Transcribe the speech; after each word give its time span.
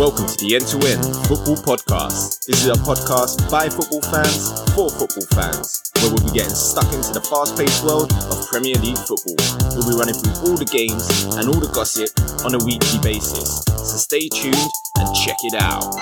welcome 0.00 0.24
to 0.24 0.36
the 0.42 0.56
End 0.56 0.66
to 0.66 0.80
End 0.88 1.04
Football 1.28 1.60
Podcast. 1.60 2.46
This 2.46 2.64
is 2.64 2.68
a 2.68 2.80
podcast 2.88 3.50
by 3.50 3.68
football 3.68 4.00
fans 4.00 4.48
for 4.72 4.88
football 4.88 5.28
fans, 5.36 5.92
where 6.00 6.08
we'll 6.08 6.24
be 6.24 6.32
getting 6.32 6.56
stuck 6.56 6.90
into 6.94 7.12
the 7.12 7.20
fast 7.20 7.52
paced 7.52 7.84
world 7.84 8.10
of 8.32 8.48
Premier 8.48 8.76
League 8.80 8.96
football. 8.96 9.36
We'll 9.76 9.84
be 9.84 9.92
running 9.92 10.16
through 10.16 10.32
all 10.40 10.56
the 10.56 10.64
games 10.64 11.04
and 11.36 11.52
all 11.52 11.60
the 11.60 11.68
gossip 11.68 12.08
on 12.48 12.56
a 12.56 12.64
weekly 12.64 12.96
basis. 13.04 13.60
So 13.68 14.00
stay 14.00 14.32
tuned 14.32 14.56
and 14.96 15.14
check 15.20 15.36
it 15.44 15.60
out. 15.60 15.84
Uh, 15.84 15.92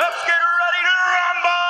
let's 0.00 0.24
get 0.24 0.40
ready 0.40 0.80
to 0.88 0.96
rumble! 1.12 1.60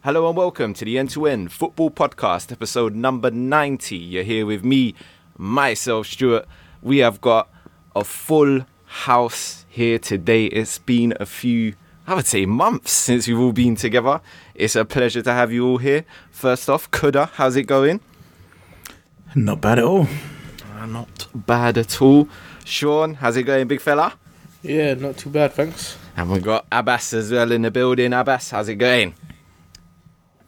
Hello 0.00 0.32
and 0.32 0.36
welcome 0.38 0.72
to 0.72 0.86
the 0.86 0.96
End 0.96 1.10
to 1.10 1.26
End 1.26 1.52
Football 1.52 1.90
Podcast, 1.90 2.50
episode 2.50 2.94
number 2.96 3.30
90. 3.30 3.98
You're 3.98 4.24
here 4.24 4.46
with 4.46 4.64
me, 4.64 4.94
myself, 5.36 6.06
Stuart. 6.06 6.48
We 6.82 6.98
have 6.98 7.20
got 7.20 7.48
a 7.94 8.04
full 8.04 8.66
house 8.86 9.64
here 9.68 9.98
today. 9.98 10.46
It's 10.46 10.78
been 10.78 11.14
a 11.20 11.26
few, 11.26 11.74
I 12.06 12.14
would 12.14 12.26
say, 12.26 12.44
months 12.46 12.92
since 12.92 13.28
we've 13.28 13.38
all 13.38 13.52
been 13.52 13.76
together. 13.76 14.20
It's 14.54 14.74
a 14.76 14.84
pleasure 14.84 15.22
to 15.22 15.32
have 15.32 15.52
you 15.52 15.66
all 15.66 15.78
here. 15.78 16.04
First 16.30 16.68
off, 16.68 16.90
Kuda, 16.90 17.30
how's 17.34 17.56
it 17.56 17.64
going? 17.64 18.00
Not 19.34 19.60
bad 19.60 19.78
at 19.78 19.84
all. 19.84 20.06
Uh, 20.76 20.86
Not 20.86 21.28
bad 21.34 21.78
at 21.78 22.02
all. 22.02 22.28
Sean, 22.64 23.14
how's 23.14 23.36
it 23.36 23.44
going, 23.44 23.66
big 23.68 23.80
fella? 23.80 24.14
Yeah, 24.62 24.94
not 24.94 25.16
too 25.16 25.30
bad, 25.30 25.52
thanks. 25.52 25.96
And 26.16 26.30
we've 26.30 26.42
got 26.42 26.66
Abbas 26.70 27.12
as 27.14 27.32
well 27.32 27.50
in 27.50 27.62
the 27.62 27.70
building. 27.70 28.12
Abbas, 28.12 28.50
how's 28.50 28.68
it 28.68 28.76
going? 28.76 29.14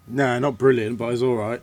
Nah, 0.06 0.38
not 0.38 0.58
brilliant, 0.58 0.98
but 0.98 1.12
it's 1.12 1.22
all 1.22 1.34
right. 1.36 1.62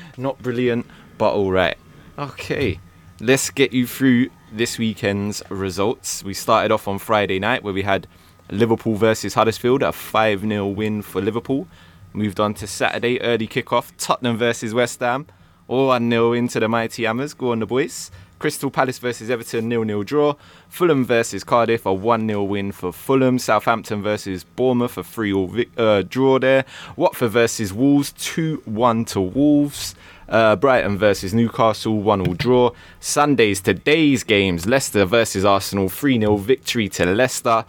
Not 0.16 0.40
brilliant, 0.40 0.86
but 1.18 1.32
all 1.32 1.50
right. 1.50 1.76
Okay, 2.18 2.80
let's 3.20 3.48
get 3.48 3.72
you 3.72 3.86
through 3.86 4.30
this 4.50 4.76
weekend's 4.76 5.40
results. 5.50 6.24
We 6.24 6.34
started 6.34 6.72
off 6.72 6.88
on 6.88 6.98
Friday 6.98 7.38
night 7.38 7.62
where 7.62 7.72
we 7.72 7.82
had 7.82 8.08
Liverpool 8.50 8.96
versus 8.96 9.34
Huddersfield, 9.34 9.84
a 9.84 9.92
5 9.92 10.40
0 10.40 10.66
win 10.66 11.00
for 11.02 11.20
Liverpool. 11.20 11.68
Moved 12.12 12.40
on 12.40 12.54
to 12.54 12.66
Saturday, 12.66 13.20
early 13.20 13.46
kickoff, 13.46 13.92
Tottenham 13.98 14.36
versus 14.36 14.74
West 14.74 14.98
Ham, 14.98 15.28
all 15.68 15.86
1 15.86 16.10
0 16.10 16.32
into 16.32 16.58
the 16.58 16.66
Mighty 16.66 17.04
Hammers. 17.04 17.34
Go 17.34 17.52
on, 17.52 17.60
the 17.60 17.66
boys. 17.66 18.10
Crystal 18.40 18.70
Palace 18.70 18.98
versus 18.98 19.30
Everton, 19.30 19.70
0 19.70 19.84
0 19.84 20.02
draw. 20.02 20.34
Fulham 20.68 21.04
versus 21.04 21.44
Cardiff, 21.44 21.86
a 21.86 21.92
1 21.92 22.26
0 22.26 22.42
win 22.42 22.72
for 22.72 22.92
Fulham. 22.92 23.38
Southampton 23.38 24.02
versus 24.02 24.42
Bournemouth, 24.42 24.98
a 24.98 25.04
3 25.04 25.30
0 25.30 25.64
uh, 25.76 26.02
draw 26.02 26.40
there. 26.40 26.64
Watford 26.96 27.30
versus 27.30 27.72
Wolves, 27.72 28.12
2 28.18 28.62
1 28.64 29.04
to 29.04 29.20
Wolves. 29.20 29.94
Uh, 30.28 30.56
Brighton 30.56 30.98
versus 30.98 31.32
Newcastle, 31.32 32.00
1 32.00 32.26
all 32.26 32.34
draw. 32.34 32.70
Sundays, 33.00 33.60
today's 33.60 34.24
games 34.24 34.66
Leicester 34.66 35.04
versus 35.04 35.44
Arsenal, 35.44 35.88
3 35.88 36.20
0 36.20 36.36
victory 36.36 36.88
to 36.90 37.06
Leicester. 37.06 37.64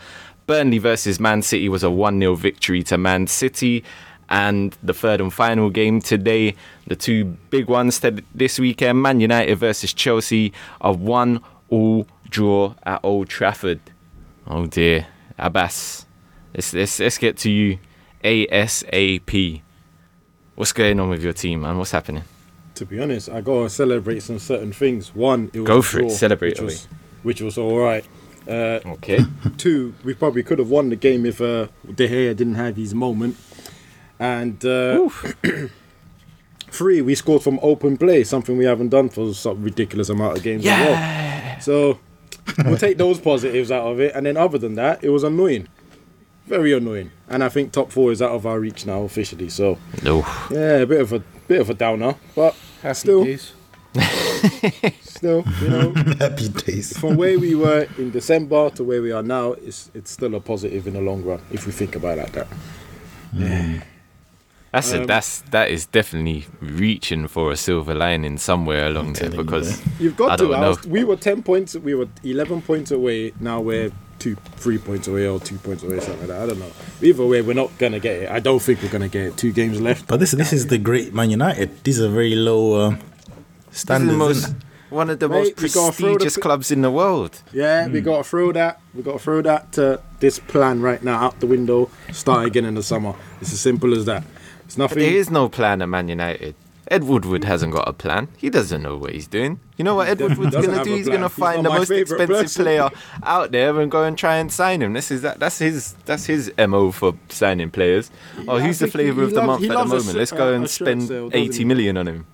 Burnley 0.45 0.79
versus 0.79 1.19
Man 1.19 1.41
City 1.41 1.69
was 1.69 1.83
a 1.83 1.89
1 1.89 2.19
0 2.19 2.35
victory 2.35 2.83
to 2.83 2.97
Man 2.97 3.27
City. 3.27 3.83
And 4.29 4.77
the 4.83 4.93
third 4.93 5.21
and 5.21 5.33
final 5.33 5.69
game 5.69 6.01
today, 6.01 6.55
the 6.85 6.95
two 6.95 7.25
big 7.49 7.67
ones 7.67 8.01
this 8.35 8.59
weekend 8.59 9.01
Man 9.01 9.19
United 9.19 9.55
versus 9.55 9.93
Chelsea, 9.93 10.53
a 10.81 10.91
1 10.91 11.41
all 11.69 12.07
draw 12.29 12.75
at 12.83 12.99
Old 13.03 13.29
Trafford. 13.29 13.79
Oh 14.47 14.65
dear. 14.65 15.07
Abbas, 15.37 16.05
let's, 16.53 16.73
let's, 16.73 16.99
let's 16.99 17.17
get 17.17 17.37
to 17.37 17.49
you 17.49 17.79
ASAP. 18.23 19.61
What's 20.55 20.73
going 20.73 20.99
on 20.99 21.09
with 21.09 21.23
your 21.23 21.31
team, 21.33 21.61
man? 21.61 21.77
What's 21.77 21.91
happening? 21.91 22.23
To 22.79 22.85
be 22.85 22.97
honest, 23.01 23.27
I 23.27 23.41
gotta 23.41 23.69
celebrate 23.69 24.21
some 24.23 24.39
certain 24.39 24.71
things. 24.71 25.13
One, 25.13 25.51
it 25.53 25.59
was 25.59 25.67
Go 25.67 25.81
for 25.81 25.99
it, 25.99 26.11
celebrate 26.11 26.51
which 26.51 26.61
was, 26.61 26.87
which 27.23 27.41
was 27.41 27.57
all 27.57 27.77
right. 27.77 28.05
Uh, 28.47 28.79
Okay. 28.85 29.19
two, 29.57 29.93
we 30.05 30.13
probably 30.13 30.43
could 30.43 30.59
have 30.59 30.69
won 30.69 30.87
the 30.87 30.95
game 30.95 31.25
if 31.25 31.41
uh, 31.41 31.67
De 31.93 32.07
Gea 32.07 32.33
didn't 32.33 32.55
have 32.55 32.77
his 32.77 32.95
moment. 32.95 33.35
And 34.17 34.63
uh, 34.63 35.09
three, 36.71 37.01
we 37.01 37.15
scored 37.15 37.43
from 37.43 37.59
open 37.61 37.97
play, 37.97 38.23
something 38.23 38.57
we 38.57 38.63
haven't 38.63 38.89
done 38.89 39.09
for 39.09 39.33
some 39.33 39.61
ridiculous 39.61 40.07
amount 40.07 40.37
of 40.37 40.43
games 40.43 40.65
as 40.65 40.79
well. 40.79 41.59
So 41.59 41.99
we'll 42.63 42.77
take 42.77 42.97
those 42.97 43.19
positives 43.19 43.71
out 43.71 43.87
of 43.87 43.99
it. 43.99 44.15
And 44.15 44.25
then 44.25 44.37
other 44.37 44.57
than 44.57 44.75
that, 44.75 45.03
it 45.03 45.09
was 45.09 45.25
annoying. 45.25 45.67
Very 46.47 46.71
annoying. 46.71 47.11
And 47.27 47.43
I 47.43 47.49
think 47.49 47.73
top 47.73 47.91
four 47.91 48.13
is 48.13 48.21
out 48.21 48.31
of 48.31 48.45
our 48.45 48.57
reach 48.57 48.85
now 48.85 49.01
officially. 49.03 49.49
So 49.49 49.77
No. 50.01 50.19
yeah, 50.49 50.77
a 50.77 50.85
bit 50.85 51.01
of 51.01 51.11
a 51.11 51.19
bit 51.49 51.59
of 51.59 51.69
a 51.69 51.73
downer, 51.73 52.15
but 52.35 52.55
Happy 52.81 52.93
Still. 52.95 53.23
days. 53.25 53.53
still, 55.01 55.43
you 55.61 55.69
know, 55.69 55.91
Happy 56.19 56.47
days. 56.49 56.97
from 56.97 57.17
where 57.17 57.39
we 57.39 57.55
were 57.55 57.87
in 57.97 58.11
December 58.11 58.69
to 58.71 58.83
where 58.83 59.01
we 59.01 59.11
are 59.11 59.23
now, 59.23 59.53
it's 59.53 59.89
it's 59.93 60.11
still 60.11 60.33
a 60.35 60.39
positive 60.39 60.85
in 60.87 60.93
the 60.93 61.01
long 61.01 61.23
run 61.23 61.41
if 61.51 61.65
we 61.65 61.71
think 61.71 61.95
about 61.95 62.17
it 62.17 62.21
like 62.21 62.31
that. 62.33 62.47
That's 64.71 64.91
a, 64.93 64.99
Um, 65.01 65.07
that's 65.07 65.41
that 65.49 65.71
is 65.71 65.87
definitely 65.87 66.45
reaching 66.61 67.27
for 67.27 67.51
a 67.51 67.55
silver 67.57 67.95
lining 67.95 68.37
somewhere 68.37 68.85
along 68.87 69.13
there 69.13 69.29
telling 69.29 69.43
because 69.45 69.81
You've 69.99 70.15
got 70.15 70.31
I 70.31 70.35
to. 70.37 70.43
don't 70.43 70.53
I 70.55 70.61
know. 70.61 70.69
was- 70.69 70.85
we 70.85 71.03
were 71.03 71.15
ten 71.15 71.41
points. 71.41 71.75
We 71.75 71.95
were 71.95 72.07
eleven 72.23 72.61
points 72.61 72.91
away. 72.91 73.33
Now 73.39 73.59
we're 73.61 73.91
two, 74.19 74.35
three 74.57 74.77
points 74.77 75.07
away 75.07 75.27
or 75.27 75.39
two 75.39 75.57
points 75.57 75.83
away, 75.83 75.99
something 75.99 76.19
like 76.19 76.27
that. 76.29 76.41
I 76.41 76.45
don't 76.47 76.59
know. 76.59 76.71
Either 77.01 77.25
way, 77.25 77.41
we're 77.41 77.53
not 77.53 77.75
gonna 77.77 77.99
get 77.99 78.23
it. 78.23 78.29
I 78.29 78.39
don't 78.39 78.61
think 78.61 78.81
we're 78.83 78.89
gonna 78.89 79.07
get 79.07 79.23
it. 79.27 79.37
Two 79.37 79.51
games 79.51 79.79
left. 79.81 80.07
But 80.07 80.19
this 80.19 80.31
this 80.31 80.53
is 80.53 80.67
the 80.67 80.77
great 80.77 81.13
Man 81.13 81.29
United. 81.29 81.83
These 81.83 81.99
are 82.01 82.09
very 82.09 82.35
low 82.35 82.73
uh, 82.73 82.89
this 82.89 82.99
is 82.99 83.03
the 83.71 83.77
standards. 83.79 84.17
most 84.17 84.37
isn't 84.37 84.63
one 84.89 85.09
of 85.09 85.19
the 85.19 85.29
Mate, 85.29 85.35
most 85.35 85.61
we 85.61 85.67
the 85.67 85.79
prestigious 85.91 86.37
clubs 86.37 86.71
in 86.71 86.81
the 86.81 86.89
world. 86.91 87.41
Yeah, 87.53 87.87
we 87.87 88.01
got 88.01 88.17
to 88.17 88.23
throw 88.23 88.51
that. 88.53 88.81
We 88.95 89.03
got 89.03 89.13
to 89.13 89.19
throw 89.19 89.41
that 89.43 89.77
uh, 89.77 89.97
this 90.19 90.39
plan 90.39 90.81
right 90.81 91.01
now 91.03 91.19
out 91.25 91.39
the 91.39 91.47
window. 91.47 91.89
Start 92.11 92.47
again 92.47 92.65
in 92.65 92.73
the 92.73 92.83
summer. 92.83 93.13
It's 93.39 93.53
as 93.53 93.59
simple 93.59 93.93
as 93.93 94.05
that. 94.05 94.23
It's 94.65 94.75
But 94.75 94.83
nothing. 94.83 94.99
there 94.99 95.13
is 95.13 95.29
no 95.29 95.47
plan 95.49 95.81
at 95.83 95.89
Man 95.89 96.09
United. 96.09 96.55
Ed 96.89 97.03
Woodward 97.03 97.43
hasn't 97.43 97.71
got 97.73 97.87
a 97.87 97.93
plan. 97.93 98.27
He 98.37 98.49
doesn't 98.49 98.81
know 98.81 98.97
what 98.97 99.11
he's 99.13 99.27
doing. 99.27 99.59
You 99.77 99.85
know 99.85 99.95
what 99.95 100.09
Ed 100.09 100.19
Woodward's 100.19 100.55
gonna 100.55 100.83
do? 100.83 100.95
He's 100.95 101.07
gonna 101.07 101.29
find 101.29 101.63
the 101.63 101.69
most 101.69 101.91
expensive 101.91 102.27
person. 102.27 102.63
player 102.65 102.89
out 103.23 103.51
there 103.51 103.79
and 103.79 103.91
go 103.91 104.03
and 104.03 104.17
try 104.17 104.37
and 104.37 104.51
sign 104.51 104.81
him. 104.81 104.93
This 104.93 105.11
is 105.11 105.21
that. 105.21 105.39
That's 105.39 105.59
his. 105.59 105.93
That's 106.05 106.25
his 106.25 106.51
mo 106.57 106.91
for 106.91 107.13
signing 107.29 107.69
players. 107.69 108.09
Oh, 108.47 108.57
I 108.57 108.61
who's 108.61 108.79
the 108.79 108.87
flavour 108.87 109.23
of 109.23 109.29
the 109.31 109.35
loves- 109.37 109.47
month 109.47 109.63
at 109.63 109.67
the 109.69 109.73
loves 109.75 109.91
a 109.91 109.95
moment? 109.97 110.17
Let's 110.17 110.31
go 110.31 110.49
uh, 110.51 110.55
and 110.55 110.69
spend 110.69 111.03
sale, 111.03 111.29
eighty 111.33 111.63
million 111.63 111.95
on 111.97 112.07
him. 112.07 112.25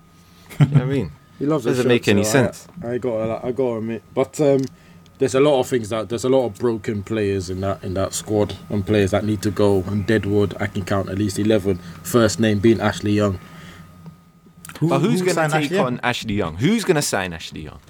You 0.58 0.66
know 0.66 0.72
what 0.72 0.82
I 0.82 0.84
mean? 0.86 1.12
He 1.38 1.44
loves 1.44 1.66
Doesn't 1.66 1.86
make 1.86 2.08
any 2.08 2.22
I- 2.22 2.24
sense. 2.24 2.66
I, 2.82 2.96
got 2.96 3.44
I 3.44 3.52
got 3.52 3.56
to 3.64 3.76
admit, 3.76 4.02
but 4.14 4.40
um, 4.40 4.62
there's 5.18 5.34
a 5.34 5.40
lot 5.40 5.60
of 5.60 5.66
things 5.68 5.90
that 5.90 6.08
there's 6.08 6.24
a 6.24 6.30
lot 6.30 6.46
of 6.46 6.54
broken 6.58 7.02
players 7.02 7.50
in 7.50 7.60
that 7.60 7.84
in 7.84 7.92
that 7.92 8.14
squad 8.14 8.56
and 8.70 8.86
players 8.86 9.10
that 9.10 9.22
need 9.22 9.42
to 9.42 9.50
go. 9.50 9.84
And 9.86 10.06
Deadwood, 10.06 10.54
I 10.58 10.66
can 10.66 10.86
count 10.86 11.10
at 11.10 11.18
least 11.18 11.38
11. 11.38 11.76
First 12.02 12.40
name 12.40 12.58
being 12.60 12.80
Ashley 12.80 13.12
Young. 13.12 13.38
Who- 14.80 14.88
But 14.88 15.00
who's 15.00 15.20
who 15.20 15.26
going 15.26 15.28
to 15.28 15.34
signed 15.34 15.52
take 15.52 15.64
Ashley 15.64 15.76
Young? 15.76 15.86
on 15.86 16.00
Ashley 16.02 16.34
Young? 16.34 16.56
Who's 16.56 16.84
going 16.84 16.96
to 16.96 17.02
sign 17.02 17.32
Ashley 17.32 17.62
Young? 17.62 17.80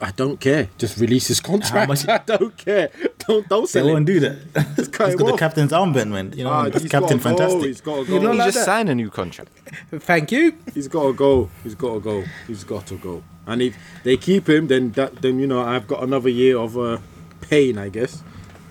I 0.00 0.12
don't 0.12 0.38
care. 0.38 0.68
Just 0.78 0.96
release 0.98 1.26
his 1.26 1.40
contract. 1.40 1.88
much- 1.88 2.06
I 2.08 2.18
don't 2.18 2.56
care. 2.56 2.90
Don't 3.26 3.48
don't 3.48 3.62
They 3.62 3.66
sell 3.80 3.86
won't 3.86 3.98
him. 3.98 4.04
do 4.04 4.20
that. 4.20 4.36
He's 4.76 4.86
cut 4.86 5.10
him 5.10 5.18
got 5.18 5.26
the 5.26 5.32
off. 5.32 5.38
captain's 5.40 5.72
armband, 5.72 6.10
man. 6.10 6.32
You 6.36 6.44
know, 6.44 6.50
Ah, 6.50 6.68
that's 6.68 6.82
he's 6.82 6.90
Captain 6.90 7.18
Fantastic. 7.18 7.62
He's 7.64 7.80
got 7.80 7.94
to 7.96 8.00
You 8.12 8.18
go. 8.20 8.24
know 8.26 8.32
he 8.32 8.38
like 8.38 8.46
just 8.48 8.58
that. 8.58 8.64
signed 8.66 8.88
a 8.88 8.94
new 8.94 9.10
contract. 9.10 9.50
Thank 9.90 10.30
you. 10.30 10.54
He's 10.72 10.86
got 10.86 11.02
to 11.02 11.12
go. 11.14 11.50
He's 11.64 11.74
got 11.74 11.94
to 11.94 12.00
go. 12.00 12.24
He's 12.46 12.62
got 12.62 12.86
to 12.86 12.96
go. 12.96 13.24
And 13.46 13.60
if 13.60 13.76
they 14.04 14.16
keep 14.16 14.48
him, 14.48 14.68
then 14.68 14.92
that 14.92 15.20
then 15.20 15.40
you 15.40 15.48
know 15.48 15.62
I've 15.62 15.88
got 15.88 16.04
another 16.04 16.28
year 16.28 16.58
of 16.58 16.78
uh, 16.78 16.98
pain, 17.40 17.76
I 17.76 17.88
guess, 17.88 18.22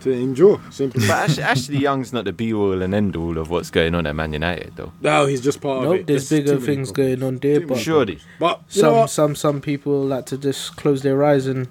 to 0.01 0.11
endure. 0.11 0.59
Simply. 0.69 1.07
But 1.07 1.29
Ash- 1.29 1.39
Ashley 1.39 1.77
Young's 1.77 2.13
not 2.13 2.25
the 2.25 2.31
be 2.33 2.53
all 2.53 2.81
and 2.81 2.93
end 2.93 3.15
all 3.15 3.37
of 3.37 3.49
what's 3.49 3.69
going 3.69 3.95
on 3.95 4.05
at 4.07 4.15
Man 4.15 4.33
United, 4.33 4.73
though. 4.75 4.91
no, 5.01 5.25
he's 5.25 5.41
just 5.41 5.59
part 5.61 5.85
of 5.85 5.93
it. 5.93 6.07
there's 6.07 6.29
too 6.29 6.37
bigger 6.37 6.59
things 6.59 6.91
problems. 6.91 6.91
going 6.91 7.23
on 7.23 7.37
there, 7.39 7.59
Too 7.59 7.67
but 7.67 7.73
many 7.75 7.83
Surely. 7.83 8.19
But 8.39 8.61
some 8.67 9.07
some 9.07 9.35
some 9.35 9.61
people 9.61 10.03
like 10.05 10.25
to 10.27 10.37
just 10.37 10.75
close 10.75 11.01
their 11.01 11.23
eyes 11.23 11.47
and 11.47 11.67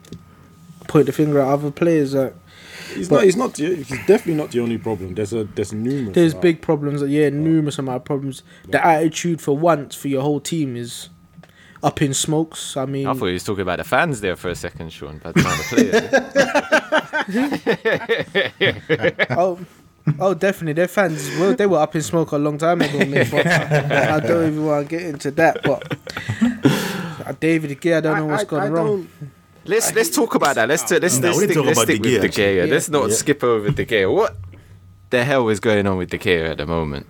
point 0.89 1.07
the 1.07 1.13
finger 1.13 1.41
at 1.41 1.49
other 1.49 1.71
players. 1.71 2.15
Like 2.15 2.35
He's 2.95 3.09
but- 3.09 3.17
not. 3.17 3.25
He's 3.25 3.37
not. 3.37 3.57
He's 3.57 3.89
definitely 4.07 4.35
not 4.35 4.51
the 4.53 4.61
only 4.61 4.79
problem. 4.79 5.15
There's 5.15 5.33
a. 5.33 5.45
There's 5.45 5.73
numerous. 5.73 6.15
there's 6.15 6.35
uh, 6.35 6.39
big 6.41 6.63
problems. 6.63 7.03
Yeah, 7.03 7.29
numerous 7.31 7.79
amount 7.79 7.97
of 7.97 8.05
problems. 8.05 8.43
The 8.69 8.85
attitude 8.85 9.41
for 9.41 9.57
once 9.57 9.95
for 9.95 10.09
your 10.09 10.23
whole 10.23 10.41
team 10.41 10.77
is 10.77 11.09
up 11.83 12.01
in 12.01 12.15
smokes. 12.15 12.77
I 12.77 12.87
mean, 12.87 13.07
I 13.07 13.13
thought 13.15 13.27
he 13.27 13.33
was 13.35 13.45
talking 13.45 13.63
about 13.63 13.79
the 13.79 13.85
fans 13.85 14.21
there 14.21 14.37
for 14.37 14.49
a 14.49 14.55
second, 14.55 14.93
Sean, 14.93 15.21
but 15.23 15.37
not 15.37 15.59
the 15.59 15.65
players. 15.75 17.06
oh, 19.31 19.59
oh, 20.21 20.35
definitely, 20.35 20.73
their 20.75 20.89
fans. 20.89 21.29
Well, 21.39 21.55
they 21.55 21.67
were 21.67 21.79
up 21.79 21.95
in 21.95 22.03
smoke 22.03 22.33
a 22.33 22.39
long 22.39 22.59
time 22.59 22.81
ago, 22.83 22.99
mate. 23.05 23.29
But 23.31 23.47
I 23.47 24.21
don't 24.21 24.53
even 24.53 24.65
want 24.67 24.89
to 24.89 24.97
get 24.97 25.07
into 25.07 25.31
that. 25.33 25.63
But 25.63 25.97
David 27.41 27.71
again, 27.73 27.99
I 27.99 28.01
don't 28.01 28.17
know 28.19 28.27
what's 28.27 28.43
I- 28.45 28.47
gone 28.47 28.63
I 28.63 28.69
wrong. 28.69 29.09
let's 29.65 29.93
let's 29.95 30.11
talk 30.11 30.35
about 30.35 30.55
that. 30.57 30.69
Let's 30.69 30.83
t- 30.85 30.99
let's 30.99 31.19
No, 31.19 31.29
let's 31.29 31.39
stick, 31.43 31.55
talk 31.55 31.67
let's 31.67 31.79
about 31.79 31.85
stick 31.89 32.03
De 32.03 32.13
with 32.13 32.19
Gea, 32.19 32.23
De 32.23 32.29
Gea. 32.29 32.59
actually. 32.61 32.71
Let's 32.71 32.89
not 32.89 33.09
Yeah. 33.11 33.15
skip 33.17 33.45
over 33.45 33.71
De 33.71 33.85
Gea. 33.87 34.13
What 34.15 34.37
the 35.11 35.25
hell 35.25 35.49
is 35.49 35.61
going 35.61 35.87
on 35.87 35.97
with 35.99 36.11
De 36.11 36.19
Gea 36.19 36.51
at 36.51 36.59
the 36.59 36.67
moment? 36.67 37.07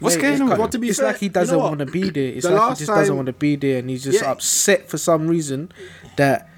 What's 0.00 0.16
Mate, 0.16 0.22
going 0.22 0.32
on? 0.32 0.38
quite- 0.38 0.50
with 0.50 0.58
Well, 0.58 0.66
him? 0.66 0.70
to 0.72 0.78
be 0.78 0.88
it's 0.88 0.98
fair, 0.98 1.06
like 1.08 1.18
he 1.18 1.28
doesn't 1.28 1.56
know 1.56 1.62
want 1.64 1.78
to 1.78 1.86
be 1.86 2.10
there. 2.10 2.32
It's 2.32 2.42
The 2.44 2.50
like 2.50 2.60
he 2.60 2.66
last 2.66 2.78
just 2.80 2.88
doesn't 2.90 3.14
want 3.16 3.26
to 3.26 3.32
be 3.32 3.54
there, 3.54 3.78
and 3.78 3.88
he's 3.88 4.02
just 4.02 4.20
Yeah. 4.22 4.32
upset 4.32 4.88
for 4.88 4.98
some 4.98 5.28
reason 5.28 5.70
that 6.16 6.48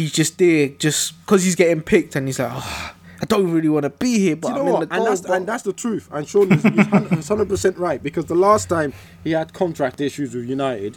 he's 0.00 0.12
just 0.12 0.38
there 0.38 0.68
just 0.68 1.18
because 1.20 1.44
he's 1.44 1.54
getting 1.54 1.82
picked 1.82 2.16
and 2.16 2.26
he's 2.26 2.38
like, 2.38 2.50
oh, 2.52 2.92
I 3.22 3.24
don't 3.26 3.52
really 3.52 3.68
want 3.68 3.82
to 3.84 3.90
be 3.90 4.18
here, 4.18 4.36
but 4.36 4.54
you 4.54 4.60
I'm 4.62 4.66
in 4.68 4.72
the 4.74 4.80
And 4.80 4.88
goal. 4.90 5.04
that's, 5.04 5.20
and 5.26 5.46
that's 5.46 5.62
the 5.62 5.74
truth. 5.74 6.08
And 6.10 6.26
Sean 6.26 6.50
is 6.52 6.62
he's 6.62 6.72
100% 6.72 7.78
right 7.78 8.02
because 8.02 8.24
the 8.24 8.34
last 8.34 8.68
time 8.68 8.94
he 9.22 9.32
had 9.32 9.52
contract 9.52 10.00
issues 10.00 10.34
with 10.34 10.46
United, 10.48 10.96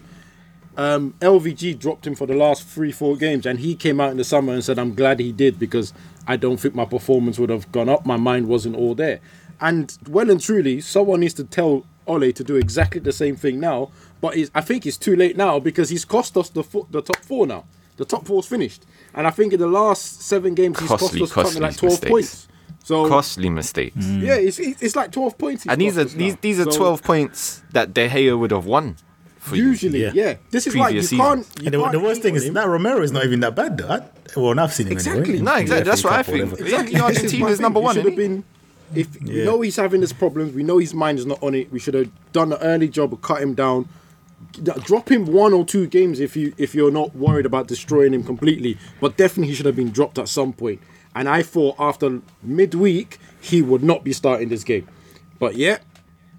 um, 0.78 1.14
LVG 1.20 1.78
dropped 1.78 2.08
him 2.08 2.16
for 2.16 2.26
the 2.26 2.34
last 2.34 2.66
three, 2.66 2.92
four 2.92 3.16
games, 3.18 3.46
and 3.46 3.60
he 3.60 3.76
came 3.76 4.00
out 4.00 4.12
in 4.12 4.18
the 4.18 4.24
summer 4.24 4.54
and 4.54 4.64
said, 4.64 4.80
I'm 4.80 4.96
glad 4.96 5.20
he 5.20 5.32
did 5.32 5.60
because 5.60 5.94
I 6.26 6.38
don't 6.38 6.58
think 6.58 6.74
my 6.74 6.86
performance 6.86 7.38
would 7.38 7.50
have 7.50 7.72
gone 7.72 7.90
up. 7.90 8.06
My 8.06 8.18
mind 8.18 8.48
wasn't 8.48 8.76
all 8.76 8.96
there. 8.96 9.20
And 9.62 9.96
well 10.10 10.30
and 10.32 10.42
truly, 10.42 10.82
someone 10.82 11.20
needs 11.20 11.36
to 11.36 11.44
tell 11.44 11.86
Ole 12.08 12.32
to 12.32 12.44
do 12.44 12.56
exactly 12.56 13.00
the 13.02 13.12
same 13.12 13.36
thing 13.36 13.60
now. 13.60 13.92
But 14.22 14.36
I 14.56 14.62
think 14.62 14.86
it's 14.86 14.98
too 14.98 15.16
late 15.16 15.38
now 15.38 15.60
because 15.60 15.90
he's 15.90 16.06
cost 16.06 16.38
us 16.38 16.50
the, 16.50 16.64
fo- 16.64 16.88
the 16.90 17.02
top 17.02 17.18
four 17.18 17.46
now. 17.46 17.66
The 17.98 18.06
top 18.06 18.26
four's 18.26 18.46
finished. 18.48 18.86
And 19.14 19.28
I 19.28 19.30
think 19.30 19.54
in 19.54 19.60
the 19.60 19.68
last 19.68 20.22
seven 20.24 20.56
games, 20.56 20.80
he's 20.80 20.88
Costly, 20.88 21.20
cost 21.22 21.38
us 21.38 21.44
something 21.46 21.62
like 21.62 21.78
12 21.78 21.92
costly 21.94 22.10
points. 22.10 22.48
So 22.84 23.08
Costly 23.08 23.50
mistakes. 23.50 23.96
Mm. 24.06 24.22
yeah, 24.24 24.34
it's, 24.36 24.60
it's 24.60 24.82
it's 24.82 24.96
like 24.96 25.12
twelve 25.12 25.38
points. 25.38 25.66
And 25.66 25.80
these 25.80 25.98
are 25.98 26.04
these 26.04 26.36
these 26.38 26.60
are 26.60 26.70
So, 26.70 26.78
twelve 26.78 27.02
points 27.04 27.62
that 27.72 27.94
De 27.94 28.10
Gea 28.10 28.38
would 28.38 28.52
have 28.52 28.66
won. 28.66 28.98
Usually, 29.54 30.02
yeah. 30.04 30.12
Yeah. 30.14 30.36
This 30.52 30.68
is 30.68 30.76
why 30.76 30.90
you 30.90 31.02
Previous 31.02 31.10
can't. 31.12 31.48
You 31.60 31.66
And 31.66 31.74
the, 31.74 31.80
can't 31.80 31.92
the 31.94 32.00
worst 32.00 32.22
thing 32.22 32.36
is 32.36 32.46
him. 32.46 32.54
that 32.56 32.68
Romero 32.68 33.02
is 33.02 33.12
not 33.12 33.24
even 33.26 33.40
that 33.42 33.56
bad 33.56 33.78
though. 33.78 33.88
I, 33.90 34.02
well, 34.40 34.60
I've 34.60 34.74
seen 34.74 34.88
him 34.88 34.94
Exactly. 34.94 35.24
anyway. 35.36 35.40
No, 35.44 35.56
exactly. 35.56 35.90
That's 35.90 36.04
what 36.04 36.14
I 36.14 36.24
think. 36.24 36.52
whatever. 36.52 36.70
Yeah, 36.70 36.82
This 36.82 36.94
is 36.94 37.02
Argentina's 37.24 37.60
my 37.60 37.64
number 37.64 37.80
We 37.80 37.84
one. 37.86 37.96
should 37.96 38.06
have 38.06 38.14
eh? 38.14 38.18
been. 38.18 38.44
If 38.96 39.22
we 39.22 39.44
know 39.46 39.62
he's 39.62 39.76
having 39.78 40.02
his 40.02 40.14
problems, 40.14 40.54
we 40.54 40.64
know 40.64 40.78
his 40.78 40.94
mind 40.94 41.20
is 41.20 41.26
not 41.26 41.42
on 41.42 41.56
it. 41.56 41.72
We 41.72 41.80
should 41.80 41.94
have 41.94 42.10
done 42.32 42.54
an 42.54 42.60
early 42.62 42.88
job 42.90 43.14
of 43.14 43.22
cut 43.22 43.42
him 43.42 43.54
down. 43.54 43.88
Drop 44.84 45.12
him 45.12 45.26
one 45.26 45.54
or 45.54 45.66
two 45.66 45.88
games 45.88 46.20
if 46.20 46.36
you 46.36 46.54
if 46.58 46.74
you're 46.76 46.92
not 46.92 47.16
worried 47.16 47.46
about 47.46 47.68
destroying 47.68 48.14
him 48.14 48.24
completely. 48.24 48.78
But 49.00 49.18
definitely 49.18 49.50
he 49.50 49.56
should 49.56 49.66
have 49.66 49.76
been 49.76 49.92
dropped 49.92 50.18
at 50.18 50.28
some 50.30 50.54
point. 50.54 50.82
And 51.16 51.30
I 51.30 51.44
thought 51.44 51.76
after 51.80 52.22
midweek 52.42 53.20
he 53.42 53.62
would 53.62 53.84
not 53.84 54.04
be 54.04 54.14
starting 54.14 54.50
this 54.50 54.64
game. 54.64 54.88
But 55.40 55.56
yeah, 55.56 55.80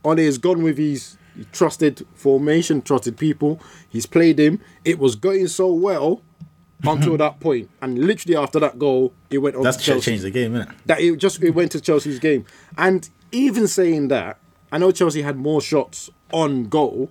Ole 0.05 0.17
has 0.19 0.39
gone 0.39 0.63
with 0.63 0.79
his 0.79 1.17
trusted 1.53 2.07
formation, 2.15 2.83
trusted 2.83 3.17
people. 3.17 3.61
He's 3.89 4.07
played 4.07 4.39
him. 4.39 4.61
It 4.85 4.99
was 4.99 5.17
going 5.17 5.49
so 5.49 5.73
well 5.73 6.23
until 6.85 7.17
that 7.17 7.41
point, 7.41 7.71
and 7.81 7.99
literally 7.99 8.37
after 8.37 8.61
that 8.61 8.79
goal, 8.79 9.15
it 9.31 9.39
went 9.39 9.57
on. 9.57 9.63
That's 9.63 9.79
to 9.79 9.83
ch- 9.83 9.87
Chelsea 9.87 10.11
changed 10.11 10.25
the 10.25 10.31
game, 10.31 10.53
innit? 10.53 10.71
that 10.87 11.01
it 11.01 11.17
just 11.17 11.43
it 11.43 11.51
went 11.51 11.73
to 11.73 11.81
Chelsea's 11.81 12.19
game. 12.19 12.45
And 12.77 13.09
even 13.33 13.67
saying 13.69 14.09
that, 14.09 14.39
I 14.71 14.79
know 14.79 14.91
Chelsea 14.91 15.23
had 15.23 15.37
more 15.37 15.61
shots 15.63 16.11
on 16.33 16.65
goal, 16.69 17.11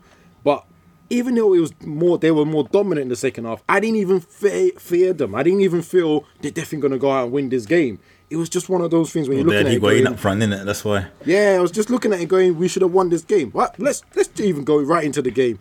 even 1.10 1.36
though 1.36 1.54
it 1.54 1.60
was 1.60 1.74
more, 1.86 2.18
they 2.18 2.32
were 2.32 2.46
more 2.46 2.64
dominant 2.66 3.04
in 3.04 3.10
the 3.10 3.16
second 3.16 3.46
half. 3.46 3.64
I 3.70 3.80
didn't 3.80 3.98
even 3.98 4.20
fe- 4.20 4.72
fear 4.72 5.14
them. 5.14 5.36
I 5.36 5.44
didn't 5.44 5.62
even 5.62 5.82
feel 5.82 6.26
they're 6.42 6.52
definitely 6.52 6.80
going 6.82 6.92
to 6.94 6.98
go 6.98 7.12
out 7.12 7.26
and 7.26 7.32
win 7.34 7.50
this 7.50 7.66
game. 7.66 8.00
It 8.30 8.38
was 8.38 8.50
just 8.50 8.68
one 8.68 8.82
of 8.82 8.90
those 8.90 9.12
things 9.12 9.30
when 9.30 9.38
you're 9.38 9.46
Well, 9.46 9.58
looking 9.58 9.66
they 9.82 9.88
at 9.88 9.96
it. 9.96 10.04
Going, 10.04 10.08
up 10.08 10.20
front, 10.20 10.42
innit? 10.42 10.66
That's 10.66 10.84
why. 10.84 11.08
yeah, 11.26 11.56
I 11.58 11.60
was 11.62 11.70
just 11.72 11.90
looking 11.92 12.14
at 12.14 12.20
it 12.20 12.28
going, 12.28 12.58
we 12.58 12.68
should 12.68 12.82
have 12.82 12.92
won 12.92 13.10
this 13.10 13.24
game. 13.24 13.52
What? 13.52 13.80
Let's 13.80 14.02
let's 14.16 14.40
even 14.40 14.64
go 14.64 14.82
right 14.82 15.04
into 15.04 15.22
the 15.22 15.30
game. 15.30 15.60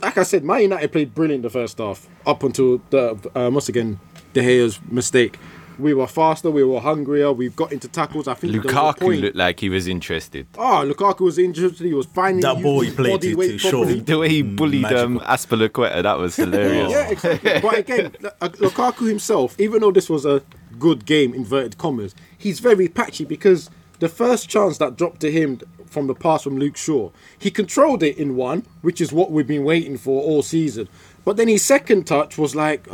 Like 0.00 0.18
I 0.18 0.24
said, 0.24 0.42
Man 0.44 0.62
United 0.62 0.90
played 0.90 1.14
brilliant 1.14 1.42
the 1.44 1.50
first 1.50 1.78
half 1.78 2.08
up 2.26 2.42
until 2.42 2.78
the 2.90 3.12
uh, 3.36 3.50
once 3.52 3.68
again 3.68 4.00
De 4.32 4.40
Gea's 4.42 4.80
mistake. 4.90 5.38
We 5.78 5.92
were 5.94 6.06
faster, 6.06 6.50
we 6.50 6.62
were 6.64 6.80
hungrier, 6.80 7.32
We've 7.32 7.56
got 7.56 7.72
into 7.72 7.88
tackles. 7.88 8.28
I 8.28 8.34
think 8.34 8.52
there 8.52 8.62
was 8.62 8.72
Lukaku 8.72 8.98
point- 9.00 9.20
looked 9.22 9.36
like 9.36 9.60
he 9.60 9.68
was 9.68 9.86
interested. 9.88 10.46
Oh, 10.56 10.82
Lukaku 10.86 11.20
was 11.20 11.38
interested. 11.38 11.86
He 11.86 11.94
was 11.94 12.06
finding 12.06 12.42
That 12.42 12.62
ball 12.62 12.80
he 12.80 12.90
played 12.92 13.12
body 13.12 13.30
to- 13.30 13.34
weight 13.36 13.50
to 13.52 13.58
Shaw. 13.58 13.70
properly. 13.70 14.00
The 14.00 14.18
way 14.18 14.28
he 14.28 14.42
bullied 14.42 14.84
um, 14.86 15.14
Magical. 15.14 15.58
Azpilicueta, 15.58 16.02
that 16.02 16.18
was 16.18 16.36
hilarious. 16.44 16.90
Yeah, 16.92 17.08
exactly. 17.10 17.60
but 17.60 17.78
again, 17.78 18.12
uh, 18.40 18.48
Lukaku 18.50 19.08
himself, 19.08 19.58
even 19.58 19.80
though 19.80 19.90
this 19.92 20.08
was 20.08 20.24
a 20.24 20.42
good 20.78 21.04
game, 21.06 21.34
inverted 21.34 21.76
commas, 21.78 22.14
he's 22.38 22.60
very 22.60 22.88
patchy 22.88 23.24
because 23.24 23.68
the 23.98 24.08
first 24.08 24.48
chance 24.48 24.78
that 24.78 24.96
dropped 24.96 25.20
to 25.20 25.30
him 25.30 25.60
from 25.86 26.06
the 26.08 26.14
pass 26.14 26.42
from 26.42 26.58
Luke 26.58 26.76
Shaw, 26.76 27.10
he 27.38 27.50
controlled 27.50 28.02
it 28.02 28.16
in 28.18 28.36
one, 28.36 28.64
which 28.82 29.00
is 29.00 29.12
what 29.12 29.30
we've 29.30 29.46
been 29.46 29.64
waiting 29.64 29.96
for 29.96 30.22
all 30.22 30.42
season. 30.42 30.88
But 31.24 31.36
then 31.36 31.48
his 31.48 31.64
second 31.64 32.06
touch 32.06 32.36
was 32.36 32.54
like, 32.54 32.86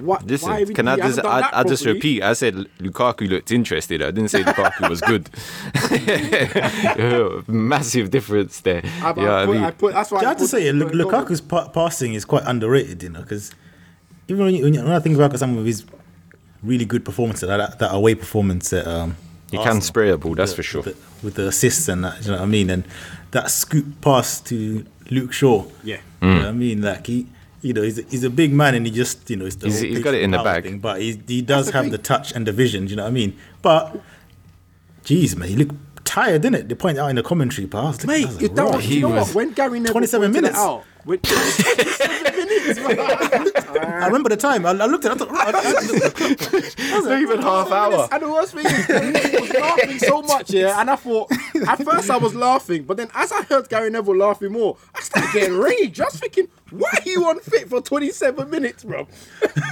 what? 0.00 0.26
Listen, 0.26 0.50
why 0.50 0.64
we- 0.64 0.74
can 0.74 0.88
I 0.88 0.96
just 0.96 1.24
I, 1.24 1.48
I 1.52 1.64
just 1.64 1.84
repeat? 1.86 2.22
I 2.22 2.32
said 2.34 2.54
Lukaku 2.80 3.28
looked 3.28 3.50
interested. 3.50 4.02
I 4.02 4.10
didn't 4.10 4.28
say 4.28 4.42
Lukaku 4.42 4.88
was 4.90 5.00
good. 5.00 5.30
Massive 7.48 8.10
difference 8.10 8.60
there. 8.60 8.82
I, 9.02 9.14
yeah, 9.16 9.30
I, 9.32 9.42
I 9.42 9.46
put, 9.46 9.52
mean, 9.54 9.64
I 9.64 9.70
put, 9.70 9.92
that's 9.94 10.10
why 10.10 10.20
I 10.20 10.22
I 10.24 10.28
have 10.28 10.36
to 10.38 10.46
say, 10.46 10.70
Lu- 10.72 10.86
put 10.86 10.94
it 10.94 11.00
over. 11.00 11.16
Lukaku's 11.16 11.40
pa- 11.40 11.68
passing 11.68 12.14
is 12.14 12.24
quite 12.24 12.42
underrated, 12.46 13.02
you 13.02 13.08
know, 13.10 13.20
because 13.22 13.52
even 14.28 14.44
when, 14.44 14.54
you, 14.54 14.64
when, 14.64 14.74
you, 14.74 14.82
when 14.82 14.92
I 14.92 15.00
think 15.00 15.16
about 15.16 15.38
some 15.38 15.56
of 15.58 15.64
his 15.64 15.84
really 16.62 16.84
good 16.84 17.04
performances, 17.04 17.48
that, 17.48 17.78
that 17.78 17.94
away 17.94 18.14
performance 18.14 18.72
at 18.72 18.86
um, 18.86 19.16
he 19.50 19.56
can 19.58 19.80
spray 19.80 20.10
a 20.10 20.18
ball, 20.18 20.34
that's 20.34 20.50
the- 20.52 20.56
for 20.56 20.62
sure. 20.62 20.82
with 20.82 20.94
the, 21.20 21.26
with 21.26 21.34
the 21.34 21.48
assists 21.48 21.88
and 21.88 22.04
that, 22.04 22.20
you 22.24 22.30
know 22.32 22.38
what 22.38 22.42
I 22.42 22.46
mean, 22.46 22.70
and 22.70 22.84
that 23.30 23.50
scoop 23.50 24.00
pass 24.00 24.40
to 24.42 24.84
Luke 25.10 25.32
Shaw. 25.32 25.64
Yeah. 25.84 25.98
you 26.20 26.28
know 26.28 26.38
what 26.40 26.48
I 26.48 26.52
mean, 26.52 26.82
like 26.82 27.06
he. 27.06 27.26
You 27.66 27.72
know, 27.74 27.82
he's 27.82 27.98
a, 27.98 28.02
he's 28.02 28.24
a 28.24 28.30
big 28.30 28.52
man 28.52 28.74
and 28.74 28.86
he 28.86 28.92
just, 28.92 29.28
you 29.28 29.36
know, 29.36 29.44
it's 29.46 29.56
the 29.56 29.66
He's- 29.68 29.80
he's 29.80 30.02
got 30.02 30.14
it 30.14 30.22
in 30.22 30.30
the 30.30 30.42
bag. 30.42 30.62
Thing, 30.64 30.78
but 30.78 31.00
he, 31.00 31.20
he 31.26 31.42
does 31.42 31.70
have 31.70 31.84
thing. 31.84 31.92
the 31.92 31.98
touch 31.98 32.32
and 32.32 32.46
the 32.46 32.52
vision, 32.52 32.84
do 32.86 32.90
you 32.90 32.96
know 32.96 33.02
what 33.04 33.08
I 33.08 33.12
mean? 33.12 33.36
But, 33.62 34.00
geez, 35.04 35.36
man, 35.36 35.48
he 35.48 35.56
looked 35.56 35.74
tired, 36.04 36.42
didn't 36.42 36.56
it? 36.56 36.68
They 36.68 36.74
point 36.76 36.98
out 36.98 37.08
in 37.08 37.16
the 37.16 37.22
commentary, 37.22 37.66
but 37.66 37.78
I 37.78 37.84
was 37.88 37.98
like, 37.98 38.06
Mate, 38.06 38.26
I 38.26 38.30
like, 38.30 38.40
you, 38.42 38.48
that 38.48 38.62
"Right." 38.62 38.74
was, 38.76 38.84
He 38.84 38.94
you 38.96 39.00
know 39.02 39.08
was- 39.10 39.26
what? 39.28 39.34
When 39.34 39.52
Gary 39.52 39.80
Neville 39.80 39.92
27 39.92 40.32
minutes. 40.32 40.56
Out, 40.56 40.84
when, 41.04 41.18
27 41.18 42.24
minutes. 42.24 42.80
I 42.86 44.06
remember 44.06 44.28
the 44.28 44.36
time. 44.36 44.66
I, 44.66 44.70
I 44.70 44.86
looked 44.86 45.04
at 45.04 45.12
it. 45.12 45.14
I 45.14 45.24
thought, 45.24 45.30
"Right, 45.30 45.54
I- 45.54 47.00
I- 47.00 47.00
Not 47.08 47.20
even 47.22 47.40
half 47.42 47.70
hour. 47.70 48.08
And 48.10 48.22
the 48.22 48.28
worst 48.28 48.54
thing 48.54 48.66
is, 48.66 48.86
he 49.30 49.36
was 49.40 49.52
laughing 49.54 49.98
so 49.98 50.22
much, 50.22 50.50
yeah. 50.50 50.80
And 50.80 50.90
I 50.90 50.96
thought, 50.96 51.30
at 51.66 51.82
first 51.84 52.10
I 52.10 52.16
was 52.16 52.34
laughing, 52.34 52.84
but 52.84 52.96
then 52.96 53.08
as 53.14 53.30
I 53.32 53.42
heard 53.42 53.68
Gary 53.68 53.90
Neville 53.90 54.16
laughing 54.16 54.52
more, 54.52 54.76
I 54.94 55.00
started 55.00 55.32
getting 55.32 55.56
rage. 55.58 55.92
Just 55.94 56.18
thinking, 56.18 56.48
why 56.70 56.90
are 56.94 57.08
you 57.08 57.30
unfit 57.30 57.68
for 57.68 57.80
27 57.80 58.50
minutes, 58.50 58.82
bro? 58.84 59.06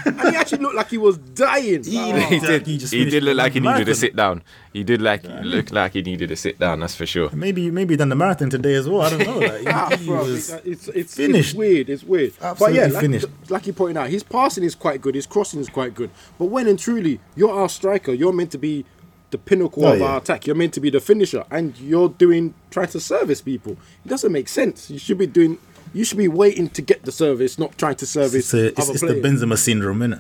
and 0.07 0.21
he 0.21 0.37
actually 0.37 0.63
looked 0.63 0.77
like 0.77 0.89
he 0.91 0.99
was 0.99 1.19
dying. 1.19 1.83
he 1.85 1.99
Oh. 2.13 2.41
did. 2.41 2.67
He 2.67 2.77
He 2.79 3.05
did 3.05 3.23
look 3.25 3.37
like 3.37 3.53
he 3.55 3.61
needed 3.61 3.89
a 3.89 3.95
sit 3.95 4.15
down. 4.15 4.43
He 4.73 4.85
did 4.85 5.01
like 5.03 5.25
look 5.43 5.71
like 5.73 5.93
he 5.95 6.03
needed 6.03 6.31
a 6.31 6.37
sit 6.37 6.59
down. 6.59 6.81
That's 6.81 6.95
for 6.95 7.07
sure. 7.07 7.31
maybe 7.33 7.71
maybe 7.71 7.97
done 7.97 8.09
the 8.11 8.17
marathon 8.17 8.51
today 8.51 8.75
as 8.75 8.89
well. 8.89 9.03
I 9.03 9.11
don't 9.11 9.27
know. 9.27 9.39
Like, 9.39 9.67
Ah, 9.75 9.89
he, 9.91 9.97
he 9.97 10.07
bro, 10.07 10.25
it's, 10.27 10.51
it's, 10.51 10.89
it's, 10.89 11.15
finished. 11.15 11.51
it's 11.51 11.55
weird. 11.59 11.91
It's 11.91 12.05
weird. 12.05 12.33
Absolutely 12.41 12.79
but 12.79 12.87
yeah, 12.89 12.93
like, 12.93 13.03
finished. 13.03 13.27
like 13.49 13.67
you 13.67 13.73
pointed 13.73 13.97
out, 13.97 14.09
his 14.11 14.23
passing 14.23 14.65
is 14.65 14.75
quite 14.75 15.01
good. 15.01 15.15
His 15.15 15.27
crossing 15.27 15.61
is 15.61 15.69
quite 15.69 15.95
good. 15.95 16.11
But 16.39 16.47
when 16.47 16.67
and 16.69 16.79
truly, 16.79 17.21
you're 17.37 17.53
our 17.53 17.69
striker. 17.69 18.13
You're 18.13 18.33
meant 18.33 18.51
to 18.53 18.59
be 18.59 18.85
the 19.31 19.39
pinnacle 19.39 19.85
Oh, 19.85 19.93
of 19.95 19.99
yeah. 19.99 20.07
our 20.07 20.19
attack. 20.19 20.47
You're 20.47 20.55
meant 20.57 20.75
to 20.75 20.81
be 20.81 20.91
the 20.91 21.01
finisher, 21.01 21.45
and 21.51 21.77
you're 21.81 22.09
doing 22.09 22.55
trying 22.71 22.89
to 22.89 23.01
service 23.01 23.41
people. 23.41 23.73
It 24.05 24.09
doesn't 24.09 24.31
make 24.31 24.49
sense. 24.49 24.91
You 24.91 24.99
should 25.01 25.19
be 25.19 25.27
doing. 25.27 25.59
You 25.95 26.05
should 26.05 26.19
be 26.19 26.29
waiting 26.29 26.69
to 26.71 26.83
get 26.83 27.05
the 27.05 27.13
service, 27.13 27.59
not 27.59 27.79
trying 27.79 27.95
to 27.97 28.07
service 28.07 28.53
it's, 28.53 28.55
a, 28.55 28.67
it's, 28.67 28.89
it's 28.91 29.01
the. 29.01 29.21
Benzema 29.23 29.57
syndrome, 29.57 30.01
know 30.01 30.09
what 30.09 30.19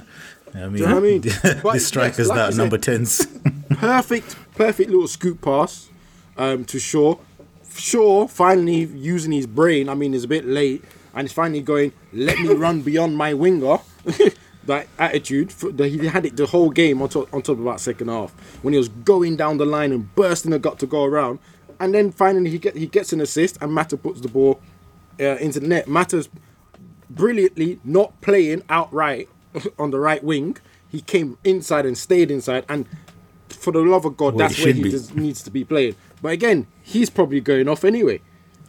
I 0.55 0.69
mean, 0.69 0.77
you 0.79 0.87
know 0.87 0.95
what 0.95 0.99
I 0.99 1.07
mean? 1.07 1.21
the 1.75 1.81
strikers 1.81 2.19
yes, 2.19 2.29
like 2.29 2.37
that 2.37 2.53
said- 2.53 2.59
number 2.59 2.79
tens. 2.79 3.27
perfect, 3.71 4.37
perfect 4.55 4.89
little 4.91 5.09
scoop 5.09 5.41
pass 5.43 5.89
um, 6.37 6.65
to 6.67 6.79
Shaw. 6.79 7.17
Shaw 7.77 8.29
finally 8.29 8.85
using 8.85 9.33
his 9.33 9.47
brain. 9.49 9.89
I 9.89 9.95
mean, 9.95 10.15
it's 10.15 10.25
a 10.25 10.29
bit 10.29 10.45
late, 10.47 10.85
and 11.13 11.27
he's 11.27 11.33
finally 11.33 11.61
going. 11.61 11.93
Let 12.13 12.39
me 12.39 12.55
run 12.55 12.83
beyond 12.83 13.17
my 13.17 13.35
winger. 13.35 13.79
that 14.67 14.87
attitude. 14.99 15.53
He 15.79 16.07
had 16.07 16.25
it 16.25 16.37
the 16.37 16.47
whole 16.47 16.71
game 16.71 17.03
on 17.03 17.09
top, 17.09 17.33
on 17.35 17.43
top 17.43 17.59
of 17.59 17.65
that 17.65 17.81
second 17.81 18.09
half 18.09 18.31
when 18.63 18.73
he 18.73 18.79
was 18.79 18.89
going 18.89 19.37
down 19.37 19.59
the 19.59 19.67
line 19.67 19.93
and 19.93 20.15
bursting 20.15 20.53
the 20.53 20.59
gut 20.59 20.79
to 20.79 20.87
go 20.87 21.05
around, 21.05 21.39
and 21.81 21.93
then 21.95 22.13
finally 22.13 22.51
he 22.51 22.59
get 22.59 22.77
he 22.77 22.87
gets 22.87 23.13
an 23.13 23.21
assist 23.21 23.59
and 23.61 23.73
Mata 23.73 23.97
puts 23.97 24.21
the 24.21 24.29
ball 24.29 24.61
uh, 25.21 25.37
into 25.37 25.61
the 25.61 25.69
net. 25.69 25.89
Mata's 25.89 26.29
brilliantly 27.11 27.81
not 27.85 28.21
playing 28.21 28.63
outright 28.69 29.29
on 29.79 29.91
the 29.91 29.99
right 29.99 30.23
wing. 30.23 30.57
He 30.89 31.01
came 31.01 31.39
inside 31.45 31.87
and 31.87 31.99
stayed 31.99 32.31
inside, 32.31 32.65
and 32.69 32.87
for 33.49 33.73
the 33.73 33.81
love 33.81 34.05
of 34.05 34.17
God, 34.17 34.35
Well, 34.35 34.49
that's 34.49 34.63
where 34.63 34.73
he 34.73 34.83
does, 34.91 35.15
needs 35.15 35.43
to 35.43 35.51
be 35.51 35.65
playing. 35.65 35.97
But 36.23 36.33
again, 36.33 36.67
he's 36.83 37.11
probably 37.11 37.41
going 37.41 37.69
off 37.69 37.85
anyway. 37.85 38.21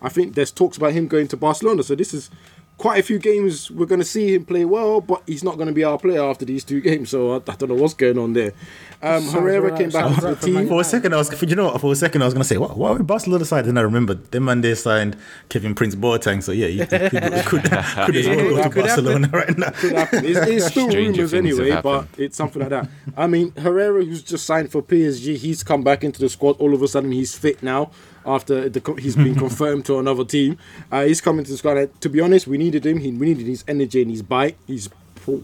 I 0.02 0.10
think 0.10 0.36
there's 0.36 0.52
talks 0.52 0.78
about 0.78 0.94
him 0.94 1.08
going 1.08 1.28
to 1.30 1.38
Barcelona, 1.38 1.84
so 1.84 1.96
this 1.96 2.14
is 2.14 2.30
quite 2.78 3.00
a 3.00 3.04
few 3.04 3.20
games 3.20 3.72
we're 3.72 3.86
going 3.86 4.00
to 4.00 4.06
see 4.06 4.36
him 4.36 4.46
play 4.46 4.66
well, 4.66 5.02
but 5.02 5.24
he's 5.26 5.44
not 5.44 5.56
going 5.56 5.68
to 5.68 5.74
be 5.74 5.84
our 5.84 5.98
player 5.98 6.22
after 6.22 6.46
these 6.46 6.64
two 6.64 6.82
games. 6.82 7.10
So 7.10 7.34
I, 7.34 7.36
I 7.38 7.56
don't 7.56 7.70
know 7.70 7.76
what's 7.76 7.94
going 7.94 8.18
on 8.18 8.34
there. 8.34 8.54
Um, 9.02 9.28
Herrera 9.28 9.70
right, 9.70 9.78
came 9.78 9.90
back 9.90 10.04
sounds 10.04 10.16
into 10.16 10.28
right 10.28 10.32
the 10.32 10.40
for 10.40 10.46
team. 10.46 10.68
For 10.68 10.82
a 10.82 10.84
second, 10.84 11.14
I 11.14 11.18
was, 11.18 11.42
you 11.42 11.56
know, 11.56 11.78
for 11.78 11.92
a 11.92 11.96
second, 11.96 12.22
I 12.22 12.26
was 12.26 12.34
gonna 12.34 12.44
say, 12.44 12.58
what, 12.58 12.78
what 12.78 13.00
are 13.00 13.04
Barcelona 13.04 13.46
side? 13.46 13.66
Then 13.66 13.78
I 13.78 13.82
remembered 13.82 14.32
them 14.32 14.50
and 14.50 14.64
they 14.64 14.74
signed 14.76 15.16
Kevin 15.50 15.76
Prince 15.76 15.96
Boateng. 15.96 16.42
So 16.42 16.52
yeah, 16.52 16.68
he 16.68 16.80
could, 16.86 17.12
could, 17.12 17.46
could, 17.46 17.64
could 18.06 18.16
as 18.16 18.28
well 18.28 18.38
go 18.38 18.64
to 18.64 18.70
Could 18.70 18.86
Barcelona 18.86 19.30
right 19.32 19.58
now. 19.58 19.70
Could 19.72 19.92
happen. 19.94 20.26
It's, 20.26 20.40
it's 20.40 20.66
still 20.72 20.90
Stranger 20.90 21.26
rumours 21.26 21.34
anyway, 21.34 21.82
but 21.82 22.08
it's 22.18 22.36
something 22.36 22.62
like 22.62 22.70
that. 22.70 22.90
I 23.16 23.28
mean, 23.28 23.52
Herrera, 23.56 24.04
who's 24.04 24.24
just 24.24 24.46
signed 24.46 24.72
for 24.72 24.82
PSG, 24.82 25.38
he's 25.38 25.64
come 25.64 25.84
back 25.84 26.04
into 26.04 26.20
the 26.20 26.30
squad. 26.30 26.58
All 26.58 26.74
of 26.74 26.82
a 26.82 26.88
sudden, 26.88 27.12
he's 27.12 27.36
fit 27.36 27.62
now 27.62 27.92
after 28.26 28.68
the, 28.70 28.96
he's 29.00 29.16
been 29.16 29.36
confirmed 29.46 29.86
to 29.86 30.00
another 30.00 30.26
team. 30.26 30.58
Uh, 30.92 31.04
he's 31.06 31.22
coming 31.22 31.46
to 31.46 31.52
the 31.52 31.58
squad. 31.58 31.90
To 32.02 32.10
be 32.10 32.20
honest, 32.22 32.48
we 32.48 32.58
needed 32.58 32.86
him. 32.86 32.98
He, 33.00 33.12
we 33.12 33.28
needed 33.28 33.46
his 33.48 33.64
energy 33.68 34.02
and 34.02 34.12
his 34.12 34.22
bite. 34.22 34.58
He's 34.68 34.90
for 35.16 35.40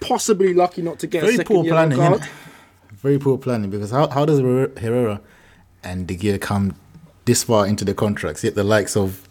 possibly 0.00 0.54
lucky 0.54 0.82
not 0.82 0.98
to 1.00 1.06
get 1.06 1.22
a 1.22 1.26
Very 1.26 1.36
second 1.36 1.54
poor 1.56 1.64
planning. 1.64 1.98
card. 1.98 2.28
Very 2.92 3.18
poor 3.18 3.38
planning 3.38 3.70
because 3.70 3.90
how, 3.90 4.08
how 4.08 4.24
does 4.24 4.40
Herrera- 4.40 4.78
Herrera 4.80 5.20
and 5.84 6.06
De 6.06 6.16
Gea 6.16 6.40
come 6.40 6.74
this 7.24 7.42
far 7.44 7.66
into 7.66 7.84
the 7.84 7.94
contracts? 7.94 8.42
Yet 8.42 8.54
the 8.54 8.64
likes 8.64 8.96
of 8.96 9.25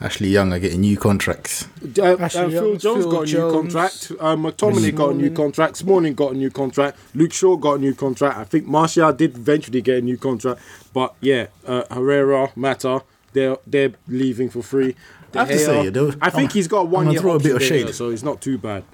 Ashley 0.00 0.28
Young 0.28 0.52
are 0.52 0.58
getting 0.60 0.80
new 0.82 0.96
contracts. 0.96 1.66
Uh, 1.98 2.02
uh, 2.02 2.16
Ashley 2.20 2.50
Phil 2.50 2.68
Young, 2.70 2.78
Jones 2.78 3.04
Phil 3.04 3.10
got 3.10 3.28
a 3.28 3.32
new 3.32 3.50
contract. 3.52 4.12
Uh, 4.20 4.36
McTominay 4.36 4.94
got 4.94 5.10
a 5.10 5.14
new 5.14 5.30
contract. 5.32 5.76
Smalling 5.76 6.14
got 6.14 6.32
a 6.32 6.36
new 6.36 6.50
contract. 6.50 6.98
Luke 7.14 7.32
Shaw 7.32 7.56
got 7.56 7.74
a 7.74 7.78
new 7.78 7.94
contract. 7.94 8.38
I 8.38 8.44
think 8.44 8.66
Martial 8.66 9.12
did 9.12 9.36
eventually 9.36 9.82
get 9.82 9.98
a 9.98 10.00
new 10.02 10.16
contract. 10.16 10.60
But 10.92 11.14
yeah, 11.20 11.48
uh, 11.66 11.82
Herrera, 11.90 12.52
Mata, 12.54 13.02
they're 13.32 13.58
they're 13.66 13.92
leaving 14.06 14.50
for 14.50 14.62
free. 14.62 14.94
De 15.32 15.40
I 15.40 15.44
have 15.44 15.48
to 15.48 15.54
Gea, 15.54 15.66
say, 15.66 15.88
though, 15.90 16.12
I 16.22 16.30
think 16.30 16.50
I'm- 16.50 16.54
he's 16.54 16.68
got 16.68 16.78
a 16.78 16.84
I'm 16.84 16.90
one 16.90 17.04
gonna 17.06 17.12
year 17.14 17.20
throw 17.20 17.34
a 17.34 17.38
bit 17.40 17.54
option 17.56 17.66
of 17.76 17.80
there, 17.80 17.86
shade. 17.88 17.94
so 17.94 18.10
it's 18.10 18.22
not 18.22 18.40
too 18.40 18.56
bad. 18.56 18.84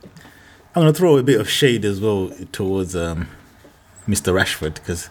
I'm 0.74 0.82
going 0.82 0.92
to 0.92 0.98
throw 0.98 1.16
a 1.18 1.22
bit 1.22 1.38
of 1.40 1.48
shade 1.48 1.84
as 1.84 2.00
well 2.00 2.32
towards 2.50 2.96
um, 2.96 3.28
Mr. 4.08 4.32
Rashford 4.34 4.74
because 4.74 5.08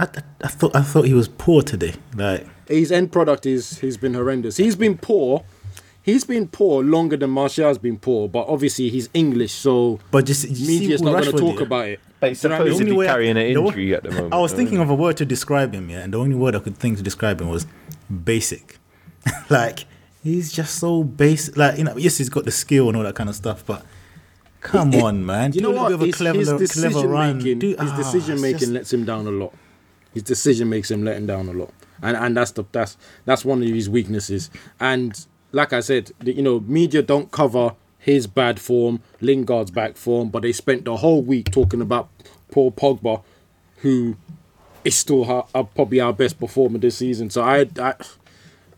I, 0.00 0.04
I, 0.04 0.22
I 0.44 0.48
thought 0.48 0.74
I 0.74 0.82
thought 0.82 1.04
he 1.06 1.14
was 1.14 1.28
poor 1.28 1.62
today. 1.62 1.94
Like 2.16 2.46
His 2.68 2.90
end 2.90 3.12
product 3.12 3.46
is 3.46 3.78
he's 3.78 3.96
been 3.96 4.14
horrendous. 4.14 4.56
He's 4.56 4.76
been 4.76 4.96
poor. 4.98 5.44
He's 6.02 6.24
been 6.24 6.48
poor 6.48 6.82
longer 6.82 7.16
than 7.18 7.28
Martial's 7.30 7.76
been 7.78 7.98
poor, 7.98 8.26
but 8.28 8.46
obviously 8.48 8.88
he's 8.88 9.10
English, 9.12 9.52
so 9.52 10.00
But 10.10 10.24
just 10.24 10.48
you 10.48 10.66
media's 10.66 11.02
with 11.02 11.12
not 11.12 11.22
going 11.22 11.36
to 11.36 11.38
talk 11.38 11.56
yeah, 11.60 11.66
about 11.66 11.88
it. 11.88 12.00
But 12.18 12.30
he's 12.30 12.40
Do 12.40 12.48
you 12.48 12.54
know 12.54 12.54
what 12.58 12.60
I 12.60 12.64
the 12.64 12.70
only 12.70 12.78
supposedly 12.78 12.96
way 12.96 13.06
I- 13.06 13.12
carrying 13.12 13.36
an 13.36 13.52
the 13.54 13.60
one- 13.62 13.66
injury 13.74 13.94
at 13.94 14.02
the 14.04 14.10
moment. 14.10 14.34
I 14.34 14.38
was 14.38 14.52
thinking 14.54 14.78
of 14.78 14.88
a 14.88 14.94
word 14.94 15.16
to 15.18 15.26
describe 15.26 15.74
him, 15.74 15.90
yeah, 15.90 15.98
and 16.00 16.14
the 16.14 16.18
only 16.18 16.36
word 16.36 16.56
I 16.56 16.60
could 16.60 16.76
think 16.78 16.96
to 16.96 17.02
describe 17.02 17.40
him 17.40 17.48
was 17.50 17.66
basic. 18.24 18.78
like 19.50 19.84
he's 20.22 20.50
just 20.50 20.76
so 20.76 21.04
basic. 21.04 21.56
Like 21.58 21.76
you 21.78 21.84
know, 21.84 21.96
yes, 21.98 22.16
he's 22.16 22.30
got 22.30 22.44
the 22.46 22.50
skill 22.50 22.88
and 22.88 22.96
all 22.96 23.02
that 23.04 23.14
kind 23.14 23.28
of 23.28 23.36
stuff, 23.36 23.64
but 23.66 23.84
come 24.62 24.94
on, 24.94 25.24
man, 25.24 25.52
You 25.52 25.60
do 25.60 25.64
know 25.64 25.68
a 25.68 25.72
little 25.72 25.82
what? 25.82 25.88
bit 25.88 25.94
of 25.96 26.02
a 26.02 26.06
His, 26.06 26.14
clever, 26.16 26.38
his 26.38 26.48
clever 26.48 26.58
decision 26.64 27.10
run. 27.10 27.36
making, 27.38 27.58
Do- 27.58 27.68
his 27.68 27.76
ah, 27.78 27.96
decision 27.96 28.40
making 28.40 28.58
just- 28.60 28.72
lets 28.72 28.92
him 28.92 29.04
down 29.04 29.26
a 29.26 29.30
lot. 29.30 29.52
His 30.14 30.22
decision 30.22 30.68
makes 30.68 30.90
him 30.90 31.04
let 31.04 31.16
him 31.16 31.26
down 31.26 31.48
a 31.48 31.52
lot, 31.52 31.72
and 32.02 32.16
and 32.16 32.36
that's 32.36 32.50
the 32.52 32.64
that's 32.72 32.96
that's 33.24 33.44
one 33.44 33.62
of 33.62 33.68
his 33.68 33.88
weaknesses. 33.88 34.50
And 34.80 35.18
like 35.52 35.72
I 35.72 35.80
said, 35.80 36.10
the, 36.20 36.32
you 36.32 36.42
know, 36.42 36.60
media 36.60 37.02
don't 37.02 37.30
cover 37.30 37.74
his 37.98 38.26
bad 38.26 38.58
form, 38.60 39.02
Lingard's 39.20 39.70
back 39.70 39.96
form, 39.96 40.28
but 40.30 40.42
they 40.42 40.52
spent 40.52 40.84
the 40.84 40.96
whole 40.96 41.22
week 41.22 41.50
talking 41.50 41.80
about 41.82 42.08
Paul 42.50 42.72
Pogba, 42.72 43.22
who 43.78 44.16
is 44.84 44.96
still 44.96 45.24
our, 45.30 45.42
uh, 45.54 45.58
our- 45.58 45.64
probably 45.64 46.00
our 46.00 46.12
best 46.12 46.38
performer 46.40 46.78
this 46.78 46.96
season. 46.96 47.28
So 47.30 47.42
I, 47.42 47.66
I, 47.78 47.94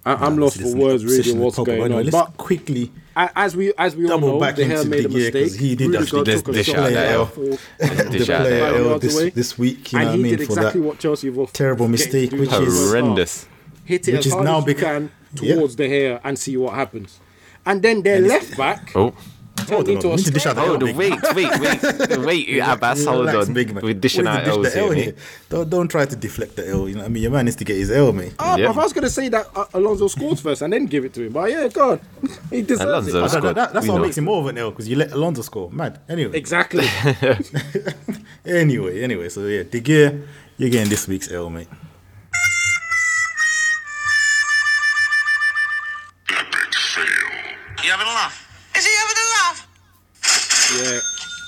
I 0.04 0.14
I'm 0.14 0.36
Nah, 0.36 0.42
lost 0.44 0.60
for 0.60 0.74
words 0.74 1.04
really 1.04 1.32
what's 1.38 1.58
with 1.58 1.66
going 1.66 1.82
Anyway, 1.82 1.98
on. 2.00 2.04
Let's 2.06 2.16
But 2.16 2.36
quickly 2.36 2.92
as 3.14 3.54
we 3.56 3.72
as 3.78 3.94
we 3.94 4.10
all 4.10 4.18
know, 4.18 4.40
back 4.40 4.56
De 4.56 4.64
Gea 4.64 4.78
into 4.78 4.88
made 4.88 5.04
a 5.04 5.08
De 5.08 5.14
Gea, 5.14 5.32
'cause 5.32 5.42
mistake. 5.42 5.60
he 5.60 5.74
did 5.76 5.94
actually 5.96 6.24
took 6.24 6.48
a 6.48 6.52
dish 6.52 6.66
shot 6.66 6.78
out 6.78 6.92
that 6.92 7.12
L. 7.12 7.26
Dish 7.26 8.26
the 8.26 8.34
out 8.34 8.40
player 8.42 8.60
that 8.60 8.74
L. 8.80 8.90
L 8.92 8.98
this, 8.98 9.32
this 9.34 9.58
week. 9.58 9.92
You 9.92 9.98
and 10.00 10.08
know 10.08 10.12
he 10.14 10.18
what 10.18 10.26
I 10.26 10.28
mean? 10.30 10.38
did 10.38 10.46
For 10.46 10.52
exactly 10.54 10.80
that 10.80 10.86
what 10.88 10.98
Chelsea 10.98 11.30
was 11.30 11.50
terrible 11.52 11.88
mistake, 11.88 12.32
which 12.32 12.52
is- 12.52 12.88
Horrendous. 12.90 13.46
Hit 13.84 14.08
it 14.08 14.12
which 14.12 14.20
as 14.20 14.26
is 14.26 14.32
hard 14.32 14.44
now 14.44 14.58
as 14.58 14.66
you 14.66 14.74
can 14.74 15.10
towards 15.36 15.76
the 15.76 15.88
hair 15.88 16.20
and 16.24 16.38
see 16.38 16.56
what 16.56 16.74
happens. 16.74 17.20
And 17.64 17.80
then 17.82 18.02
their 18.02 18.16
And 18.16 18.26
left 18.28 18.56
back 18.56 18.90
Oh, 18.96 19.10
turned 19.10 19.16
Hold 19.68 19.88
on, 19.88 19.94
into 19.94 20.08
we 20.08 20.14
a 20.14 20.16
need 20.16 20.24
to 20.24 20.30
dish 20.32 20.46
out 20.46 20.54
the 20.56 20.60
hold 20.62 20.82
L, 20.82 20.88
on, 20.88 20.96
big 20.96 20.96
wait, 20.96 21.22
wait, 21.34 21.60
wait, 21.60 22.18
wait, 22.26 22.58
Abbas, 22.60 23.04
hold 23.04 23.26
Relax, 23.26 23.48
on. 23.48 23.54
big 23.54 23.72
man. 23.74 23.84
We're 23.84 23.94
dishing 23.94 24.24
What 24.24 24.34
out 24.34 24.44
dish 24.44 24.54
L's 24.54 24.72
the 24.72 24.78
L 24.80 24.90
here, 24.90 25.04
here? 25.04 25.14
Don't 25.50 25.70
don't 25.70 25.88
try 25.88 26.04
to 26.06 26.16
deflect 26.16 26.56
the 26.56 26.68
L. 26.68 26.88
You 26.88 26.94
know 26.96 27.00
what 27.02 27.06
I 27.06 27.08
mean? 27.10 27.22
Your 27.22 27.32
man 27.32 27.44
needs 27.44 27.56
to 27.56 27.64
get 27.64 27.76
his 27.76 27.90
L, 27.90 28.12
mate. 28.12 28.34
Oh, 28.38 28.56
Yeah. 28.56 28.70
I 28.70 28.72
was 28.72 28.92
going 28.92 29.04
to 29.04 29.10
say 29.10 29.28
that 29.28 29.46
uh, 29.54 29.66
Alonso 29.74 30.08
scores 30.08 30.40
first 30.40 30.62
and 30.62 30.72
then 30.72 30.86
give 30.86 31.04
it 31.04 31.12
to 31.14 31.22
him. 31.26 31.32
But 31.32 31.50
yeah, 31.50 31.68
God, 31.68 32.00
he 32.50 32.62
deserves 32.62 33.08
Alonso 33.08 33.08
it. 33.18 33.20
That- 33.20 33.30
scored. 33.30 33.44
that- 33.44 33.54
that- 33.54 33.72
that's 33.74 33.84
We 33.86 33.90
what 33.90 33.98
know. 33.98 34.02
makes 34.04 34.18
him 34.18 34.24
more 34.24 34.40
of 34.40 34.46
an 34.46 34.58
L 34.58 34.70
because 34.70 34.88
you 34.88 34.96
let 34.96 35.12
Alonso 35.12 35.42
score. 35.42 35.70
Mad. 35.70 36.00
Anyway. 36.08 36.36
Exactly. 36.36 36.86
Anyway, 38.44 39.02
anyway. 39.02 39.28
So 39.28 39.46
yeah, 39.46 39.62
De 39.62 39.80
Gea, 39.80 40.26
you're 40.58 40.70
getting 40.70 40.88
this 40.88 41.06
week's 41.06 41.30
L, 41.30 41.48
mate. 41.48 41.68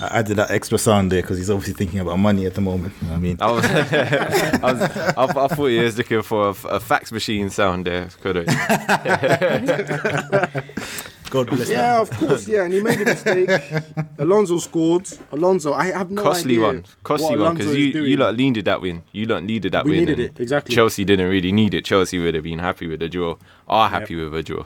I 0.00 0.18
added 0.18 0.36
that 0.38 0.50
extra 0.50 0.76
sound 0.76 1.12
there 1.12 1.22
because 1.22 1.38
he's 1.38 1.50
obviously 1.50 1.74
thinking 1.74 2.00
about 2.00 2.18
money 2.18 2.46
at 2.46 2.54
the 2.54 2.60
moment. 2.60 2.94
You 3.00 3.06
know 3.06 3.12
what 3.12 3.18
I 3.18 3.20
mean? 3.20 3.36
I, 3.40 3.50
was, 3.52 3.64
I, 3.66 4.72
was, 4.72 4.82
I, 4.82 5.44
I 5.44 5.48
thought 5.48 5.66
he 5.66 5.78
was 5.78 5.96
looking 5.96 6.22
for 6.22 6.48
a, 6.48 6.54
a 6.68 6.80
fax 6.80 7.12
machine 7.12 7.48
sound 7.48 7.86
there. 7.86 8.08
Could 8.20 8.38
it? 8.38 8.46
God 11.30 11.48
bless 11.48 11.68
Yeah, 11.68 11.96
him. 11.96 12.02
of 12.02 12.10
course. 12.10 12.46
Yeah, 12.46 12.64
and 12.64 12.72
he 12.74 12.80
made 12.80 13.00
a 13.00 13.04
mistake. 13.06 13.50
Alonso 14.18 14.58
scored. 14.58 15.08
Alonso, 15.32 15.72
I 15.72 15.86
have 15.86 16.10
no 16.10 16.22
Costly 16.22 16.54
idea. 16.54 16.66
one, 16.66 16.84
costly 17.02 17.30
what 17.30 17.38
one 17.38 17.40
Alonso 17.40 17.58
because 17.64 17.76
you 17.76 17.92
doing. 17.92 18.10
you 18.10 18.16
lot 18.16 18.36
needed 18.36 18.64
that 18.66 18.80
win. 18.80 19.02
You 19.12 19.26
lot 19.26 19.42
needed 19.42 19.72
that 19.72 19.84
We 19.84 19.92
win. 19.92 20.00
needed 20.00 20.20
it, 20.20 20.40
exactly. 20.40 20.74
Chelsea 20.74 21.04
didn't 21.04 21.28
really 21.28 21.50
need 21.52 21.74
it. 21.74 21.84
Chelsea 21.84 22.18
would 22.18 22.34
have 22.34 22.44
been 22.44 22.58
happy 22.60 22.86
with 22.86 23.00
the 23.00 23.08
draw. 23.08 23.36
Are 23.66 23.88
happy 23.88 24.14
with 24.16 24.34
a 24.34 24.42
draw. 24.42 24.64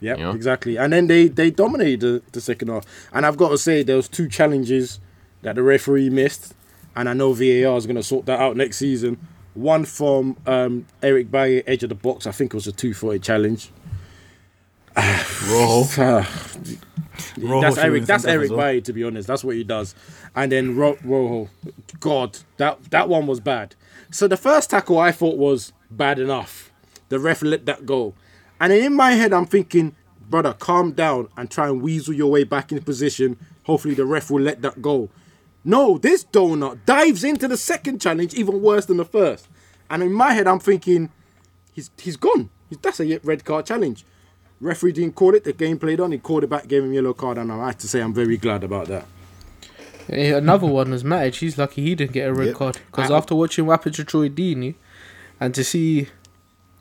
Yeah, 0.00 0.16
you 0.16 0.22
know? 0.22 0.30
exactly. 0.32 0.76
And 0.76 0.92
then 0.92 1.06
they 1.06 1.28
they 1.28 1.50
dominated 1.50 2.00
the, 2.00 2.22
the 2.32 2.40
second 2.40 2.68
half. 2.68 2.84
And 3.12 3.26
I've 3.26 3.36
got 3.36 3.48
to 3.50 3.58
say, 3.58 3.82
there 3.82 3.96
was 3.96 4.08
two 4.08 4.28
challenges 4.28 5.00
that 5.42 5.56
the 5.56 5.62
referee 5.62 6.10
missed, 6.10 6.54
and 6.96 7.08
I 7.08 7.14
know 7.14 7.32
VAR 7.32 7.76
is 7.76 7.86
going 7.86 7.96
to 7.96 8.02
sort 8.02 8.26
that 8.26 8.40
out 8.40 8.56
next 8.56 8.76
season. 8.78 9.18
One 9.54 9.84
from 9.84 10.36
um, 10.46 10.86
Eric 11.02 11.30
Bailly, 11.30 11.66
edge 11.66 11.82
of 11.82 11.88
the 11.88 11.94
box. 11.96 12.26
I 12.26 12.32
think 12.32 12.54
it 12.54 12.56
was 12.56 12.68
a 12.68 12.72
two-footed 12.72 13.22
challenge. 13.22 13.70
Rojo. 15.48 16.24
Ah, 17.20 17.36
Rojo 17.36 17.60
that's 17.60 17.78
Eric. 17.78 18.04
That's 18.04 18.24
Eric 18.24 18.50
well. 18.50 18.58
Bailly, 18.60 18.80
to 18.82 18.92
be 18.92 19.02
honest. 19.02 19.26
That's 19.26 19.42
what 19.42 19.56
he 19.56 19.64
does. 19.64 19.94
And 20.36 20.52
then 20.52 20.76
Ro- 20.76 20.98
Rojo, 21.02 21.50
God, 21.98 22.38
that 22.58 22.90
that 22.90 23.08
one 23.08 23.26
was 23.26 23.40
bad. 23.40 23.74
So 24.10 24.28
the 24.28 24.36
first 24.36 24.70
tackle 24.70 24.98
I 24.98 25.10
thought 25.10 25.36
was 25.36 25.72
bad 25.90 26.18
enough. 26.20 26.72
The 27.08 27.18
ref 27.18 27.42
let 27.42 27.66
that 27.66 27.86
go, 27.86 28.14
and 28.60 28.72
in 28.72 28.94
my 28.94 29.12
head 29.12 29.32
I'm 29.32 29.46
thinking, 29.46 29.94
brother, 30.28 30.52
calm 30.52 30.92
down 30.92 31.28
and 31.36 31.50
try 31.50 31.68
and 31.68 31.80
weasel 31.82 32.14
your 32.14 32.30
way 32.30 32.44
back 32.44 32.72
in 32.72 32.80
position. 32.82 33.36
Hopefully 33.64 33.94
the 33.94 34.04
ref 34.06 34.30
will 34.30 34.40
let 34.42 34.62
that 34.62 34.80
go. 34.82 35.08
No, 35.64 35.98
this 35.98 36.24
donut 36.24 36.78
dives 36.86 37.24
into 37.24 37.46
the 37.48 37.56
second 37.56 38.00
challenge 38.00 38.34
even 38.34 38.62
worse 38.62 38.86
than 38.86 38.96
the 38.96 39.04
first. 39.04 39.48
And 39.90 40.02
in 40.02 40.12
my 40.12 40.32
head 40.32 40.46
I'm 40.46 40.60
thinking, 40.60 41.10
he's 41.72 41.90
he's 42.00 42.16
gone. 42.16 42.50
That's 42.82 43.00
a 43.00 43.18
red 43.24 43.44
card 43.44 43.66
challenge. 43.66 44.04
Referee 44.60 44.92
didn't 44.92 45.14
call 45.14 45.34
it. 45.34 45.44
The 45.44 45.52
game 45.52 45.78
played 45.78 46.00
on. 46.00 46.10
He 46.12 46.18
called 46.18 46.44
it 46.44 46.50
back, 46.50 46.66
gave 46.68 46.82
him 46.82 46.92
yellow 46.92 47.14
card, 47.14 47.38
and 47.38 47.50
I 47.52 47.66
have 47.66 47.78
to 47.78 47.88
say 47.88 48.00
I'm 48.00 48.12
very 48.12 48.36
glad 48.36 48.64
about 48.64 48.88
that. 48.88 49.06
Eh, 50.08 50.34
Another 50.36 50.66
one 50.66 50.90
was 50.90 51.04
Matic. 51.04 51.36
He's 51.36 51.56
lucky 51.58 51.82
he 51.82 51.94
didn't 51.94 52.12
get 52.12 52.28
a 52.28 52.32
red 52.34 52.48
Yep. 52.48 52.56
card 52.56 52.78
because 52.86 53.10
after 53.10 53.34
watching 53.34 53.66
what 53.66 53.74
happened 53.74 53.94
to 53.96 54.04
Troy 54.04 54.28
Deeney 54.28 54.74
and 55.38 55.54
to 55.54 55.62
see 55.62 56.08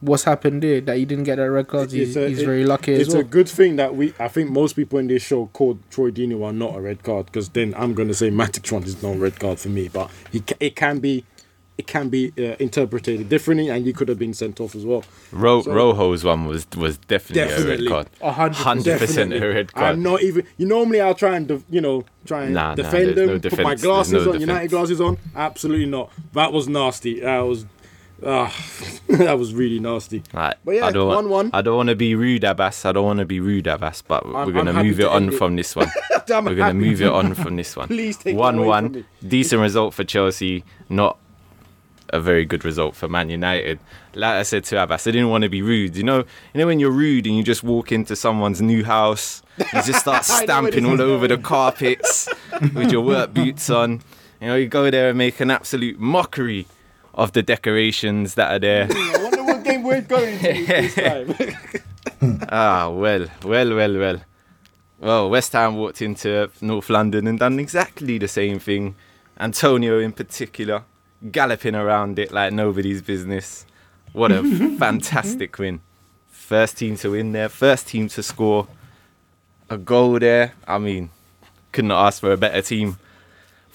what's 0.02 0.24
happened 0.24 0.62
there, 0.64 0.80
that 0.82 0.98
he 0.98 1.06
didn't 1.06 1.24
get 1.26 1.38
that 1.38 1.50
red 1.50 1.68
card, 1.68 1.92
he's, 1.92 2.16
a- 2.16 2.30
he's 2.30 2.42
it- 2.42 2.46
very 2.46 2.66
lucky 2.66 2.94
It's 2.94 3.10
as 3.10 3.16
well. 3.16 3.22
a 3.22 3.24
good 3.24 3.50
thing 3.50 3.76
that 3.78 3.96
we. 3.96 4.14
I 4.20 4.28
think 4.28 4.50
most 4.50 4.74
people 4.76 5.00
in 5.00 5.08
this 5.08 5.24
show 5.24 5.48
called 5.54 5.80
Troy 5.90 6.12
Deeney 6.12 6.38
one 6.38 6.58
not 6.60 6.76
a 6.76 6.82
red 6.82 7.04
card 7.04 7.26
because 7.28 7.50
then 7.50 7.74
I'm 7.78 7.94
going 7.94 8.08
to 8.08 8.14
say 8.14 8.30
Matic 8.30 8.72
one 8.72 8.84
is 8.84 9.02
no 9.02 9.14
red 9.14 9.40
card 9.40 9.60
for 9.60 9.70
me. 9.70 9.88
But 9.88 10.10
he, 10.32 10.44
it 10.60 10.76
can 10.76 11.00
be, 11.00 11.26
it 11.78 11.86
can 11.88 12.10
be 12.10 12.34
uh, 12.40 12.56
interpreted 12.60 13.30
differently, 13.30 13.70
and 13.70 13.86
he 13.86 13.94
could 13.94 14.08
have 14.10 14.18
been 14.18 14.34
sent 14.34 14.60
off 14.60 14.74
as 14.76 14.84
well. 14.86 15.04
Ro- 15.32 15.62
So- 15.62 15.72
Rojo's 15.74 16.24
one 16.24 16.46
was 16.46 16.66
was 16.76 16.98
definitely, 16.98 17.50
Definitely. 17.56 17.74
a 17.74 17.78
red 17.78 17.88
card. 17.90 18.08
A 18.22 18.32
hundred 18.32 19.00
percent. 19.00 19.34
A 19.34 19.40
red 19.48 19.74
card. 19.74 19.96
I'm 19.96 20.04
not 20.04 20.22
even. 20.24 20.46
You 20.58 20.66
normally 20.68 21.02
I'll 21.02 21.14
try 21.16 21.36
and 21.36 21.48
def- 21.48 21.66
you 21.70 21.82
know 21.82 22.04
try 22.26 22.44
and 22.46 22.54
Nah, 22.54 22.70
nah, 22.70 22.76
defend 22.76 23.16
there's 23.16 23.16
them. 23.16 23.28
no 23.42 23.50
put 23.50 23.64
my 23.64 23.76
glasses 23.76 24.14
no 24.14 24.20
on, 24.20 24.26
defense. 24.26 24.42
United 24.42 24.70
glasses 24.70 25.02
on. 25.02 25.18
Absolutely 25.36 25.86
not. 25.86 26.12
That 26.34 26.52
was 26.54 26.68
nasty. 26.68 27.20
That 27.22 27.40
was. 27.42 27.66
Ah, 28.26 28.52
that 29.10 29.38
was 29.38 29.54
really 29.54 29.80
nasty. 29.80 30.24
Right. 30.34 30.56
But 30.66 30.72
yeah, 30.76 30.86
I 30.88 30.92
don't 30.92 31.08
want, 31.30 31.52
1-1. 31.52 31.52
I 31.54 31.62
don't 31.62 31.78
want 31.78 31.90
to 31.90 31.96
be 31.96 32.16
rude, 32.16 32.44
Abbas. 32.44 32.84
I 32.86 32.92
don't 32.92 33.06
want 33.06 33.20
to 33.20 33.26
be 33.26 33.40
rude, 33.40 33.68
Abbas. 33.68 34.02
But 34.02 34.26
I'm- 34.26 34.48
we're 34.48 34.54
gonna 34.54 34.74
move 34.74 35.00
it 35.00 35.06
on 35.18 35.30
it. 35.30 35.34
from 35.38 35.56
this 35.56 35.76
one. 35.76 35.90
We're 36.28 36.56
gonna 36.56 36.74
move 36.74 36.98
to- 37.00 37.06
it 37.06 37.12
on 37.12 37.34
from 37.36 37.56
this 37.56 37.76
one. 37.78 37.88
Please 37.88 38.18
take 38.18 38.36
one-one. 38.36 38.92
me. 38.92 39.06
Decent 39.28 39.62
result 39.62 39.94
for 39.94 40.04
Chelsea. 40.04 40.64
Not 40.90 41.18
a 42.14 42.20
very 42.20 42.46
good 42.46 42.64
result 42.66 42.96
for 42.96 43.08
Man 43.08 43.30
United. 43.30 43.80
Like 44.16 44.36
I 44.36 44.44
said 44.44 44.64
to 44.66 44.82
Abbas, 44.82 45.06
I 45.06 45.12
didn't 45.12 45.30
want 45.30 45.44
to 45.44 45.50
be 45.50 45.62
rude. 45.62 45.96
You 45.96 46.04
know, 46.04 46.18
you 46.20 46.60
know 46.60 46.66
when 46.66 46.80
you're 46.80 46.90
rude 46.90 47.28
and 47.28 47.36
you 47.38 47.44
just 47.44 47.64
walk 47.64 47.92
into 47.92 48.16
someone's 48.16 48.62
new 48.62 48.84
house, 48.84 49.44
you 49.60 49.66
just 49.84 50.00
start 50.00 50.26
I 50.30 50.46
know 50.46 50.62
where 50.64 50.72
stamping 50.72 50.86
all 50.86 51.02
over 51.02 51.28
the 51.28 51.38
carpets 51.38 52.30
with 52.74 52.92
your 52.92 53.02
work 53.02 53.34
boots 53.34 53.70
on. 53.70 54.02
You 54.42 54.48
know, 54.48 54.56
you 54.56 54.68
go 54.68 54.90
there 54.90 55.10
and 55.10 55.18
make 55.18 55.40
an 55.40 55.52
absolute 55.52 56.00
mockery 56.00 56.66
of 57.18 57.34
the 57.34 57.42
decorations 57.42 58.36
that 58.36 58.52
are 58.54 58.60
there. 58.60 58.88
I 58.90 59.24
wonder 59.24 59.44
what 59.44 59.64
game 59.64 59.84
we're 59.84 60.02
going 60.02 60.38
to 60.38 60.66
this 60.66 60.96
time. 62.22 62.48
Ah, 62.50 62.90
well, 62.90 63.28
well, 63.44 63.76
well, 63.76 63.98
well. 63.98 64.22
Well, 65.00 65.30
West 65.30 65.54
Ham 65.54 65.76
walked 65.76 66.02
into 66.02 66.50
North 66.62 66.90
London 66.90 67.28
and 67.28 67.38
done 67.38 67.60
exactly 67.60 68.18
the 68.18 68.28
same 68.28 68.60
thing. 68.60 68.96
Antonio, 69.40 70.00
in 70.00 70.12
particular, 70.12 70.84
galloping 71.32 71.76
around 71.76 72.18
it 72.18 72.32
like 72.32 72.54
nobody's 72.54 73.02
business. 73.02 73.66
What 74.14 74.32
a 74.32 74.42
fantastic 74.80 75.58
win. 75.60 75.82
First 76.30 76.78
team 76.78 76.96
to 76.98 77.12
win 77.12 77.34
there, 77.34 77.50
first 77.50 77.88
team 77.90 78.08
to 78.10 78.24
score 78.24 78.68
a 79.70 79.78
goal 79.78 80.18
there. 80.18 80.54
I 80.68 80.78
mean, 80.78 81.10
couldn't 81.72 81.92
ask 81.92 82.22
for 82.22 82.32
a 82.32 82.38
better 82.38 82.62
team 82.62 82.98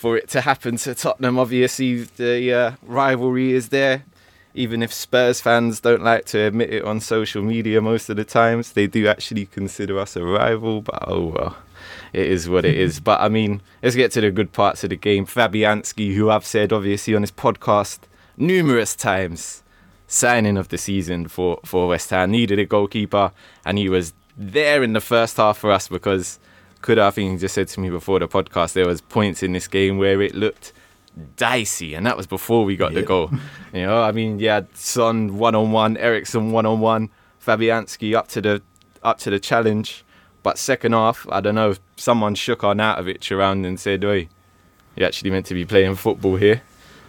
for 0.02 0.16
it 0.16 0.28
to 0.28 0.40
happen 0.40 0.76
to 0.76 0.97
Tottenham. 0.97 1.38
Obviously, 1.38 2.02
the 2.02 2.52
uh, 2.52 2.73
rivalry 2.82 3.52
is 3.52 3.68
there. 3.68 4.02
Even 4.52 4.82
if 4.82 4.92
Spurs 4.92 5.40
fans 5.40 5.78
don't 5.78 6.02
like 6.02 6.25
to 6.26 6.40
admit 6.40 6.75
it 6.75 6.85
on 6.85 6.99
social 6.99 7.40
media 7.40 7.80
most 7.80 8.11
of 8.11 8.16
the 8.16 8.25
times, 8.25 8.73
they 8.73 8.88
do 8.88 9.06
actually 9.06 9.47
consider 9.47 10.00
us 10.00 10.16
a 10.16 10.25
rival. 10.25 10.80
But 10.80 11.04
oh 11.06 11.26
well, 11.26 11.56
it 12.12 12.26
is 12.26 12.49
what 12.49 12.64
it 12.64 12.76
is. 12.76 12.99
But 13.09 13.21
I 13.21 13.28
mean, 13.28 13.62
let's 13.80 13.94
get 13.94 14.11
to 14.12 14.21
the 14.21 14.32
good 14.32 14.50
parts 14.50 14.82
of 14.82 14.90
the 14.90 14.97
game. 14.97 15.25
Fabianski, 15.25 16.16
who 16.16 16.30
I've 16.30 16.44
said 16.44 16.73
obviously 16.73 17.14
on 17.14 17.23
his 17.23 17.30
podcast 17.30 18.00
numerous 18.37 18.97
times, 18.97 19.62
signing 20.09 20.56
of 20.56 20.66
the 20.71 20.78
season 20.78 21.28
for, 21.28 21.61
for 21.64 21.87
West 21.87 22.11
Ham, 22.11 22.32
needed 22.32 22.59
a 22.59 22.66
goalkeeper, 22.66 23.30
and 23.64 23.78
he 23.78 23.88
was 23.88 24.14
there 24.37 24.82
in 24.82 24.94
the 24.94 25.00
first 25.00 25.37
half 25.37 25.59
for 25.59 25.71
us 25.71 25.87
because 25.87 26.40
could 26.82 26.98
I 26.98 27.10
think 27.10 27.32
he 27.32 27.38
just 27.38 27.54
said 27.54 27.68
to 27.68 27.80
me 27.80 27.88
before 27.88 28.18
the 28.18 28.28
podcast 28.28 28.74
there 28.74 28.86
was 28.86 29.00
points 29.00 29.42
in 29.42 29.52
this 29.52 29.68
game 29.68 29.98
where 29.98 30.20
it 30.20 30.34
looked 30.34 30.72
dicey, 31.36 31.94
and 31.94 32.06
that 32.06 32.16
was 32.16 32.26
before 32.26 32.64
we 32.64 32.76
got 32.76 32.92
the 32.94 33.02
goal. 33.02 33.30
You 33.72 33.86
know, 33.86 34.02
I 34.02 34.12
mean, 34.12 34.38
yeah, 34.38 34.62
Son 34.74 35.38
one 35.38 35.54
on 35.54 35.72
one, 35.72 35.96
Eriksen 35.96 36.52
one 36.52 36.66
on 36.66 36.80
one, 36.80 37.10
Fabianski 37.44 38.14
up 38.14 38.28
to 38.28 38.40
the 38.40 38.62
up 39.02 39.18
to 39.20 39.30
the 39.30 39.38
challenge. 39.38 40.04
But 40.42 40.58
second 40.58 40.92
half, 40.92 41.26
I 41.30 41.40
don't 41.40 41.54
know, 41.54 41.70
if 41.70 41.80
someone 41.96 42.34
shook 42.34 42.60
Arnautovic 42.60 43.30
around 43.34 43.64
and 43.64 43.78
said, 43.78 44.04
"Oi, 44.04 44.28
you 44.96 45.06
actually 45.06 45.30
meant 45.30 45.46
to 45.46 45.54
be 45.54 45.64
playing 45.64 45.94
football 45.94 46.36
here." 46.36 46.62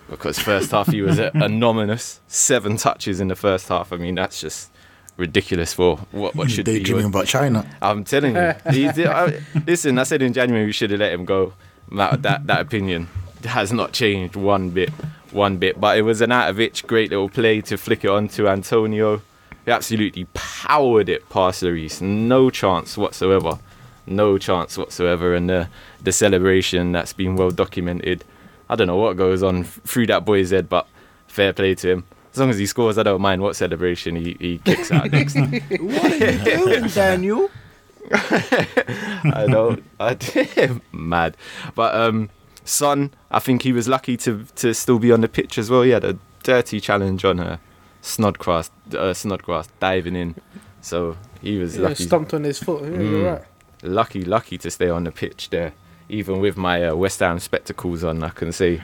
Because 0.09 0.37
first 0.37 0.71
half 0.71 0.87
he 0.87 1.01
was 1.01 1.17
anonymous, 1.33 2.19
seven 2.27 2.77
touches 2.77 3.19
in 3.19 3.29
the 3.29 3.35
first 3.35 3.69
half. 3.69 3.91
I 3.91 3.97
mean, 3.97 4.15
that's 4.15 4.39
just 4.39 4.69
ridiculous 5.17 5.74
for 5.74 5.98
what 6.12 6.36
what 6.36 6.50
should 6.51 6.65
be. 6.65 6.79
Daydreaming 6.79 7.01
your- 7.01 7.10
about 7.10 7.27
China. 7.27 7.65
I'm 7.82 8.03
telling 8.03 8.36
you. 8.36 8.53
He 8.72 8.91
did, 8.91 9.08
I, 9.08 9.41
listen, 9.65 9.98
I 10.00 10.03
said 10.03 10.22
in 10.22 10.34
January 10.34 10.65
we 10.65 10.72
should 10.72 10.91
have 10.91 11.00
let 11.00 11.12
him 11.13 11.25
go. 11.25 11.53
That, 11.91 12.22
that 12.24 12.48
that 12.48 12.62
opinion 12.62 13.08
has 13.43 13.72
not 13.74 13.91
changed 13.91 14.36
one 14.36 14.70
bit, 14.70 14.89
one 15.32 15.58
bit. 15.58 15.79
But 15.79 15.98
it 15.98 16.01
was 16.03 16.22
Arnautovic 16.22 16.88
great 16.88 17.10
little 17.12 17.29
play 17.29 17.62
to 17.62 17.77
flick 17.77 18.03
it 18.03 18.10
on 18.10 18.27
to 18.29 18.48
Antonio. 18.48 19.22
He 19.65 19.72
absolutely 19.72 20.25
powered 20.34 21.10
it 21.10 21.29
past 21.29 21.62
Lloris. 21.63 22.01
No 22.01 22.50
chance 22.50 22.98
whatsoever. 22.98 23.60
No 24.08 24.38
chance 24.38 24.77
whatsoever. 24.77 25.36
And 25.36 25.50
the 25.50 25.67
the 26.01 26.12
celebration 26.12 26.91
that's 26.93 27.13
been 27.13 27.36
well 27.36 27.51
documented. 27.51 28.24
I 28.70 28.75
don't 28.75 28.88
know 28.88 28.98
what 28.98 29.17
goes 29.17 29.43
on 29.43 29.63
through 29.65 30.08
that 30.08 30.25
boy's 30.25 30.50
head, 30.51 30.67
but 30.70 30.88
fair 31.27 31.53
play 31.53 31.75
to 31.75 31.91
him. 31.91 32.03
As 32.33 32.39
long 32.39 32.49
as 32.49 32.57
he 32.57 32.65
scores, 32.65 32.97
I 32.97 33.03
don't 33.03 33.21
mind 33.21 33.41
what 33.41 33.55
celebration 33.55 34.15
he, 34.15 34.35
he 34.39 34.57
kicks 34.57 34.91
out 34.91 35.11
next. 35.17 35.35
What 35.35 36.11
are 36.11 36.31
you 36.31 36.37
doing, 36.43 36.87
Daniel? 36.87 37.49
I 38.11 39.45
don't. 39.49 39.83
I 39.99 40.79
mad, 40.91 41.37
but 41.75 41.95
um, 41.95 42.29
Son, 42.65 43.11
I 43.31 43.39
think 43.39 43.61
he 43.61 43.71
was 43.71 43.87
lucky 43.87 44.17
to 44.17 44.45
to 44.55 44.73
still 44.73 44.99
be 44.99 45.11
on 45.11 45.21
the 45.21 45.27
pitch 45.27 45.57
as 45.57 45.69
well. 45.69 45.83
He 45.83 45.91
had 45.91 46.03
a 46.03 46.17
dirty 46.43 46.79
challenge 46.79 47.23
on 47.23 47.37
her, 47.37 47.59
Snodgrass, 48.01 48.71
uh, 48.97 49.13
Snodgrass 49.13 49.67
diving 49.79 50.15
in, 50.15 50.35
so 50.81 51.17
he 51.41 51.57
was 51.57 51.77
Yeah, 51.77 51.83
lucky, 51.89 52.03
stomped 52.03 52.33
on 52.33 52.43
his 52.43 52.59
foot. 52.59 52.83
Yeah, 52.83 52.89
Mm. 52.97 53.11
you're 53.11 53.31
right. 53.33 53.41
lucky, 53.83 54.25
lucky 54.25 54.57
to 54.57 54.69
stay 54.71 54.89
on 54.89 55.03
the 55.05 55.11
pitch 55.11 55.49
there. 55.49 55.73
Even 56.09 56.39
with 56.41 56.57
my 56.57 56.83
uh, 56.85 56.95
West 56.95 57.19
Ham 57.21 57.39
spectacles 57.39 58.03
on, 58.03 58.23
I 58.23 58.29
can 58.29 58.51
say 58.51 58.81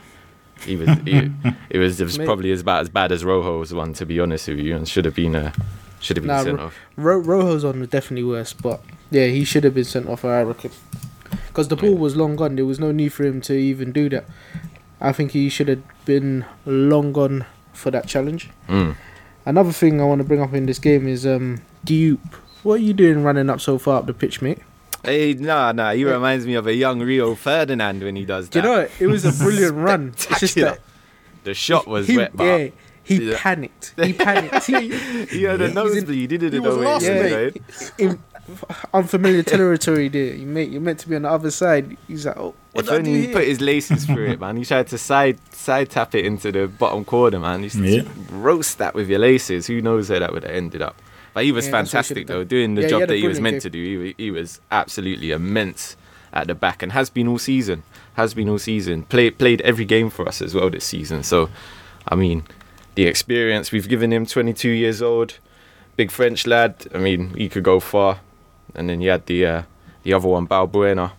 he 0.64 0.76
was. 0.76 0.88
He, 1.04 1.30
it 1.70 1.78
was, 1.78 2.00
it 2.00 2.04
was 2.04 2.18
probably 2.18 2.50
as 2.52 2.62
bad 2.62 2.80
as 2.82 2.88
bad 2.88 3.12
as 3.12 3.24
Rojo's 3.24 3.72
one, 3.74 3.92
to 3.94 4.06
be 4.06 4.20
honest 4.20 4.48
with 4.48 4.58
you, 4.60 4.76
and 4.76 4.88
should 4.88 5.04
have 5.04 5.14
been 5.14 5.34
uh, 5.36 5.52
should 6.00 6.16
have 6.16 6.24
been 6.24 6.34
Nah, 6.36 6.42
sent 6.42 6.58
Ro- 6.58 6.66
off. 6.66 6.76
Ro- 6.96 7.20
Rojo's 7.20 7.64
one 7.64 7.80
was 7.80 7.88
definitely 7.88 8.24
worse, 8.24 8.52
but 8.52 8.80
yeah, 9.10 9.26
he 9.26 9.44
should 9.44 9.64
have 9.64 9.74
been 9.74 9.84
sent 9.84 10.08
off. 10.08 10.24
I 10.24 10.42
reckon, 10.42 10.70
because 11.48 11.68
the 11.68 11.76
ball 11.76 11.94
was 11.94 12.16
long 12.16 12.36
gone. 12.36 12.56
There 12.56 12.66
was 12.66 12.78
no 12.80 12.92
need 12.92 13.12
for 13.12 13.24
him 13.24 13.40
to 13.42 13.54
even 13.54 13.92
do 13.92 14.08
that. 14.10 14.24
I 15.00 15.12
think 15.12 15.32
he 15.32 15.48
should 15.48 15.68
have 15.68 15.82
been 16.04 16.44
long 16.66 17.12
gone 17.12 17.46
for 17.72 17.90
that 17.90 18.06
challenge. 18.06 18.50
Mm. 18.68 18.96
Another 19.46 19.72
thing 19.72 20.00
I 20.00 20.04
want 20.04 20.20
to 20.20 20.24
bring 20.24 20.42
up 20.42 20.52
in 20.52 20.66
this 20.66 20.78
game 20.78 21.08
is 21.08 21.26
um 21.26 21.62
Diop. 21.86 22.18
What 22.62 22.74
are 22.74 22.82
you 22.82 22.92
doing 22.92 23.22
running 23.22 23.48
up 23.48 23.60
so 23.60 23.78
far 23.78 23.98
up 24.00 24.06
the 24.06 24.12
pitch, 24.12 24.42
mate? 24.42 24.58
Hey, 25.04 25.34
nah, 25.34 25.72
nah. 25.72 25.92
He 25.92 26.04
reminds 26.04 26.46
me 26.46 26.54
of 26.54 26.66
a 26.66 26.74
young 26.74 27.00
Rio 27.00 27.34
Ferdinand 27.34 28.02
when 28.02 28.16
he 28.16 28.24
does 28.24 28.48
that. 28.50 28.60
Do 28.62 28.68
you 28.68 28.74
know 28.74 28.88
it 29.00 29.06
was 29.06 29.24
a 29.24 29.32
brilliant 29.44 29.74
run? 29.88 30.08
It's 30.30 30.40
just 30.40 30.54
that 30.56 30.80
The 31.44 31.54
shot 31.54 31.86
was 31.86 32.06
he, 32.06 32.16
wet, 32.18 32.36
but 32.36 32.44
yeah, 32.44 32.68
he 33.02 33.30
Yeah. 33.30 33.36
panicked. 33.38 33.94
He 33.96 34.12
panicked. 34.12 34.66
He, 34.66 34.90
he 35.30 35.42
had 35.44 35.60
a 35.62 35.72
nosebleed. 35.72 36.30
He 36.30 36.38
didn't 36.38 36.52
he 36.52 36.60
know 36.60 36.68
was 36.70 36.78
where 36.78 36.88
lost, 36.88 37.04
he 37.06 37.10
was 37.12 37.22
mate. 37.22 37.94
going. 37.98 38.24
unfamiliar 38.92 39.42
territory 39.42 40.08
there. 40.08 40.34
You 40.34 40.46
mate, 40.46 40.70
you're 40.70 40.80
meant 40.80 40.98
to 41.00 41.08
be 41.08 41.16
on 41.16 41.22
the 41.22 41.30
other 41.30 41.50
side. 41.50 41.96
He's 42.08 42.26
like, 42.26 42.36
oh, 42.36 42.54
what 42.72 42.84
If 42.84 42.86
do 42.86 42.92
I 42.92 42.94
do 42.96 42.98
only 43.08 43.12
he 43.20 43.24
here? 43.26 43.32
put 43.34 43.44
his 43.46 43.60
laces 43.60 44.04
through 44.04 44.30
it, 44.30 44.40
man. 44.40 44.56
He 44.56 44.64
tried 44.64 44.88
to 44.88 44.98
side 44.98 45.38
side 45.54 45.90
tap 45.90 46.14
it 46.14 46.24
into 46.26 46.52
the 46.52 46.66
bottom 46.68 47.04
corner, 47.04 47.38
man. 47.38 47.60
He 47.60 47.64
used 47.64 47.78
Yeah. 47.78 48.02
roast 48.30 48.78
that 48.78 48.94
with 48.94 49.08
your 49.08 49.18
laces. 49.20 49.66
Who 49.66 49.80
knows 49.80 50.10
where 50.10 50.20
that 50.20 50.32
would 50.32 50.42
have 50.44 50.52
ended 50.54 50.82
up? 50.82 51.00
But 51.32 51.44
he 51.44 51.52
was 51.52 51.66
Yeah, 51.66 51.70
that's 51.72 51.92
what 51.94 51.94
he 51.94 52.02
fantastic 52.02 52.26
though, 52.26 52.44
doing 52.44 52.74
the 52.74 52.82
Yeah, 52.82 52.88
job 52.88 53.08
that 53.08 53.16
he 53.16 53.28
was 53.28 53.40
meant 53.40 53.62
to 53.62 53.70
do. 53.70 54.14
He, 54.18 54.24
he 54.24 54.30
was 54.30 54.60
absolutely 54.70 55.30
immense 55.30 55.96
at 56.32 56.46
the 56.46 56.54
back 56.54 56.82
and 56.82 56.92
has 56.92 57.10
been 57.10 57.28
all 57.28 57.38
season. 57.38 57.82
Has 58.14 58.34
been 58.34 58.48
all 58.48 58.58
season. 58.58 59.04
Played 59.04 59.38
played 59.38 59.60
every 59.62 59.84
game 59.84 60.10
for 60.10 60.26
us 60.28 60.42
as 60.42 60.54
well 60.54 60.70
this 60.70 60.84
season. 60.84 61.22
So, 61.22 61.48
I 62.08 62.14
mean, 62.14 62.44
the 62.94 63.06
experience 63.06 63.72
we've 63.72 63.88
given 63.88 64.12
him. 64.12 64.26
22 64.26 64.68
years 64.68 65.00
old, 65.00 65.38
big 65.96 66.10
French 66.10 66.46
lad. 66.46 66.74
I 66.94 66.98
mean, 66.98 67.34
he 67.34 67.48
could 67.48 67.64
go 67.64 67.80
far. 67.80 68.20
And 68.74 68.88
then 68.88 69.00
you 69.00 69.10
had 69.10 69.26
the 69.26 69.46
uh, 69.46 69.62
the 70.02 70.12
other 70.12 70.28
one, 70.28 70.46
Balbuena, 70.46 71.12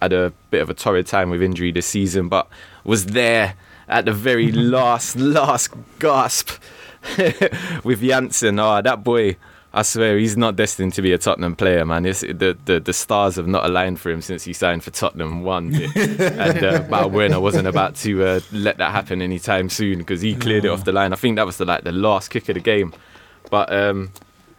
had 0.00 0.12
a 0.12 0.32
bit 0.50 0.62
of 0.62 0.70
a 0.70 0.74
torrid 0.74 1.06
time 1.06 1.30
with 1.30 1.42
injury 1.42 1.72
this 1.72 1.86
season, 1.86 2.28
but 2.28 2.48
was 2.84 3.06
there 3.06 3.54
at 3.88 4.04
the 4.04 4.12
very 4.12 4.52
last 4.76 5.16
last 5.16 5.72
gasp 5.98 6.50
with 7.84 8.00
Janssen. 8.00 8.58
Oh, 8.58 8.80
that 8.82 9.04
boy. 9.04 9.36
I 9.76 9.82
swear 9.82 10.16
he's 10.18 10.36
not 10.36 10.54
destined 10.54 10.92
to 10.94 11.02
be 11.02 11.12
a 11.12 11.18
Tottenham 11.18 11.56
player, 11.56 11.84
man. 11.84 12.06
It's, 12.06 12.20
the, 12.20 12.56
the 12.64 12.78
the 12.78 12.92
stars 12.92 13.34
have 13.34 13.48
not 13.48 13.64
aligned 13.66 13.98
for 13.98 14.08
him 14.08 14.22
since 14.22 14.44
he 14.44 14.52
signed 14.52 14.84
for 14.84 14.92
Tottenham 14.92 15.42
one 15.42 15.72
bit, 15.72 15.96
and 15.96 16.64
uh, 16.64 16.82
Balbuena 16.84 17.42
wasn't 17.42 17.66
about 17.66 17.96
to 17.96 18.24
uh, 18.24 18.40
let 18.52 18.78
that 18.78 18.92
happen 18.92 19.20
anytime 19.20 19.68
soon 19.68 19.98
because 19.98 20.20
he 20.20 20.36
cleared 20.36 20.64
it 20.64 20.68
off 20.68 20.84
the 20.84 20.92
line. 20.92 21.12
I 21.12 21.16
think 21.16 21.34
that 21.36 21.44
was 21.46 21.56
the 21.56 21.64
like 21.64 21.82
the 21.82 21.90
last 21.90 22.28
kick 22.30 22.48
of 22.50 22.54
the 22.54 22.60
game, 22.60 22.94
but 23.50 23.72
um, 23.72 24.12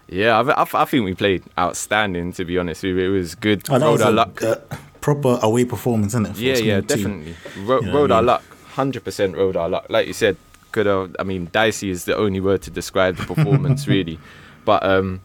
yeah, 0.09 0.37
I, 0.37 0.63
I, 0.63 0.67
I 0.73 0.83
think 0.83 1.05
we 1.05 1.13
played 1.13 1.43
outstanding. 1.57 2.33
To 2.33 2.43
be 2.43 2.57
honest, 2.57 2.83
you. 2.83 2.97
it 2.97 3.07
was 3.07 3.35
good. 3.35 3.63
Oh, 3.69 3.79
Rode 3.79 3.91
was 3.93 4.01
our 4.01 4.11
a, 4.11 4.15
luck. 4.15 4.43
uh, 4.43 4.55
proper 4.99 5.39
away 5.41 5.63
performance, 5.63 6.11
isn't 6.11 6.25
it? 6.27 6.35
Yeah, 6.37 6.57
yeah, 6.57 6.81
definitely. 6.81 7.35
Ro- 7.59 7.79
rode 7.79 8.11
our 8.11 8.21
mean? 8.21 8.27
luck. 8.27 8.43
Hundred 8.73 9.05
percent 9.05 9.37
rode 9.37 9.55
our 9.55 9.69
luck. 9.69 9.85
Like 9.89 10.07
you 10.07 10.13
said, 10.13 10.35
I 10.77 11.23
mean, 11.23 11.49
dicey 11.51 11.89
is 11.89 12.05
the 12.05 12.15
only 12.15 12.39
word 12.39 12.61
to 12.63 12.71
describe 12.71 13.17
the 13.17 13.25
performance, 13.35 13.87
really. 13.87 14.19
But 14.65 14.83
um, 14.83 15.21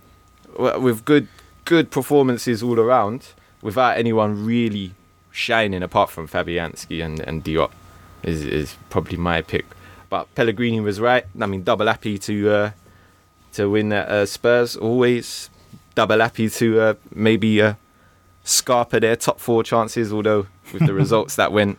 with 0.57 1.05
good, 1.05 1.29
good 1.65 1.91
performances 1.91 2.63
all 2.63 2.79
around, 2.79 3.29
without 3.63 3.97
anyone 3.97 4.45
really 4.45 4.93
shining 5.31 5.83
apart 5.83 6.11
from 6.11 6.29
Fabianski 6.29 7.05
and 7.05 7.21
and 7.21 7.45
Diop, 7.45 7.71
is 8.23 8.45
is 8.45 8.77
probably 8.91 9.17
my 9.17 9.43
pick. 9.43 9.67
But 10.09 10.33
Pellegrini 10.35 10.81
was 10.81 11.01
right. 11.01 11.25
I 11.41 11.47
mean, 11.47 11.63
double 11.63 11.87
happy 11.87 12.19
to 12.19 12.51
uh, 12.51 12.71
to 13.53 13.71
win 13.71 13.93
at 13.93 14.09
uh, 14.09 14.27
Spurs. 14.27 14.77
Always 14.77 15.51
double 15.95 16.21
happy 16.21 16.49
to 16.51 16.81
uh, 16.81 16.95
maybe 17.15 17.63
uh, 17.63 17.75
scarper 18.45 19.01
their 19.01 19.17
top 19.17 19.41
four 19.41 19.63
chances. 19.63 20.13
Although 20.13 20.47
with 20.73 20.87
the 20.87 20.95
results 21.03 21.37
that 21.37 21.53
went 21.53 21.79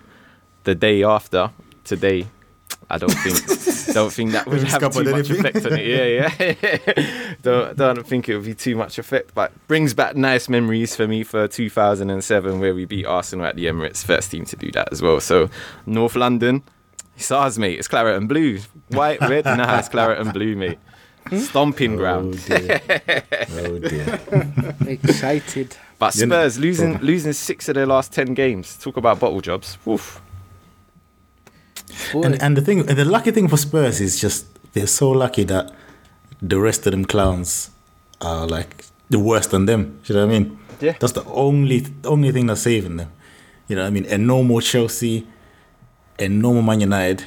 the 0.63 0.75
day 0.75 1.03
after 1.03 1.51
today, 1.83 2.27
I 2.89 2.97
don't 2.97 3.11
think 3.11 3.37
don't 3.93 4.11
think 4.11 4.31
that 4.31 4.47
would 4.47 4.63
have 4.63 4.81
scuppered 4.81 5.05
too 5.05 5.11
much 5.11 5.29
anything. 5.29 5.45
effect 5.45 5.65
on 5.65 5.79
it. 5.79 5.85
Yeah, 5.85 6.55
yeah. 6.99 7.35
don't 7.41 7.77
don't 7.77 8.05
think 8.07 8.29
it 8.29 8.35
would 8.35 8.45
be 8.45 8.53
too 8.55 8.75
much 8.75 8.97
effect, 8.99 9.33
but 9.33 9.51
brings 9.67 9.93
back 9.93 10.15
nice 10.15 10.47
memories 10.49 10.95
for 10.95 11.07
me 11.07 11.23
for 11.23 11.47
2007 11.47 12.59
where 12.59 12.73
we 12.73 12.85
beat 12.85 13.05
Arsenal 13.05 13.45
at 13.45 13.55
the 13.55 13.65
Emirates. 13.65 14.03
First 14.03 14.31
team 14.31 14.45
to 14.45 14.55
do 14.55 14.71
that 14.71 14.91
as 14.91 15.01
well. 15.01 15.19
So 15.19 15.49
North 15.85 16.15
London. 16.15 16.63
It's 17.17 17.29
ours, 17.29 17.59
mate. 17.59 17.77
It's 17.77 17.87
claret 17.87 18.15
and 18.17 18.27
blue. 18.27 18.59
White, 18.89 19.19
red, 19.21 19.45
nah, 19.45 19.77
it's 19.77 19.89
claret 19.89 20.19
and 20.19 20.33
blue, 20.33 20.55
mate. 20.55 20.79
Hmm? 21.27 21.37
Stomping 21.37 21.93
Oh 21.93 21.97
ground. 21.97 22.43
dear. 22.47 22.81
oh 23.51 23.77
dear. 23.77 24.75
Excited. 24.87 25.75
But 25.99 26.15
Spurs 26.15 26.57
losing 26.57 26.97
losing 26.97 27.33
six 27.33 27.69
of 27.69 27.75
their 27.75 27.85
last 27.85 28.11
ten 28.11 28.33
games. 28.33 28.75
Talk 28.77 28.97
about 28.97 29.19
bottle 29.19 29.39
jobs. 29.41 29.77
Woof. 29.85 30.19
Boy. 32.13 32.23
And 32.23 32.41
and 32.41 32.57
the 32.57 32.61
thing, 32.61 32.79
and 32.79 32.97
the 32.97 33.05
lucky 33.05 33.31
thing 33.31 33.47
for 33.47 33.57
Spurs 33.57 33.99
is 34.01 34.19
just 34.19 34.45
they're 34.73 34.87
so 34.87 35.11
lucky 35.11 35.43
that 35.45 35.71
the 36.41 36.59
rest 36.59 36.85
of 36.87 36.91
them 36.91 37.05
clowns 37.05 37.69
are 38.19 38.47
like 38.47 38.85
the 39.09 39.19
worst 39.19 39.51
than 39.51 39.65
them. 39.65 39.99
You 40.05 40.15
know 40.15 40.25
what 40.25 40.35
I 40.35 40.39
mean? 40.39 40.59
Yeah. 40.79 40.95
That's 40.99 41.13
the 41.13 41.25
only 41.25 41.85
only 42.05 42.31
thing 42.31 42.47
that's 42.47 42.61
saving 42.61 42.97
them. 42.97 43.11
You 43.67 43.75
know 43.75 43.83
what 43.83 43.87
I 43.87 43.91
mean? 43.91 44.05
A 44.05 44.17
normal 44.17 44.61
Chelsea, 44.61 45.27
a 46.19 46.27
normal 46.27 46.61
Man 46.61 46.81
United, 46.81 47.23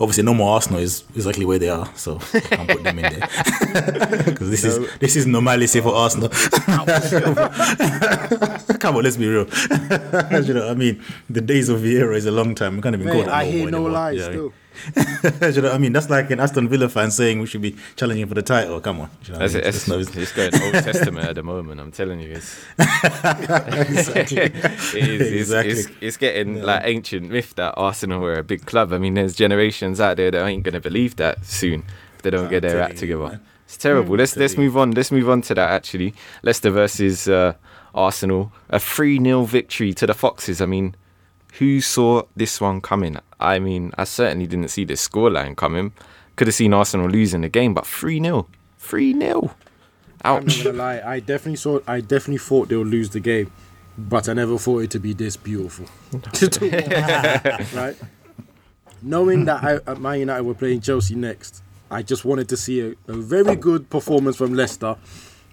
Obviously, 0.00 0.24
no 0.24 0.34
more 0.34 0.54
Arsenal 0.54 0.80
is 0.80 1.04
exactly 1.14 1.44
where 1.44 1.58
they 1.58 1.68
are, 1.68 1.88
so 1.94 2.18
I 2.34 2.40
can't 2.40 2.68
put 2.68 2.82
them 2.82 2.98
in 2.98 3.12
there 3.12 3.20
because 4.24 4.50
this 4.50 4.64
is 4.64 4.88
this 4.98 5.16
is 5.16 5.26
normality 5.26 5.80
for 5.80 5.94
Arsenal. 5.94 6.28
Come 8.78 8.96
on, 8.96 9.04
let's 9.04 9.16
be 9.16 9.28
real. 9.28 9.46
you 10.42 10.54
know, 10.54 10.68
I 10.68 10.74
mean, 10.74 11.02
the 11.30 11.40
days 11.40 11.68
of 11.68 11.80
Vieira 11.80 12.16
is 12.16 12.26
a 12.26 12.32
long 12.32 12.54
time. 12.54 12.76
We 12.76 12.82
can't 12.82 12.96
even 12.96 13.12
call 13.12 13.24
that 13.24 13.32
I 13.32 13.44
no 13.44 13.50
hear 13.50 13.70
no 13.70 13.78
anymore. 13.78 13.90
lies 13.90 14.26
you 14.26 14.34
know 14.34 14.52
I 14.96 15.78
mean? 15.78 15.92
That's 15.92 16.10
like 16.10 16.30
an 16.30 16.40
Aston 16.40 16.68
Villa 16.68 16.88
fan 16.88 17.10
saying 17.10 17.40
we 17.40 17.46
should 17.46 17.62
be 17.62 17.76
challenging 17.96 18.26
for 18.26 18.34
the 18.34 18.42
title. 18.42 18.80
Come 18.80 19.00
on. 19.00 19.10
You 19.24 19.32
know 19.32 19.38
what 19.38 19.44
I 19.44 19.48
That's 19.48 19.54
mean? 19.54 19.62
it. 19.62 19.66
It's 19.68 20.16
It's, 20.16 20.16
it's 20.16 20.32
going 20.32 20.62
Old 20.62 20.84
Testament 20.84 21.26
at 21.26 21.34
the 21.34 21.42
moment. 21.42 21.80
I'm 21.80 21.92
telling 21.92 22.20
you, 22.20 22.32
it's 22.32 22.64
it 22.78 24.54
is. 24.94 24.94
It's, 24.94 25.32
Exactly. 25.42 25.72
it's, 25.72 25.88
it's 26.00 26.16
getting 26.16 26.62
like 26.62 26.82
ancient 26.84 27.30
myth 27.30 27.54
that 27.56 27.74
Arsenal 27.76 28.20
were 28.20 28.34
a 28.34 28.42
big 28.44 28.66
club. 28.66 28.92
I 28.92 28.98
mean, 28.98 29.14
there's 29.14 29.34
generations 29.34 30.00
out 30.00 30.16
there 30.16 30.30
that 30.30 30.46
ain't 30.46 30.62
gonna 30.62 30.80
believe 30.80 31.16
that 31.16 31.44
soon 31.44 31.84
if 32.16 32.22
they 32.22 32.30
don't 32.30 32.48
get 32.50 32.62
their 32.62 32.80
act 32.80 32.98
together. 32.98 33.28
man. 33.28 33.40
It's 33.64 33.76
terrible. 33.76 34.16
Let's 34.16 34.36
let's 34.36 34.56
move 34.56 34.76
on. 34.76 34.90
Let's 34.92 35.10
move 35.10 35.28
on 35.30 35.42
to 35.42 35.54
that. 35.54 35.70
Actually, 35.70 36.14
Leicester 36.42 36.70
versus 36.70 37.26
uh, 37.28 37.54
Arsenal, 37.94 38.52
a 38.68 38.78
three 38.78 39.18
0 39.18 39.44
victory 39.44 39.94
to 39.94 40.06
the 40.06 40.14
Foxes. 40.14 40.60
I 40.60 40.66
mean, 40.66 40.94
who 41.58 41.80
saw 41.80 42.22
this 42.34 42.60
one 42.60 42.80
coming? 42.80 43.18
I 43.38 43.58
mean, 43.58 43.92
I 43.98 44.04
certainly 44.04 44.46
didn't 44.46 44.68
see 44.68 44.84
this 44.84 45.06
scoreline 45.06 45.56
coming. 45.56 45.92
Could 46.36 46.46
have 46.46 46.54
seen 46.54 46.72
Arsenal 46.72 47.08
losing 47.08 47.42
the 47.42 47.48
game, 47.48 47.74
but 47.74 47.86
3 47.86 48.20
0. 48.20 48.46
3 48.78 49.18
0. 49.18 49.54
I'm 50.24 50.34
not 50.34 50.44
Ouch. 50.44 50.64
gonna 50.64 50.78
lie. 50.78 51.02
I 51.04 51.20
definitely 51.20 51.56
saw. 51.56 51.80
I 51.86 52.00
definitely 52.00 52.38
thought 52.38 52.68
they'll 52.68 52.84
lose 52.84 53.10
the 53.10 53.20
game, 53.20 53.52
but 53.98 54.28
I 54.28 54.32
never 54.34 54.56
thought 54.56 54.78
it 54.84 54.90
to 54.92 55.00
be 55.00 55.12
this 55.12 55.36
beautiful. 55.36 55.86
right? 57.78 57.96
Knowing 59.02 59.44
that 59.46 59.64
I, 59.64 59.74
uh, 59.90 59.96
Man 59.96 60.20
United 60.20 60.44
were 60.44 60.54
playing 60.54 60.80
Chelsea 60.80 61.16
next, 61.16 61.62
I 61.90 62.02
just 62.02 62.24
wanted 62.24 62.48
to 62.50 62.56
see 62.56 62.80
a, 62.80 62.94
a 63.08 63.14
very 63.14 63.56
good 63.56 63.90
performance 63.90 64.36
from 64.36 64.54
Leicester 64.54 64.96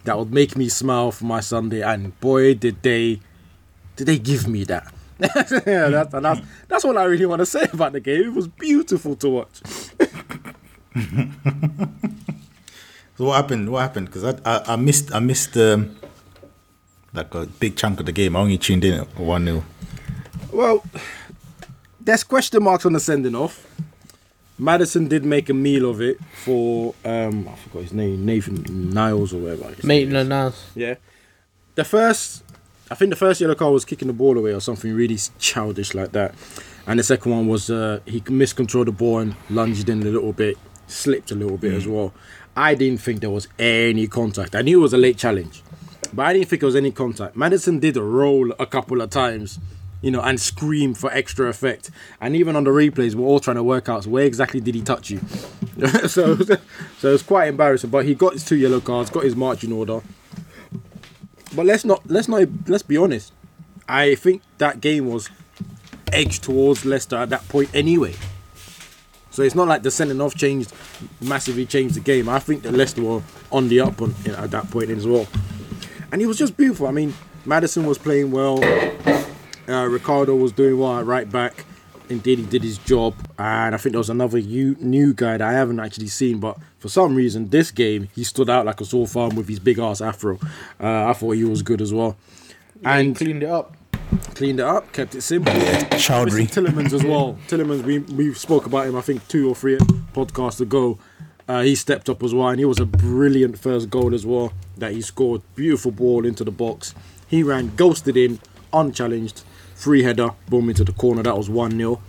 that 0.06 0.18
would 0.18 0.32
make 0.32 0.56
me 0.56 0.70
smile 0.70 1.12
for 1.12 1.26
my 1.26 1.40
Sunday. 1.42 1.82
And 1.82 2.18
boy, 2.20 2.54
did 2.54 2.82
they, 2.84 3.20
did 3.96 4.06
they 4.06 4.20
give 4.20 4.48
me 4.48 4.64
that. 4.66 4.94
yeah, 5.68 5.90
that, 5.90 6.10
and 6.14 6.26
that's, 6.26 6.42
that's 6.68 6.86
all 6.86 6.98
I 6.98 7.04
really 7.04 7.26
want 7.26 7.40
to 7.40 7.46
say 7.46 7.68
about 7.74 7.92
the 7.92 8.00
game. 8.00 8.24
It 8.24 8.34
was 8.34 8.48
beautiful 8.48 9.16
to 9.18 9.30
watch. 9.30 9.62
So 13.20 13.26
what 13.26 13.36
happened? 13.36 13.70
What 13.70 13.82
happened? 13.82 14.06
Because 14.08 14.24
I, 14.24 14.40
I 14.46 14.64
I 14.66 14.76
missed 14.78 15.14
I 15.14 15.20
missed 15.20 15.58
um, 15.58 15.94
like 17.14 17.36
a 17.36 17.48
big 17.48 17.76
chunk 17.76 18.00
of 18.00 18.06
the 18.06 18.14
game. 18.14 18.34
I 18.34 18.40
only 18.40 18.58
tuned 18.58 18.86
in 18.86 18.94
at 18.94 19.20
one 19.20 19.44
0 19.44 19.62
Well, 20.54 20.86
there's 22.00 22.24
question 22.24 22.64
marks 22.64 22.86
on 22.86 22.94
the 22.94 23.00
sending 23.02 23.36
off. 23.36 23.68
Maddison 24.58 25.10
did 25.10 25.26
make 25.26 25.50
a 25.50 25.54
meal 25.54 25.90
of 25.90 26.00
it 26.02 26.18
for 26.46 26.96
um 27.04 27.50
I 27.50 27.56
forgot 27.58 27.82
his 27.84 27.92
name, 27.92 28.26
Nathan 28.26 28.90
Niles 28.92 29.34
or 29.34 29.40
whatever. 29.42 29.66
his 29.76 29.84
name 29.84 29.88
Maitland 30.08 30.28
is. 30.28 30.30
Niles. 30.30 30.72
Yeah. 30.74 30.96
The 31.76 31.84
first 31.84 32.46
I 32.92 32.96
think 32.96 33.12
the 33.12 33.16
first 33.16 33.40
yellow 33.40 33.56
card 33.56 33.74
was 33.74 33.86
kicking 33.86 34.08
the 34.08 34.14
ball 34.14 34.38
away 34.38 34.52
or 34.52 34.60
something 34.60 34.92
really 34.94 35.18
childish 35.38 35.94
like 35.94 36.12
that. 36.14 36.34
And 36.88 36.98
the 36.98 37.04
second 37.04 37.32
one 37.32 37.48
was 37.48 37.70
uh, 37.70 38.00
he 38.06 38.24
miscontrolled 38.30 38.88
the 38.88 38.92
ball 38.92 39.20
and 39.20 39.36
lunged 39.50 39.90
in 39.90 40.02
a 40.02 40.06
little 40.06 40.34
bit, 40.34 40.58
slipped 40.88 41.30
a 41.30 41.36
little 41.36 41.58
bit 41.58 41.74
as 41.74 41.88
well. 41.88 42.14
I 42.56 42.74
didn't 42.74 43.02
think 43.02 43.22
there 43.22 43.30
was 43.30 43.48
any 43.60 44.08
contact. 44.08 44.56
I 44.56 44.64
knew 44.64 44.80
it 44.80 44.82
was 44.82 44.94
a 44.94 44.98
late 44.98 45.18
challenge, 45.18 45.62
but 46.14 46.26
I 46.26 46.34
didn't 46.34 46.48
think 46.48 46.62
there 46.62 46.68
was 46.68 46.76
any 46.76 46.92
contact. 46.92 47.36
Maddison 47.36 47.80
did 47.80 47.96
roll 47.96 48.52
a 48.60 48.66
couple 48.66 49.02
of 49.02 49.12
times, 49.12 49.60
you 50.02 50.10
know, 50.10 50.22
and 50.22 50.40
scream 50.42 50.96
for 50.96 51.12
extra 51.14 51.48
effect. 51.48 51.92
And 52.20 52.36
even 52.36 52.56
on 52.56 52.64
the 52.64 52.72
replays, 52.72 53.14
we're 53.14 53.28
all 53.28 53.40
trying 53.40 53.58
to 53.58 53.64
work 53.64 53.88
out 53.88 54.06
so 54.06 54.10
where 54.10 54.26
exactly 54.26 54.62
did 54.62 54.74
he 54.74 54.82
touch 54.82 55.12
you. 55.12 55.20
so, 56.08 56.36
so 56.98 57.14
it's 57.14 57.24
quite 57.24 57.50
embarrassing. 57.50 57.92
But 57.92 58.06
he 58.06 58.16
got 58.16 58.34
his 58.34 58.44
two 58.44 58.58
yellow 58.58 58.82
cards, 58.82 59.12
got 59.12 59.26
his 59.26 59.36
marching 59.36 59.72
order. 59.72 60.02
But 61.56 61.66
let's 61.66 61.86
not 61.86 62.02
let's 62.10 62.28
not 62.28 62.48
let's 62.68 62.84
be 62.84 62.98
honest. 62.98 63.34
I 63.88 64.16
think 64.16 64.42
that 64.60 64.82
game 64.82 65.08
was 65.08 65.30
edged 66.12 66.44
towards 66.44 66.86
Leicester 66.86 67.16
at 67.16 67.30
that 67.30 67.48
point 67.50 67.70
anyway. 67.74 68.14
So 69.32 69.44
it's 69.44 69.56
not 69.56 69.68
like 69.68 69.84
the 69.84 69.92
sending 69.92 70.22
off 70.22 70.36
changed 70.36 70.74
massively 71.22 71.66
changed 71.66 71.96
the 71.96 72.02
game. 72.02 72.30
I 72.30 72.40
think 72.40 72.64
that 72.64 72.74
Leicester 72.74 73.02
were 73.02 73.22
on 73.52 73.68
the 73.70 73.80
up 73.80 74.02
on, 74.02 74.14
you 74.26 74.32
know, 74.32 74.40
at 74.40 74.52
that 74.52 74.70
point 74.70 74.90
as 74.90 75.08
well. 75.08 75.28
And 76.12 76.22
it 76.22 76.26
was 76.26 76.38
just 76.38 76.58
beautiful. 76.58 76.88
I 76.88 76.92
mean, 76.92 77.14
Maddison 77.46 77.86
was 77.86 77.98
playing 77.98 78.32
well. 78.32 78.64
Uh, 79.68 79.86
Ricardo 79.86 80.36
was 80.36 80.52
doing 80.52 80.78
well 80.80 81.00
at 81.00 81.06
right 81.06 81.30
back. 81.32 81.66
Indeed, 82.10 82.40
he 82.40 82.46
did 82.46 82.64
his 82.64 82.78
job. 82.80 83.14
And 83.38 83.76
I 83.76 83.78
think 83.78 83.94
there 83.94 84.00
was 84.00 84.10
another 84.10 84.38
u- 84.40 84.76
new 84.80 85.14
guy 85.14 85.38
that 85.38 85.48
I 85.48 85.54
haven't 85.54 85.80
actually 85.80 86.08
seen, 86.08 86.40
but 86.40 86.58
for 86.80 86.90
some 86.90 87.16
reason, 87.16 87.50
this 87.50 87.72
game 87.72 88.10
he 88.16 88.24
stood 88.24 88.50
out 88.50 88.66
like 88.66 88.82
a 88.82 88.86
sore 88.86 89.08
thumb 89.08 89.36
with 89.36 89.48
his 89.48 89.60
big 89.60 89.78
ass 89.80 90.02
afro. 90.02 90.40
Uh, 90.82 91.06
I 91.08 91.14
thought 91.14 91.32
he 91.32 91.44
was 91.44 91.62
good 91.62 91.82
as 91.82 91.94
well. 91.94 92.18
And 92.84 93.08
And 93.10 93.16
cleaned 93.16 93.44
it 93.44 93.50
up. 93.50 93.76
cleaned 94.36 94.60
it 94.60 94.66
up, 94.66 94.92
kept 94.92 95.14
it 95.16 95.22
simple. 95.22 95.54
Choudhury. 95.54 96.48
Mr. 96.48 96.66
Tielemans 96.66 96.94
as 96.94 97.04
well. 97.04 97.38
Tielemans, 97.48 97.84
we 97.84 98.00
we 98.00 98.34
spoke 98.34 98.66
about 98.66 98.88
him. 98.88 98.96
I 98.96 99.02
think 99.02 99.28
two 99.28 99.48
or 99.50 99.56
three 99.56 99.78
podcasts 100.14 100.62
ago. 100.62 100.98
Uh, 101.48 101.62
he 101.64 101.74
stepped 101.76 102.10
up 102.10 102.22
as 102.22 102.32
well, 102.32 102.48
and 102.50 102.60
he 102.60 102.66
was 102.66 102.80
a 102.80 102.86
brilliant 102.86 103.58
first 103.58 103.90
goal 103.90 104.14
as 104.14 104.24
well 104.26 104.54
that 104.78 104.92
he 104.92 105.02
scored. 105.02 105.42
Beautiful 105.56 105.92
ball 105.92 106.24
into 106.26 106.44
the 106.44 106.52
box. 106.52 106.94
He 107.28 107.42
ran, 107.42 107.76
ghosted 107.76 108.16
in, 108.16 108.40
unchallenged, 108.72 109.42
free 109.80 110.04
header, 110.04 110.32
boom 110.50 110.70
into 110.70 110.84
the 110.84 110.92
corner. 110.92 111.24
That 111.24 111.38
was 111.38 111.50
one 111.50 111.72
0 111.72 112.02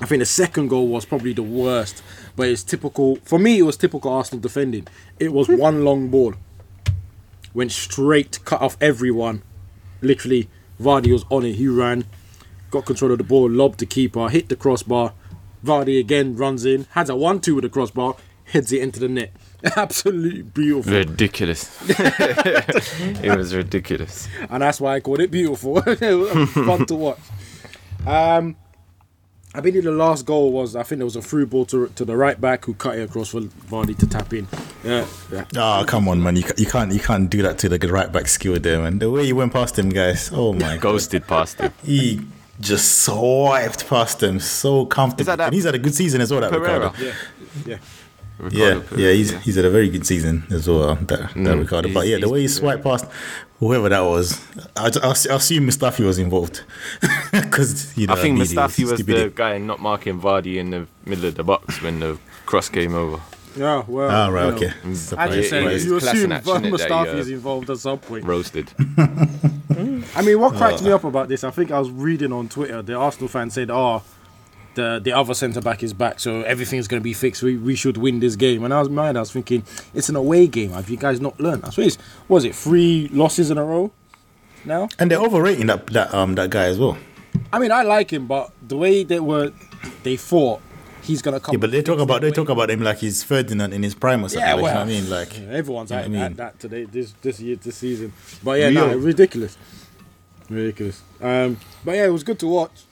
I 0.00 0.06
think 0.06 0.20
the 0.20 0.26
second 0.26 0.68
goal 0.68 0.86
was 0.86 1.04
probably 1.04 1.32
the 1.32 1.42
worst, 1.42 2.04
but 2.36 2.48
it's 2.48 2.62
typical. 2.62 3.16
For 3.24 3.36
me, 3.36 3.58
it 3.58 3.62
was 3.62 3.76
typical 3.76 4.12
Arsenal 4.12 4.40
defending. 4.40 4.86
It 5.18 5.32
was 5.32 5.48
hmm. 5.48 5.56
one 5.56 5.84
long 5.84 6.08
ball, 6.08 6.34
went 7.52 7.72
straight, 7.72 8.38
cut 8.44 8.62
off 8.62 8.76
everyone. 8.80 9.42
Literally, 10.00 10.48
Vardy 10.80 11.12
was 11.12 11.24
on 11.30 11.44
it. 11.44 11.56
He 11.56 11.66
ran, 11.66 12.04
got 12.70 12.86
control 12.86 13.10
of 13.10 13.18
the 13.18 13.24
ball, 13.24 13.50
lobbed 13.50 13.80
the 13.80 13.86
keeper, 13.86 14.28
hit 14.28 14.48
the 14.48 14.54
crossbar. 14.54 15.14
Vardy 15.64 15.98
again 15.98 16.36
runs 16.36 16.64
in, 16.64 16.86
has 16.90 17.10
a 17.10 17.16
one-two 17.16 17.56
with 17.56 17.64
the 17.64 17.68
crossbar, 17.68 18.14
heads 18.44 18.72
it 18.72 18.80
into 18.80 19.00
the 19.00 19.08
net. 19.08 19.32
Absolutely 19.76 20.42
beautiful, 20.42 20.92
Ridiculous. 20.92 21.76
it 21.88 23.36
was 23.36 23.54
ridiculous. 23.54 24.28
and 24.48 24.62
that's 24.62 24.80
why 24.80 24.94
I 24.96 25.00
called 25.00 25.20
it 25.20 25.30
beautiful. 25.30 25.78
it 25.84 26.46
fun 26.48 26.86
to 26.86 26.94
watch. 26.94 27.18
Um, 28.06 28.56
I 29.54 29.60
believe 29.60 29.82
the 29.82 29.90
last 29.90 30.26
goal 30.26 30.52
was 30.52 30.76
I 30.76 30.82
think 30.84 30.98
there 30.98 31.06
was 31.06 31.16
a 31.16 31.22
through 31.22 31.46
ball 31.46 31.64
to 31.66 31.88
to 31.88 32.04
the 32.04 32.16
right 32.16 32.40
back 32.40 32.66
who 32.66 32.74
cut 32.74 32.96
it 32.98 33.02
across 33.02 33.30
for 33.30 33.40
Vardy 33.40 33.98
to 33.98 34.06
tap 34.06 34.32
in. 34.32 34.46
Yeah, 34.84 35.06
yeah. 35.32 35.44
Oh 35.56 35.84
come 35.86 36.06
on, 36.08 36.22
man! 36.22 36.36
You, 36.36 36.44
you 36.56 36.66
can't 36.66 36.92
you 36.92 37.00
can't 37.00 37.28
do 37.28 37.42
that 37.42 37.58
to 37.58 37.68
the 37.68 37.78
right 37.90 38.12
back 38.12 38.28
skill 38.28 38.58
there, 38.60 38.80
man. 38.80 38.98
The 39.00 39.10
way 39.10 39.24
you 39.24 39.34
went 39.34 39.52
past 39.52 39.78
him, 39.78 39.88
guys. 39.88 40.30
Oh 40.32 40.52
my 40.52 40.76
god, 40.76 40.82
Ghosted 40.82 41.26
past 41.26 41.58
him. 41.60 41.72
he 41.82 42.20
just 42.60 43.02
swiped 43.02 43.88
past 43.88 44.22
him 44.22 44.38
so 44.38 44.84
comfortably. 44.86 45.24
That 45.24 45.36
that 45.38 45.46
and 45.46 45.54
he's 45.54 45.64
had 45.64 45.74
a 45.74 45.78
good 45.78 45.94
season 45.94 46.20
as 46.20 46.30
well. 46.30 46.42
That 46.42 46.52
Pereira. 46.52 46.90
Ricardo. 46.90 47.04
yeah, 47.04 47.14
yeah. 47.66 47.78
Yeah, 48.50 48.74
Ricardo 48.74 48.96
yeah, 48.96 49.12
he's 49.12 49.28
Pereira. 49.30 49.44
he's 49.44 49.56
had 49.56 49.64
a 49.64 49.70
very 49.70 49.88
good 49.88 50.06
season 50.06 50.44
as 50.50 50.68
well. 50.68 50.94
That, 50.94 51.08
that 51.08 51.30
Mm, 51.34 51.58
Ricardo, 51.60 51.92
but 51.92 52.06
yeah, 52.06 52.18
the 52.18 52.28
way 52.28 52.42
he 52.42 52.48
swiped 52.48 52.84
past 52.84 53.06
whoever 53.58 53.88
that 53.88 54.00
was, 54.00 54.40
I, 54.76 54.90
I, 55.02 55.08
I 55.08 55.36
assume 55.36 55.66
Mustafi 55.66 56.04
was 56.04 56.18
involved 56.18 56.62
because 57.32 57.96
you 57.96 58.06
know 58.06 58.14
I 58.14 58.16
think 58.16 58.38
media 58.38 58.56
Mustafi 58.56 58.90
was 58.90 59.04
the 59.04 59.32
guy 59.34 59.58
not 59.58 59.80
marking 59.80 60.20
Vardy 60.20 60.56
in 60.56 60.70
the 60.70 60.86
middle 61.04 61.26
of 61.26 61.34
the 61.34 61.44
box 61.44 61.82
when 61.82 62.00
the 62.00 62.18
cross 62.46 62.68
came 62.68 62.94
over. 62.94 63.20
Yeah, 63.56 63.82
well. 63.88 64.10
Ah, 64.10 64.28
right, 64.28 64.44
you 64.44 64.50
know, 64.50 64.56
okay. 64.56 64.72
As 64.84 65.00
Surprised- 65.00 65.36
you 65.36 65.42
said, 65.42 65.82
you 65.82 65.98
class 65.98 66.14
assume 66.14 66.24
in 66.26 66.32
action, 66.32 66.54
innit, 66.54 66.78
that 66.78 66.90
Mustafi 66.90 67.04
he, 67.04 67.10
uh, 67.10 67.16
is 67.16 67.30
involved 67.30 67.70
at 67.70 67.78
some 67.78 67.98
point. 67.98 68.24
Roasted. 68.24 68.72
I 70.14 70.22
mean, 70.22 70.40
what 70.40 70.54
cracked 70.54 70.82
me 70.82 70.92
up 70.92 71.04
about 71.04 71.28
this, 71.28 71.44
I 71.44 71.50
think 71.50 71.70
I 71.70 71.78
was 71.78 71.90
reading 71.90 72.32
on 72.32 72.48
Twitter, 72.48 72.82
the 72.82 72.94
Arsenal 72.94 73.28
fan 73.28 73.50
said, 73.50 73.70
oh, 73.70 74.02
the, 74.78 75.00
the 75.02 75.12
other 75.12 75.34
centre 75.34 75.60
back 75.60 75.82
is 75.82 75.92
back, 75.92 76.20
so 76.20 76.42
everything's 76.42 76.86
going 76.86 77.00
to 77.00 77.04
be 77.04 77.12
fixed. 77.12 77.42
We, 77.42 77.56
we 77.56 77.74
should 77.74 77.96
win 77.96 78.20
this 78.20 78.36
game. 78.36 78.64
And 78.64 78.72
I 78.72 78.78
was 78.78 78.88
mind, 78.88 79.16
I 79.16 79.20
was 79.20 79.32
thinking, 79.32 79.64
it's 79.92 80.08
an 80.08 80.14
away 80.14 80.46
game. 80.46 80.70
Have 80.70 80.88
you 80.88 80.96
guys 80.96 81.20
not 81.20 81.38
learned? 81.40 81.64
I 81.64 81.70
it's, 81.78 81.98
was 82.28 82.44
it, 82.44 82.54
three 82.54 83.08
losses 83.12 83.50
in 83.50 83.58
a 83.58 83.64
row 83.64 83.90
now? 84.64 84.88
and 84.98 85.10
they're 85.10 85.20
overrating 85.20 85.66
that 85.66 85.86
that 85.88 86.14
um 86.14 86.36
that 86.36 86.50
guy 86.50 86.66
as 86.66 86.78
well. 86.78 86.96
I 87.52 87.58
mean, 87.58 87.72
I 87.72 87.82
like 87.82 88.12
him, 88.12 88.26
but 88.26 88.52
the 88.66 88.76
way 88.76 89.02
they 89.02 89.20
were, 89.20 89.52
they 90.04 90.16
thought 90.16 90.60
he's 91.02 91.22
going 91.22 91.34
to 91.34 91.40
come. 91.40 91.54
Yeah, 91.54 91.58
but 91.58 91.72
they 91.72 91.82
talk 91.82 91.98
about 91.98 92.20
they 92.20 92.28
their 92.28 92.34
talk 92.34 92.48
about 92.48 92.70
him 92.70 92.82
like 92.82 92.98
he's 92.98 93.24
Ferdinand 93.24 93.72
in 93.72 93.82
his 93.82 93.96
prime 93.96 94.24
or 94.24 94.28
something. 94.28 94.46
Yeah, 94.46 94.54
like, 94.54 94.62
well, 94.62 94.88
you 94.88 94.92
know 94.92 94.98
I 94.98 95.00
mean, 95.00 95.10
like 95.10 95.40
everyone's 95.58 95.90
at, 95.90 96.04
I 96.04 96.08
mean? 96.08 96.22
at 96.22 96.36
that 96.36 96.60
today, 96.60 96.84
this 96.84 97.12
this 97.20 97.40
year, 97.40 97.56
this 97.56 97.76
season. 97.76 98.12
But 98.44 98.60
yeah, 98.60 98.68
Real. 98.68 98.88
no, 98.88 98.96
ridiculous, 98.96 99.58
ridiculous. 100.48 101.02
Um, 101.20 101.58
but 101.84 101.92
yeah, 101.96 102.06
it 102.06 102.12
was 102.12 102.22
good 102.22 102.38
to 102.40 102.46
watch. 102.46 102.84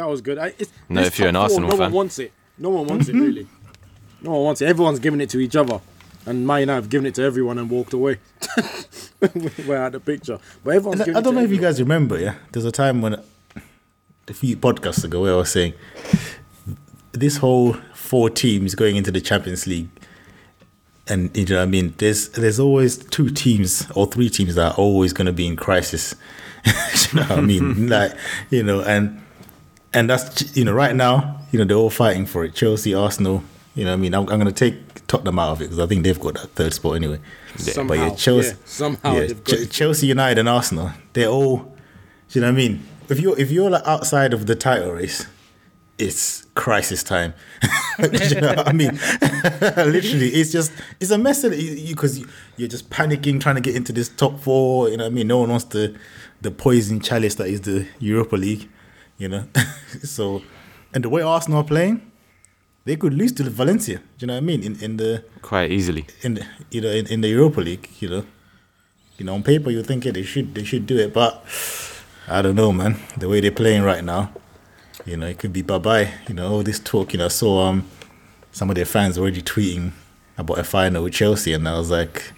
That 0.00 0.08
was 0.08 0.22
good. 0.22 0.38
I, 0.38 0.54
it's, 0.58 0.72
No, 0.88 1.02
if 1.02 1.18
you're 1.18 1.28
an 1.28 1.34
top 1.34 1.50
four, 1.50 1.60
no 1.60 1.68
fan. 1.68 1.78
one 1.78 1.92
wants 1.92 2.18
it. 2.18 2.32
No 2.56 2.70
one 2.70 2.86
wants 2.86 3.08
it 3.10 3.14
really. 3.14 3.46
No 4.22 4.30
one 4.32 4.44
wants 4.44 4.60
it. 4.62 4.66
Everyone's 4.68 4.98
giving 4.98 5.20
it 5.22 5.30
to 5.30 5.38
each 5.40 5.56
other, 5.56 5.80
and 6.26 6.46
Man 6.46 6.60
United 6.60 6.82
have 6.82 6.90
given 6.90 7.06
it 7.06 7.14
to 7.16 7.22
everyone 7.22 7.56
and 7.58 7.70
walked 7.70 7.94
away. 7.94 8.18
We're 9.66 9.76
out 9.76 9.86
of 9.86 9.92
the 9.92 10.00
picture, 10.00 10.38
but 10.62 10.74
everyone's. 10.74 11.00
I 11.02 11.04
don't 11.04 11.16
it 11.18 11.24
know 11.24 11.32
to 11.32 11.44
if 11.44 11.50
you 11.50 11.58
guys 11.58 11.80
remember, 11.80 12.18
yeah. 12.18 12.34
There's 12.52 12.66
a 12.66 12.72
time 12.72 13.00
when 13.00 13.14
a 14.28 14.34
few 14.34 14.56
podcasts 14.58 15.04
ago 15.04 15.22
where 15.22 15.32
I 15.32 15.36
was 15.36 15.50
saying 15.50 15.72
this 17.12 17.38
whole 17.38 17.74
four 17.94 18.28
teams 18.30 18.74
going 18.74 18.96
into 18.96 19.10
the 19.10 19.22
Champions 19.22 19.66
League, 19.66 19.88
and 21.08 21.34
you 21.36 21.46
know 21.46 21.56
what 21.56 21.62
I 21.62 21.66
mean. 21.66 21.94
There's 21.96 22.28
there's 22.30 22.60
always 22.60 22.98
two 22.98 23.30
teams 23.30 23.90
or 23.94 24.06
three 24.06 24.28
teams 24.28 24.54
that 24.56 24.72
are 24.72 24.76
always 24.76 25.12
going 25.14 25.26
to 25.26 25.32
be 25.32 25.46
in 25.46 25.56
crisis. 25.56 26.14
you 26.66 27.20
know 27.20 27.26
what 27.26 27.38
I 27.38 27.40
mean? 27.40 27.88
like 27.88 28.12
you 28.50 28.62
know, 28.62 28.82
and 28.82 29.22
and 29.92 30.08
that's 30.08 30.56
you 30.56 30.64
know 30.64 30.72
right 30.72 30.94
now, 30.94 31.40
you 31.52 31.58
know 31.58 31.64
they're 31.64 31.76
all 31.76 31.90
fighting 31.90 32.26
for 32.26 32.44
it. 32.44 32.54
Chelsea, 32.54 32.94
Arsenal. 32.94 33.42
You 33.74 33.84
know 33.84 33.92
what 33.92 33.98
I 33.98 34.00
mean? 34.00 34.14
I'm, 34.14 34.22
I'm 34.22 34.40
going 34.40 34.46
to 34.46 34.52
take 34.52 35.06
Tottenham 35.06 35.38
out 35.38 35.52
of 35.52 35.60
it 35.60 35.64
because 35.66 35.78
I 35.78 35.86
think 35.86 36.02
they've 36.02 36.18
got 36.18 36.34
that 36.34 36.48
third 36.50 36.74
spot 36.74 36.96
anyway. 36.96 37.20
Somehow, 37.56 37.88
But 37.88 37.98
yeah, 37.98 38.14
Chelsea, 38.16 38.48
yeah, 38.48 38.54
somehow 38.64 39.14
yeah, 39.14 39.26
got 39.28 39.44
Ch- 39.46 39.70
Chelsea, 39.70 40.06
United, 40.08 40.38
and 40.38 40.48
Arsenal. 40.48 40.90
They're 41.12 41.28
all. 41.28 41.76
You 42.30 42.40
know 42.40 42.48
what 42.48 42.54
I 42.54 42.56
mean? 42.56 42.82
If 43.08 43.20
you're 43.20 43.38
if 43.38 43.50
you're 43.50 43.70
like 43.70 43.86
outside 43.86 44.32
of 44.34 44.46
the 44.46 44.54
title 44.54 44.92
race, 44.92 45.26
it's 45.98 46.46
crisis 46.54 47.02
time. 47.02 47.34
You 48.00 48.40
know 48.40 48.54
what 48.54 48.66
I 48.68 48.72
mean? 48.72 48.92
Literally, 49.60 50.28
it's 50.28 50.50
just 50.50 50.72
it's 51.00 51.10
a 51.10 51.18
mess 51.18 51.42
because 51.42 52.18
you, 52.18 52.24
you, 52.24 52.30
you're 52.56 52.68
just 52.68 52.88
panicking 52.88 53.38
trying 53.42 53.56
to 53.56 53.60
get 53.60 53.76
into 53.76 53.92
this 53.92 54.08
top 54.08 54.40
four. 54.40 54.88
You 54.88 54.96
know 54.96 55.04
what 55.04 55.10
I 55.12 55.14
mean? 55.14 55.26
No 55.26 55.38
one 55.38 55.50
wants 55.50 55.66
the 55.66 55.94
the 56.40 56.50
poison 56.50 57.00
chalice 57.00 57.34
that 57.34 57.48
is 57.48 57.60
the 57.60 57.86
Europa 57.98 58.36
League. 58.36 58.70
You 59.20 59.28
know, 59.28 59.44
so 60.02 60.42
and 60.94 61.04
the 61.04 61.08
way 61.10 61.22
Arsenal 61.22 61.60
are 61.60 61.68
playing, 61.74 62.00
they 62.86 62.96
could 62.96 63.12
lose 63.14 63.32
to 63.32 63.42
Valencia. 63.50 63.98
Do 63.98 64.02
you 64.20 64.26
know 64.28 64.34
what 64.34 64.44
I 64.44 64.46
mean? 64.50 64.62
In 64.62 64.74
in 64.82 64.96
the 64.96 65.22
Quite 65.42 65.70
easily. 65.70 66.06
in 66.22 66.34
the, 66.34 66.42
you 66.70 66.80
know 66.80 66.88
in, 66.90 67.06
in 67.06 67.20
the 67.20 67.28
Europa 67.28 67.60
League, 67.60 67.86
you 68.00 68.08
know, 68.08 68.24
you 69.18 69.26
know 69.26 69.34
on 69.34 69.42
paper 69.42 69.70
you 69.70 69.82
think 69.82 70.04
yeah, 70.06 70.12
they 70.12 70.22
should 70.24 70.54
they 70.54 70.64
should 70.64 70.86
do 70.86 70.96
it, 70.98 71.12
but 71.12 71.44
I 72.26 72.40
don't 72.42 72.56
know, 72.56 72.72
man. 72.72 72.96
The 73.18 73.28
way 73.28 73.40
they're 73.40 73.50
playing 73.62 73.82
right 73.82 74.02
now, 74.02 74.32
you 75.04 75.16
know, 75.18 75.26
it 75.26 75.38
could 75.38 75.52
be 75.52 75.62
bye 75.62 75.78
bye. 75.78 76.08
You 76.28 76.34
know, 76.34 76.50
all 76.52 76.62
this 76.62 76.80
talk. 76.80 77.12
You 77.12 77.18
know, 77.18 77.26
I 77.26 77.28
saw 77.28 77.68
um 77.68 77.84
some 78.52 78.70
of 78.70 78.74
their 78.76 78.86
fans 78.86 79.18
already 79.18 79.42
tweeting 79.42 79.92
about 80.38 80.58
a 80.58 80.64
final 80.64 81.04
with 81.04 81.12
Chelsea, 81.12 81.52
and 81.52 81.68
I 81.68 81.76
was 81.76 81.90
like, 81.90 82.32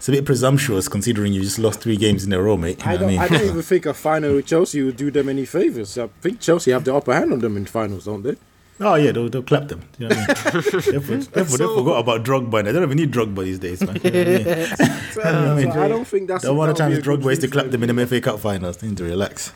it's 0.00 0.08
a 0.08 0.12
bit 0.12 0.24
presumptuous 0.24 0.88
considering 0.88 1.34
you 1.34 1.42
just 1.42 1.58
lost 1.58 1.82
three 1.82 1.98
games 1.98 2.24
in 2.24 2.32
a 2.32 2.40
row, 2.40 2.56
mate. 2.56 2.82
You 2.82 2.90
I 2.90 2.96
don't, 2.96 3.12
what 3.12 3.20
I 3.20 3.24
I 3.24 3.28
don't 3.28 3.48
even 3.48 3.60
think 3.70 3.84
a 3.84 3.92
final 3.92 4.34
with 4.36 4.46
Chelsea 4.46 4.82
would 4.82 4.96
do 4.96 5.10
them 5.10 5.28
any 5.28 5.44
favors. 5.44 5.98
I 5.98 6.06
think 6.22 6.40
Chelsea 6.40 6.70
have 6.70 6.84
the 6.84 6.94
upper 6.94 7.12
hand 7.12 7.34
on 7.34 7.40
them 7.40 7.54
in 7.58 7.66
finals, 7.66 8.06
don't 8.06 8.22
they? 8.22 8.36
Oh 8.80 8.94
yeah, 8.94 9.12
they'll, 9.12 9.28
they'll 9.28 9.42
clap 9.42 9.68
them. 9.68 9.82
You 9.98 10.08
know 10.08 10.16
what 10.16 10.46
I 10.46 10.52
mean? 10.56 10.62
they, 10.64 10.70
for, 10.70 10.90
they, 10.90 11.44
for, 11.44 11.58
they 11.58 11.66
forgot 11.66 11.98
about 11.98 12.24
Drogba. 12.24 12.64
They 12.64 12.72
don't 12.72 12.82
even 12.82 12.96
need 12.96 13.12
Drogba 13.12 13.44
these 13.44 13.58
days, 13.58 13.82
man. 13.82 14.00
You 14.02 14.10
know 14.10 14.18
what 14.20 14.26
I 14.26 14.84
mean? 14.86 14.96
So, 15.10 15.22
I 15.22 15.54
mean, 15.54 15.70
I 15.72 15.88
don't 15.88 16.06
think 16.06 16.28
that's 16.28 16.44
The 16.44 16.52
amount 16.52 16.70
of 16.70 16.78
that 16.78 16.88
would 16.88 16.94
times 16.94 17.06
be 17.06 17.12
a 17.12 17.16
Drogba 17.16 17.28
used 17.28 17.40
to 17.42 17.48
clap 17.48 17.66
them 17.66 17.82
in 17.82 17.94
the 17.94 18.06
FA 18.06 18.22
Cup 18.22 18.40
finals. 18.40 18.78
They 18.78 18.86
need 18.86 18.96
to 18.96 19.04
relax. 19.04 19.52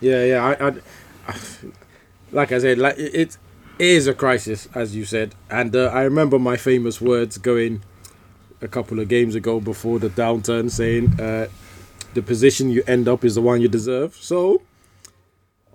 Yeah, 0.00 0.24
yeah. 0.24 0.56
I, 0.60 0.68
I, 1.32 1.36
like 2.30 2.52
I 2.52 2.58
said, 2.60 2.78
like 2.78 2.96
it, 2.96 3.14
it 3.14 3.38
is 3.80 4.06
a 4.06 4.14
crisis, 4.14 4.68
as 4.72 4.94
you 4.94 5.04
said, 5.04 5.34
and 5.50 5.74
uh, 5.74 5.86
I 5.86 6.02
remember 6.02 6.38
my 6.38 6.56
famous 6.56 7.00
words 7.00 7.38
going 7.38 7.82
a 8.60 8.68
couple 8.68 8.98
of 9.00 9.08
games 9.08 9.34
ago 9.34 9.60
before 9.60 9.98
the 9.98 10.08
downturn, 10.08 10.70
saying 10.70 11.18
uh, 11.20 11.48
the 12.14 12.22
position 12.22 12.70
you 12.70 12.82
end 12.86 13.08
up 13.08 13.24
is 13.24 13.34
the 13.36 13.42
one 13.42 13.60
you 13.60 13.68
deserve. 13.68 14.16
So, 14.16 14.62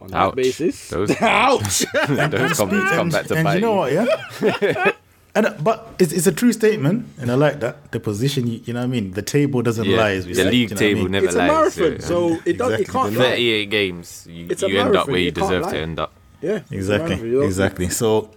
on 0.01 0.13
Ouch. 0.13 0.31
that 0.31 0.35
basis, 0.35 0.89
Those- 0.89 1.11
ouch. 1.21 1.79
Those 2.07 2.57
comments 2.57 2.91
come 2.91 3.09
back 3.09 3.25
to 3.27 3.35
and 3.35 3.43
bite 3.45 3.55
you 3.55 3.61
know 3.61 3.75
what? 3.75 3.91
Yeah. 3.93 4.91
and 5.35 5.45
uh, 5.45 5.53
but 5.61 5.95
it's, 5.99 6.11
it's 6.11 6.27
a 6.27 6.31
true 6.33 6.51
statement, 6.51 7.07
and 7.19 7.31
I 7.31 7.35
like 7.35 7.59
that. 7.61 7.91
The 7.93 7.99
position, 8.01 8.47
you, 8.47 8.61
you 8.65 8.73
know 8.73 8.81
what 8.81 8.85
I 8.85 8.87
mean. 8.87 9.11
The 9.11 9.21
table 9.21 9.61
doesn't 9.61 9.85
Yeah, 9.85 9.97
lie. 9.97 10.11
As 10.11 10.25
we 10.27 10.33
the 10.33 10.43
say, 10.43 10.51
league 10.51 10.69
you 10.71 10.75
know 10.75 10.75
what 10.75 10.81
I 10.81 10.85
table 10.87 11.01
mean? 11.03 11.11
never 11.11 11.25
it's 11.27 11.35
a 11.35 11.37
lies. 11.37 11.47
marathon, 11.77 11.91
yeah. 11.93 11.99
so 11.99 12.17
it 12.45 12.57
don't, 12.57 12.71
it 12.73 12.81
Exactly. 12.81 12.85
can't 12.85 13.13
lie. 13.15 13.23
38 13.29 13.69
games, 13.69 14.27
you, 14.29 14.47
It's 14.49 14.63
a 14.63 14.69
you 14.69 14.79
end 14.81 14.95
up 14.95 15.07
where 15.07 15.17
you 15.17 15.25
you 15.25 15.31
deserve 15.31 15.63
lie. 15.63 15.71
to 15.71 15.77
end 15.79 15.99
up. 15.99 16.11
Yeah, 16.41 16.59
Exactly, 16.71 17.09
marathon, 17.09 17.27
you 17.27 17.33
don't- 17.39 17.45
exactly. 17.45 17.89
So, 17.89 18.29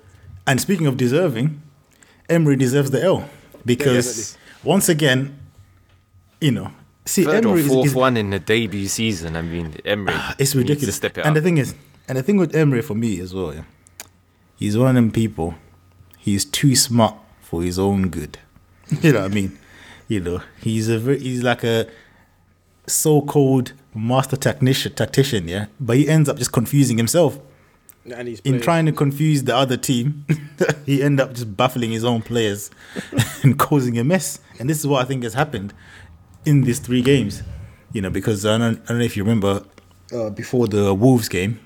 and 0.47 0.61
speaking 0.61 0.87
of 0.87 0.97
deserving, 0.97 1.61
Emery 2.29 2.55
deserves 2.57 2.91
the 2.93 3.03
L 3.03 3.29
because 3.67 4.33
Definitely. 4.33 4.71
once 4.71 4.89
again, 4.89 5.39
you 6.41 6.53
know, 6.53 6.71
see, 7.05 7.25
Third 7.25 7.45
or 7.45 7.49
Emery 7.49 7.61
is, 7.61 7.67
fourth 7.69 7.87
is 7.87 7.95
one 7.95 8.17
in 8.17 8.31
the 8.31 8.39
debut 8.39 8.87
season. 8.87 9.37
I 9.37 9.43
mean, 9.43 9.75
Emery. 9.85 10.15
Ah, 10.17 10.31
it's 10.39 10.41
needs 10.41 10.53
to 10.53 10.59
ridiculous. 10.59 10.97
step 10.97 11.19
it 11.19 11.27
and 11.27 11.37
the 11.37 11.43
thing 11.43 11.59
is, 11.59 11.75
and 12.09 12.17
the 12.17 12.23
thing 12.23 12.37
with 12.39 12.55
Emery 12.55 12.81
for 12.83 12.95
me 12.95 13.21
as 13.21 13.35
well, 13.35 13.53
yeah, 13.55 13.65
he's 14.57 14.79
one 14.79 14.89
of 14.89 14.95
them 14.95 15.11
people. 15.11 15.55
He's 16.19 16.45
too 16.45 16.75
smart 16.75 17.15
for 17.41 17.63
his 17.63 17.79
own 17.79 18.09
good. 18.09 18.39
you 19.03 19.13
know 19.13 19.23
what 19.23 19.31
I 19.31 19.35
mean? 19.35 19.59
You 20.09 20.21
know, 20.21 20.43
he's 20.61 20.89
a 20.89 20.99
very, 20.99 21.19
he's 21.19 21.43
like 21.43 21.65
a 21.65 21.89
so-called 22.87 23.73
master 23.95 24.37
tactician, 24.37 24.95
tactician, 24.95 25.49
yeah. 25.49 25.67
But 25.81 25.97
he 25.97 26.09
ends 26.09 26.29
up 26.29 26.37
just 26.39 26.53
confusing 26.53 26.97
himself 26.97 27.35
and 27.35 27.41
he's 27.41 27.46
in 28.45 28.61
trying 28.61 28.87
to 28.87 28.93
confuse 28.93 29.45
the 29.45 29.57
other 29.57 29.77
team. 29.77 30.25
he 30.87 31.03
end 31.03 31.21
up 31.21 31.33
just 31.33 31.57
baffling 31.57 31.91
his 31.91 32.05
own 32.05 32.23
players 32.23 32.71
and 33.43 33.59
causing 33.59 33.99
a 33.99 34.05
mess. 34.05 34.41
And 34.59 34.69
this 34.71 34.79
is 34.79 34.87
what 34.87 35.05
I 35.05 35.09
think 35.09 35.23
has 35.23 35.35
happened 35.35 35.75
in 36.45 36.63
these 36.63 36.79
three 36.79 37.03
games. 37.03 37.43
You 37.93 38.03
know, 38.03 38.11
because 38.11 38.45
I 38.45 38.59
don't, 38.59 38.81
I 38.85 38.89
don't 38.89 38.99
know 38.99 39.05
if 39.05 39.17
you 39.17 39.25
remember 39.25 39.65
uh, 40.13 40.31
before 40.31 40.69
the 40.69 40.93
Wolves 40.95 41.29
game, 41.29 41.61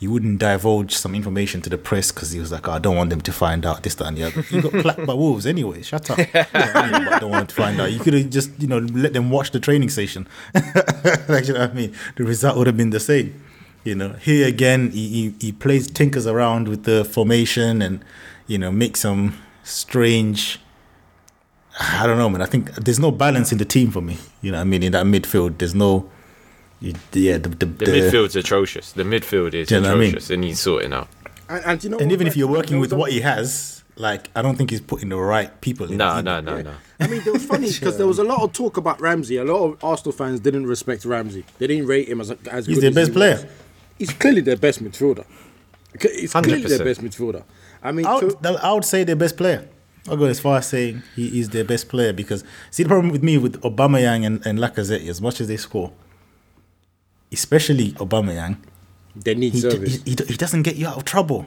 he 0.00 0.08
wouldn't 0.08 0.38
divulge 0.38 0.94
some 0.94 1.14
information 1.14 1.62
to 1.62 1.70
the 1.70 1.78
press 1.78 2.10
because 2.10 2.32
he 2.32 2.40
was 2.40 2.50
like, 2.50 2.68
oh, 2.68 2.72
I 2.72 2.78
don't 2.78 2.96
want 2.96 3.10
them 3.10 3.20
to 3.22 3.32
find 3.32 3.64
out 3.64 3.82
this, 3.84 3.94
that, 3.96 4.06
and 4.06 4.16
the 4.16 4.24
other. 4.24 4.42
He 4.42 4.60
got 4.60 4.72
clapped 4.82 5.06
by 5.06 5.14
Wolves 5.14 5.46
anyway. 5.46 5.82
Shut 5.82 6.10
up. 6.10 6.18
You 6.18 6.26
I 6.34 7.18
don't 7.20 7.30
want 7.30 7.48
to 7.48 7.54
find 7.54 7.80
out. 7.80 7.92
You 7.92 8.00
could 8.00 8.14
have 8.14 8.28
just, 8.28 8.50
you 8.60 8.66
know, 8.66 8.78
let 8.78 9.12
them 9.12 9.30
watch 9.30 9.52
the 9.52 9.60
training 9.60 9.88
session. 9.88 10.26
like, 10.54 11.46
you 11.46 11.54
know 11.54 11.60
what 11.60 11.70
I 11.70 11.72
mean? 11.72 11.94
The 12.16 12.24
result 12.24 12.56
would 12.58 12.66
have 12.66 12.76
been 12.76 12.90
the 12.90 13.00
same. 13.00 13.43
You 13.84 13.94
know, 13.94 14.14
here 14.14 14.48
again, 14.48 14.90
he, 14.90 15.08
he, 15.08 15.34
he 15.38 15.52
plays, 15.52 15.86
tinkers 15.86 16.26
around 16.26 16.68
with 16.68 16.84
the 16.84 17.04
formation 17.04 17.82
and, 17.82 18.02
you 18.46 18.56
know, 18.58 18.72
makes 18.72 19.00
some 19.00 19.38
strange. 19.62 20.58
I 21.78 22.06
don't 22.06 22.16
know, 22.16 22.30
man. 22.30 22.40
I 22.40 22.46
think 22.46 22.74
there's 22.76 23.00
no 23.00 23.10
balance 23.10 23.52
in 23.52 23.58
the 23.58 23.64
team 23.64 23.90
for 23.90 24.00
me. 24.00 24.16
You 24.40 24.52
know, 24.52 24.58
what 24.58 24.62
I 24.62 24.64
mean, 24.64 24.82
in 24.82 24.92
that 24.92 25.04
midfield, 25.06 25.58
there's 25.58 25.74
no. 25.74 26.10
Yeah, 26.80 27.38
the, 27.38 27.48
the, 27.48 27.66
the 27.66 27.66
midfield's 27.66 28.36
atrocious. 28.36 28.92
The 28.92 29.04
midfield 29.04 29.54
is 29.54 29.70
you 29.70 29.80
know 29.80 29.88
what 29.88 29.96
I 29.96 30.00
mean? 30.00 30.08
atrocious, 30.10 30.30
and 30.30 30.44
he's 30.44 30.60
sorting 30.60 30.92
out. 30.92 31.08
And, 31.48 31.64
and, 31.64 31.84
you 31.84 31.90
know 31.90 31.98
And 31.98 32.12
even 32.12 32.26
if 32.26 32.36
you're 32.36 32.48
working 32.48 32.78
with 32.78 32.92
what 32.92 33.10
he 33.10 33.20
has, 33.20 33.84
like 33.96 34.28
I 34.34 34.42
don't 34.42 34.56
think 34.56 34.70
he's 34.70 34.80
putting 34.80 35.08
the 35.10 35.16
right 35.16 35.60
people 35.60 35.90
in. 35.90 35.96
No, 35.96 36.08
either. 36.08 36.22
no, 36.22 36.40
no, 36.40 36.62
no. 36.62 36.74
I 37.00 37.06
mean, 37.06 37.22
it 37.24 37.32
was 37.32 37.44
funny 37.44 37.70
because 37.72 37.96
there 37.96 38.06
was 38.06 38.18
a 38.18 38.24
lot 38.24 38.42
of 38.42 38.52
talk 38.52 38.76
about 38.76 39.00
Ramsey. 39.00 39.36
A 39.36 39.44
lot 39.44 39.64
of 39.64 39.84
Arsenal 39.84 40.12
fans 40.12 40.40
didn't 40.40 40.66
respect 40.66 41.04
Ramsey. 41.04 41.44
They 41.58 41.66
didn't 41.66 41.86
rate 41.86 42.08
him 42.08 42.20
as 42.20 42.30
as 42.50 42.66
He's 42.66 42.76
good 42.76 42.82
their 42.82 42.90
as 42.90 42.94
best 42.94 43.08
he 43.08 43.14
player. 43.14 43.34
was. 43.36 43.46
He's 44.08 44.12
clearly 44.12 44.40
their 44.40 44.56
best 44.56 44.82
midfielder. 44.82 45.24
He's 46.00 46.32
clearly 46.32 46.62
their 46.62 46.78
100%. 46.80 46.84
best 46.84 47.00
midfielder. 47.00 47.42
I 47.82 47.92
mean, 47.92 48.06
I 48.06 48.18
to- 48.20 48.26
would, 48.26 48.46
I 48.46 48.72
would 48.72 48.84
say 48.84 49.04
their 49.04 49.16
best 49.16 49.36
player. 49.36 49.68
I'll 50.08 50.16
go 50.18 50.26
as 50.26 50.38
far 50.40 50.58
as 50.58 50.66
saying 50.66 51.02
he 51.16 51.40
is 51.40 51.48
their 51.50 51.64
best 51.64 51.88
player 51.88 52.12
because 52.12 52.44
see 52.70 52.82
the 52.82 52.88
problem 52.88 53.10
with 53.10 53.22
me 53.22 53.38
with 53.38 53.60
Aubameyang 53.62 54.26
and, 54.26 54.44
and 54.46 54.58
Lacazette 54.58 55.06
as 55.08 55.20
much 55.20 55.40
as 55.40 55.48
they 55.48 55.56
score, 55.56 55.92
especially 57.32 57.92
Aubameyang, 57.92 58.58
they 59.16 59.34
need 59.34 59.52
he, 59.54 59.60
service. 59.60 60.02
he, 60.04 60.10
he, 60.10 60.16
he 60.26 60.36
doesn't 60.36 60.62
get 60.62 60.76
you 60.76 60.86
out 60.86 60.96
of 60.98 61.04
trouble. 61.04 61.46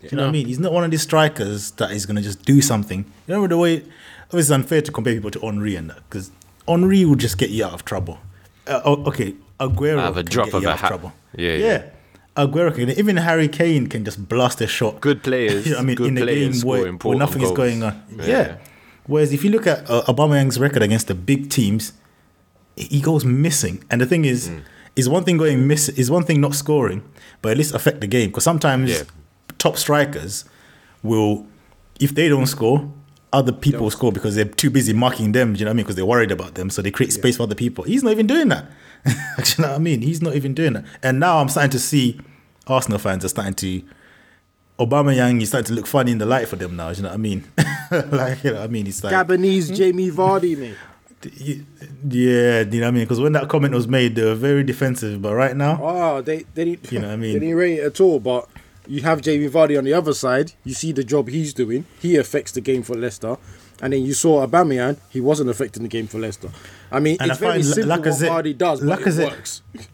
Do 0.00 0.08
you 0.10 0.16
know 0.16 0.24
what 0.24 0.28
I 0.30 0.32
mean? 0.32 0.46
He's 0.46 0.58
not 0.58 0.72
one 0.72 0.84
of 0.84 0.90
these 0.90 1.02
strikers 1.02 1.70
that 1.72 1.90
is 1.90 2.04
going 2.06 2.16
to 2.16 2.22
just 2.22 2.42
do 2.44 2.60
something. 2.60 3.04
You 3.26 3.34
know 3.34 3.46
the 3.46 3.56
way 3.56 3.82
obviously 4.24 4.40
it's 4.40 4.50
unfair 4.50 4.82
to 4.82 4.92
compare 4.92 5.14
people 5.14 5.30
to 5.32 5.40
Henri 5.40 5.76
and 5.76 5.90
that 5.90 6.02
because 6.08 6.30
Henri 6.68 7.04
will 7.04 7.14
just 7.16 7.38
get 7.38 7.50
you 7.50 7.64
out 7.64 7.72
of 7.72 7.84
trouble. 7.84 8.18
Uh, 8.66 8.80
okay, 9.08 9.34
Aguero 9.60 9.98
Out 10.00 10.10
of 10.10 10.16
a 10.18 10.22
drop 10.22 10.48
of 10.48 10.64
a 10.64 10.68
out 10.68 10.74
of 10.74 10.80
hat. 10.80 10.88
trouble. 10.88 11.12
Yeah, 11.36 11.52
yeah. 11.52 11.66
yeah. 11.66 11.82
Aguero 12.36 12.74
can 12.74 12.90
even 12.90 13.16
Harry 13.16 13.48
Kane 13.48 13.86
can 13.86 14.04
just 14.04 14.28
blast 14.28 14.60
a 14.60 14.66
shot. 14.66 15.00
Good 15.00 15.22
players, 15.22 15.72
I 15.78 15.82
mean, 15.82 15.96
good 15.96 16.08
in 16.08 16.14
the 16.14 16.26
game 16.26 16.52
where, 16.62 16.92
where 16.92 17.16
nothing 17.16 17.42
is 17.42 17.52
going 17.52 17.82
on. 17.82 18.02
Yeah. 18.16 18.24
Yeah. 18.26 18.56
Whereas 19.06 19.32
if 19.32 19.44
you 19.44 19.50
look 19.50 19.66
at 19.66 19.88
uh, 19.88 20.02
Aubameyang's 20.08 20.58
record 20.58 20.82
against 20.82 21.06
the 21.08 21.14
big 21.14 21.50
teams, 21.50 21.92
he 22.76 23.00
goes 23.00 23.24
missing. 23.24 23.84
And 23.90 24.00
the 24.00 24.06
thing 24.06 24.24
is, 24.24 24.48
Mm. 24.48 24.62
is 24.96 25.08
one 25.08 25.24
thing 25.24 25.36
going 25.36 25.66
miss 25.68 25.88
is 25.90 26.10
one 26.10 26.24
thing 26.24 26.40
not 26.40 26.54
scoring, 26.54 27.02
but 27.42 27.52
at 27.52 27.58
least 27.58 27.74
affect 27.74 28.00
the 28.00 28.06
game. 28.08 28.30
Because 28.30 28.44
sometimes 28.44 28.90
Yeah. 28.90 29.02
top 29.58 29.76
strikers 29.76 30.44
will, 31.02 31.46
if 32.00 32.14
they 32.14 32.28
don't 32.28 32.46
score, 32.46 32.90
other 33.32 33.52
people 33.52 33.90
score 33.90 34.10
because 34.12 34.34
they're 34.36 34.44
too 34.44 34.70
busy 34.70 34.92
marking 34.92 35.32
them. 35.32 35.52
Do 35.52 35.58
you 35.58 35.64
know 35.66 35.70
what 35.70 35.74
I 35.74 35.76
mean? 35.76 35.84
Because 35.84 35.96
they're 35.96 36.06
worried 36.06 36.30
about 36.32 36.54
them, 36.54 36.70
so 36.70 36.80
they 36.82 36.90
create 36.90 37.12
space 37.12 37.36
for 37.36 37.42
other 37.44 37.54
people. 37.56 37.84
He's 37.84 38.02
not 38.02 38.12
even 38.12 38.26
doing 38.26 38.48
that. 38.48 38.66
do 39.06 39.10
you 39.12 39.62
know 39.62 39.68
what 39.68 39.74
I 39.74 39.78
mean? 39.78 40.02
He's 40.02 40.22
not 40.22 40.34
even 40.34 40.54
doing 40.54 40.72
that. 40.74 40.84
And 41.02 41.20
now 41.20 41.38
I'm 41.38 41.48
starting 41.48 41.70
to 41.72 41.78
see 41.78 42.20
Arsenal 42.66 42.98
fans 42.98 43.24
are 43.24 43.28
starting 43.28 43.54
to. 43.54 43.82
Aubameyang, 44.78 45.38
he's 45.38 45.48
starting 45.50 45.68
to 45.68 45.72
look 45.74 45.86
funny 45.86 46.10
in 46.10 46.18
the 46.18 46.26
light 46.26 46.48
for 46.48 46.56
them 46.56 46.74
now. 46.74 46.90
Do 46.90 46.96
you 46.96 47.02
know 47.04 47.10
what 47.10 47.14
I 47.14 47.18
mean? 47.18 47.44
like, 48.10 48.42
you 48.42 48.50
know 48.50 48.56
what 48.60 48.64
I 48.64 48.66
mean? 48.66 48.86
It's 48.88 49.04
like, 49.04 49.12
Gabonese 49.14 49.74
Jamie 49.76 50.10
Vardy, 50.10 50.58
mate. 50.58 50.74
yeah, 52.08 52.60
you 52.60 52.80
know 52.80 52.80
what 52.80 52.88
I 52.88 52.90
mean? 52.90 53.04
Because 53.04 53.20
when 53.20 53.32
that 53.34 53.48
comment 53.48 53.72
was 53.72 53.86
made, 53.86 54.16
they 54.16 54.24
were 54.24 54.34
very 54.34 54.64
defensive. 54.64 55.22
But 55.22 55.34
right 55.34 55.56
now, 55.56 55.78
Oh, 55.80 56.20
they 56.22 56.44
they 56.54 56.64
didn't. 56.64 56.90
You 56.90 56.98
know 57.00 57.08
what 57.08 57.14
I 57.14 57.16
mean? 57.16 57.32
They 57.34 57.38
didn't 57.40 57.56
rate 57.56 57.78
it 57.78 57.84
at 57.84 58.00
all. 58.00 58.18
But 58.18 58.48
you 58.88 59.02
have 59.02 59.20
Jamie 59.22 59.48
Vardy 59.48 59.78
on 59.78 59.84
the 59.84 59.92
other 59.94 60.12
side. 60.12 60.52
You 60.64 60.74
see 60.74 60.90
the 60.92 61.04
job 61.04 61.28
he's 61.28 61.54
doing. 61.54 61.86
He 62.00 62.16
affects 62.16 62.50
the 62.52 62.60
game 62.60 62.82
for 62.82 62.94
Leicester. 62.96 63.36
And 63.82 63.92
then 63.92 64.04
you 64.04 64.14
saw 64.14 64.46
Aubameyang. 64.46 64.98
He 65.10 65.20
wasn't 65.20 65.50
affecting 65.50 65.82
the 65.82 65.88
game 65.88 66.06
for 66.06 66.18
Leicester. 66.18 66.50
I 66.92 67.00
mean, 67.00 67.16
And 67.20 67.30
it's 67.30 67.42
I 67.42 67.46
very 67.46 67.62
simple 67.62 67.96
Lacazette- 67.96 68.28
what 68.28 68.44
Vardy 68.44 68.56
does, 68.56 68.80
but 68.80 68.98
Lacazette- 69.00 69.26
it 69.26 69.30
works. 69.32 69.62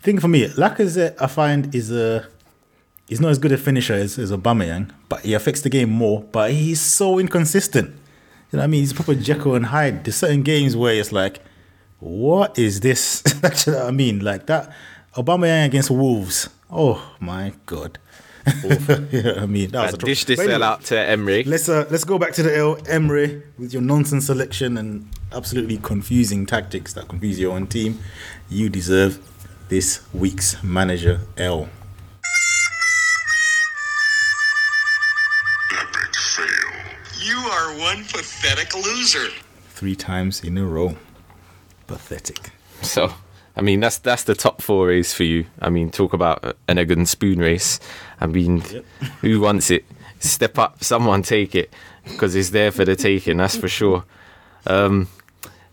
thing 0.00 0.18
for 0.20 0.28
me, 0.28 0.48
Lacazette, 0.48 1.20
I 1.20 1.26
find 1.26 1.74
is 1.74 1.90
a 1.90 2.26
he's 3.08 3.20
not 3.20 3.30
as 3.30 3.38
good 3.38 3.52
a 3.52 3.58
finisher 3.58 3.94
as, 3.94 4.18
as 4.18 4.30
Aubameyang, 4.30 4.90
but 5.08 5.20
he 5.22 5.34
affects 5.34 5.60
the 5.62 5.68
game 5.70 5.90
more. 5.90 6.22
But 6.22 6.52
he's 6.52 6.80
so 6.80 7.18
inconsistent. 7.18 7.90
You 8.50 8.56
know 8.56 8.60
what 8.60 8.64
I 8.64 8.66
mean? 8.68 8.80
He's 8.80 8.92
proper 8.92 9.14
Jekyll 9.14 9.54
and 9.56 9.66
Hyde. 9.66 10.04
There's 10.04 10.16
certain 10.16 10.42
games 10.42 10.74
where 10.76 10.94
it's 10.94 11.12
like, 11.12 11.40
what 11.98 12.58
is 12.58 12.80
this? 12.80 13.22
know 13.42 13.48
what 13.50 13.86
I 13.86 13.90
mean? 13.90 14.20
Like 14.20 14.46
that 14.46 14.72
Aubameyang 15.16 15.66
against 15.66 15.90
Wolves. 15.90 16.48
Oh 16.70 17.14
my 17.20 17.52
god. 17.66 17.98
You 19.12 19.22
know 19.22 19.34
what 19.34 19.38
I 19.38 19.46
mean? 19.46 19.70
That 19.70 19.82
was 19.82 19.92
I 19.92 19.94
a 19.94 19.98
tro- 19.98 20.06
dish 20.06 20.24
this 20.24 20.38
But 20.38 20.48
anyway, 20.50 20.66
out 20.66 20.84
to 20.84 20.98
Emery. 20.98 21.44
Let's 21.44 21.68
uh, 21.68 21.86
let's 21.90 22.04
go 22.04 22.18
back 22.18 22.32
to 22.34 22.42
the 22.42 22.56
L 22.56 22.78
Emery 22.86 23.42
with 23.58 23.72
your 23.72 23.82
nonsense 23.82 24.26
selection 24.26 24.76
and 24.76 25.08
absolutely 25.32 25.78
confusing 25.78 26.46
tactics 26.46 26.92
that 26.94 27.08
confuse 27.08 27.38
your 27.38 27.54
own 27.54 27.66
team. 27.66 27.98
You 28.48 28.68
deserve 28.68 29.18
this 29.68 30.02
week's 30.14 30.62
manager 30.62 31.20
L. 31.36 31.68
Epic 35.72 36.14
fail. 36.16 36.46
You 37.22 37.36
are 37.36 37.78
one 37.78 38.04
pathetic 38.04 38.74
loser. 38.74 39.28
Three 39.70 39.94
times 39.94 40.42
in 40.42 40.56
a 40.58 40.64
row. 40.64 40.96
Pathetic. 41.86 42.50
So, 42.82 43.12
I 43.56 43.60
mean, 43.60 43.80
that's 43.80 43.98
that's 43.98 44.24
the 44.24 44.34
top 44.34 44.62
four 44.62 44.88
race 44.88 45.12
for 45.12 45.24
you. 45.24 45.46
I 45.60 45.70
mean, 45.70 45.90
talk 45.90 46.12
about 46.12 46.56
an 46.68 46.78
egg 46.78 46.90
and 46.90 47.08
spoon 47.08 47.38
race. 47.38 47.78
I 48.20 48.26
mean, 48.26 48.60
who 49.20 49.40
wants 49.40 49.70
it? 49.70 49.84
Step 50.20 50.58
up, 50.58 50.82
someone 50.82 51.22
take 51.22 51.54
it 51.54 51.72
because 52.04 52.34
it's 52.34 52.50
there 52.50 52.72
for 52.72 52.84
the 52.84 52.96
taking. 52.96 53.36
That's 53.36 53.56
for 53.56 53.68
sure. 53.68 54.04
Um, 54.66 55.08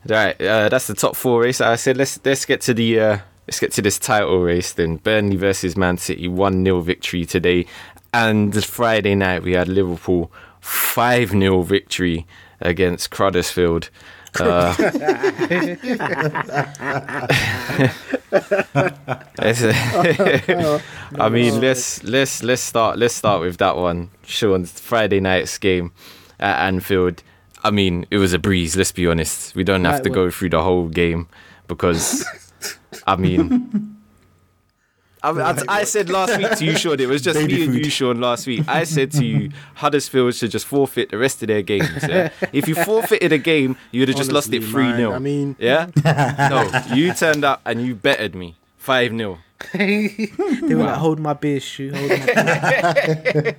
right, 0.07 0.39
uh, 0.39 0.69
that's 0.69 0.87
the 0.87 0.93
top 0.93 1.15
four 1.15 1.41
race. 1.41 1.61
I 1.61 1.75
said 1.75 1.97
let's 1.97 2.19
let's 2.23 2.45
get 2.45 2.61
to 2.61 2.73
the 2.73 2.99
uh, 2.99 3.17
let's 3.47 3.59
get 3.59 3.71
to 3.73 3.81
this 3.81 3.97
title 3.97 4.41
race. 4.41 4.73
Then 4.73 4.97
Burnley 4.97 5.37
versus 5.37 5.75
Man 5.75 5.97
City, 5.97 6.27
one 6.27 6.63
0 6.63 6.81
victory 6.81 7.25
today, 7.25 7.65
and 8.13 8.63
Friday 8.63 9.15
night 9.15 9.41
we 9.41 9.53
had 9.53 9.67
Liverpool 9.67 10.31
five 10.61 11.29
0 11.29 11.63
victory 11.63 12.27
against 12.61 13.09
Cruddersfield. 13.09 13.89
Uh, 14.39 14.75
I 21.19 21.29
mean, 21.29 21.61
let's 21.61 22.03
let's 22.03 22.43
let's 22.43 22.61
start 22.61 22.97
let's 22.97 23.13
start 23.13 23.41
with 23.41 23.57
that 23.57 23.77
one. 23.77 24.09
Sean's 24.23 24.79
Friday 24.79 25.19
night's 25.19 25.57
game 25.57 25.91
at 26.39 26.67
Anfield. 26.67 27.23
I 27.63 27.71
mean, 27.71 28.05
it 28.11 28.17
was 28.17 28.33
a 28.33 28.39
breeze. 28.39 28.75
Let's 28.75 28.91
be 28.91 29.07
honest. 29.07 29.55
We 29.55 29.63
don't 29.63 29.85
have 29.85 30.01
to 30.03 30.09
go 30.09 30.29
through 30.29 30.49
the 30.49 30.61
whole 30.61 30.87
game 30.87 31.27
because, 31.67 32.25
I 33.07 33.15
mean. 33.15 33.94
I, 35.31 35.51
I, 35.51 35.63
I 35.79 35.83
said 35.83 36.09
last 36.09 36.37
week 36.37 36.51
to 36.51 36.65
you, 36.65 36.77
Sean, 36.77 36.99
it 36.99 37.07
was 37.07 37.21
just 37.21 37.39
Baby 37.39 37.55
me 37.55 37.63
and 37.65 37.75
you, 37.75 37.89
Sean, 37.89 38.19
last 38.21 38.45
week. 38.47 38.63
I 38.67 38.83
said 38.83 39.11
to 39.13 39.25
you, 39.25 39.49
Huddersfield 39.75 40.35
should 40.35 40.51
just 40.51 40.65
forfeit 40.65 41.09
the 41.09 41.17
rest 41.17 41.41
of 41.41 41.47
their 41.47 41.61
games. 41.61 41.89
yeah? 42.07 42.29
If 42.53 42.67
you 42.67 42.75
forfeited 42.75 43.31
a 43.31 43.37
game, 43.37 43.75
you 43.91 44.01
would 44.01 44.09
have 44.09 44.17
just 44.17 44.31
lost 44.31 44.53
it 44.53 44.63
3 44.63 44.83
man, 44.83 44.97
0. 44.97 45.11
I 45.13 45.19
mean- 45.19 45.55
yeah? 45.59 45.87
No, 46.49 46.95
you 46.95 47.13
turned 47.13 47.43
up 47.43 47.61
and 47.65 47.81
you 47.81 47.95
bettered 47.95 48.35
me 48.35 48.55
5 48.77 49.11
0. 49.17 49.39
they 49.73 50.29
were 50.75 50.83
like, 50.83 50.97
hold 50.97 51.19
my 51.19 51.33
beer, 51.33 51.59
shoe. 51.59 51.91
Hold 51.93 52.09
my 52.09 53.55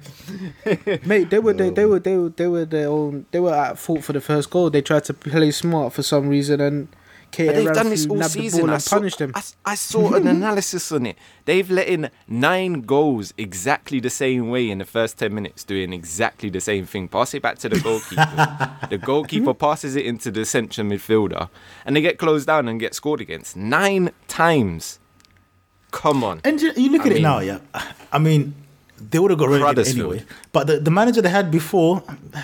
Mate, 1.05 1.31
they 1.31 1.39
were 1.39 1.53
they, 1.55 1.71
they 1.71 1.85
were 1.87 1.99
they 1.99 2.17
were 2.17 2.29
they 2.29 2.47
were 2.47 2.65
their 2.65 2.89
own. 2.89 3.27
They 3.31 3.41
were 3.41 3.55
at 3.55 3.79
fault 3.79 4.05
for 4.05 4.13
the 4.13 4.21
first 4.21 4.51
goal. 4.51 4.71
They 4.71 4.83
tried 4.83 5.05
to 5.05 5.15
play 5.15 5.51
smart 5.51 5.95
for 5.95 6.03
some 6.03 6.29
reason, 6.29 6.61
and 6.61 6.89
Keita 7.37 7.47
But 7.49 7.55
they've 7.57 7.75
done 7.75 7.91
this 7.91 8.07
all 8.07 8.23
season. 8.23 8.71
I 8.71 8.79
saw, 8.79 8.97
punished 8.97 9.19
them. 9.19 9.33
I, 9.35 9.39
s- 9.39 9.57
I 9.65 9.75
saw 9.75 10.15
an 10.15 10.27
analysis 10.37 10.91
on 10.93 11.05
it. 11.07 11.17
They've 11.45 11.71
let 11.71 11.87
in 11.87 12.11
nine 12.27 12.81
goals 12.83 13.35
exactly 13.37 14.01
the 14.01 14.09
same 14.11 14.49
way 14.49 14.71
in 14.71 14.79
the 14.79 14.85
first 14.87 15.19
10 15.19 15.35
minutes, 15.35 15.63
doing 15.65 15.93
exactly 15.93 16.49
the 16.51 16.61
same 16.61 16.87
thing. 16.87 17.09
Pass 17.09 17.35
it 17.35 17.43
back 17.43 17.59
to 17.59 17.69
the 17.69 17.79
goalkeeper. 17.81 18.71
the 18.91 18.99
goalkeeper 18.99 19.53
passes 19.55 19.97
it 19.97 20.07
into 20.07 20.31
the 20.31 20.45
central 20.47 20.87
midfielder, 20.87 21.49
and 21.85 21.95
they 21.95 22.01
get 22.01 22.19
closed 22.19 22.47
down 22.47 22.69
and 22.69 22.81
get 22.81 22.95
scored 22.95 23.21
against. 23.21 23.57
Nine 23.57 24.11
times. 24.29 24.99
Come 25.91 26.25
on. 26.25 26.41
And 26.45 26.61
you, 26.61 26.73
you 26.77 26.91
look 26.91 27.03
I 27.03 27.07
at 27.07 27.13
it 27.13 27.15
mean- 27.17 27.23
now, 27.23 27.39
yeah. 27.41 27.59
I 28.13 28.19
mean, 28.19 28.55
they 29.11 29.19
would 29.19 29.31
have 29.31 29.39
got 29.39 29.49
relegated 29.51 29.77
Huddersfield. 29.87 30.13
anyway. 30.15 30.27
But 30.53 30.67
the, 30.69 30.79
the 30.81 30.91
manager 30.91 31.21
they 31.23 31.29
had 31.29 31.51
before, 31.51 31.99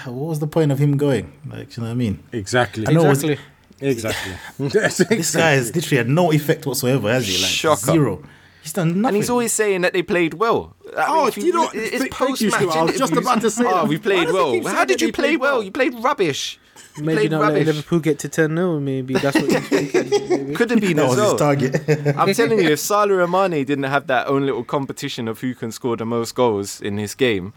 what 0.05 0.13
was 0.29 0.39
the 0.39 0.47
point 0.47 0.71
of 0.71 0.79
him 0.79 0.97
going? 0.97 1.33
Like, 1.47 1.77
you 1.77 1.83
know 1.83 1.89
what 1.89 1.93
I 1.93 1.97
mean? 1.97 2.23
Exactly. 2.33 2.87
I 2.87 2.93
know 2.93 3.07
it 3.07 3.09
was- 3.09 3.39
exactly. 3.83 4.33
Exactly. 4.59 5.17
This 5.17 5.35
guy 5.35 5.53
has 5.53 5.75
literally 5.75 5.97
had 5.99 6.09
no 6.09 6.33
effect 6.33 6.67
whatsoever, 6.67 7.11
has 7.13 7.27
he? 7.27 7.35
Like 7.41 7.51
Shocker. 7.51 7.93
zero. 7.93 8.23
He's 8.63 8.73
done 8.73 8.89
nothing. 9.01 9.07
And 9.07 9.17
he's 9.17 9.29
always 9.31 9.53
saying 9.53 9.81
that 9.81 9.93
they 9.93 10.03
played 10.03 10.35
well. 10.35 10.77
I 10.97 11.07
Oh, 11.09 11.27
if 11.27 11.37
you 11.37 11.53
know, 11.53 11.69
it's 11.75 11.99
th- 12.03 12.11
post 12.13 12.43
match. 12.43 12.53
Stuart. 12.55 12.77
I 12.77 12.83
was 12.85 12.97
just 12.97 13.13
about 13.13 13.41
to 13.41 13.51
say 13.51 13.65
Oh, 13.67 13.75
that. 13.75 13.89
we 13.89 13.99
played 13.99 14.31
well. 14.31 14.63
How 14.69 14.85
did 14.85 15.01
you 15.01 15.13
play 15.13 15.37
well? 15.37 15.55
well? 15.57 15.63
You 15.65 15.73
played 15.73 15.95
rubbish. 15.95 16.61
You 16.97 17.03
Maybe 17.05 17.17
played 17.21 17.31
not 17.33 17.41
let 17.41 17.49
rubbish. 17.49 17.67
Liverpool 17.67 17.99
get 18.01 18.19
to 18.21 18.29
10 18.29 18.55
0 18.55 18.79
maybe 18.81 19.15
that's 19.15 19.35
what 19.37 19.51
he's 19.51 19.69
thinking. 19.69 20.55
Could 20.59 20.71
have 20.71 20.81
been 20.81 20.97
that 20.99 21.05
as 21.07 21.17
was 21.17 21.19
his 21.19 21.27
well. 21.27 21.37
target. 21.39 22.17
I'm 22.17 22.33
telling 22.35 22.61
you, 22.61 22.69
if 22.71 22.79
Salah 22.91 23.23
and 23.25 23.33
Mane 23.33 23.65
didn't 23.65 23.85
have 23.85 24.07
that 24.09 24.29
own 24.29 24.47
little 24.47 24.63
competition 24.65 25.27
of 25.27 25.41
who 25.41 25.55
can 25.55 25.73
score 25.73 25.97
the 25.97 26.05
most 26.07 26.35
goals 26.35 26.81
in 26.81 26.99
his 26.99 27.15
game, 27.15 27.55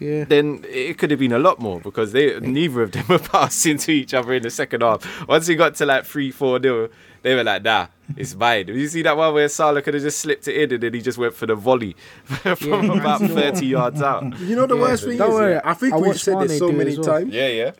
Yeah. 0.00 0.24
then 0.24 0.64
it 0.68 0.98
could 0.98 1.10
have 1.12 1.20
been 1.20 1.32
a 1.32 1.38
lot 1.38 1.60
more 1.60 1.78
because 1.80 2.12
they 2.12 2.38
neither 2.40 2.82
of 2.82 2.92
them 2.92 3.04
were 3.08 3.18
passing 3.20 3.78
to 3.78 3.92
each 3.92 4.12
other 4.14 4.32
in 4.34 4.42
the 4.42 4.50
second 4.50 4.82
half. 4.82 5.26
Once 5.28 5.46
he 5.46 5.54
got 5.54 5.74
to 5.76 5.86
like 5.86 6.04
three, 6.04 6.30
four 6.32 6.58
nil, 6.58 6.88
they 7.22 7.34
were 7.34 7.44
like, 7.44 7.62
"Nah, 7.62 7.86
it's 8.16 8.34
mine." 8.34 8.66
You 8.68 8.88
see 8.88 9.02
that 9.02 9.16
one 9.16 9.32
where 9.32 9.48
Salah 9.48 9.82
could 9.82 9.94
have 9.94 10.02
just 10.02 10.18
slipped 10.18 10.48
it 10.48 10.56
in 10.56 10.72
and 10.74 10.82
then 10.82 10.94
he 10.94 11.00
just 11.00 11.16
went 11.16 11.34
for 11.34 11.46
the 11.46 11.54
volley 11.54 11.94
from 12.24 12.56
Yeah. 12.86 12.98
about 13.00 13.20
thirty 13.20 13.66
yards 13.66 14.02
out. 14.02 14.38
You 14.40 14.56
know 14.56 14.66
the 14.66 14.74
Yeah. 14.76 14.80
worst 14.82 15.04
thing 15.04 15.16
Don't 15.18 15.30
is, 15.30 15.34
worry, 15.34 15.60
I 15.64 15.74
think 15.74 15.94
I 15.94 15.96
we've 15.98 16.20
said 16.20 16.38
Mane 16.38 16.46
this 16.48 16.58
so 16.58 16.72
many 16.72 16.96
well. 16.96 17.04
times. 17.06 17.32
Yeah, 17.32 17.48
yeah. 17.48 17.70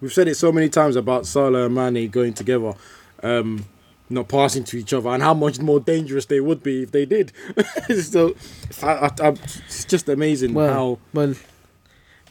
We've 0.00 0.12
said 0.12 0.28
it 0.28 0.34
so 0.34 0.52
many 0.52 0.68
times 0.68 0.96
about 0.96 1.26
Salah 1.26 1.66
and 1.66 1.74
Mane 1.74 2.08
going 2.10 2.34
together, 2.34 2.74
um, 3.22 3.64
not 4.10 4.28
passing 4.28 4.64
to 4.64 4.76
each 4.76 4.92
other, 4.92 5.08
and 5.10 5.22
how 5.22 5.34
much 5.34 5.58
more 5.60 5.80
dangerous 5.80 6.26
they 6.26 6.40
would 6.40 6.62
be 6.62 6.82
if 6.82 6.92
they 6.92 7.04
did. 7.06 7.32
so, 8.02 8.34
I, 8.82 8.86
I, 8.86 9.10
I, 9.22 9.28
it's 9.28 9.84
just 9.84 10.08
amazing 10.08 10.54
Well, 10.54 10.72
how. 10.72 10.98
well, 11.12 11.34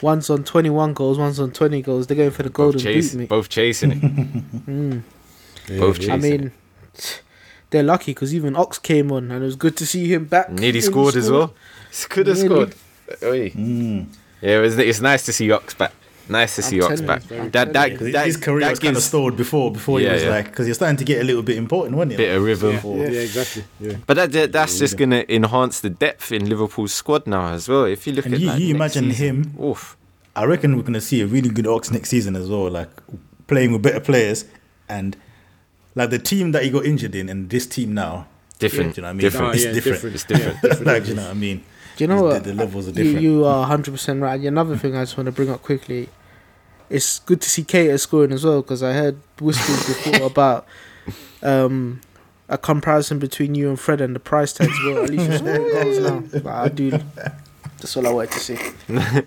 one's 0.02 0.30
on 0.30 0.44
21 0.44 0.94
goals, 0.94 1.18
one's 1.18 1.40
on 1.40 1.52
20 1.52 1.82
goals. 1.82 2.08
They're 2.08 2.18
going 2.18 2.32
for 2.32 2.44
the 2.44 2.50
golden 2.50 2.78
Both, 2.80 2.84
chase, 2.84 3.12
boot, 3.12 3.20
mate. 3.20 3.30
both 3.30 3.50
chasing 3.50 3.92
it. 3.92 3.98
Hmm. 4.66 5.00
Both 5.80 5.98
chasing. 6.00 6.12
I 6.12 6.18
mean, 6.18 6.52
they're 7.70 7.84
lucky 7.84 8.12
because 8.14 8.36
even 8.36 8.56
Ox 8.56 8.78
came 8.80 9.12
on 9.12 9.32
and 9.32 9.42
it 9.42 9.46
was 9.46 9.56
good 9.56 9.76
to 9.78 9.86
see 9.88 10.14
him 10.14 10.26
back. 10.26 10.52
Nearly 10.52 10.74
He 10.74 10.82
scored 10.82 11.16
as 11.16 11.32
well. 11.32 11.54
Could 12.10 12.28
have 12.28 12.38
Nearly. 12.38 12.70
scored. 12.72 12.76
Oi. 13.24 13.50
Hmm. 13.50 14.02
Yeah, 14.42 14.58
it 14.58 14.62
was, 14.62 14.78
it's 14.78 15.00
nice 15.00 15.26
to 15.26 15.34
see 15.34 15.50
Ox 15.52 15.74
back. 15.74 15.94
Nice 16.30 16.56
to 16.56 16.62
see 16.62 16.80
I'm 16.80 16.92
Ox 16.92 17.02
back. 17.02 17.30
you, 17.30 17.38
I'm 17.38 17.52
That 17.52 17.74
that, 17.74 17.98
telling 17.98 18.12
that 18.14 18.26
his 18.26 18.38
career 18.38 18.62
that 18.62 18.70
was 18.72 18.80
kind 18.80 18.96
of 18.96 19.04
stalled 19.04 19.36
before, 19.36 19.72
before 19.72 20.00
Yeah, 20.00 20.10
he 20.10 20.14
was 20.16 20.24
yeah. 20.24 20.30
like, 20.30 20.46
because 20.46 20.68
you're 20.68 20.74
starting 20.76 20.98
to 20.98 21.04
get 21.04 21.22
a 21.22 21.24
little 21.26 21.44
bit 21.44 21.58
important, 21.58 21.98
wasn't 21.98 22.14
you? 22.14 22.18
a 22.18 22.22
it? 22.22 22.28
bit 22.28 22.36
of 22.38 22.44
rhythm. 22.44 22.98
Yeah, 23.00 23.08
yeah, 23.10 23.20
exactly. 23.20 23.64
Yeah. 23.80 23.98
But 24.08 24.14
that, 24.16 24.32
that 24.32 24.52
that's 24.54 24.80
just 24.80 24.96
going 24.98 25.10
to 25.10 25.34
enhance 25.34 25.82
the 25.82 25.90
depth 25.90 26.32
in 26.32 26.48
Liverpool's 26.48 26.94
squad 26.94 27.28
now 27.28 27.48
as 27.54 27.68
well. 27.68 27.84
If 27.86 28.08
you 28.08 28.14
look 28.14 28.26
And 28.26 28.36
at 28.36 28.40
you- 28.40 28.48
like, 28.48 28.60
you 28.62 28.74
imagine 28.76 29.12
season, 29.12 29.44
him- 29.54 29.64
Oof. 29.64 29.98
I 30.36 30.46
reckon 30.46 30.76
we're 30.78 30.82
going 30.84 30.94
to 30.94 31.02
see 31.02 31.22
a 31.22 31.28
really 31.28 31.50
good 31.50 31.68
Ox 31.68 31.92
next 31.92 32.10
season 32.10 32.36
as 32.36 32.50
well, 32.50 32.70
like 32.72 32.90
playing 33.48 33.74
with 33.74 33.82
better 33.84 34.00
players 34.00 34.46
and 34.90 35.16
like 35.96 36.10
the 36.10 36.18
team 36.20 36.54
that 36.54 36.64
he 36.64 36.70
got 36.72 36.86
injured 36.86 37.14
in 37.16 37.30
and 37.30 37.50
this 37.50 37.68
team 37.68 37.94
now. 37.94 38.28
Different. 38.60 38.96
Do 38.96 39.02
you 39.02 39.04
know 39.04 39.08
what 39.08 39.10
I 39.10 39.14
mean? 39.14 39.22
Different. 39.22 39.48
Oh, 39.48 39.52
It's 39.52 39.64
different. 39.64 39.84
different. 39.84 40.16
It's 40.16 40.24
different. 40.24 40.86
like, 40.86 41.04
do 41.04 41.10
you 41.10 41.16
know 41.16 41.24
what 41.24 41.32
I 41.32 41.34
mean? 41.34 41.64
Do 41.98 42.04
you 42.04 42.08
know 42.08 42.24
what? 42.24 42.44
the 42.44 42.54
levels 42.54 42.88
are 42.88 42.92
You, 42.92 42.96
different. 43.04 43.22
you 43.22 43.46
are 43.46 43.68
100% 43.70 44.22
right. 44.22 44.36
And 44.36 44.46
Another 44.48 44.78
thing 44.78 44.96
I 44.96 45.02
just 45.04 45.18
want 45.18 45.26
to 45.28 45.32
bring 45.32 45.50
up 45.50 45.62
quickly 45.62 46.10
it's 46.90 47.20
good 47.20 47.42
to 47.42 47.50
see 47.50 47.64
Keita 47.64 48.00
scoring 48.00 48.32
as 48.34 48.44
well 48.46 48.62
because 48.62 48.84
I 48.84 48.94
heard 48.94 49.18
whispers 49.40 49.88
before 49.88 50.28
about 50.28 50.68
um, 51.42 52.02
a 52.50 52.58
comparison 52.58 53.18
between 53.20 53.56
you 53.56 53.70
and 53.70 53.80
Fred 53.80 54.00
and 54.02 54.16
the 54.16 54.20
price 54.20 54.54
tags. 54.54 54.78
Well, 54.86 55.04
at 55.04 55.10
least 55.10 55.28
you're 55.30 55.38
scoring 55.40 55.72
goals 55.72 56.00
now. 56.00 56.40
But 56.42 56.46
I 56.48 56.68
do. 56.68 56.92
That's 57.80 57.98
all 57.98 58.06
I 58.08 58.12
wanted 58.12 58.32
to 58.32 58.40
see. 58.40 58.58
I, 58.90 59.26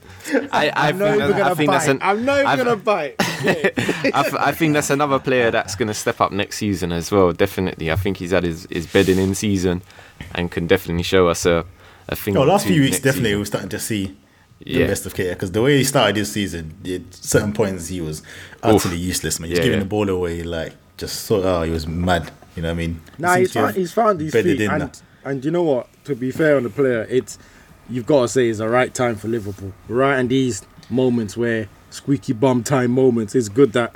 I 0.53 0.73
I'm 0.89 0.99
not 0.99 1.15
even 1.17 1.31
gonna 1.37 1.55
think 1.57 1.71
bite. 1.71 1.89
an, 1.89 1.99
I'm 2.03 2.25
not 2.25 2.35
even 2.41 2.47
I've- 2.47 2.65
gonna 2.65 2.77
bite. 2.77 3.15
I, 3.21 4.13
f- 4.15 4.35
I 4.35 4.53
think 4.53 4.73
that's 4.75 4.91
another 4.91 5.19
player 5.19 5.51
that's 5.51 5.75
going 5.75 5.89
to 5.89 5.95
step 5.95 6.21
up 6.23 6.33
next 6.33 6.57
season 6.57 6.91
as 6.93 7.13
well. 7.13 7.33
Definitely, 7.33 7.91
I 7.93 7.97
think 7.97 8.17
he's 8.17 8.31
had 8.31 8.45
his, 8.45 8.67
his 8.71 8.87
bedding 8.87 9.19
in 9.19 9.35
season 9.35 9.83
and 10.35 10.51
can 10.51 10.67
definitely 10.67 11.03
show 11.03 11.29
us 11.29 11.45
a 11.45 11.67
a 12.09 12.17
thing. 12.17 12.37
Oh, 12.37 12.43
last 12.45 12.67
few 12.67 12.81
weeks 12.83 12.97
definitely 12.99 13.31
season. 13.31 13.39
we're 13.41 13.45
starting 13.47 13.69
to 13.71 13.79
see 13.79 14.17
the 14.65 14.71
Yeah. 14.81 14.87
best 14.87 15.07
of 15.07 15.15
Keita 15.15 15.31
because 15.31 15.53
the 15.53 15.63
way 15.63 15.77
he 15.79 15.85
started 15.85 16.17
this 16.17 16.33
season, 16.33 16.75
at 16.85 17.15
certain 17.15 17.53
points 17.53 17.89
he 17.89 18.01
was 18.01 18.23
utterly 18.63 18.97
useless. 18.97 19.39
Man, 19.41 19.49
he 19.49 19.53
was 19.53 19.59
Yeah, 19.59 19.65
giving 19.65 19.79
yeah. 19.79 19.85
the 19.85 19.89
ball 19.89 20.09
away 20.09 20.43
like 20.43 20.73
just 20.97 21.25
so. 21.25 21.43
Oh, 21.43 21.63
he 21.63 21.71
was 21.71 21.87
mad. 21.87 22.31
You 22.55 22.63
know 22.63 22.69
what 22.69 22.73
I 22.73 22.77
mean? 22.77 23.01
He 23.17 23.23
Nah, 23.23 23.29
seems 23.35 23.39
he's 23.41 23.53
to 23.53 23.61
found, 23.61 23.75
he's 23.77 23.93
found 23.93 24.21
his 24.21 24.33
feet, 24.33 24.61
in 24.61 24.67
now. 24.69 24.75
and 24.77 25.03
and 25.25 25.45
you 25.45 25.51
know 25.51 25.63
what? 25.63 25.89
To 26.05 26.15
be 26.15 26.31
fair 26.31 26.57
on 26.57 26.63
the 26.63 26.71
player, 26.71 27.07
it's 27.11 27.39
you've 27.91 28.07
got 28.07 28.23
to 28.23 28.29
say 28.29 28.49
it's 28.49 28.59
the 28.59 28.69
right 28.69 28.93
time 28.95 29.17
for 29.17 29.29
Liverpool. 29.29 29.73
Right 29.89 30.19
in 30.19 30.29
these 30.29 30.63
moments 30.89 31.37
where 31.37 31.69
squeaky 31.91 32.33
bum 32.33 32.63
time 32.63 32.93
moments, 32.93 33.35
it's 33.35 33.49
good 33.49 33.73
that 33.75 33.95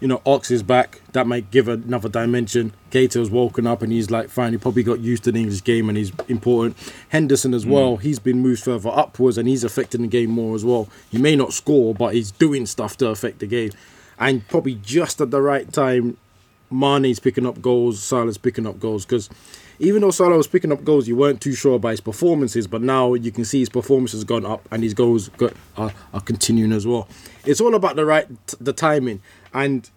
you 0.00 0.08
know, 0.08 0.22
Ox 0.24 0.50
is 0.50 0.62
back. 0.62 1.00
That 1.12 1.26
might 1.26 1.50
give 1.50 1.68
another 1.68 2.08
dimension. 2.08 2.72
Keita's 2.90 3.30
woken 3.30 3.66
up 3.66 3.82
and 3.82 3.92
he's 3.92 4.10
like 4.10 4.30
finally 4.30 4.58
probably 4.58 4.82
got 4.82 5.00
used 5.00 5.24
to 5.24 5.32
the 5.32 5.38
English 5.38 5.62
game 5.62 5.88
and 5.88 5.98
he's 5.98 6.12
important. 6.28 6.76
Henderson 7.10 7.54
as 7.54 7.64
hmm. 7.64 7.70
well. 7.70 7.96
He's 7.98 8.18
been 8.18 8.40
moved 8.40 8.64
further 8.64 8.90
upwards 8.90 9.38
and 9.38 9.46
he's 9.46 9.62
affecting 9.62 10.02
the 10.02 10.08
game 10.08 10.30
more 10.30 10.56
as 10.56 10.64
well. 10.64 10.88
He 11.10 11.18
may 11.18 11.36
not 11.36 11.52
score, 11.52 11.94
but 11.94 12.14
he's 12.14 12.30
doing 12.30 12.66
stuff 12.66 12.96
to 12.98 13.08
affect 13.08 13.40
the 13.40 13.46
game. 13.46 13.72
And 14.18 14.46
probably 14.48 14.74
just 14.74 15.20
at 15.20 15.30
the 15.30 15.40
right 15.40 15.70
time, 15.72 16.16
Mane's 16.70 17.18
picking 17.18 17.46
up 17.46 17.60
goals, 17.60 18.02
Salah's 18.02 18.38
picking 18.38 18.66
up 18.66 18.78
goals. 18.80 19.04
Because 19.04 19.28
even 19.80 20.02
though 20.02 20.10
Salah 20.10 20.36
was 20.36 20.46
picking 20.46 20.70
up 20.72 20.84
goals, 20.84 21.08
you 21.08 21.16
weren't 21.16 21.40
too 21.40 21.54
sure 21.54 21.76
about 21.76 21.88
his 21.88 22.02
performances, 22.02 22.66
but 22.66 22.82
now 22.82 23.14
you 23.14 23.32
can 23.32 23.46
see 23.46 23.60
his 23.60 23.70
performance 23.70 24.12
has 24.12 24.24
gone 24.24 24.44
up 24.44 24.68
and 24.70 24.82
his 24.82 24.92
goals 24.92 25.30
got, 25.30 25.54
are, 25.78 25.90
are 26.12 26.20
continuing 26.20 26.70
as 26.70 26.86
well. 26.86 27.08
It's 27.46 27.62
all 27.62 27.74
about 27.74 27.96
the 27.96 28.04
right 28.04 28.28
the 28.60 28.74
timing, 28.74 29.22
and 29.54 29.88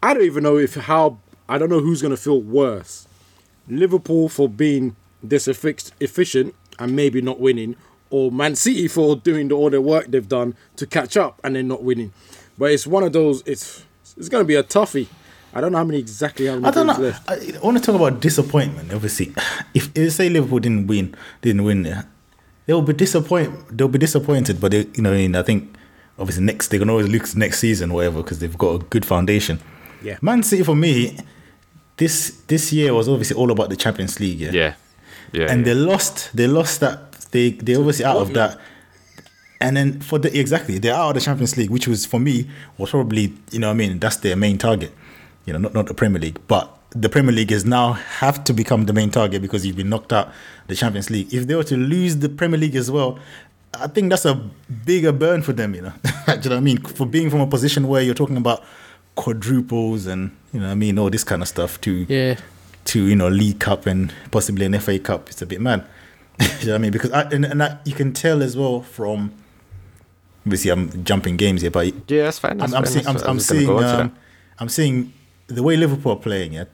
I 0.00 0.14
don't 0.14 0.22
even 0.22 0.44
know 0.44 0.58
if 0.58 0.76
how 0.76 1.18
I 1.48 1.58
don't 1.58 1.70
know 1.70 1.80
who's 1.80 2.02
gonna 2.02 2.16
feel 2.16 2.40
worse, 2.40 3.08
Liverpool 3.68 4.28
for 4.28 4.48
being 4.48 4.94
this 5.24 5.48
effic- 5.48 5.90
efficient 5.98 6.54
and 6.78 6.94
maybe 6.94 7.20
not 7.20 7.40
winning, 7.40 7.74
or 8.10 8.30
Man 8.30 8.54
City 8.54 8.86
for 8.86 9.16
doing 9.16 9.50
all 9.50 9.70
the 9.70 9.80
work 9.80 10.06
they've 10.06 10.28
done 10.28 10.54
to 10.76 10.86
catch 10.86 11.16
up 11.16 11.40
and 11.42 11.56
then 11.56 11.66
not 11.66 11.82
winning. 11.82 12.12
But 12.56 12.70
it's 12.70 12.86
one 12.86 13.02
of 13.02 13.12
those. 13.12 13.42
It's 13.44 13.84
it's 14.16 14.28
gonna 14.28 14.44
be 14.44 14.54
a 14.54 14.62
toughie. 14.62 15.08
I 15.54 15.60
don't 15.60 15.72
know 15.72 15.78
how 15.78 15.84
many 15.84 15.98
exactly 15.98 16.46
how 16.46 16.54
many 16.54 16.66
I 16.66 16.70
don't 16.70 16.86
know. 16.86 16.94
left. 16.98 17.30
I, 17.30 17.34
I 17.34 17.60
want 17.60 17.78
to 17.78 17.82
talk 17.84 17.94
about 17.94 18.20
disappointment. 18.20 18.92
Obviously, 18.92 19.32
if, 19.74 19.90
if 19.94 20.12
say 20.12 20.28
Liverpool 20.28 20.58
didn't 20.60 20.86
win, 20.86 21.14
didn't 21.42 21.64
win 21.64 21.82
there, 21.82 22.06
they'll 22.66 22.82
be 22.82 22.92
disappointed. 22.92 23.52
They'll 23.70 23.88
be 23.88 23.98
disappointed. 23.98 24.60
But 24.60 24.72
they, 24.72 24.86
you 24.94 25.02
know, 25.02 25.12
I, 25.12 25.16
mean, 25.16 25.36
I 25.36 25.42
think 25.42 25.74
obviously 26.18 26.44
next 26.44 26.68
they 26.68 26.78
can 26.78 26.90
always 26.90 27.08
look 27.08 27.34
next 27.36 27.60
season, 27.60 27.92
whatever, 27.92 28.22
because 28.22 28.38
they've 28.40 28.58
got 28.58 28.80
a 28.80 28.84
good 28.84 29.04
foundation. 29.04 29.60
Yeah. 30.02 30.18
Man 30.20 30.42
City 30.42 30.62
for 30.62 30.76
me, 30.76 31.16
this 31.96 32.42
this 32.48 32.72
year 32.72 32.92
was 32.92 33.08
obviously 33.08 33.36
all 33.36 33.50
about 33.50 33.70
the 33.70 33.76
Champions 33.76 34.18
League. 34.20 34.40
Yeah, 34.40 34.50
Yeah, 34.52 34.74
yeah. 35.32 35.46
and 35.50 35.66
yeah. 35.66 35.72
they 35.72 35.80
lost. 35.80 36.36
They 36.36 36.46
lost 36.46 36.80
that. 36.80 37.12
They 37.30 37.50
they 37.50 37.74
obviously 37.76 38.04
out 38.04 38.16
of 38.18 38.32
that. 38.34 38.58
And 39.60 39.76
then 39.78 40.00
for 40.00 40.18
the 40.18 40.36
exactly, 40.38 40.78
they're 40.78 40.92
out 40.94 41.10
of 41.10 41.14
the 41.14 41.20
Champions 41.20 41.56
League, 41.56 41.70
which 41.70 41.88
was 41.88 42.04
for 42.04 42.20
me 42.20 42.50
was 42.76 42.90
probably 42.90 43.32
you 43.50 43.60
know 43.60 43.68
what 43.68 43.74
I 43.74 43.76
mean 43.76 43.98
that's 43.98 44.16
their 44.16 44.36
main 44.36 44.58
target, 44.58 44.92
you 45.46 45.52
know 45.52 45.58
not 45.58 45.74
not 45.74 45.86
the 45.86 45.94
Premier 45.94 46.20
League, 46.20 46.38
but 46.48 46.70
the 46.90 47.08
Premier 47.08 47.32
League 47.32 47.50
is 47.52 47.64
now 47.64 47.92
have 47.92 48.44
to 48.44 48.52
become 48.52 48.86
the 48.86 48.92
main 48.92 49.10
target 49.10 49.42
because 49.42 49.66
you've 49.66 49.76
been 49.76 49.88
knocked 49.88 50.12
out 50.12 50.30
the 50.68 50.74
Champions 50.76 51.10
League. 51.10 51.32
If 51.34 51.46
they 51.46 51.54
were 51.54 51.64
to 51.64 51.76
lose 51.76 52.18
the 52.18 52.28
Premier 52.28 52.58
League 52.58 52.76
as 52.76 52.90
well, 52.90 53.18
I 53.74 53.88
think 53.88 54.10
that's 54.10 54.24
a 54.24 54.34
bigger 54.84 55.10
burn 55.12 55.42
for 55.42 55.52
them. 55.52 55.74
You 55.74 55.82
know, 55.82 55.92
do 56.02 56.10
you 56.10 56.26
know 56.26 56.34
what 56.34 56.52
I 56.52 56.60
mean? 56.60 56.78
For 56.82 57.06
being 57.06 57.30
from 57.30 57.40
a 57.40 57.46
position 57.46 57.88
where 57.88 58.00
you're 58.02 58.14
talking 58.14 58.36
about 58.36 58.62
quadruples 59.16 60.06
and 60.06 60.30
you 60.52 60.60
know 60.60 60.68
I 60.70 60.74
mean 60.74 60.98
all 60.98 61.08
this 61.10 61.24
kind 61.24 61.40
of 61.42 61.48
stuff 61.48 61.80
to 61.82 62.04
Yeah. 62.08 62.36
to 62.86 63.04
you 63.06 63.14
know 63.16 63.28
League 63.28 63.60
Cup 63.60 63.86
and 63.86 64.12
possibly 64.30 64.66
an 64.66 64.78
FA 64.80 64.98
Cup. 64.98 65.28
It's 65.30 65.42
a 65.42 65.46
bit 65.46 65.60
mad. 65.60 65.84
you 66.40 66.46
know 66.46 66.72
what 66.72 66.74
I 66.74 66.78
mean? 66.78 66.90
Because 66.90 67.12
I, 67.12 67.22
and, 67.30 67.44
and 67.44 67.62
I, 67.62 67.78
you 67.84 67.94
can 67.94 68.12
tell 68.12 68.42
as 68.42 68.56
well 68.56 68.82
from 68.82 69.32
obviously 70.46 70.70
I'm 70.70 71.04
jumping 71.04 71.36
games 71.36 71.62
here, 71.62 71.70
but 71.70 71.86
yeah, 72.10 72.24
that's 72.24 72.38
fine. 72.40 72.58
That's 72.58 72.72
I'm, 72.72 72.78
I'm 72.78 72.84
fine. 72.84 72.92
seeing 72.92 73.06
I'm, 73.06 73.16
I'm 73.28 73.40
seeing 73.40 73.66
go 73.66 73.76
on 73.78 73.82
to 73.82 74.00
um. 74.02 74.16
I'm 74.58 74.68
seeing 74.68 75.12
the 75.46 75.62
way 75.62 75.76
Liverpool 75.76 76.12
are 76.12 76.16
playing. 76.16 76.54
Yeah, 76.54 76.64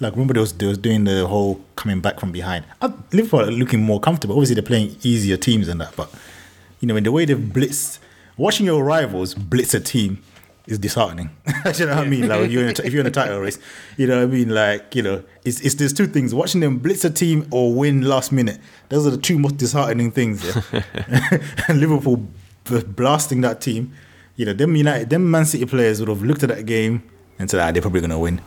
like 0.00 0.12
remember 0.12 0.34
they 0.34 0.40
was 0.40 0.52
they 0.52 0.66
was 0.66 0.78
doing 0.78 1.04
the 1.04 1.26
whole 1.26 1.60
coming 1.76 2.00
back 2.00 2.20
from 2.20 2.32
behind. 2.32 2.64
Uh, 2.80 2.90
Liverpool 3.12 3.40
are 3.40 3.50
looking 3.50 3.82
more 3.82 4.00
comfortable. 4.00 4.34
Obviously 4.34 4.54
they're 4.54 4.62
playing 4.62 4.96
easier 5.02 5.36
teams 5.36 5.66
than 5.66 5.78
that, 5.78 5.94
but 5.96 6.12
you 6.80 6.88
know 6.88 6.96
in 6.96 7.04
the 7.04 7.12
way 7.12 7.24
they've 7.24 7.36
blitzed, 7.36 7.98
watching 8.36 8.66
your 8.66 8.82
rivals 8.84 9.34
blitz 9.34 9.74
a 9.74 9.80
team 9.80 10.22
is 10.66 10.78
disheartening. 10.78 11.30
you 11.76 11.86
know 11.86 11.96
what 11.96 12.06
I 12.06 12.08
mean? 12.08 12.28
Like 12.28 12.42
if 12.42 12.52
you're 12.52 12.62
in 12.62 12.68
a, 12.68 12.86
if 12.86 12.92
you're 12.92 13.00
in 13.00 13.06
a 13.06 13.10
title 13.10 13.40
race, 13.40 13.58
you 13.96 14.06
know 14.06 14.18
what 14.18 14.24
I 14.24 14.26
mean? 14.26 14.50
Like 14.50 14.94
you 14.94 15.02
know, 15.02 15.24
it's 15.44 15.60
it's 15.60 15.74
there's 15.74 15.92
two 15.92 16.06
things: 16.06 16.34
watching 16.34 16.60
them 16.60 16.78
blitz 16.78 17.04
a 17.04 17.10
team 17.10 17.48
or 17.50 17.74
win 17.74 18.02
last 18.02 18.30
minute. 18.30 18.60
Those 18.88 19.06
are 19.06 19.10
the 19.10 19.18
two 19.18 19.38
most 19.38 19.56
disheartening 19.56 20.12
things. 20.12 20.44
Yeah? 20.44 20.82
and 21.68 21.80
Liverpool 21.80 22.28
b- 22.64 22.84
blasting 22.84 23.40
that 23.40 23.60
team. 23.60 23.92
You 24.36 24.46
know, 24.46 24.52
them 24.52 24.76
United, 24.76 25.10
them 25.10 25.28
Man 25.28 25.44
City 25.46 25.64
players 25.66 25.98
would 25.98 26.08
have 26.08 26.22
looked 26.22 26.44
at 26.44 26.50
that 26.50 26.64
game 26.64 27.02
and 27.38 27.50
said, 27.50 27.60
"Ah, 27.60 27.70
they're 27.72 27.82
probably 27.82 28.00
gonna 28.00 28.18
win." 28.18 28.40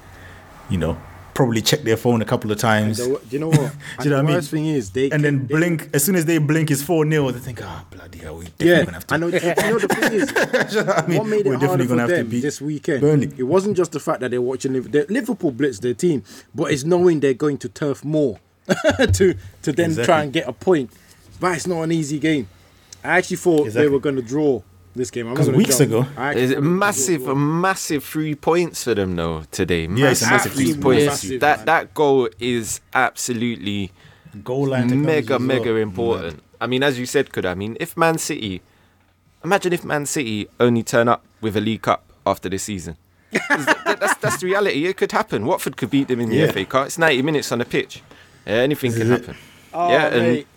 You 0.69 0.77
know, 0.77 0.97
probably 1.33 1.61
check 1.61 1.81
their 1.81 1.97
phone 1.97 2.21
a 2.21 2.25
couple 2.25 2.51
of 2.51 2.57
times. 2.57 2.97
The, 2.97 3.05
do 3.07 3.19
you 3.29 3.39
know 3.39 3.49
what? 3.49 3.73
Do 3.99 4.03
you 4.03 4.09
know 4.11 4.17
what 4.17 4.23
I 4.25 4.27
mean? 4.27 4.35
worst 4.35 4.51
thing 4.51 4.65
is 4.67 4.91
they 4.91 5.09
and 5.11 5.23
then 5.23 5.47
they- 5.47 5.53
blink 5.55 5.89
as 5.93 6.03
soon 6.03 6.15
as 6.15 6.25
they 6.25 6.37
blink 6.37 6.71
it's 6.71 6.81
4 6.83 7.09
0 7.09 7.31
they 7.31 7.39
think 7.39 7.61
ah 7.63 7.85
bloody 7.89 8.19
hell 8.19 8.35
we 8.37 8.45
definitely 8.45 8.67
Yeah, 8.69 8.83
gonna 8.85 8.93
have 8.93 9.07
to 9.07 9.13
I 9.13 9.17
know. 9.17 9.27
You 9.27 9.33
know 9.33 9.79
the 9.79 9.87
thing 9.87 10.13
is, 10.13 10.31
You 10.75 10.81
know 10.81 10.85
what 10.87 11.03
I 11.03 11.07
mean? 11.07 11.17
what 11.19 11.27
made 11.27 11.45
We're 11.45 11.53
it 11.55 11.59
definitely 11.59 11.87
harder 11.87 12.07
for 12.07 12.15
them 12.17 12.27
beat 12.29 12.41
this 12.41 12.61
weekend? 12.61 13.01
Burnley. 13.01 13.31
It 13.37 13.43
wasn't 13.43 13.75
just 13.77 13.91
the 13.91 13.99
fact 13.99 14.19
that 14.21 14.31
they're 14.31 14.41
watching 14.41 14.73
Liverpool 14.73 15.51
blitz 15.51 15.79
their 15.79 15.93
team, 15.93 16.23
but 16.55 16.71
it's 16.71 16.83
knowing 16.83 17.19
they're 17.19 17.33
going 17.33 17.57
to 17.59 17.69
turf 17.69 18.03
more 18.05 18.39
to 19.13 19.35
to 19.63 19.71
then 19.71 19.85
Exactly. 19.91 20.05
try 20.05 20.23
and 20.23 20.31
get 20.33 20.47
a 20.47 20.53
point. 20.53 20.91
But 21.39 21.55
it's 21.57 21.67
not 21.67 21.81
an 21.81 21.91
easy 21.91 22.19
game. 22.19 22.47
I 23.03 23.17
actually 23.17 23.37
thought 23.37 23.71
they 23.73 23.87
were 23.89 23.99
going 23.99 24.15
to 24.15 24.21
draw 24.21 24.61
this 24.95 25.09
game. 25.11 25.27
I'm 25.27 25.35
'Cause 25.35 25.45
gonna 25.47 25.57
weeks 25.57 25.77
jump. 25.77 25.89
ago- 25.91 26.07
actually 26.17 26.41
Is 26.43 26.51
it 26.51 26.61
massive, 26.61 27.21
gonna 27.21 27.33
draw. 27.33 27.43
massive 27.43 28.03
three 28.03 28.35
points 28.35 28.83
for 28.83 28.93
them 28.95 29.15
though 29.15 29.43
today. 29.51 29.87
Yeah, 29.87 30.09
it's 30.11 30.21
massive 30.21 30.53
three 30.53 30.73
three 30.73 30.81
points. 30.81 31.05
points. 31.25 31.39
That 31.39 31.57
man. 31.59 31.65
that 31.65 31.93
goal 31.93 32.29
is 32.39 32.81
absolutely 32.93 33.91
goal 34.43 34.67
line 34.67 34.87
technology 34.89 35.05
mega, 35.05 35.33
well. 35.33 35.39
mega 35.39 35.75
important. 35.75 36.41
I 36.59 36.67
mean, 36.67 36.83
as 36.83 36.99
you 36.99 37.05
said, 37.05 37.31
could 37.31 37.45
I 37.45 37.53
mean 37.55 37.77
if 37.79 37.95
Man 37.97 38.17
City, 38.17 38.61
imagine 39.43 39.73
if 39.73 39.83
Man 39.83 40.05
City 40.05 40.47
only 40.59 40.83
turn 40.83 41.07
up 41.07 41.23
with 41.41 41.55
a 41.57 41.61
League 41.61 41.81
Cup 41.83 42.03
after 42.25 42.49
this 42.49 42.63
season. 42.63 42.97
that- 43.31 43.97
that's 43.99 44.15
that's 44.17 44.37
the 44.41 44.45
reality. 44.47 44.85
It 44.85 44.97
could 44.97 45.11
happen. 45.13 45.45
Watford 45.45 45.77
could 45.77 45.89
beat 45.89 46.07
them 46.09 46.19
in 46.19 46.29
the 46.29 46.35
Yeah. 46.35 46.47
FA 46.51 46.65
Cup. 46.65 46.87
It's 46.87 46.97
ninety 46.97 47.21
minutes 47.21 47.51
on 47.51 47.59
the 47.59 47.65
pitch. 47.65 48.01
Yeah, 48.45 48.55
anything 48.55 48.91
can 48.91 49.03
it. 49.03 49.07
happen. 49.07 49.35
Oh, 49.73 49.89
yeah, 49.89 50.07
and 50.07 50.21
mate. 50.23 50.47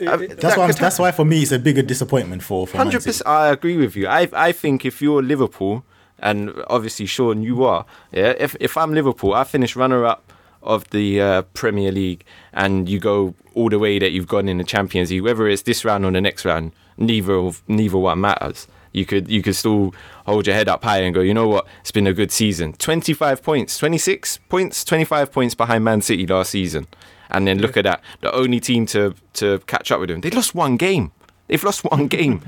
That's 0.00 0.42
that 0.42 0.58
why 0.58 0.72
that's 0.72 0.98
why 0.98 1.12
for 1.12 1.24
me 1.24 1.42
it's 1.42 1.52
a 1.52 1.58
bigger 1.58 1.82
disappointment 1.82 2.42
for 2.42 2.66
Hundred 2.66 3.04
percent, 3.04 3.26
I 3.26 3.48
agree 3.48 3.76
with 3.76 3.96
you. 3.96 4.06
I 4.08 4.28
I 4.32 4.52
think 4.52 4.84
if 4.84 5.00
you're 5.02 5.22
Liverpool, 5.22 5.84
and 6.18 6.52
obviously 6.68 7.06
Sean, 7.06 7.42
you 7.42 7.64
are. 7.64 7.84
Yeah. 8.12 8.34
If 8.38 8.56
if 8.60 8.76
I'm 8.76 8.94
Liverpool, 8.94 9.34
I 9.34 9.44
finish 9.44 9.76
runner 9.76 10.04
up 10.04 10.32
of 10.62 10.88
the 10.90 11.20
uh, 11.20 11.42
Premier 11.54 11.90
League, 11.92 12.24
and 12.52 12.88
you 12.88 12.98
go 12.98 13.34
all 13.54 13.68
the 13.68 13.78
way 13.78 13.98
that 13.98 14.10
you've 14.10 14.28
gone 14.28 14.48
in 14.48 14.58
the 14.58 14.64
Champions 14.64 15.10
League, 15.10 15.22
whether 15.22 15.48
it's 15.48 15.62
this 15.62 15.84
round 15.84 16.04
or 16.04 16.10
the 16.10 16.20
next 16.20 16.44
round, 16.44 16.72
neither 16.96 17.34
of 17.34 17.62
neither 17.68 17.98
one 17.98 18.20
matters. 18.20 18.66
You 18.92 19.06
could 19.06 19.28
you 19.28 19.42
could 19.42 19.54
still 19.56 19.94
hold 20.26 20.46
your 20.46 20.56
head 20.56 20.68
up 20.68 20.82
high 20.82 20.98
and 20.98 21.14
go, 21.14 21.20
you 21.20 21.32
know 21.32 21.48
what? 21.48 21.66
It's 21.80 21.92
been 21.92 22.06
a 22.06 22.12
good 22.12 22.32
season. 22.32 22.72
Twenty 22.74 23.12
five 23.14 23.42
points, 23.42 23.78
twenty 23.78 23.98
six 23.98 24.38
points, 24.48 24.84
twenty 24.84 25.04
five 25.04 25.32
points 25.32 25.54
behind 25.54 25.84
Man 25.84 26.02
City 26.02 26.26
last 26.26 26.50
season. 26.50 26.86
And 27.32 27.46
then 27.46 27.58
look 27.60 27.76
at 27.76 27.84
that, 27.84 28.00
the 28.20 28.32
only 28.34 28.60
team 28.60 28.86
to 28.86 29.14
to 29.34 29.58
catch 29.66 29.90
up 29.92 30.00
with 30.00 30.08
them. 30.08 30.20
They 30.20 30.30
lost 30.30 30.54
one 30.54 30.76
game. 30.76 31.12
They've 31.48 31.62
lost 31.64 31.84
one 31.84 32.06
game. 32.18 32.42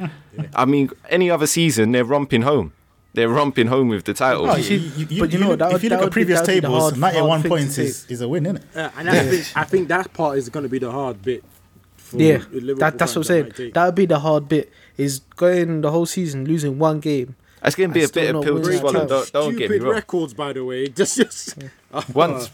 I 0.55 0.65
mean, 0.65 0.91
any 1.11 1.31
other 1.31 1.47
season, 1.47 1.93
they're 1.93 2.05
romping 2.05 2.43
home. 2.43 2.73
They're 3.15 3.29
romping 3.29 3.67
home 3.67 3.89
with 3.89 4.05
the 4.05 4.15
title. 4.15 4.49
Oh, 4.51 4.57
see, 4.59 4.77
you, 4.77 5.07
you, 5.07 5.21
but 5.21 5.31
you 5.33 5.39
you 5.39 5.45
know, 5.45 5.51
look- 5.51 5.59
that 5.59 5.67
if 5.69 5.73
would- 5.75 5.83
you 5.83 5.89
look 5.91 6.03
at 6.03 6.11
previous 6.13 6.41
be 6.41 6.47
tables, 6.47 6.83
hard- 6.83 6.99
91 6.99 7.29
hard 7.41 7.45
points 7.51 7.77
is, 7.79 8.07
is 8.09 8.21
a 8.23 8.29
win, 8.29 8.47
isn't 8.47 8.57
it? 8.57 8.65
Uh, 8.75 8.91
and 8.97 9.11
I 9.11 9.19
think 9.29 9.47
I 9.57 9.65
think 9.65 9.89
that 9.89 10.13
part 10.15 10.39
is 10.39 10.49
going 10.49 10.63
to 10.63 10.69
be 10.71 10.79
the 10.79 10.91
hard 10.91 11.21
bit. 11.23 11.45
For 11.97 12.17
Yeah, 12.21 12.39
that, 12.79 12.99
that's 12.99 13.13
what 13.15 13.17
I'm 13.17 13.25
saying. 13.25 13.45
might. 13.59 13.75
That 13.75 13.85
would 13.87 13.95
be 13.95 14.07
the 14.07 14.19
hard 14.21 14.49
bit. 14.49 14.73
Is 14.97 15.21
going 15.37 15.81
the 15.83 15.91
whole 15.91 16.07
season 16.07 16.45
losing 16.47 16.79
one 16.79 17.01
game. 17.01 17.37
that's 17.61 17.75
going 17.75 17.91
to 17.91 17.95
be 17.95 18.01
I 18.01 18.05
a 18.05 18.09
still 18.09 18.23
bit 18.23 18.29
of 18.31 18.35
not 18.37 18.45
pill 18.45 18.63
to 18.63 18.79
swallow. 18.79 19.07
Don't, 19.07 19.33
don't 19.33 19.51
get 19.57 19.59
me 19.59 19.77
Stupid 19.77 19.83
wrong. 19.83 19.95
records, 19.95 20.35
by 20.35 20.53
the 20.55 20.65
way. 20.65 20.89
Just, 21.01 21.17
just 21.17 21.59
Once, 22.15 22.51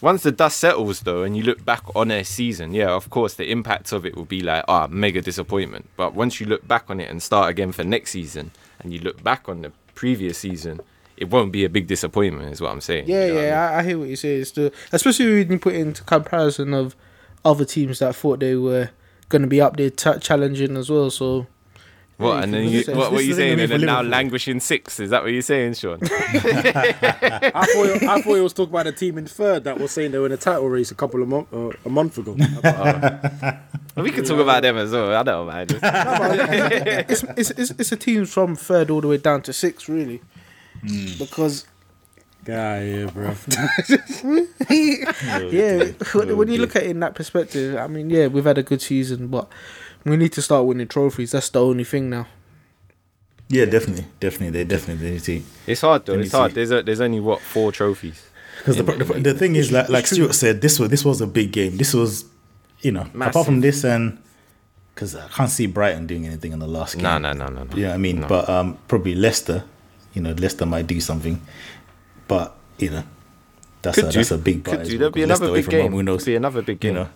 once 0.00 0.22
the 0.22 0.32
dust 0.32 0.58
settles, 0.58 1.00
though, 1.00 1.22
and 1.22 1.36
you 1.36 1.42
look 1.42 1.64
back 1.64 1.82
on 1.96 2.10
a 2.10 2.22
season, 2.24 2.72
yeah, 2.74 2.90
of 2.90 3.10
course, 3.10 3.34
the 3.34 3.50
impact 3.50 3.92
of 3.92 4.04
it 4.06 4.16
will 4.16 4.24
be 4.24 4.40
like, 4.40 4.64
ah, 4.68 4.86
mega 4.90 5.20
disappointment. 5.20 5.88
But 5.96 6.14
once 6.14 6.40
you 6.40 6.46
look 6.46 6.66
back 6.68 6.84
on 6.88 7.00
it 7.00 7.10
and 7.10 7.22
start 7.22 7.50
again 7.50 7.72
for 7.72 7.84
next 7.84 8.12
season, 8.12 8.50
and 8.80 8.92
you 8.92 9.00
look 9.00 9.22
back 9.22 9.48
on 9.48 9.62
the 9.62 9.72
previous 9.94 10.38
season, 10.38 10.80
it 11.16 11.30
won't 11.30 11.50
be 11.50 11.64
a 11.64 11.68
big 11.68 11.86
disappointment, 11.88 12.52
is 12.52 12.60
what 12.60 12.70
I'm 12.70 12.80
saying. 12.80 13.08
Yeah, 13.08 13.22
You 13.26 13.28
know 13.28 13.34
what 13.34 13.38
I 13.38 13.42
mean? 13.42 13.48
yeah, 13.50 13.70
I, 13.70 13.78
I 13.78 13.82
hear 13.82 13.98
what 13.98 14.08
you're 14.08 14.16
saying. 14.16 14.40
It's 14.42 14.50
the, 14.52 14.72
especially 14.92 15.40
when 15.42 15.50
you 15.52 15.58
put 15.58 15.74
it 15.74 15.80
into 15.80 16.04
comparison 16.04 16.72
of 16.74 16.94
other 17.44 17.64
teams 17.64 17.98
that 17.98 18.14
thought 18.14 18.38
they 18.40 18.54
were 18.54 18.90
going 19.28 19.42
to 19.42 19.48
be 19.48 19.60
up 19.60 19.76
there 19.76 19.90
t- 19.90 20.18
challenging 20.20 20.76
as 20.76 20.90
well. 20.90 21.10
So 21.10 21.46
What? 22.18 22.34
Yeah, 22.34 22.42
And 22.42 22.54
then 22.54 22.64
you 22.64 22.70
you, 22.70 22.78
look 22.80 22.88
at- 22.88 22.96
what 22.96 23.12
were 23.12 23.20
you 23.20 23.32
saying? 23.32 23.60
And 23.60 23.70
then 23.70 23.80
now 23.82 24.02
languishing 24.02 24.58
six. 24.58 24.98
Is 24.98 25.10
that 25.10 25.22
what 25.22 25.32
you're 25.32 25.40
saying, 25.40 25.74
Sean? 25.74 25.98
I 26.02 26.06
thought 27.72 28.02
I 28.02 28.20
thought 28.22 28.34
he 28.34 28.40
was 28.40 28.52
talking 28.52 28.72
about 28.72 28.88
a 28.88 28.92
team 28.92 29.18
in 29.18 29.26
third 29.26 29.62
that 29.64 29.78
was 29.78 29.92
saying 29.92 30.10
they 30.10 30.18
were 30.18 30.26
in 30.26 30.32
a 30.32 30.36
title 30.36 30.68
race 30.68 30.90
a 30.90 30.96
couple 30.96 31.22
of 31.22 31.28
months 31.28 31.52
uh, 31.52 31.70
a 31.86 31.88
month 31.88 32.18
ago. 32.18 32.36
Well, 33.96 34.04
we 34.04 34.12
can 34.12 34.22
talk 34.24 34.38
about 34.38 34.62
them 34.62 34.76
as 34.76 34.92
well. 34.92 35.12
I 35.12 35.22
don't 35.24 35.46
mind. 35.48 35.72
it's, 35.82 37.24
it's, 37.36 37.50
it's, 37.50 37.70
it's 37.72 37.90
a 37.90 37.96
team 37.96 38.26
from 38.26 38.54
third 38.54 38.90
all 38.90 39.00
the 39.00 39.08
way 39.08 39.16
down 39.16 39.42
to 39.42 39.52
six, 39.52 39.88
really. 39.88 40.20
Because 41.18 41.66
yeah, 42.46 42.80
yeah, 42.80 43.06
bro. 43.06 43.34
yeah, 44.70 45.84
when, 46.14 46.36
when 46.36 46.48
you 46.48 46.58
look 46.58 46.76
at 46.76 46.84
it 46.84 46.90
in 46.90 47.00
that 47.00 47.14
perspective, 47.16 47.76
I 47.76 47.88
mean, 47.88 48.08
yeah, 48.10 48.28
we've 48.28 48.44
had 48.44 48.58
a 48.58 48.62
good 48.62 48.80
season, 48.80 49.26
but 49.28 49.48
we 50.04 50.16
need 50.16 50.32
to 50.32 50.42
start 50.42 50.66
winning 50.66 50.88
trophies. 50.88 51.32
That's 51.32 51.48
the 51.50 51.62
only 51.62 51.84
thing 51.84 52.10
now. 52.10 52.26
Yeah, 53.50 53.64
definitely, 53.64 54.04
definitely, 54.20 54.50
they 54.50 54.64
definitely 54.64 55.10
need 55.12 55.22
to. 55.22 55.42
It's 55.66 55.80
hard 55.80 56.04
though. 56.06 56.18
It's 56.18 56.32
hard. 56.32 56.52
There's 56.52 56.70
a, 56.70 56.82
there's 56.82 57.00
only 57.00 57.20
what 57.20 57.40
four 57.40 57.72
trophies. 57.72 58.24
Because 58.58 58.76
the, 58.76 58.82
the, 58.82 59.04
the 59.20 59.34
thing 59.34 59.56
is, 59.56 59.70
like, 59.72 59.88
like. 59.88 60.06
Stuart 60.06 60.34
said, 60.34 60.60
this 60.60 60.78
was 60.78 60.90
this 60.90 61.04
was 61.04 61.20
a 61.20 61.26
big 61.26 61.52
game. 61.52 61.76
This 61.76 61.94
was, 61.94 62.24
you 62.80 62.92
know, 62.92 63.06
apart 63.20 63.46
from 63.46 63.60
this 63.60 63.84
and 63.84 64.18
because 64.94 65.14
I 65.14 65.28
can't 65.28 65.48
see 65.50 65.66
Brighton 65.66 66.06
doing 66.08 66.26
anything 66.26 66.52
in 66.52 66.58
the 66.58 66.66
last 66.66 66.94
game. 66.94 67.04
No, 67.04 67.18
no, 67.18 67.32
no, 67.32 67.46
no, 67.46 67.62
no. 67.62 67.76
You 67.76 67.82
know 67.84 67.88
what 67.90 67.94
I 67.94 67.98
mean? 67.98 68.20
No. 68.20 68.26
But 68.28 68.48
um, 68.50 68.78
probably 68.88 69.14
Leicester. 69.14 69.64
You 70.12 70.22
know, 70.22 70.32
Leicester 70.32 70.66
might 70.66 70.86
do 70.88 71.00
something, 71.00 71.40
but 72.26 72.56
you 72.78 72.90
know, 72.90 73.04
that's 73.80 73.94
Could 73.94 74.04
a, 74.06 74.10
do. 74.10 74.16
that's 74.18 74.30
a 74.32 74.38
big. 74.38 74.64
Could 74.64 74.82
do. 74.82 74.98
well, 74.98 74.98
There'll 74.98 75.10
be 75.12 75.20
'cause 75.20 75.28
Leicester 75.28 75.44
another 75.44 75.50
away 75.52 75.58
big 75.60 75.64
from 75.64 75.70
game. 75.72 75.82
home, 75.84 75.92
Who 75.92 76.02
knows? 76.02 76.24
Be 76.24 76.34
another 76.34 76.62
big 76.62 76.84
you 76.84 76.90
game. 76.90 76.94
know. 76.94 77.08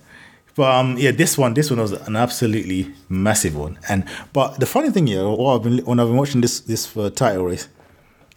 But 0.55 0.75
um, 0.75 0.97
yeah, 0.99 1.13
this 1.13 1.39
one, 1.39 1.55
this 1.55 1.71
one 1.71 1.81
was 1.81 1.93
an 1.93 2.17
absolutely 2.17 2.93
massive 3.09 3.57
one. 3.57 3.79
And 3.89 4.05
but 4.33 4.61
the 4.61 4.67
funny 4.67 4.91
thing 4.91 5.07
here, 5.07 5.27
what 5.27 5.57
I've 5.57 5.63
been 5.63 5.79
when 5.85 5.99
I've 5.99 6.09
been 6.09 6.17
watching 6.17 6.41
this 6.41 6.61
this 6.61 6.95
uh, 6.97 7.11
title 7.11 7.45
race, 7.45 7.69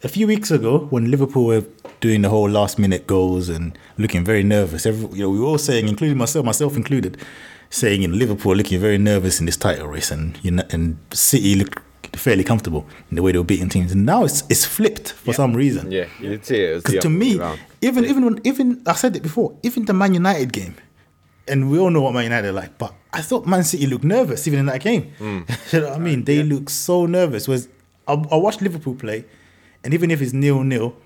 a 0.02 0.08
few 0.08 0.26
weeks 0.26 0.50
ago 0.50 0.86
when 0.90 1.10
Liverpool 1.10 1.44
were 1.44 1.64
doing 2.00 2.22
the 2.22 2.28
whole 2.28 2.48
last 2.48 2.78
minute 2.78 3.06
goals 3.06 3.48
and 3.48 3.78
looking 3.98 4.24
very 4.24 4.42
nervous, 4.42 4.86
every, 4.86 5.08
you 5.16 5.24
know, 5.24 5.30
we 5.30 5.40
were 5.40 5.46
all 5.46 5.58
saying, 5.58 5.88
including 5.88 6.16
myself, 6.16 6.44
myself 6.44 6.76
included, 6.76 7.18
saying 7.70 8.02
you 8.02 8.08
know 8.08 8.16
Liverpool 8.16 8.54
looking 8.56 8.80
very 8.80 8.98
nervous 8.98 9.40
in 9.40 9.46
this 9.46 9.56
title 9.56 9.86
race, 9.86 10.10
and 10.10 10.38
you 10.42 10.50
know, 10.50 10.64
and 10.70 10.98
City 11.12 11.54
looked 11.54 11.80
fairly 12.14 12.44
comfortable 12.44 12.86
in 13.10 13.16
the 13.16 13.22
way 13.22 13.32
they 13.32 13.38
were 13.38 13.44
beating 13.44 13.68
teams. 13.68 13.92
And 13.92 14.06
now 14.06 14.24
it's 14.24 14.42
it's 14.48 14.64
flipped 14.64 15.12
for 15.12 15.34
some 15.34 15.54
reason. 15.54 15.92
Yeah, 15.92 16.06
see 16.42 16.60
it. 16.60 16.84
Because 16.84 17.02
to 17.02 17.10
me, 17.10 17.38
round. 17.38 17.60
even 17.82 18.04
even 18.04 18.24
when, 18.24 18.40
even 18.44 18.82
I 18.86 18.94
said 18.94 19.16
it 19.16 19.22
before, 19.22 19.56
even 19.62 19.84
the 19.84 19.92
Man 19.92 20.14
United 20.14 20.52
game, 20.52 20.76
and 21.48 21.70
we 21.70 21.78
all 21.78 21.90
know 21.90 22.02
what 22.02 22.14
Man 22.14 22.24
United 22.24 22.48
are 22.48 22.52
like, 22.52 22.76
but 22.78 22.92
I 23.12 23.22
thought 23.22 23.46
Man 23.46 23.64
City 23.64 23.86
looked 23.86 24.04
nervous 24.04 24.46
even 24.46 24.60
in 24.60 24.66
that 24.66 24.80
game. 24.80 25.12
Hmm. 25.18 25.40
you 25.72 25.80
know 25.80 25.88
what 25.90 25.96
I 25.96 25.98
mean? 25.98 26.24
They 26.24 26.42
look 26.42 26.68
so 26.70 27.06
nervous. 27.06 27.46
Was 27.48 27.68
I, 28.08 28.12
I 28.14 28.36
watched 28.36 28.60
Liverpool 28.62 28.94
play, 28.94 29.24
and 29.84 29.94
even 29.94 30.10
if 30.10 30.20
it's 30.22 30.32
nil 30.32 30.62
nil, 30.62 30.96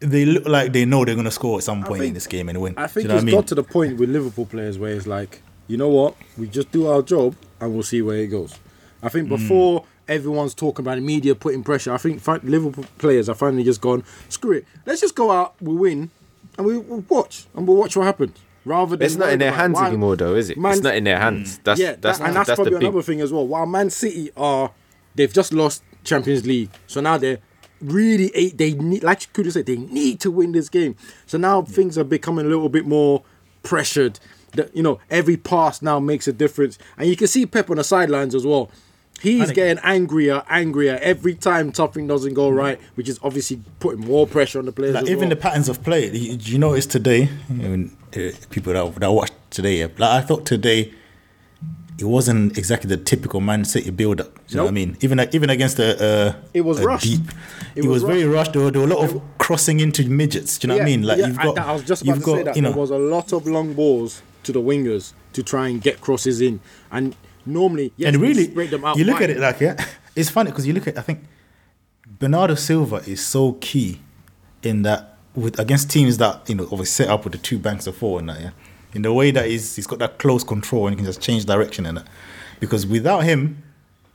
they 0.00 0.24
look 0.24 0.46
like 0.46 0.72
they 0.72 0.84
know 0.84 1.04
they're 1.04 1.14
gonna 1.16 1.30
score 1.30 1.58
at 1.58 1.64
some 1.64 1.82
point 1.84 2.02
in 2.04 2.14
this 2.14 2.26
game 2.26 2.48
and 2.48 2.60
win. 2.60 2.74
I 2.76 2.86
think 2.86 3.04
you 3.04 3.08
know 3.08 3.14
it's 3.16 3.22
what 3.24 3.28
I 3.28 3.32
mean? 3.32 3.34
got 3.40 3.46
to 3.48 3.54
the 3.54 3.62
point 3.64 3.96
with 3.98 4.10
Liverpool 4.10 4.46
players 4.46 4.78
where 4.78 4.92
it's 4.92 5.06
like, 5.06 5.40
you 5.68 5.76
know 5.76 5.88
what, 5.88 6.14
we 6.36 6.46
just 6.48 6.70
do 6.70 6.86
our 6.86 7.02
job 7.02 7.34
and 7.60 7.72
we'll 7.72 7.82
see 7.82 8.02
where 8.02 8.18
it 8.18 8.26
goes. 8.28 8.58
I 9.02 9.08
think 9.08 9.28
Hmm. 9.28 9.34
before 9.36 9.84
everyone's 10.08 10.54
talking 10.54 10.84
about 10.84 10.96
the 10.96 11.00
media 11.00 11.34
putting 11.34 11.64
pressure, 11.64 11.92
I 11.92 11.96
think 11.98 12.20
fi- 12.20 12.38
Liverpool 12.42 12.84
players 12.98 13.28
are 13.28 13.34
finally 13.34 13.64
just 13.64 13.80
gone, 13.80 14.04
screw 14.28 14.52
it, 14.52 14.64
let's 14.84 15.00
just 15.00 15.14
go 15.14 15.30
out, 15.30 15.54
we 15.60 15.74
win, 15.74 16.10
and 16.58 16.66
we, 16.66 16.76
we'll 16.78 17.04
watch, 17.08 17.46
and 17.54 17.66
we'll 17.66 17.76
watch 17.76 17.96
what 17.96 18.04
happens. 18.04 18.36
Rather 18.66 18.96
than 18.96 19.06
It's 19.06 19.14
not 19.14 19.32
in 19.32 19.38
their 19.38 19.52
hands 19.52 19.74
why- 19.76 19.86
anymore, 19.86 20.16
though, 20.16 20.34
is 20.34 20.50
it? 20.50 20.58
Man- 20.58 20.72
it's 20.72 20.82
not 20.82 20.96
in 20.96 21.04
their 21.04 21.20
hands. 21.20 21.58
Mm. 21.58 21.62
That's 21.62 21.80
yeah, 21.80 21.94
that's 22.00 22.18
that, 22.18 22.26
and 22.26 22.36
that's, 22.36 22.48
that's 22.48 22.56
probably 22.56 22.74
another 22.74 23.00
thing 23.00 23.20
as 23.20 23.32
well. 23.32 23.46
While 23.46 23.64
Man 23.64 23.90
City 23.90 24.30
are, 24.36 24.72
they've 25.14 25.32
just 25.32 25.52
lost 25.52 25.84
Champions 26.02 26.44
League, 26.44 26.70
so 26.88 27.00
now 27.00 27.16
they're 27.16 27.38
really 27.80 28.32
eight. 28.34 28.58
They 28.58 28.72
need, 28.74 29.04
like 29.04 29.32
could 29.32 29.46
Kuda 29.46 29.52
said, 29.52 29.66
they 29.66 29.76
need 29.76 30.18
to 30.20 30.32
win 30.32 30.50
this 30.50 30.68
game. 30.68 30.96
So 31.26 31.38
now 31.38 31.62
things 31.62 31.96
are 31.96 32.02
becoming 32.04 32.44
a 32.44 32.48
little 32.48 32.68
bit 32.68 32.86
more 32.86 33.22
pressured. 33.62 34.18
That 34.54 34.74
you 34.74 34.82
know, 34.82 34.98
every 35.10 35.36
pass 35.36 35.80
now 35.80 36.00
makes 36.00 36.26
a 36.26 36.32
difference, 36.32 36.76
and 36.98 37.08
you 37.08 37.14
can 37.14 37.28
see 37.28 37.46
Pep 37.46 37.70
on 37.70 37.76
the 37.76 37.84
sidelines 37.84 38.34
as 38.34 38.44
well. 38.44 38.68
He's 39.20 39.50
getting 39.52 39.82
angrier, 39.82 40.42
angrier 40.48 40.98
every 41.02 41.34
time 41.34 41.72
something 41.74 42.06
doesn't 42.06 42.34
go 42.34 42.48
right, 42.50 42.78
which 42.94 43.08
is 43.08 43.18
obviously 43.22 43.60
putting 43.80 44.00
more 44.00 44.26
pressure 44.26 44.58
on 44.58 44.66
the 44.66 44.72
players. 44.72 44.94
Like 44.94 45.04
even 45.04 45.20
well. 45.20 45.28
the 45.30 45.36
patterns 45.36 45.68
of 45.68 45.82
play. 45.82 46.10
you- 46.10 46.36
Do 46.36 46.52
you 46.52 46.58
notice 46.58 46.86
today? 46.86 47.28
I 47.48 47.52
mean, 47.52 47.96
people 48.50 48.72
that, 48.74 48.94
that 49.00 49.10
watched 49.12 49.32
today, 49.50 49.82
like 49.84 50.00
I 50.02 50.20
thought 50.20 50.44
today, 50.46 50.92
it 51.98 52.04
wasn't 52.04 52.58
exactly 52.58 52.88
the 52.88 52.98
typical 52.98 53.40
Man 53.40 53.64
City 53.64 53.90
build 53.90 54.20
up. 54.20 54.34
Do 54.34 54.40
you 54.48 54.56
know 54.58 54.64
what 54.64 54.68
I 54.68 54.72
mean? 54.72 54.96
Even 55.00 55.18
even 55.32 55.48
against 55.48 55.78
a, 55.78 56.04
uh, 56.04 56.34
It 56.52 56.60
was 56.60 56.78
a 56.80 56.84
rushed. 56.84 57.04
deep, 57.04 57.22
It 57.74 57.84
it, 57.84 57.88
was 57.88 58.02
was, 58.04 58.12
very 58.12 58.24
rushed. 58.24 58.52
There 58.52 58.62
were, 58.62 58.70
there 58.70 58.82
were 58.82 58.86
a 58.86 58.94
lot 58.94 59.04
of 59.10 59.22
crossing 59.38 59.80
into 59.80 60.04
midgets. 60.08 60.58
Do 60.58 60.66
you 60.66 60.68
know 60.68 60.74
what 60.76 60.82
I 60.82 60.84
mean? 60.84 61.02
Like 61.04 61.18
yeah, 61.18 61.28
you've 61.28 61.38
got, 61.38 61.58
I, 61.58 61.72
was 61.72 61.84
just 61.84 62.02
about 62.02 62.16
you've 62.16 62.24
to 62.24 62.30
say 62.30 62.36
got, 62.36 62.44
that 62.44 62.56
you 62.56 62.62
know, 62.62 62.70
there 62.72 62.80
was 62.80 62.90
a 62.90 62.98
lot 62.98 63.32
of 63.32 63.46
long 63.46 63.72
balls 63.72 64.20
to 64.42 64.52
the 64.52 64.60
wingers 64.60 65.14
to 65.32 65.42
try 65.42 65.68
and 65.68 65.80
get 65.80 66.02
crosses 66.02 66.42
in, 66.42 66.60
and 66.92 67.16
normally, 67.46 67.92
yes, 67.96 68.12
and 68.12 68.22
really, 68.22 68.44
spread 68.44 68.70
them 68.70 68.84
out. 68.84 68.96
you 68.96 69.04
look 69.04 69.20
wide. 69.20 69.30
at 69.30 69.36
it 69.36 69.40
like 69.40 69.60
yeah, 69.60 69.76
it's 70.16 70.30
funny 70.30 70.50
because 70.50 70.66
you 70.66 70.72
look 70.72 70.86
at 70.86 70.98
I 70.98 71.02
think 71.02 71.24
Bernardo 72.06 72.54
Silva 72.54 72.96
is 73.06 73.24
so 73.24 73.52
key 73.54 74.00
in 74.62 74.82
that 74.82 75.16
with 75.34 75.58
against 75.58 75.90
teams 75.90 76.18
that 76.18 76.48
you 76.48 76.54
know 76.54 76.64
obviously 76.64 77.04
set 77.04 77.08
up 77.08 77.24
with 77.24 77.32
the 77.32 77.38
two 77.38 77.58
banks 77.58 77.86
of 77.86 77.96
four 77.96 78.18
and 78.20 78.28
that 78.28 78.40
yeah, 78.40 78.50
in 78.94 79.02
the 79.02 79.12
way 79.12 79.30
that 79.30 79.46
he's 79.46 79.76
he's 79.76 79.86
got 79.86 79.98
that 79.98 80.18
close 80.18 80.42
control 80.44 80.86
and 80.86 80.94
he 80.94 80.96
can 80.96 81.06
just 81.06 81.20
change 81.20 81.44
direction 81.44 81.86
and 81.86 81.98
that 81.98 82.06
because 82.60 82.86
without 82.86 83.20
him, 83.24 83.62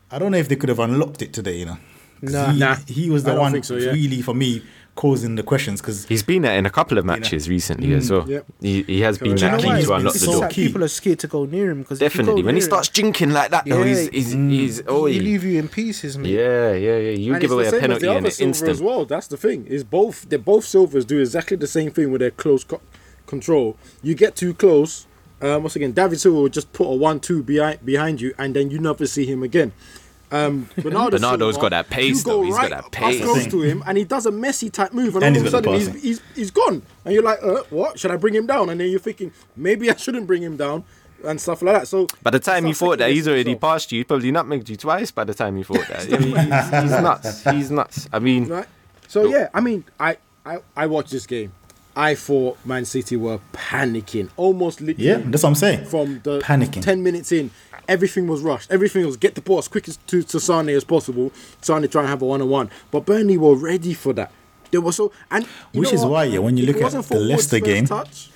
I 0.09 0.17
don't 0.19 0.32
know 0.32 0.38
if 0.38 0.49
they 0.49 0.55
could 0.55 0.69
have 0.69 0.79
unlocked 0.79 1.21
it 1.21 1.34
today. 1.34 1.57
You 1.59 1.65
know. 1.67 1.77
Nah. 2.21 2.51
he, 2.51 2.59
Nah. 2.59 2.75
he 2.88 3.09
was 3.09 3.23
the 3.23 3.34
one 3.36 3.61
so, 3.63 3.75
yeah. 3.77 3.91
really 3.91 4.21
for 4.21 4.34
me 4.36 4.63
causing 4.95 5.35
the 5.35 5.43
questions 5.43 5.81
because 5.81 6.05
He's 6.05 6.21
been 6.21 6.41
there 6.41 6.57
in 6.57 6.65
a 6.65 6.69
couple 6.69 6.97
of 6.97 7.05
matches 7.05 7.47
recently 7.49 7.93
as 7.93 8.11
well. 8.11 8.29
Yep. 8.29 8.45
He, 8.61 8.83
he 8.83 9.01
has 9.01 9.17
been 9.17 9.35
Do 9.35 9.45
you 9.45 9.49
that 9.51 9.57
know 9.57 9.57
key 9.61 9.67
why? 9.67 9.73
to 9.73 9.79
It's 9.79 9.89
unlock 9.89 10.13
the 10.13 10.25
door. 10.25 10.37
like 10.41 10.51
people 10.53 10.83
are 10.83 10.87
scared 10.89 11.19
to 11.19 11.27
go 11.27 11.45
near 11.45 11.71
him 11.71 11.79
because 11.81 11.99
Definitely. 11.99 12.43
When 12.43 12.55
he 12.55 12.61
starts 12.61 12.89
jinking 12.89 13.31
like 13.31 13.51
that, 13.51 13.65
though, 13.65 13.83
he's 13.83 14.09
he's, 14.09 14.31
he's 14.33 14.81
oh, 14.87 15.05
he 15.05 15.13
he, 15.15 15.19
leave 15.21 15.43
you 15.43 15.59
in 15.59 15.69
pieces, 15.69 16.17
mate. 16.17 16.29
yeah, 16.31 16.73
yeah, 16.73 16.97
yeah. 16.97 17.11
You 17.11 17.33
And 17.33 17.41
give 17.41 17.51
away 17.51 17.67
a 17.67 17.71
penalty 17.71 18.07
in 18.07 18.17
an 18.17 18.25
instant. 18.25 18.69
as 18.69 18.81
well. 18.81 19.05
That's 19.05 19.27
the 19.27 19.37
thing. 19.37 19.65
Is 19.67 19.83
both 19.83 20.27
they 20.29 20.37
both 20.37 20.65
silvers 20.65 21.05
do 21.05 21.19
exactly 21.19 21.57
the 21.57 21.67
same 21.67 21.91
thing 21.91 22.11
with 22.11 22.19
their 22.21 22.31
close 22.31 22.63
co- 22.63 22.81
control. 23.27 23.77
You 24.03 24.13
get 24.15 24.35
too 24.35 24.53
close. 24.53 25.07
Um, 25.41 25.63
once 25.63 25.75
again, 25.75 25.91
David 25.93 26.19
Silva 26.19 26.39
will 26.41 26.49
just 26.49 26.71
put 26.71 26.85
a 26.85 26.95
one-two 26.95 27.41
behind 27.41 27.83
behind 27.83 28.21
you, 28.21 28.33
and 28.37 28.55
then 28.55 28.69
you 28.69 28.77
never 28.77 29.07
see 29.07 29.25
him 29.25 29.41
again. 29.41 29.71
Um, 30.32 30.69
Bernardo 30.77 31.17
Bernardo's 31.17 31.55
Silva, 31.55 31.69
got 31.69 31.69
that 31.71 31.89
pace, 31.89 32.19
you 32.19 32.23
go 32.23 32.32
though. 32.38 32.43
He's 32.43 32.53
got 32.55 32.61
right 32.61 32.69
that 32.71 32.91
pace. 32.91 33.21
close 33.21 33.47
to 33.47 33.61
him, 33.61 33.84
and 33.86 33.97
he 33.97 34.03
does 34.05 34.25
a 34.25 34.32
messy 34.32 34.69
type 34.69 34.93
move, 34.93 35.15
and, 35.15 35.23
And 35.25 35.36
all 35.38 35.41
of 35.41 35.47
a 35.47 35.51
sudden 35.51 35.73
he's, 35.73 36.01
he's 36.01 36.21
he's 36.36 36.51
gone, 36.51 36.82
and 37.05 37.13
you're 37.13 37.23
like, 37.23 37.39
uh, 37.43 37.63
what? 37.69 37.99
Should 37.99 38.11
I 38.11 38.15
bring 38.15 38.34
him 38.34 38.47
down? 38.47 38.69
And 38.69 38.79
then 38.79 38.89
you're 38.89 38.99
thinking 38.99 39.32
maybe 39.55 39.89
I 39.91 39.95
shouldn't 39.95 40.27
bring 40.27 40.41
him 40.41 40.55
down, 40.57 40.84
and 41.25 41.39
stuff 41.41 41.61
like 41.61 41.75
that. 41.82 41.88
So 41.88 42.07
By 42.23 42.32
the 42.32 42.39
time 42.39 42.65
you 42.65 42.73
thought 42.73 42.99
that, 42.99 43.11
he's 43.11 43.27
already 43.27 43.51
yourself. 43.51 43.61
passed 43.61 43.91
you. 43.91 43.99
He 43.99 44.03
Probably 44.05 44.32
nutmegged 44.32 44.69
you 44.69 44.77
twice 44.77 45.11
by 45.11 45.23
the 45.25 45.34
time 45.34 45.57
you 45.57 45.63
thought 45.65 45.86
that. 45.89 46.13
I 46.13 46.17
mean, 46.17 46.36
he's, 46.36 46.82
he's 46.91 47.01
nuts. 47.01 47.43
He's 47.43 47.71
nuts. 47.71 48.09
I 48.13 48.19
mean, 48.19 48.47
Right. 48.47 48.65
So 49.07 49.25
yeah, 49.25 49.49
I 49.53 49.59
mean, 49.59 49.84
I, 49.99 50.17
I 50.45 50.59
I 50.77 50.88
watched 50.88 51.11
this 51.11 51.25
game. 51.27 51.51
I 51.93 52.15
thought 52.15 52.57
Man 52.65 52.86
City 52.86 53.17
were 53.17 53.39
panicking, 53.51 54.29
almost 54.38 54.79
literally. 54.79 55.09
yeah, 55.09 55.17
that's 55.25 55.43
what 55.43 55.49
I'm 55.49 55.55
saying. 55.55 55.84
From 55.88 56.21
the 56.23 56.39
Panicking. 56.39 56.82
ten 56.82 57.03
minutes 57.03 57.34
in, 57.34 57.51
everything 57.91 58.27
was 58.27 58.41
rushed. 58.41 58.71
Everything 58.71 59.05
was 59.05 59.17
get 59.17 59.35
the 59.35 59.41
ball 59.41 59.59
as 59.59 59.67
quick 59.67 59.87
as 59.87 59.97
to, 60.07 60.23
to 60.23 60.39
Sane 60.39 60.69
as 60.69 60.83
possible. 60.83 61.31
Sane 61.61 61.87
try 61.87 62.01
and 62.01 62.09
have 62.09 62.21
a 62.21 62.25
one 62.25 62.41
on 62.41 62.49
one, 62.49 62.69
but 62.91 63.05
Burnley 63.05 63.37
were 63.37 63.55
ready 63.55 63.93
for 63.93 64.13
that. 64.13 64.31
They 64.71 64.77
were 64.77 64.93
so, 64.93 65.11
and 65.29 65.45
Which 65.73 65.91
is 65.93 66.01
what? 66.01 66.11
why, 66.11 66.23
yeah, 66.25 66.39
when 66.39 66.55
you 66.57 66.63
If 66.67 66.75
look 66.75 66.93
at 66.93 67.03
the 67.09 67.19
Leicester 67.19 67.59
game- 67.59 67.85
touch, 67.85 68.29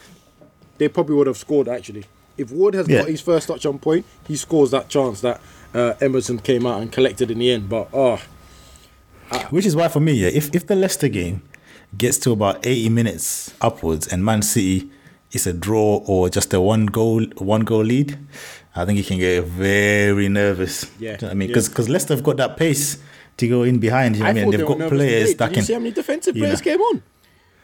they 0.77 0.89
probably 0.89 1.15
would 1.15 1.27
have 1.27 1.37
scored. 1.37 1.67
Actually, 1.69 2.03
if 2.37 2.51
Wood 2.51 2.73
has 2.73 2.87
Yeah. 2.89 2.99
got 2.99 3.07
his 3.09 3.21
first 3.21 3.47
touch 3.47 3.65
on 3.65 3.79
point, 3.79 4.05
he 4.27 4.35
scores 4.35 4.71
that 4.71 4.89
chance 4.89 5.21
that 5.21 5.39
uh, 5.73 5.93
Ederson 6.01 6.43
came 6.43 6.65
out 6.65 6.81
and 6.81 6.91
collected 6.91 7.31
in 7.31 7.39
the 7.39 7.49
end. 7.51 7.69
But 7.69 7.87
oh, 7.93 8.19
Which 9.49 9.65
is 9.65 9.75
why 9.75 9.87
for 9.87 9.99
me, 10.01 10.13
yeah, 10.13 10.27
if 10.27 10.53
if 10.53 10.67
the 10.67 10.75
Leicester 10.75 11.07
game 11.07 11.41
gets 11.97 12.17
to 12.19 12.31
about 12.31 12.65
eighty 12.65 12.89
minutes 12.89 13.53
upwards 13.61 14.05
and 14.11 14.23
Man 14.23 14.41
City 14.41 14.89
is 15.31 15.47
a 15.47 15.53
draw 15.53 16.03
or 16.05 16.29
just 16.29 16.53
a 16.53 16.59
one 16.61 16.85
goal 16.87 17.25
one 17.37 17.61
goal 17.61 17.83
lead, 17.83 18.17
I 18.75 18.85
think 18.85 18.97
he 18.97 19.03
can 19.03 19.17
get 19.19 19.43
very 19.45 20.27
nervous. 20.29 20.83
Yeah, 20.83 20.89
Do 20.89 21.03
you 21.05 21.11
know 21.11 21.15
what 21.27 21.31
I 21.31 21.33
mean, 21.35 21.49
yeah. 21.49 21.55
because 21.55 21.89
Leicester 21.89 22.13
have 22.13 22.23
got 22.23 22.37
that 22.37 22.57
pace 22.57 22.97
to 23.37 23.47
go 23.47 23.63
in 23.63 23.79
behind. 23.79 24.15
You 24.15 24.23
know 24.23 24.27
what 24.27 24.37
I 24.37 24.41
mean, 24.41 24.51
they've 24.51 24.59
they 24.59 24.65
got 24.65 24.89
players 24.89 25.29
today. 25.31 25.37
that 25.37 25.47
Did 25.47 25.53
can. 25.53 25.61
you 25.61 25.65
see 25.65 25.73
how 25.73 25.79
many 25.79 25.91
defensive 25.91 26.35
you 26.35 26.43
players 26.43 26.59
know. 26.65 26.71
came 26.71 26.81
on? 26.81 27.03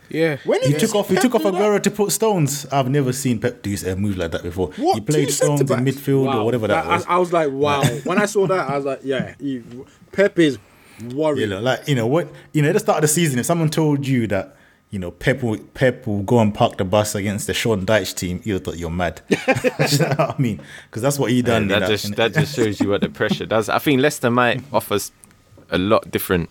Yeah. 0.10 0.38
When 0.46 0.62
He 0.64 0.74
took 0.74 0.94
off. 0.96 1.08
He 1.08 1.16
Pep 1.16 1.24
took 1.24 1.36
off? 1.36 1.42
Aguero 1.44 1.82
to 1.82 1.92
put 1.92 2.12
Stones. 2.12 2.66
I've 2.72 2.90
never 2.90 3.14
seen 3.14 3.40
Pep 3.40 3.62
do 3.62 3.76
a 3.88 3.96
move 3.96 4.18
like 4.18 4.32
that 4.32 4.44
before. 4.44 4.72
What? 4.78 4.96
He 4.96 5.02
played 5.02 5.28
Two 5.28 5.32
Stones 5.32 5.62
in 5.62 5.68
midfield 5.68 6.26
Wow. 6.26 6.42
or 6.42 6.46
whatever 6.46 6.68
that 6.68 6.86
I- 6.86 6.96
was. 6.96 7.06
I, 7.06 7.14
I 7.14 7.18
was 7.18 7.32
like, 7.34 7.50
wow. 7.52 7.82
when 8.04 8.18
I 8.18 8.26
saw 8.26 8.46
that, 8.48 8.70
I 8.70 8.76
was 8.76 8.86
like, 8.86 9.00
yeah, 9.04 9.36
he, 9.40 9.62
Pep 10.12 10.38
is 10.40 10.58
worried. 11.14 11.42
You 11.42 11.48
know, 11.48 11.62
like 11.62 11.88
you 11.88 11.96
know 11.96 12.08
what 12.08 12.30
you 12.54 12.62
know 12.62 12.70
at 12.70 12.74
the 12.74 12.80
start 12.80 12.98
of 12.98 13.02
the 13.04 13.08
season, 13.08 13.40
if 13.40 13.46
someone 13.46 13.70
told 13.70 14.06
you 14.06 14.28
that 14.28 14.56
you 14.92 15.00
know 15.00 15.10
Pep 15.10 15.42
will 15.42 15.58
Pep 15.74 16.06
will 16.06 16.22
go 16.22 16.40
and 16.40 16.54
park 16.54 16.78
the 16.78 16.84
bus 16.84 17.16
against 17.16 17.48
the 17.48 17.54
Sean 17.54 17.86
Dyche 17.86 18.14
team, 18.16 18.42
you 18.44 18.60
thought 18.60 18.78
you're 18.78 18.90
mad. 18.90 19.22
you 19.30 19.38
know 19.38 19.48
what 19.48 20.20
I 20.20 20.36
mean? 20.38 20.62
Because 20.90 21.02
that's 21.02 21.18
what 21.18 21.32
he 21.32 21.42
done. 21.42 21.70
that 21.70 21.88
just 21.88 22.06
in 22.06 22.12
that 22.12 22.34
just 22.34 22.56
shows 22.56 22.80
you 22.80 22.90
what 22.90 23.02
the 23.02 23.10
pressure 23.22 23.46
does. 23.46 23.70
I 23.70 23.80
think 23.80 24.02
Leicester 24.02 24.30
might 24.30 24.62
offer 24.72 25.00
a 25.70 25.78
lot 25.78 26.12
different 26.12 26.50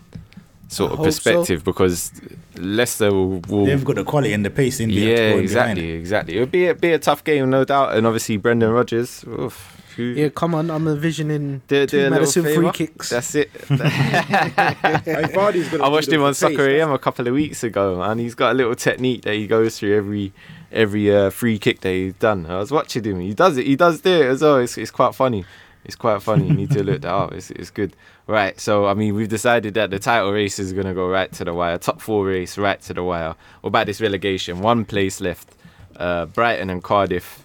sort 0.67 0.89
I 0.89 0.93
of 0.93 0.97
hope 0.99 1.05
so. 1.05 1.09
perspective 1.09 1.63
because 1.63 2.11
Leicester 2.57 3.11
will, 3.11 3.39
will 3.41 3.65
they've 3.65 3.85
got 3.85 3.95
the 3.95 4.03
quality 4.03 4.33
and 4.33 4.43
the 4.43 4.49
pace 4.49 4.79
in 4.79 4.89
there. 4.89 4.99
yeah, 4.99 5.39
exactly, 5.39 5.83
behind. 5.83 5.99
exactly. 5.99 6.37
It 6.37 6.39
would 6.39 6.51
be 6.51 6.67
a, 6.67 6.75
be 6.75 6.91
a 6.93 6.99
tough 6.99 7.23
game, 7.23 7.49
no 7.49 7.63
doubt. 7.63 7.95
And 7.95 8.07
obviously, 8.07 8.37
Brendan 8.37 8.71
Rodgers. 8.71 9.23
Oof, 9.27 9.80
who- 9.95 10.03
Yeah, 10.03 10.29
come 10.29 10.55
on. 10.55 10.69
I'm 10.69 10.87
envisioning 10.87 11.61
do- 11.67 11.85
do 11.85 11.87
two 11.87 11.97
a 11.97 12.01
little 12.01 12.11
Maddison 12.19 12.43
free 12.43 12.55
favour. 12.55 12.71
kicks. 12.71 13.09
That's 13.09 13.35
it. 13.35 13.51
And 13.69 15.29
Vardy's 15.33 15.69
gonna 15.69 15.83
I 15.83 15.87
watched 15.89 16.09
him 16.11 16.21
on 16.23 16.33
Soccer 16.33 16.57
right? 16.65 16.75
AM 16.81 16.91
a 16.91 16.99
couple 16.99 17.27
of 17.27 17.33
weeks 17.33 17.63
ago, 17.63 18.01
and 18.01 18.19
he's 18.19 18.35
got 18.35 18.51
a 18.51 18.53
little 18.55 18.75
technique 18.75 19.23
that 19.23 19.33
he 19.33 19.47
goes 19.47 19.79
through 19.79 19.95
every 19.95 20.33
every 20.71 21.13
uh, 21.13 21.29
free 21.29 21.59
kick 21.59 21.81
that 21.81 21.89
he's 21.91 22.13
done. 22.13 22.45
I 22.45 22.57
was 22.59 22.71
watching 22.71 23.03
him. 23.03 23.19
He 23.19 23.33
does 23.33 23.57
it. 23.57 23.65
He 23.65 23.75
does 23.75 24.01
do 24.01 24.09
it 24.21 24.25
as 24.25 24.41
well. 24.41 24.57
It's, 24.57 24.77
it's 24.77 24.91
quite 24.91 25.13
funny. 25.15 25.45
It's 25.83 25.95
quite 25.95 26.21
funny. 26.21 26.47
You 26.47 26.53
need 26.53 26.71
to 26.71 26.83
look 26.83 27.01
that 27.01 27.11
up. 27.11 27.33
It's, 27.33 27.49
it's 27.51 27.71
good. 27.71 27.95
Right. 28.27 28.57
So, 28.59 28.85
I 28.85 28.93
mean, 28.93 29.15
we've 29.15 29.27
decided 29.27 29.73
that 29.73 29.89
the 29.89 29.97
title 29.99 30.31
race 30.31 30.59
is 30.59 30.73
going 30.73 30.85
to 30.85 30.93
go 30.93 31.09
right 31.09 31.31
to 31.33 31.43
the 31.43 31.53
wire. 31.55 31.77
Top 31.79 31.99
four 31.99 32.25
race, 32.27 32.57
right 32.57 32.79
to 32.83 32.93
the 32.93 33.03
wire. 33.03 33.35
What 33.61 33.69
about 33.69 33.87
this 33.87 33.99
relegation? 33.99 34.61
One 34.61 34.85
place 34.85 35.19
left. 35.19 35.49
Uh, 35.97 36.27
Brighton 36.27 36.69
and 36.69 36.83
Cardiff. 36.83 37.43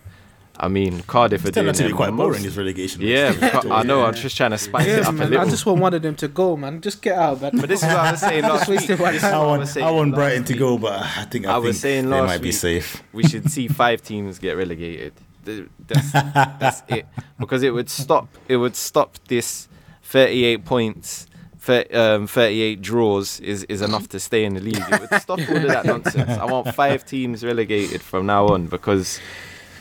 I 0.58 0.68
mean, 0.68 1.02
Cardiff 1.02 1.44
are 1.44 1.48
It's 1.48 1.54
turned 1.54 1.66
doing 1.66 1.68
out 1.68 1.74
to 1.76 1.84
be 1.86 1.92
quite 1.92 2.06
the 2.06 2.12
boring 2.12 2.32
most. 2.40 2.44
this 2.44 2.56
relegation. 2.56 3.02
Yeah, 3.02 3.28
race. 3.38 3.64
I 3.70 3.82
know. 3.82 4.04
I'm 4.04 4.14
just 4.26 4.36
trying 4.36 4.52
to 4.52 4.58
spice 4.58 4.86
it 4.86 5.02
Yeah, 5.02 5.08
up 5.08 5.14
a 5.14 5.18
little. 5.24 5.40
I 5.40 5.44
just 5.50 5.66
want 5.66 5.80
one 5.80 5.92
of 5.94 6.02
them 6.02 6.14
to 6.16 6.28
go, 6.28 6.56
man. 6.56 6.80
Just 6.80 7.02
get 7.02 7.18
out, 7.18 7.40
man. 7.42 7.52
But 7.58 7.68
this 7.68 7.82
is 7.82 7.88
what 7.88 7.96
I 7.98 8.10
was 8.12 8.20
saying 8.20 8.42
last 8.52 8.68
week. 8.68 8.78
wasted 8.80 8.98
my 8.98 9.12
This 9.12 9.22
is 9.22 9.28
time. 9.30 9.34
I 9.40 9.46
want, 9.46 9.60
was 9.60 9.70
saying 9.72 9.86
I 9.86 9.90
want 9.90 10.10
last 10.12 10.16
Brighton 10.16 10.44
to 10.44 10.54
go, 10.54 10.78
but 10.78 10.92
I 11.02 11.24
think 11.24 11.46
I, 11.46 11.50
I 11.50 11.54
think 11.54 11.64
was 11.66 11.80
saying 11.80 12.04
they 12.04 12.10
last 12.20 12.26
might 12.28 12.40
be 12.42 12.48
week, 12.48 12.54
safe. 12.54 13.02
we 13.12 13.22
should 13.24 13.50
see 13.50 13.68
five 13.68 14.02
teams 14.02 14.38
get 14.38 14.56
relegated. 14.56 15.12
That's, 15.44 16.10
that's 16.12 16.82
it 16.88 17.06
because 17.38 17.62
it 17.62 17.72
would 17.74 17.88
stop. 17.90 18.28
It 18.48 18.56
would 18.56 18.74
stop 18.76 19.18
this 19.28 19.68
38 20.02 20.64
points. 20.64 21.26
thir- 21.60 21.84
Um, 21.92 22.26
38 22.26 22.80
draws 22.82 23.38
is, 23.40 23.64
is 23.64 23.82
enough 23.82 24.08
to 24.08 24.18
stay 24.20 24.44
in 24.44 24.54
the 24.54 24.60
league. 24.60 24.78
It 24.90 25.00
would 25.00 25.20
stop 25.22 25.38
all 25.48 25.56
of 25.56 25.68
that 25.68 25.84
nonsense. 25.84 26.30
I 26.30 26.44
want 26.46 26.74
five 26.74 27.04
teams 27.04 27.44
relegated 27.44 28.00
from 28.02 28.26
now 28.26 28.46
on 28.48 28.66
because 28.66 29.20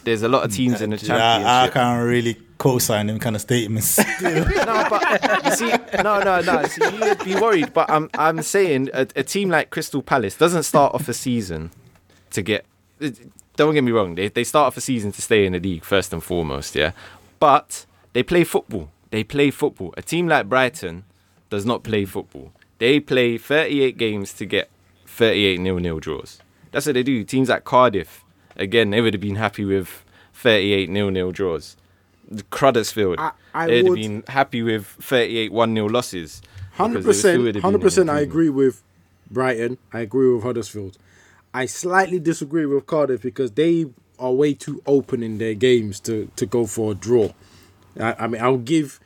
there's 0.06 0.22
a 0.22 0.30
lot 0.30 0.44
of 0.44 0.54
teams 0.54 0.82
in 0.82 0.92
the 0.92 0.98
Yeah, 0.98 1.16
I, 1.16 1.66
I 1.66 1.68
can't 1.70 2.08
really 2.08 2.38
co-sign 2.58 3.08
them 3.08 3.20
kind 3.20 3.36
of 3.36 3.42
statements. 3.42 3.98
no, 4.22 4.88
but 4.90 5.46
you 5.46 5.52
see, 5.52 5.74
no, 6.02 6.20
no, 6.20 6.42
no. 6.42 6.64
See, 6.64 6.84
you'd 6.84 7.26
be 7.26 7.36
worried, 7.36 7.74
but 7.74 7.90
I'm, 7.90 8.10
I'm 8.14 8.42
saying 8.42 8.90
a, 8.94 9.08
a 9.16 9.24
team 9.24 9.50
like 9.50 9.70
Crystal 9.72 10.02
Palace 10.02 10.38
doesn't 10.38 10.64
start 10.64 10.94
off 10.94 11.10
a 11.10 11.14
season 11.14 11.72
to 12.32 12.42
get. 12.42 12.66
Don't 13.58 13.74
get 13.74 13.84
me 13.84 13.92
wrong. 13.92 14.16
They 14.16 14.30
they 14.30 14.44
start 14.44 14.68
off 14.68 14.78
a 14.78 14.82
season 14.82 15.12
to 15.14 15.22
stay 15.22 15.46
in 15.46 15.54
the 15.54 15.60
league 15.60 15.84
first 15.84 16.14
and 16.14 16.24
foremost, 16.24 16.76
yeah. 16.76 16.92
But 17.40 17.86
they 18.14 18.24
play 18.24 18.44
football. 18.44 18.90
They 19.12 19.24
play 19.24 19.52
football. 19.52 19.94
A 19.98 20.02
team 20.02 20.28
like 20.28 20.50
Brighton 20.50 21.04
does 21.50 21.66
not 21.66 21.84
play 21.84 22.06
football. 22.06 22.52
They 22.80 23.00
play 23.00 23.38
38 23.38 23.98
games 23.98 24.34
to 24.34 24.46
get 24.46 24.70
38 25.06 25.60
nil-nil 25.62 26.00
draws. 26.00 26.40
That's 26.72 26.86
what 26.86 26.94
they 26.94 27.04
do. 27.04 27.24
Teams 27.24 27.48
like 27.48 27.64
Cardiff, 27.64 28.25
again, 28.56 28.90
they 28.92 29.02
would 29.02 29.14
have 29.14 29.22
been 29.22 29.36
happy 29.36 29.66
with 29.66 30.04
38 30.34 30.90
nil-nil 30.90 31.32
draws. 31.32 31.76
Cruddersfield, 32.52 33.20
I- 33.20 33.32
I 33.54 33.68
they'd 33.68 33.86
have 33.86 33.96
been 33.96 34.24
happy 34.28 34.62
with 34.64 34.86
38 34.86 35.52
1-0 35.52 35.92
losses. 35.92 36.42
Hundred 36.74 37.00
because 37.00 37.22
they 37.22 37.30
still 37.34 37.44
would 37.44 37.54
percent, 37.54 37.64
hundred 37.64 37.82
percent. 37.82 38.10
I 38.10 38.20
agree 38.20 38.50
with 38.50 38.82
Brighton. 39.32 39.78
I 39.94 40.00
agree 40.02 40.34
with 40.34 40.44
Huddersfield. 40.44 40.98
I 41.54 41.68
slightly 41.68 42.20
disagree 42.20 42.66
with 42.66 42.86
Cardiff 42.86 43.22
because 43.22 43.52
they 43.52 43.86
are 44.20 44.34
way 44.34 44.54
too 44.54 44.82
open 44.86 45.24
in 45.24 45.38
their 45.38 45.54
games 45.54 46.02
to 46.02 46.30
to 46.36 46.46
go 46.46 46.66
for 46.66 46.92
a 46.92 46.96
draw. 46.96 47.30
I, 47.98 48.16
I 48.20 48.28
mean, 48.28 48.42
I'll 48.42 48.58
give 48.58 49.00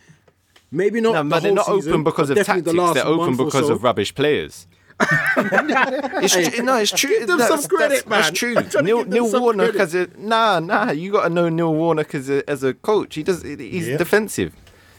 maybe 0.71 0.99
not. 0.99 1.11
No, 1.13 1.23
the 1.23 1.29
but 1.29 1.43
they're 1.43 1.51
not 1.51 1.67
season, 1.67 1.91
open 1.91 2.03
because 2.05 2.31
of 2.31 2.37
tactics. 2.43 2.65
the 2.75 2.93
They're 2.93 3.05
open 3.05 3.37
because 3.37 3.67
so. 3.67 3.73
of 3.73 3.83
rubbish 3.83 4.15
players. 4.15 4.65
It's 4.99 6.55
tr- 6.55 6.63
no, 6.63 6.75
it's 6.77 6.91
true. 6.91 7.09
Give 7.09 7.27
them 7.27 7.37
That's- 7.39 7.61
some 7.61 7.69
credit, 7.69 8.05
that's, 8.05 8.27
That's 8.27 8.37
true. 8.39 8.49
I'm 8.57 8.69
trying 8.69 8.71
to 8.71 8.81
Neil, 8.83 9.05
Neil 9.05 9.27
some 9.27 9.41
Warnock 9.41 9.71
credit. 9.71 9.81
as 9.81 9.95
a 9.95 10.07
nah, 10.17 10.59
nah. 10.59 10.91
You 10.91 11.11
got 11.11 11.23
to 11.23 11.29
know 11.29 11.49
Neil 11.49 11.73
Warnock 11.73 12.13
as 12.15 12.29
a 12.29 12.47
as 12.49 12.63
a 12.63 12.73
coach. 12.73 13.15
He 13.15 13.23
does. 13.23 13.41
He's 13.43 13.87
Yep. 13.87 13.97
defensive. 13.97 14.53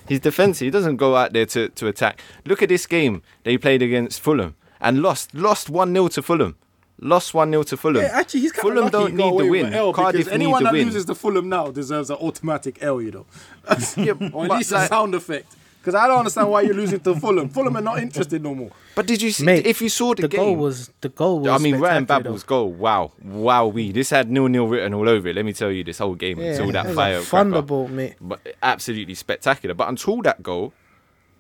He's 0.09 0.21
defensive. 0.21 0.65
He 0.67 0.71
doesn't 0.71 0.97
go 0.97 1.17
out 1.17 1.33
there 1.33 1.47
to, 1.47 1.69
to 1.69 1.87
attack. 1.87 2.21
Look 2.45 2.63
at 2.63 2.69
this 2.69 2.87
game 2.87 3.23
they 3.45 3.57
played 3.59 3.83
against 3.83 4.21
Fulham 4.21 4.57
and 4.81 5.03
lost. 5.03 5.35
Lost 5.35 5.71
one 5.71 5.93
0 5.93 6.09
to 6.09 6.23
Fulham. 6.23 6.57
Lost 7.03 7.33
one 7.33 7.51
0 7.51 7.63
to 7.65 7.77
Fulham. 7.77 8.03
Yeah, 8.03 8.11
actually, 8.13 8.41
he's 8.41 8.53
kind 8.53 8.63
Fulham 8.63 8.87
of 8.87 8.93
lucky 8.93 9.13
don't 9.15 9.15
need 9.17 9.39
the 9.45 9.49
win. 9.51 9.73
L 9.73 9.93
Cardiff 9.93 10.19
because 10.25 10.33
anyone 10.33 10.61
need 10.63 10.67
that 10.67 10.73
the 10.73 10.79
win. 10.79 10.87
loses 10.89 11.05
to 11.07 11.15
Fulham 11.15 11.49
now 11.49 11.69
deserves 11.71 12.11
an 12.11 12.17
automatic 12.17 12.83
L. 12.83 13.01
You 13.01 13.11
know, 13.13 13.27
Yeah, 13.97 14.13
or 14.33 14.45
at 14.47 14.51
least 14.51 14.73
like- 14.73 14.85
a 14.85 14.89
sound 14.89 15.15
effect. 15.15 15.55
Because 15.81 15.95
I 15.95 16.07
don't 16.09 16.19
understand 16.19 16.51
why 16.51 16.61
you're 16.61 16.75
losing 16.75 17.01
to 17.01 17.15
Fulham. 17.15 17.49
Fulham 17.49 17.75
are 17.75 17.81
not 17.81 17.99
interested 18.01 18.43
no 18.43 18.55
more. 18.55 18.71
But 18.95 19.07
did 19.07 19.23
you 19.23 19.31
see? 19.31 19.45
Mate, 19.45 19.65
if 19.65 19.81
you 19.81 19.89
saw 19.89 20.15
the, 20.15 20.23
the 20.23 20.29
game, 20.29 20.41
goal 20.41 20.57
was 20.57 20.91
the 21.01 21.09
goal 21.09 21.41
was. 21.41 21.49
I 21.49 21.57
mean, 21.57 21.77
Ryan 21.77 22.05
spectacular, 22.05 22.33
Babel's 22.33 22.43
goal. 22.43 22.71
Wow, 22.71 23.13
wow, 23.25 23.67
we 23.67 23.91
this 23.91 24.11
had 24.11 24.31
nil 24.31 24.49
nil 24.49 24.67
written 24.69 24.93
all 24.93 25.09
over 25.09 25.29
it. 25.29 25.37
Let 25.37 25.47
me 25.47 25.55
tell 25.55 25.71
you, 25.71 25.83
this 25.83 25.97
whole 25.97 26.15
game 26.15 26.37
though. 26.37 26.45
Yeah, 26.45 26.51
until 26.51 26.73
that 26.73 26.85
it 26.85 26.89
was 26.89 26.97
fire. 26.97 27.21
thunderbolt, 27.23 27.91
mate. 27.91 28.17
but 28.21 28.41
absolutely 28.63 29.15
spectacular. 29.15 29.75
But 29.75 29.89
until 29.89 30.21
that 30.23 30.43
goal, 30.43 30.75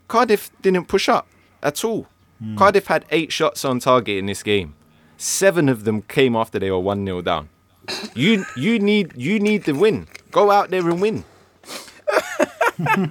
Cardiff 0.09 0.51
didn't 0.63 0.87
push 0.87 1.11
up 1.11 1.29
at 1.63 1.85
all. 1.85 2.07
Hmm. 2.39 2.57
Cardiff 2.57 2.87
had 2.87 3.05
eight 3.11 3.33
shots 3.33 3.63
on 3.67 3.79
target 3.79 4.17
in 4.17 4.25
this 4.25 4.43
game. 4.43 4.75
Seven 5.19 5.69
of 5.69 5.85
them 5.85 6.01
came 6.01 6.35
after 6.35 6.59
they 6.59 6.71
were 6.71 6.81
one 6.81 7.05
0 7.05 7.21
down. 7.21 7.51
You 8.15 8.47
you 8.57 8.79
need 8.79 9.13
you 9.17 9.39
need 9.39 9.65
the 9.65 9.75
win. 9.75 10.09
Go 10.31 10.51
out 10.51 10.71
there 10.71 10.89
and 10.89 10.99
win. 10.99 11.25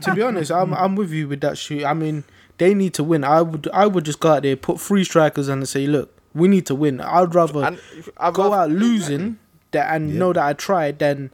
to 0.01 0.13
be 0.15 0.21
honest, 0.21 0.51
I'm 0.51 0.73
I'm 0.73 0.95
with 0.95 1.11
you 1.11 1.27
with 1.27 1.41
that 1.41 1.57
shoot. 1.57 1.83
I 1.85 1.93
mean, 1.93 2.23
they 2.57 2.73
need 2.73 2.93
to 2.95 3.03
win. 3.03 3.23
I 3.23 3.41
would 3.41 3.67
I 3.73 3.87
would 3.87 4.05
just 4.05 4.19
go 4.19 4.33
out 4.33 4.43
there, 4.43 4.55
put 4.55 4.79
three 4.79 5.03
strikers 5.03 5.49
on 5.49 5.59
and 5.59 5.67
say, 5.69 5.87
look, 5.87 6.15
we 6.33 6.47
need 6.47 6.65
to 6.67 6.75
win. 6.75 7.01
I'd 7.01 7.33
rather 7.33 7.63
And 7.63 7.79
I've 8.17 8.33
go 8.33 8.53
out 8.53 8.69
losing 8.69 9.39
that 9.71 9.93
and 9.93 10.17
know 10.17 10.33
that 10.33 10.43
I 10.43 10.53
tried 10.53 10.99
than 10.99 11.31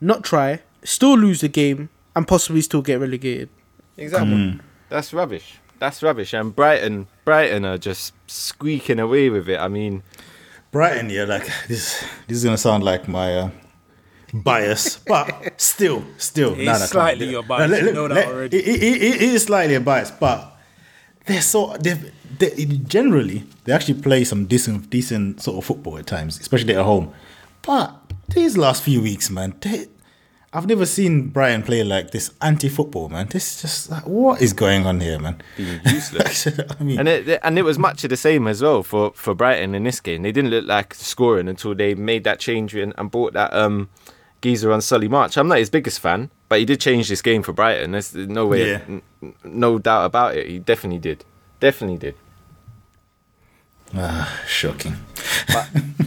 not 0.00 0.24
try, 0.24 0.60
still 0.84 1.16
lose 1.16 1.40
the 1.40 1.48
game 1.48 1.90
and 2.16 2.26
possibly 2.26 2.60
still 2.60 2.82
get 2.82 3.00
relegated. 3.00 3.48
Exactly. 3.96 4.58
That's 4.88 5.12
rubbish. 5.12 5.58
That's 5.78 6.02
rubbish. 6.02 6.32
And 6.34 6.54
Brighton, 6.54 7.06
Brighton 7.24 7.64
are 7.64 7.78
just 7.78 8.12
squeaking 8.26 8.98
away 8.98 9.30
with 9.30 9.48
it. 9.48 9.58
I 9.58 9.68
mean, 9.68 10.02
Brighton, 10.72 11.10
yeah, 11.10 11.24
like 11.24 11.46
this. 11.68 12.04
This 12.26 12.38
is 12.38 12.44
gonna 12.44 12.58
sound 12.58 12.84
like 12.84 13.08
my 13.08 13.36
uh, 13.36 13.50
bias, 14.32 14.96
but 14.98 15.60
still, 15.60 16.04
still, 16.18 16.54
It's 16.54 16.64
nah, 16.64 16.72
nah, 16.72 16.72
come 16.74 16.82
on. 16.82 16.88
slightly 16.88 17.30
your 17.30 17.42
bias, 17.42 17.70
Let- 17.70 17.82
you 17.84 17.92
know 17.92 18.08
that 18.08 18.14
let- 18.14 18.28
already. 18.28 18.56
It, 18.58 18.68
it, 18.68 18.82
it, 19.02 19.14
it 19.16 19.22
is 19.22 19.42
slightly 19.44 19.74
a 19.74 19.80
bias, 19.80 20.10
but 20.10 20.56
they're 21.26 21.42
so 21.42 21.76
they 21.78 22.00
they 22.38 22.64
generally 22.64 23.44
they 23.64 23.72
actually 23.72 24.00
play 24.00 24.24
some 24.24 24.46
decent 24.46 24.88
decent 24.90 25.42
sort 25.42 25.58
of 25.58 25.64
football 25.64 25.98
at 25.98 26.06
times, 26.06 26.38
especially 26.40 26.74
at 26.74 26.84
home. 26.84 27.12
But 27.62 27.94
these 28.28 28.56
last 28.56 28.82
few 28.82 29.02
weeks, 29.02 29.28
man, 29.30 29.54
they, 29.60 29.86
I've 30.52 30.66
never 30.66 30.86
seen 30.86 31.28
Brighton 31.28 31.62
play 31.62 31.84
like 31.84 32.10
this 32.10 32.32
anti-football, 32.40 33.08
man. 33.10 33.28
This 33.28 33.54
is 33.56 33.62
just 33.62 33.90
like, 33.90 34.04
what 34.06 34.40
is 34.42 34.52
going 34.52 34.84
on 34.86 35.00
here, 35.00 35.18
man? 35.18 35.40
being 35.56 35.80
useless. 35.84 36.46
I 36.80 36.82
mean, 36.82 36.98
And 36.98 37.06
it, 37.08 37.38
and 37.44 37.56
it 37.58 37.62
was 37.62 37.78
much 37.78 38.02
of 38.02 38.10
the 38.10 38.16
same 38.16 38.48
as 38.48 38.60
well 38.62 38.82
for, 38.82 39.12
for 39.14 39.32
Brighton 39.34 39.76
in 39.76 39.84
this 39.84 40.00
game. 40.00 40.22
They 40.22 40.32
didn't 40.32 40.50
look 40.50 40.66
like 40.66 40.94
scoring 40.94 41.46
until 41.48 41.74
they 41.76 41.94
made 41.94 42.24
that 42.24 42.40
change 42.40 42.74
and, 42.74 42.92
and 42.98 43.10
bought 43.12 43.32
that 43.34 43.52
um, 43.54 43.90
geezer 44.40 44.72
on 44.72 44.80
Solly 44.80 45.08
March. 45.08 45.36
I'm 45.36 45.48
not 45.48 45.58
his 45.58 45.70
biggest 45.70 46.00
fan, 46.00 46.30
but 46.48 46.58
he 46.58 46.64
did 46.64 46.80
change 46.80 47.08
this 47.08 47.22
game 47.22 47.42
for 47.42 47.52
Brighton. 47.52 47.92
There's 47.92 48.14
no 48.14 48.46
way, 48.46 48.70
Yeah. 48.70 48.80
n- 48.88 49.02
n- 49.22 49.34
no 49.44 49.78
doubt 49.78 50.06
about 50.06 50.36
it. 50.36 50.46
He 50.48 50.58
definitely 50.58 50.98
did. 50.98 51.24
Definitely 51.60 51.98
did. 51.98 52.14
ah, 53.96 54.40
shocking. 54.46 54.96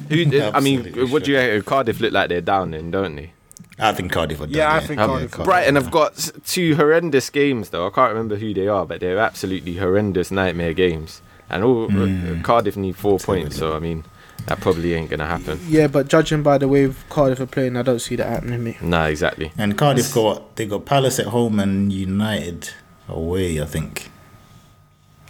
Who, 0.10 0.22
I 0.54 0.60
mean, 0.60 0.80
Absolutely 0.80 1.06
what 1.12 1.24
do 1.24 1.32
you 1.32 1.38
reckon? 1.38 1.62
Cardiff 1.64 2.00
look 2.00 2.14
like 2.14 2.30
they're 2.30 2.42
down 2.42 2.72
then, 2.72 2.92
don't 2.92 3.16
they? 3.16 3.34
I 3.80 3.92
think 3.92 4.12
Cardiff 4.12 4.40
are 4.40 4.46
done. 4.46 4.54
Yeah, 4.56 4.74
I 4.74 4.80
think 4.80 5.00
Um, 5.02 5.10
Cardiff 5.10 5.40
are 5.40 5.44
Brighton 5.46 5.76
have 5.76 5.92
got 5.92 6.30
two 6.46 6.76
horrendous 6.76 7.30
games 7.30 7.70
though. 7.70 7.88
I 7.88 7.90
can't 7.90 8.12
remember 8.12 8.36
who 8.38 8.54
they 8.54 8.68
are, 8.68 8.86
but 8.86 9.00
they're 9.00 9.18
absolutely 9.18 9.78
horrendous 9.78 10.32
nightmare 10.32 10.74
games. 10.74 11.22
And 11.50 11.64
all 11.64 11.86
uh, 11.92 12.42
Cardiff 12.42 12.78
need 12.78 12.96
four 12.96 13.20
points, 13.20 13.58
so 13.58 13.76
I 13.76 13.80
mean, 13.80 14.06
that 14.46 14.60
probably 14.60 14.94
ain't 14.94 15.10
gonna 15.10 15.26
happen. 15.26 15.60
Yeah, 15.68 15.88
but 15.88 16.08
judging 16.08 16.44
by 16.44 16.58
the 16.58 16.68
way 16.68 16.94
Cardiff 17.10 17.40
are 17.40 17.46
playing, 17.46 17.78
I 17.78 17.82
don't 17.82 18.00
see 18.00 18.16
that 18.18 18.28
happening, 18.28 18.64
mate. 18.64 18.82
Nah, 18.82 19.06
exactly. 19.06 19.52
And 19.58 19.78
Cardiff 19.78 20.14
got 20.14 20.56
they 20.56 20.66
got 20.66 20.86
Palace 20.86 21.20
at 21.20 21.28
home 21.28 21.60
and 21.60 21.92
United 21.92 22.70
away. 23.08 23.62
I 23.62 23.66
think. 23.66 24.10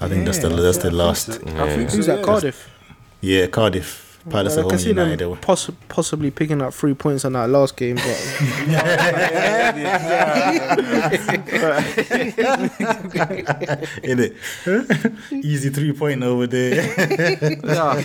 I 0.02 0.10
think 0.10 0.26
that's 0.26 0.40
the 0.40 0.50
that's 0.50 0.80
the 0.80 0.92
last. 0.92 1.30
I 1.30 1.76
think 1.76 1.90
so, 1.90 1.98
Who's 1.98 2.08
yeah. 2.08 2.16
that? 2.16 2.26
Cardiff. 2.26 2.70
Yeah, 3.22 3.48
Cardiff. 3.48 4.03
Palace 4.30 4.56
Well, 4.56 4.60
at 4.60 4.66
I 4.66 4.70
can 4.70 4.70
home, 4.70 4.80
see 4.80 4.90
United 4.90 5.20
them 5.20 5.38
poss- 5.38 5.70
possibly 5.90 6.32
picking 6.32 6.62
up 6.62 6.74
three 6.74 6.94
points 6.94 7.26
on 7.26 7.34
that 7.34 7.50
last 7.50 7.76
game, 7.76 7.96
but 7.98 8.04
In 14.04 14.20
it, 14.20 14.36
easy 15.32 15.70
three 15.70 15.94
point 15.94 16.24
over 16.24 16.48
there. 16.48 16.94
oh, 17.64 17.96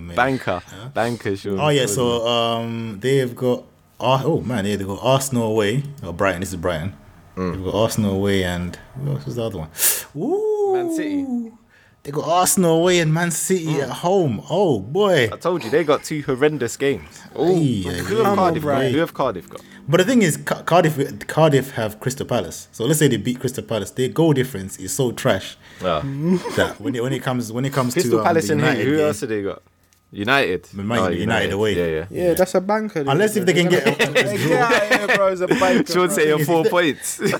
man. 0.00 0.14
Banker, 0.16 0.62
banker, 0.94 1.36
sure. 1.36 1.60
oh 1.60 1.68
yeah, 1.68 1.86
so 1.86 2.26
um, 2.26 2.98
they've 3.00 3.34
got 3.34 3.64
Ar- 3.98 4.22
oh 4.24 4.40
man, 4.40 4.64
yeah, 4.66 4.76
they 4.76 4.84
got 4.84 4.98
Arsenal 5.02 5.44
away. 5.52 5.82
or 6.02 6.12
Brighton. 6.12 6.40
This 6.40 6.50
is 6.50 6.56
Brighton. 6.56 6.94
They've 7.36 7.64
got 7.64 7.74
Arsenal 7.74 8.14
away 8.16 8.44
and 8.44 8.76
who 8.96 9.12
else 9.12 9.24
was 9.24 9.36
the 9.36 9.44
other 9.44 9.58
one? 9.58 9.70
Ooh, 10.16 10.72
Man 10.74 10.94
City. 10.94 11.52
They 12.02 12.12
got 12.12 12.26
Arsenal 12.26 12.78
away 12.78 13.00
and 13.00 13.12
Man 13.12 13.30
City 13.30 13.78
at 13.80 13.90
home. 13.90 14.42
Oh 14.48 14.80
boy. 14.80 15.24
I 15.30 15.36
told 15.36 15.62
you 15.62 15.68
they 15.70 15.84
got 15.84 16.02
two 16.02 16.22
horrendous 16.22 16.76
games. 16.78 17.20
Oh, 17.34 17.54
Ay, 17.56 17.82
who 17.82 18.16
have 18.24 18.36
Cardiff 18.36 18.62
got? 18.64 18.84
Who 18.90 18.98
have 18.98 19.12
Cardiff 19.14 19.50
got? 19.50 19.60
But 19.86 19.98
the 19.98 20.04
thing 20.04 20.22
is, 20.22 20.38
Ca- 20.38 20.62
Cardiff 20.62 21.26
Cardiff 21.26 21.72
have 21.72 22.00
Crystal 22.00 22.24
Palace. 22.24 22.68
So 22.72 22.84
let's 22.86 22.98
say 22.98 23.08
they 23.08 23.18
beat 23.18 23.38
Crystal 23.40 23.62
Palace. 23.64 23.90
Their 23.90 24.08
goal 24.08 24.32
difference 24.32 24.78
is 24.78 24.94
so 24.94 25.12
trash 25.12 25.58
Well, 25.82 26.00
that 26.56 26.76
when 26.80 26.94
it, 26.94 27.02
when 27.02 27.12
it 27.12 27.22
comes 27.22 27.52
when 27.52 27.66
it 27.66 27.72
comes 27.74 27.92
Crystal 27.92 28.12
to 28.12 28.18
um, 28.20 28.24
Palace 28.24 28.46
the 28.46 28.52
and 28.54 28.60
who? 28.62 28.66
United 28.68 28.84
Who 28.86 28.96
game- 28.96 29.06
else 29.06 29.20
have 29.20 29.28
they 29.28 29.42
got? 29.42 29.62
United. 30.12 30.74
Man 30.74 30.98
Oh, 30.98 31.08
United 31.08 31.52
away. 31.52 31.76
Yeah, 31.76 31.86
yeah. 31.86 32.06
Yeah, 32.28 32.34
that's 32.34 32.54
a 32.54 32.60
banker. 32.60 33.04
Unless 33.06 33.36
if 33.36 33.44
they 33.46 33.52
can 33.52 33.68
get 33.68 33.86
a, 33.86 33.92
a 33.92 34.06
draw. 34.12 34.12
Get 34.14 34.52
out 34.58 34.72
of 34.72 34.88
here, 35.08 35.16
bro. 35.16 35.26
It's 35.28 35.40
a 35.42 35.46
banker, 35.60 35.92
Sean 35.92 36.06
bro. 36.06 36.16
say 36.16 36.28
your 36.28 36.44
four 36.44 36.64
points. 36.64 37.20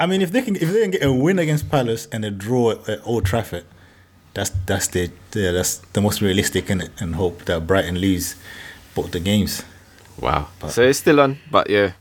I 0.00 0.06
mean, 0.06 0.22
if 0.22 0.32
they 0.32 0.42
can, 0.42 0.56
if 0.56 0.70
they 0.72 0.82
can 0.82 0.90
get 0.90 1.02
a 1.04 1.12
win 1.12 1.38
against 1.38 1.70
Palace 1.70 2.06
and 2.10 2.24
a 2.24 2.30
draw 2.30 2.72
at 2.88 3.00
Old 3.06 3.24
Trafford, 3.24 3.64
that's 4.34 4.50
that's 4.66 4.88
the 4.88 5.10
yeah, 5.34 5.52
that's 5.52 5.78
the 5.92 6.00
most 6.00 6.20
realistic 6.20 6.68
and 6.70 6.90
and 6.98 7.14
hope 7.14 7.44
that 7.44 7.66
Brighton 7.66 7.98
lose 7.98 8.34
both 8.94 9.12
the 9.12 9.20
games. 9.20 9.62
wow. 10.20 10.48
So 10.68 10.82
it's 10.82 10.98
still 10.98 11.20
on, 11.20 11.38
but 11.50 11.70
yeah, 11.70 11.92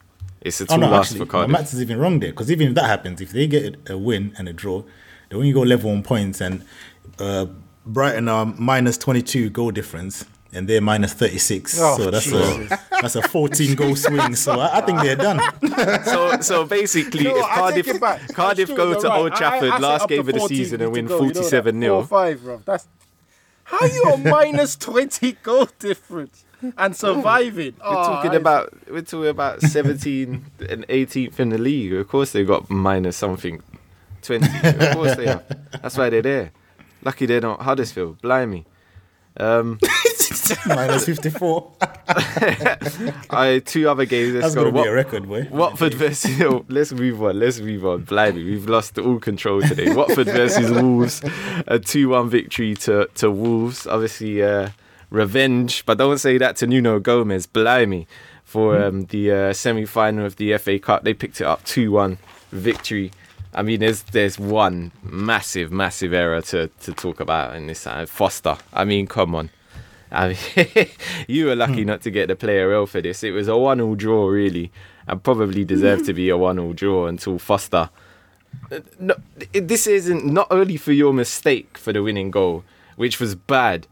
it's 0.42 0.60
a 0.62 0.66
Oh 0.70 0.76
two 0.76 0.82
no, 0.82 0.90
loss 0.90 1.08
actually, 1.12 1.20
for 1.20 1.26
Cardiff. 1.32 1.52
maths 1.52 1.74
is 1.74 1.82
even 1.82 2.00
wrong 2.00 2.20
there 2.20 2.32
because 2.32 2.52
even 2.52 2.70
if 2.70 2.76
that 2.76 2.86
happens, 2.86 3.22
if 3.22 3.32
they 3.32 3.48
get 3.48 3.90
a 3.90 3.98
win 3.98 4.34
and 4.38 4.48
a 4.50 4.54
draw, 4.54 4.84
they 5.30 5.36
only 5.36 5.52
go 5.52 5.62
level 5.62 5.92
on 5.92 6.02
points, 6.04 6.42
and 6.42 6.64
uh, 7.20 7.46
Brighton 7.86 8.28
are 8.28 8.46
minus 8.46 8.98
twenty 8.98 9.22
two 9.22 9.50
goal 9.52 9.70
difference, 9.72 10.26
and 10.56 10.68
they're 10.68 10.82
minus 10.82 11.14
thirty 11.14 11.38
six. 11.38 11.80
Oh, 11.80 11.98
so 11.98 12.12
that's 12.12 12.32
a 12.32 12.80
that's 13.02 13.16
a 13.16 13.22
fourteen 13.28 13.76
goal 13.76 13.96
swing. 13.96 14.36
So 14.36 14.60
I, 14.60 14.78
I 14.78 14.82
think 14.82 15.02
they're 15.02 15.16
done. 15.16 15.40
So, 16.06 16.40
so 16.42 16.66
basically, 16.66 17.22
You 17.24 17.30
know 17.30 17.38
if 17.40 17.46
Cardiff, 17.46 17.86
take 17.86 17.96
it 17.96 18.02
back. 18.02 18.20
That's 18.22 18.34
Cardiff 18.34 18.68
true, 18.68 18.76
go 18.78 19.00
to 19.02 19.08
right. 19.08 19.20
Old 19.20 19.32
I- 19.32 19.36
I- 19.36 19.38
Trafford 19.38 19.70
I 19.72 19.78
last 19.80 20.08
game 20.10 20.20
of 20.20 20.26
the 20.28 20.40
season 20.42 20.82
and 20.82 20.94
to 20.94 21.02
win 21.02 21.08
go, 21.08 21.16
you 21.22 21.28
know 21.28 21.34
47 21.34 21.74
Four 21.76 21.82
0 21.82 21.96
or 21.96 22.06
five, 22.06 22.42
bro. 22.44 22.62
That's 22.66 22.88
how 23.66 23.86
you 23.86 24.04
a 24.14 24.18
minus 24.18 24.76
twenty 24.76 25.34
goal 25.44 25.68
difference 25.80 26.46
and 26.78 26.96
surviving. 26.96 27.76
We're 27.80 27.94
talking 28.06 28.36
about 28.36 28.74
we're 28.90 29.02
talking 29.02 29.28
about 29.30 29.62
17 29.62 30.46
and 30.70 30.88
18th 30.88 31.40
in 31.40 31.50
the 31.50 31.58
league. 31.58 31.94
Of 31.94 32.08
course, 32.08 32.32
they've 32.32 32.48
got 32.48 32.70
minus 32.70 33.18
something 33.18 33.62
20. 34.22 34.46
Of 34.68 34.92
course 34.96 35.16
they 35.16 35.28
are. 35.28 35.44
That's 35.82 35.98
why 35.98 36.10
they're 36.10 36.22
there. 36.22 36.52
Lucky 37.04 37.26
they're 37.26 37.42
not 37.42 37.62
Huddersfield. 37.62 38.22
Blimey. 38.22 38.66
Um, 39.38 39.80
minus 40.68 41.06
fifty 41.06 41.30
four. 41.30 41.72
I 43.30 43.62
two 43.66 43.90
other 43.90 44.06
games. 44.06 44.34
Let's 44.34 44.46
That's 44.46 44.56
go. 44.56 44.62
gonna 44.62 44.74
be 44.74 44.80
Wat- 44.80 44.88
a 44.88 44.94
record, 44.94 45.28
boy. 45.28 45.48
Watford 45.52 45.94
versus. 45.94 46.40
let's 46.70 46.92
move 46.94 47.24
on. 47.24 47.40
Let's 47.40 47.60
move 47.60 47.86
on. 47.86 48.04
Blimey, 48.04 48.44
we've 48.44 48.68
lost 48.68 48.98
all 48.98 49.20
control 49.20 49.62
today. 49.62 49.94
Watford 49.96 50.28
versus 50.28 50.72
Wolves, 50.72 51.22
a 51.68 51.80
two-one 51.80 52.30
victory 52.30 52.76
to 52.76 53.08
to 53.16 53.32
Wolves. 53.32 53.88
Obviously, 53.88 54.44
uh, 54.44 54.70
revenge, 55.10 55.86
but 55.86 55.98
don't 55.98 56.18
say 56.18 56.38
that 56.38 56.56
to 56.58 56.68
Nuno 56.68 57.00
Gomez. 57.00 57.46
Blimey, 57.48 58.08
for 58.44 58.82
um, 58.82 59.06
the 59.06 59.32
uh, 59.32 59.54
semi-final 59.54 60.26
of 60.26 60.36
the 60.38 60.58
FA 60.58 60.80
Cup, 60.80 61.04
they 61.04 61.14
picked 61.14 61.42
it 61.42 61.46
up 61.46 61.64
two-one 61.64 62.18
victory. 62.52 63.12
I 63.56 63.62
mean, 63.62 63.80
there's 63.82 64.02
there's 64.04 64.40
one 64.40 64.92
massive, 65.04 65.72
massive 65.72 66.14
error 66.14 66.42
to 66.44 66.68
to 66.82 66.92
talk 66.94 67.20
about 67.20 67.56
in 67.56 67.68
this. 67.68 67.86
Uh, 67.86 68.06
Foster. 68.08 68.58
I 68.74 68.84
mean, 68.86 69.08
come 69.08 69.36
on. 69.36 69.50
I 70.14 70.38
mean, 70.56 70.88
you 71.28 71.48
were 71.48 71.56
lucky 71.56 71.84
not 71.84 72.02
to 72.02 72.12
get 72.12 72.28
the 72.28 72.36
player 72.36 72.72
L 72.72 72.86
for 72.86 73.02
this. 73.02 73.24
It 73.24 73.32
was 73.32 73.48
a 73.48 73.58
one-all 73.58 73.96
draw, 73.96 74.28
really, 74.28 74.72
and 75.08 75.22
probably 75.24 75.66
deserved 75.66 76.06
to 76.06 76.14
be 76.14 76.30
a 76.30 76.38
one-all 76.38 76.74
draw 76.74 77.08
until 77.08 77.40
Foster. 77.40 77.90
Uh, 78.72 78.80
No, 79.00 79.16
this 79.52 79.88
isn't 79.88 80.26
not 80.26 80.48
only 80.52 80.78
for 80.78 80.92
your 80.92 81.14
mistake 81.14 81.78
for 81.78 81.92
the 81.92 82.04
winning 82.04 82.30
goal, 82.32 82.64
which 82.96 83.20
was 83.20 83.34
bad, 83.34 83.88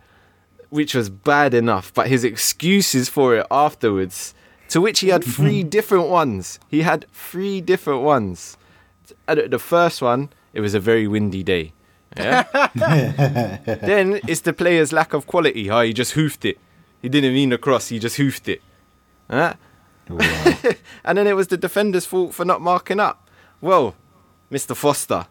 which 0.70 0.94
was 0.94 1.10
bad 1.10 1.54
enough, 1.54 1.92
but 1.94 2.08
his 2.08 2.24
excuses 2.24 3.10
for 3.10 3.36
it 3.36 3.48
afterwards, 3.50 4.36
to 4.70 4.80
which 4.80 5.00
he 5.00 5.10
had 5.10 5.24
three 5.24 5.64
different 5.78 6.08
ones. 6.08 6.60
He 6.70 6.84
had 6.84 7.06
three 7.12 7.62
different 7.62 8.04
ones. 8.04 8.58
And 9.28 9.52
the 9.52 9.60
first 9.60 10.02
one, 10.02 10.30
it 10.54 10.62
was 10.62 10.74
a 10.74 10.80
very 10.80 11.08
windy 11.08 11.44
day. 11.44 11.74
Yeah. 12.18 12.44
then 13.66 14.20
it's 14.28 14.42
the 14.42 14.54
player's 14.54 14.92
lack 14.92 15.14
of 15.14 15.28
quality. 15.28 15.68
How 15.68 15.82
he 15.82 15.94
just 15.94 16.14
hoofed 16.14 16.46
it. 16.46 16.58
He 17.02 17.10
didn't 17.10 17.34
mean 17.34 17.50
the 17.50 17.58
cross. 17.58 17.90
He 17.90 18.00
just 18.00 18.18
hoofed 18.18 18.48
it. 18.50 18.62
Huh? 19.30 19.54
and 21.06 21.18
then 21.18 21.28
it 21.28 21.36
was 21.36 21.48
the 21.48 21.58
defender's 21.58 22.06
fault 22.06 22.34
for 22.34 22.46
not 22.46 22.62
marking 22.62 23.00
up. 23.00 23.30
Well, 23.62 23.96
Mr. 24.52 24.76
Foster, 24.76 25.28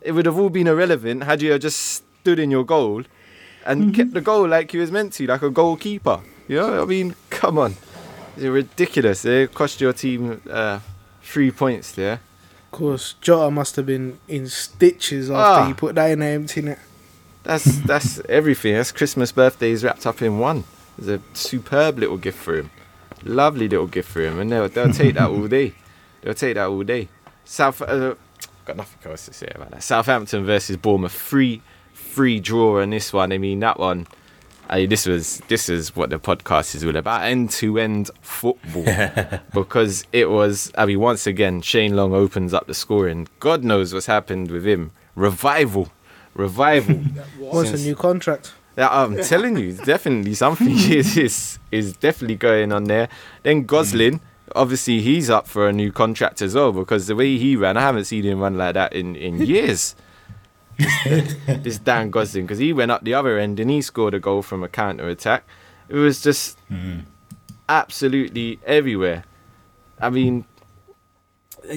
it 0.00 0.12
would 0.12 0.26
have 0.26 0.38
all 0.38 0.50
been 0.50 0.68
irrelevant 0.68 1.24
had 1.24 1.42
you 1.42 1.58
just 1.58 2.04
stood 2.20 2.38
in 2.38 2.50
your 2.50 2.64
goal 2.64 3.02
and 3.64 3.94
kept 3.94 4.12
the 4.12 4.20
goal 4.20 4.46
like 4.46 4.72
you 4.72 4.80
was 4.80 4.92
meant 4.92 5.12
to, 5.14 5.26
like 5.26 5.42
a 5.42 5.50
goalkeeper. 5.50 6.20
You 6.46 6.58
know, 6.58 6.82
I 6.82 6.84
mean, 6.84 7.16
come 7.30 7.58
on, 7.58 7.74
it's 8.36 8.44
ridiculous. 8.44 9.24
It 9.24 9.52
cost 9.52 9.80
your 9.80 9.92
team 9.92 10.40
uh, 10.48 10.78
three 11.22 11.50
points 11.50 11.92
there. 11.92 12.20
Of 12.66 12.78
course, 12.78 13.14
Jota 13.20 13.50
must 13.50 13.76
have 13.76 13.86
been 13.86 14.18
in 14.28 14.48
stitches 14.48 15.30
after 15.30 15.62
Ah. 15.62 15.66
he 15.68 15.74
put 15.74 15.94
that 15.94 16.10
in 16.10 16.18
the 16.20 16.26
empty 16.26 16.62
net. 16.62 16.78
That's 17.42 17.78
that's 17.82 18.20
everything. 18.28 18.74
That's 18.74 18.92
Christmas 18.92 19.32
birthdays 19.32 19.82
wrapped 19.84 20.06
up 20.06 20.20
in 20.20 20.38
one. 20.38 20.64
It's 20.98 21.08
a 21.08 21.20
superb 21.34 21.98
little 21.98 22.16
gift 22.16 22.38
for 22.38 22.56
him. 22.56 22.70
Lovely 23.22 23.68
little 23.68 23.86
gift 23.86 24.10
for 24.10 24.20
him, 24.20 24.38
and 24.40 24.50
they'll 24.52 24.68
they'll 24.68 24.92
take 24.92 25.14
that 25.14 25.30
all 25.30 25.46
day. 25.48 25.74
They'll 26.22 26.34
take 26.34 26.54
that 26.56 26.66
all 26.68 26.82
day. 26.82 27.08
South 27.44 27.80
uh, 27.82 28.14
got 28.64 28.76
nothing 28.76 29.10
else 29.10 29.26
to 29.26 29.32
say 29.32 29.50
about 29.54 29.70
that. 29.70 29.82
Southampton 29.82 30.44
versus 30.44 30.76
Bournemouth, 30.76 31.12
free 31.12 31.62
free 31.92 32.40
draw 32.40 32.80
on 32.82 32.90
this 32.90 33.12
one. 33.12 33.32
I 33.32 33.38
mean 33.38 33.60
that 33.60 33.78
one. 33.78 34.06
I 34.68 34.86
this 34.86 35.06
was 35.06 35.38
this 35.48 35.68
is 35.68 35.94
what 35.94 36.10
the 36.10 36.18
podcast 36.18 36.74
is 36.74 36.84
all 36.84 36.96
about 36.96 37.22
end 37.22 37.50
to 37.50 37.78
end 37.78 38.10
football 38.20 38.84
because 39.54 40.04
it 40.12 40.28
was. 40.30 40.72
I 40.76 40.86
mean, 40.86 41.00
once 41.00 41.26
again, 41.26 41.60
Shane 41.60 41.94
Long 41.94 42.12
opens 42.12 42.52
up 42.52 42.66
the 42.66 42.74
scoring. 42.74 43.28
God 43.38 43.62
knows 43.62 43.94
what's 43.94 44.06
happened 44.06 44.50
with 44.50 44.66
him. 44.66 44.90
Revival, 45.14 45.90
revival. 46.34 46.96
what's 47.38 47.70
a 47.70 47.78
new 47.78 47.94
contract. 47.94 48.52
Yeah, 48.76 48.88
I'm 48.90 49.16
telling 49.22 49.56
you, 49.56 49.72
definitely 49.72 50.34
something 50.34 50.68
is, 50.72 51.16
is 51.16 51.58
is 51.70 51.96
definitely 51.96 52.36
going 52.36 52.72
on 52.72 52.84
there. 52.84 53.08
Then 53.42 53.64
Gosling, 53.64 54.20
obviously 54.54 55.00
he's 55.00 55.30
up 55.30 55.46
for 55.46 55.68
a 55.68 55.72
new 55.72 55.92
contract 55.92 56.42
as 56.42 56.54
well 56.54 56.72
because 56.72 57.06
the 57.06 57.14
way 57.16 57.38
he 57.38 57.56
ran, 57.56 57.76
I 57.76 57.82
haven't 57.82 58.04
seen 58.04 58.24
him 58.24 58.40
run 58.40 58.58
like 58.58 58.74
that 58.74 58.92
in 58.92 59.16
in 59.16 59.38
years. 59.40 59.94
This 60.78 61.78
Dan 61.78 62.10
Gosling 62.10 62.44
because 62.44 62.58
he 62.58 62.72
went 62.72 62.90
up 62.90 63.02
the 63.04 63.14
other 63.14 63.38
end 63.38 63.58
and 63.60 63.70
he 63.70 63.80
scored 63.80 64.14
a 64.14 64.20
goal 64.20 64.42
from 64.42 64.62
a 64.62 64.68
counter 64.68 65.08
attack. 65.08 65.44
It 65.88 65.96
was 65.96 66.20
just 66.22 66.58
mm-hmm. 66.70 67.00
absolutely 67.68 68.58
everywhere. 68.66 69.24
I 70.00 70.10
mean, 70.10 70.44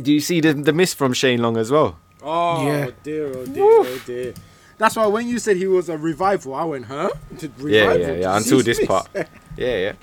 do 0.02 0.12
you 0.12 0.20
see 0.20 0.42
the 0.42 0.54
the 0.54 0.74
miss 0.74 0.94
from 0.94 1.14
Shane 1.14 1.42
Long 1.42 1.58
as 1.58 1.72
well? 1.72 1.98
Oh 2.22 2.66
Yeah. 2.66 2.90
dear, 3.04 3.28
oh 3.28 3.46
dear, 3.46 3.64
oh 3.66 4.02
dear. 4.06 4.34
That's 4.78 4.96
why 4.96 5.08
when 5.08 5.28
you 5.28 5.40
said 5.40 5.58
he 5.58 5.68
was 5.68 5.90
a 5.90 5.98
revival, 5.98 6.54
I 6.56 6.64
went, 6.64 6.86
huh? 6.86 7.10
To 7.40 7.48
Yeah, 7.48 7.82
revival? 7.88 8.00
yeah, 8.02 8.14
yeah. 8.14 8.38
Until 8.38 8.62
this 8.64 8.86
part. 8.86 9.10
Yeah, 9.14 9.26
yeah. 9.78 9.94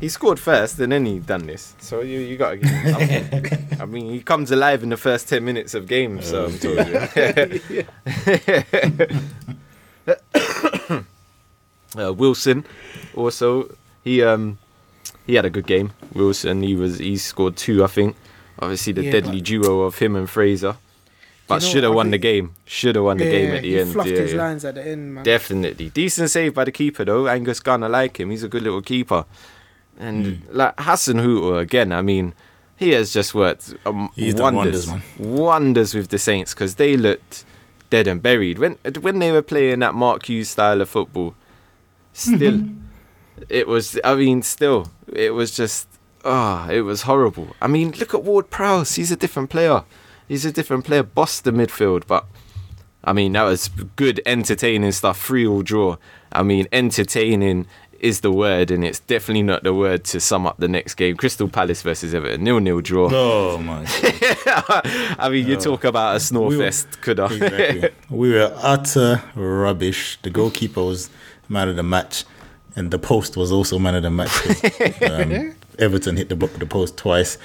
He 0.00 0.08
scored 0.08 0.38
first, 0.38 0.78
and 0.78 0.92
then 0.92 1.06
he 1.06 1.18
done 1.18 1.46
this. 1.46 1.74
So 1.80 2.02
you 2.02 2.20
you 2.20 2.36
got 2.36 2.50
to 2.50 2.56
give 2.58 2.70
him. 2.70 3.68
I 3.80 3.84
mean, 3.84 4.10
he 4.10 4.20
comes 4.22 4.50
alive 4.50 4.82
in 4.82 4.90
the 4.90 4.96
first 4.96 5.28
ten 5.28 5.44
minutes 5.44 5.74
of 5.74 5.88
games. 5.88 6.26
So 6.26 6.46
I'm 6.46 6.58
told 6.58 6.78
you. 6.86 7.84
uh, 11.98 12.12
Wilson, 12.12 12.64
also 13.14 13.74
he 14.04 14.22
um 14.22 14.58
he 15.26 15.34
had 15.34 15.44
a 15.44 15.50
good 15.50 15.66
game. 15.66 15.92
Wilson, 16.14 16.62
he 16.62 16.76
was 16.76 16.98
he 16.98 17.16
scored 17.16 17.56
two, 17.56 17.82
I 17.82 17.88
think. 17.88 18.16
Obviously, 18.60 18.92
the 18.92 19.04
Yeah, 19.04 19.12
deadly 19.12 19.40
duo 19.40 19.82
of 19.82 19.98
him 19.98 20.16
and 20.16 20.28
Fraser. 20.28 20.76
But 21.48 21.62
know 21.62 21.68
should 21.68 21.84
have 21.84 21.94
won 21.94 22.10
the 22.10 22.18
game. 22.18 22.54
Should 22.66 22.96
have 22.96 23.04
won 23.04 23.16
the 23.16 23.24
game 23.24 23.54
at 23.54 23.62
the 23.62 23.68
he 23.70 23.80
end. 23.80 23.92
fluffed 23.92 24.10
yeah, 24.10 24.20
his 24.20 24.32
yeah. 24.32 24.38
lines 24.38 24.64
at 24.64 24.74
the 24.74 24.86
end, 24.86 25.14
man. 25.14 25.24
Definitely. 25.24 25.88
Decent 25.90 26.30
save 26.30 26.54
by 26.54 26.64
the 26.64 26.72
keeper 26.72 27.04
though. 27.04 27.26
Angus 27.26 27.60
Gunn, 27.60 27.82
I 27.82 27.86
like 27.86 28.20
him. 28.20 28.30
He's 28.30 28.42
a 28.42 28.48
good 28.48 28.62
little 28.62 28.82
keeper. 28.82 29.24
And 29.98 30.42
like 30.50 30.76
Hasenhüttl 30.76 31.60
again, 31.60 31.92
I 31.92 32.02
mean, 32.02 32.34
he 32.76 32.90
has 32.90 33.12
just 33.12 33.34
worked 33.34 33.74
um, 33.84 34.10
He's 34.14 34.34
done 34.34 34.54
wonders, 34.54 34.86
wonders, 34.86 35.18
wonders 35.18 35.94
with 35.94 36.08
the 36.08 36.18
Saints 36.18 36.54
because 36.54 36.76
they 36.76 36.96
looked 36.96 37.44
dead 37.90 38.06
and 38.06 38.22
buried 38.22 38.58
when 38.58 38.74
when 39.00 39.18
they 39.18 39.32
were 39.32 39.42
playing 39.42 39.80
that 39.80 39.94
Mark 39.94 40.26
Hughes 40.28 40.50
style 40.50 40.80
of 40.80 40.88
football. 40.88 41.34
Still, 42.12 42.62
it 43.48 43.66
was. 43.66 43.98
I 44.04 44.14
mean, 44.14 44.42
still, 44.42 44.90
it 45.12 45.34
was 45.34 45.50
just. 45.54 45.88
Ah, 46.24 46.68
it 46.68 46.82
was 46.82 47.02
horrible. 47.02 47.56
I 47.60 47.66
mean, 47.66 47.92
look 47.92 48.14
at 48.14 48.22
Ward 48.22 48.50
Prowse. 48.50 48.96
He's 48.96 49.10
a 49.10 49.16
different 49.16 49.50
player. 49.50 49.84
He's 50.28 50.44
a 50.44 50.52
different 50.52 50.84
player. 50.84 51.02
Bossed 51.02 51.44
the 51.44 51.52
midfield, 51.52 52.06
but 52.06 52.26
I 53.02 53.12
mean, 53.12 53.32
that 53.32 53.44
was 53.44 53.68
good, 53.96 54.20
entertaining 54.26 54.92
stuff. 54.92 55.18
Free 55.18 55.46
all 55.46 55.62
draw. 55.62 55.96
I 56.30 56.42
mean, 56.42 56.66
entertaining 56.72 57.66
is 58.00 58.20
the 58.20 58.30
word, 58.32 58.70
and 58.70 58.84
it's 58.84 59.00
definitely 59.00 59.42
not 59.42 59.62
the 59.64 59.74
word 59.74 60.04
to 60.04 60.20
sum 60.20 60.46
up 60.46 60.56
the 60.58 60.68
next 60.68 60.94
game. 60.94 61.16
Crystal 61.16 61.48
Palace 61.48 61.82
versus 61.82 62.14
Everton, 62.14 62.44
nil 62.44 62.60
nil 62.60 62.80
draw. 62.80 63.08
Oh 63.12 63.58
my. 63.62 63.84
I 65.18 65.28
mean, 65.30 65.46
you 65.46 65.56
talk 65.56 65.84
about 65.84 66.16
a 66.16 66.20
snore 66.20 66.48
We 66.48 66.56
were- 66.58 66.70
could 67.00 67.20
I? 67.20 67.26
Exactly. 67.32 67.90
we 68.16 68.32
were 68.32 68.52
utter 68.56 69.22
rubbish. 69.34 70.18
The 70.22 70.30
goalkeeper 70.30 70.82
was 70.82 71.10
man 71.48 71.68
of 71.68 71.76
the 71.76 71.82
match, 71.82 72.24
and 72.76 72.90
the 72.90 72.98
post 72.98 73.36
was 73.36 73.50
also 73.52 73.78
man 73.78 73.94
of 73.96 74.02
the 74.02 74.10
match. 74.10 74.30
Um, 75.10 75.54
Everton 75.78 76.16
hit 76.16 76.28
the 76.28 76.34
the 76.34 76.66
post 76.66 76.96
twice, 76.96 77.38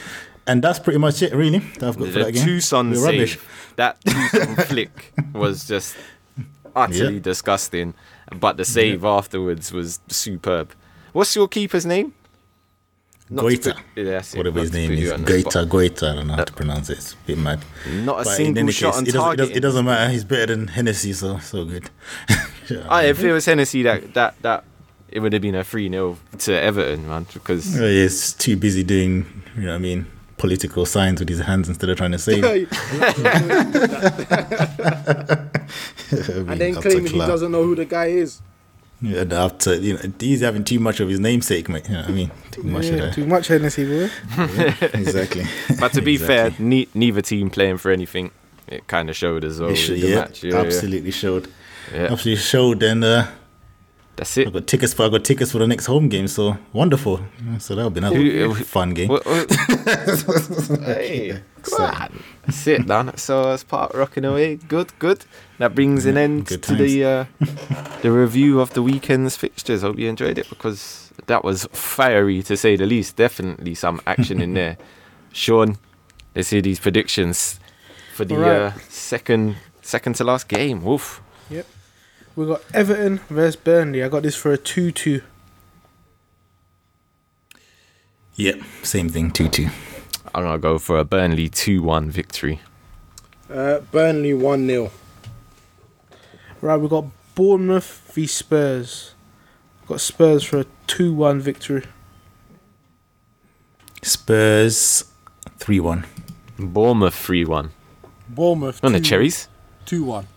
and 0.48 0.64
that's 0.64 0.80
pretty 0.80 1.00
much 1.00 1.22
it, 1.22 1.34
really. 1.34 1.60
That 1.80 1.84
I've 1.90 1.98
got 1.98 2.08
for 2.08 2.14
the 2.20 2.24
that 2.26 2.32
game. 2.34 2.48
Tosun 2.48 2.92
We 2.92 2.98
rubbish. 3.04 3.38
that 3.76 4.02
Tosun 4.04 4.64
flick 4.66 5.14
was 5.34 5.68
just 5.68 5.96
utterly 6.76 7.16
Yeah. 7.16 7.20
disgusting. 7.22 7.94
But 8.40 8.58
the 8.58 8.66
save 8.66 9.04
afterwards 9.06 9.72
was 9.72 10.00
superb. 10.08 10.74
What's 11.12 11.36
your 11.36 11.48
keeper's 11.48 11.86
name? 11.86 12.14
Not 13.30 13.46
Guaita. 13.46 13.76
put- 13.76 14.06
yeah, 14.06 14.22
Whatever 14.36 14.60
his 14.60 14.74
name 14.74 14.92
is. 14.92 15.12
Guaita, 15.12 15.66
Guaita. 15.68 16.12
I 16.12 16.16
don't 16.16 16.28
know 16.28 16.34
how 16.36 16.44
to 16.44 16.54
pronounce 16.54 16.90
it. 16.90 16.98
It's 16.98 17.14
a 17.14 17.18
bit 17.26 17.38
mad. 17.38 17.64
Not 17.90 18.22
a 18.22 18.24
But 18.26 18.40
in 18.40 18.56
single 18.56 18.72
shot 18.72 18.96
on 18.96 19.04
it 19.04 19.06
doesn't, 19.06 19.08
it, 19.08 19.14
target. 19.24 19.38
doesn't, 19.38 19.56
it 19.56 19.60
doesn't 19.62 19.86
matter. 19.86 20.12
He's 20.12 20.24
better 20.26 20.48
than 20.56 20.68
Hennessy, 20.68 21.14
so 21.14 21.40
so 21.40 21.66
good. 21.66 21.90
Ah, 22.88 23.02
if 23.02 23.22
it 23.22 23.32
was 23.34 23.46
Hennessy, 23.46 23.84
that 23.84 24.14
that 24.14 24.36
that 24.42 24.64
it 25.10 25.20
would 25.20 25.34
have 25.34 25.42
been 25.42 25.54
a 25.56 25.64
three 25.64 25.90
0 25.90 26.18
to 26.40 26.54
Everton, 26.54 27.08
man. 27.10 27.26
Because 27.34 27.80
Oh, 27.80 27.86
He's 27.88 28.34
too 28.34 28.56
busy 28.56 28.84
doing, 28.84 29.26
you 29.56 29.64
know 29.64 29.70
what 29.70 29.76
I 29.76 29.80
mean, 29.80 30.06
political 30.38 30.86
signs 30.86 31.20
with 31.20 31.30
his 31.30 31.40
hands 31.42 31.68
instead 31.70 31.90
of 31.90 31.98
trying 31.98 32.12
to 32.12 32.20
say. 32.20 32.40
I 32.44 32.54
mean, 32.54 32.68
and 36.50 36.60
then 36.62 36.76
up 36.78 36.82
claiming 36.84 37.12
he 37.12 37.18
doesn't 37.18 37.52
know 37.52 37.64
who 37.64 37.76
the 37.76 37.86
guy 37.86 38.08
is. 38.08 38.42
Yeah, 39.02 39.26
after, 39.32 39.76
you 39.76 39.96
know, 39.96 40.00
he's 40.18 40.40
having 40.42 40.64
too 40.64 40.80
much 40.80 41.00
of 41.02 41.10
his 41.10 41.20
namesake, 41.20 41.68
mate. 41.68 41.88
You 41.90 41.96
know 41.96 42.02
what 42.02 42.10
I 42.10 42.14
mean? 42.14 42.32
Too 42.52 42.64
much 42.64 42.86
Yeah, 42.86 42.94
of 43.04 43.14
too 43.16 43.26
much 43.28 43.48
Hennessy, 43.48 43.86
boy. 43.86 44.10
that. 44.38 44.92
exactly. 44.94 45.44
but 45.80 45.92
to 45.94 46.02
be 46.02 46.18
fair, 46.18 46.52
ne- 46.58 46.88
neither 46.94 47.22
team 47.22 47.50
playing 47.50 47.78
for 47.80 47.92
anything. 47.92 48.32
It 48.68 48.88
kind 48.88 49.10
of 49.10 49.16
showed 49.18 49.44
as 49.44 49.60
well. 49.60 49.72
It 49.72 49.76
should- 49.76 50.00
the 50.00 50.08
yeah, 50.08 50.16
match. 50.16 50.44
Yeah, 50.44 50.54
yeah. 50.54 50.62
absolutely 50.62 51.12
showed. 51.12 51.50
Yeah. 51.94 52.12
Absolutely 52.12 52.42
showed. 52.42 52.82
And 52.82 53.04
uh, 53.04 53.28
That's 54.16 54.38
it. 54.38 54.46
I 54.46 54.50
it. 54.50 54.54
got 54.54 54.68
tickets 54.68 54.94
for 54.94 55.04
I 55.06 55.10
got 55.10 55.24
tickets 55.24 55.52
for 55.52 55.58
the 55.60 55.68
next 55.68 55.88
home 55.88 56.08
game. 56.10 56.28
So 56.28 56.58
wonderful. 56.72 57.20
So 57.60 57.76
that'll 57.76 57.90
be 57.90 57.98
another 58.00 58.16
Who- 58.18 58.54
fun 58.64 58.94
game. 58.94 59.08
What- 59.10 59.26
what- 59.26 59.52
hey, 60.86 61.42
come 61.64 61.82
on. 61.82 62.24
That's 62.46 62.68
it, 62.68 62.86
Dan. 62.88 63.16
So 63.18 63.50
as 63.52 63.64
part 63.64 63.92
of 63.92 63.98
rocking 64.00 64.26
away, 64.26 64.56
good, 64.58 64.98
good. 65.00 65.26
That 65.58 65.74
brings 65.76 66.06
an 66.06 66.18
end 66.18 66.46
good 66.48 66.64
to 66.64 66.76
the 66.76 67.04
uh, 67.06 67.26
the 68.02 68.12
review 68.12 68.60
of 68.62 68.74
the 68.74 68.84
weekend's 68.84 69.36
fixtures. 69.38 69.82
Hope 69.82 69.98
you 69.98 70.10
enjoyed 70.10 70.38
it 70.38 70.50
because 70.50 71.12
that 71.28 71.44
was 71.44 71.66
fiery 71.72 72.44
to 72.44 72.56
say 72.58 72.76
the 72.76 72.86
least. 72.86 73.16
Definitely 73.16 73.76
some 73.76 74.02
action 74.06 74.42
in 74.42 74.54
there. 74.54 74.78
Sean, 75.32 75.78
let's 76.36 76.50
hear 76.52 76.62
these 76.62 76.80
predictions 76.80 77.60
for 78.16 78.26
the 78.26 78.36
Alright. 78.36 78.74
uh, 78.74 78.80
second 78.90 79.56
second 79.82 80.16
to 80.16 80.24
last 80.24 80.48
game. 80.48 80.84
Woof. 80.84 81.22
Yep. 81.50 81.66
We 82.36 82.46
got 82.48 82.62
Everton 82.74 83.20
versus 83.30 83.56
Burnley. 83.56 84.04
I 84.04 84.10
got 84.10 84.24
this 84.24 84.36
for 84.36 84.52
a 84.54 84.58
2 84.58 84.92
2. 84.92 85.22
Yeah, 88.36 88.54
same 88.82 89.10
thing. 89.10 89.30
Two 89.32 89.48
two. 89.48 89.68
I'm 90.34 90.44
gonna 90.44 90.58
go 90.58 90.80
for 90.80 90.98
a 90.98 91.04
Burnley 91.04 91.48
two-one 91.50 92.10
victory. 92.10 92.60
Uh, 93.50 93.80
Burnley 93.92 94.34
1 94.34 94.66
0. 94.66 94.92
Right, 96.62 96.78
we 96.78 96.88
got 96.88 97.06
Bournemouth 97.36 98.12
v 98.14 98.26
Spurs. 98.26 99.14
Got 99.88 100.02
Spurs 100.02 100.44
for 100.44 100.62
a 100.62 100.66
2 100.88 101.14
1 101.14 101.40
victory. 101.42 101.84
Spurs 104.02 105.06
three 105.58 105.80
one. 105.80 106.06
Bournemouth 106.60 107.16
three-one. 107.16 107.72
Bournemouth 108.28 108.84
On 108.84 108.92
the 108.92 109.00
cherries. 109.00 109.48
2 109.86 110.04
1. 110.04 110.28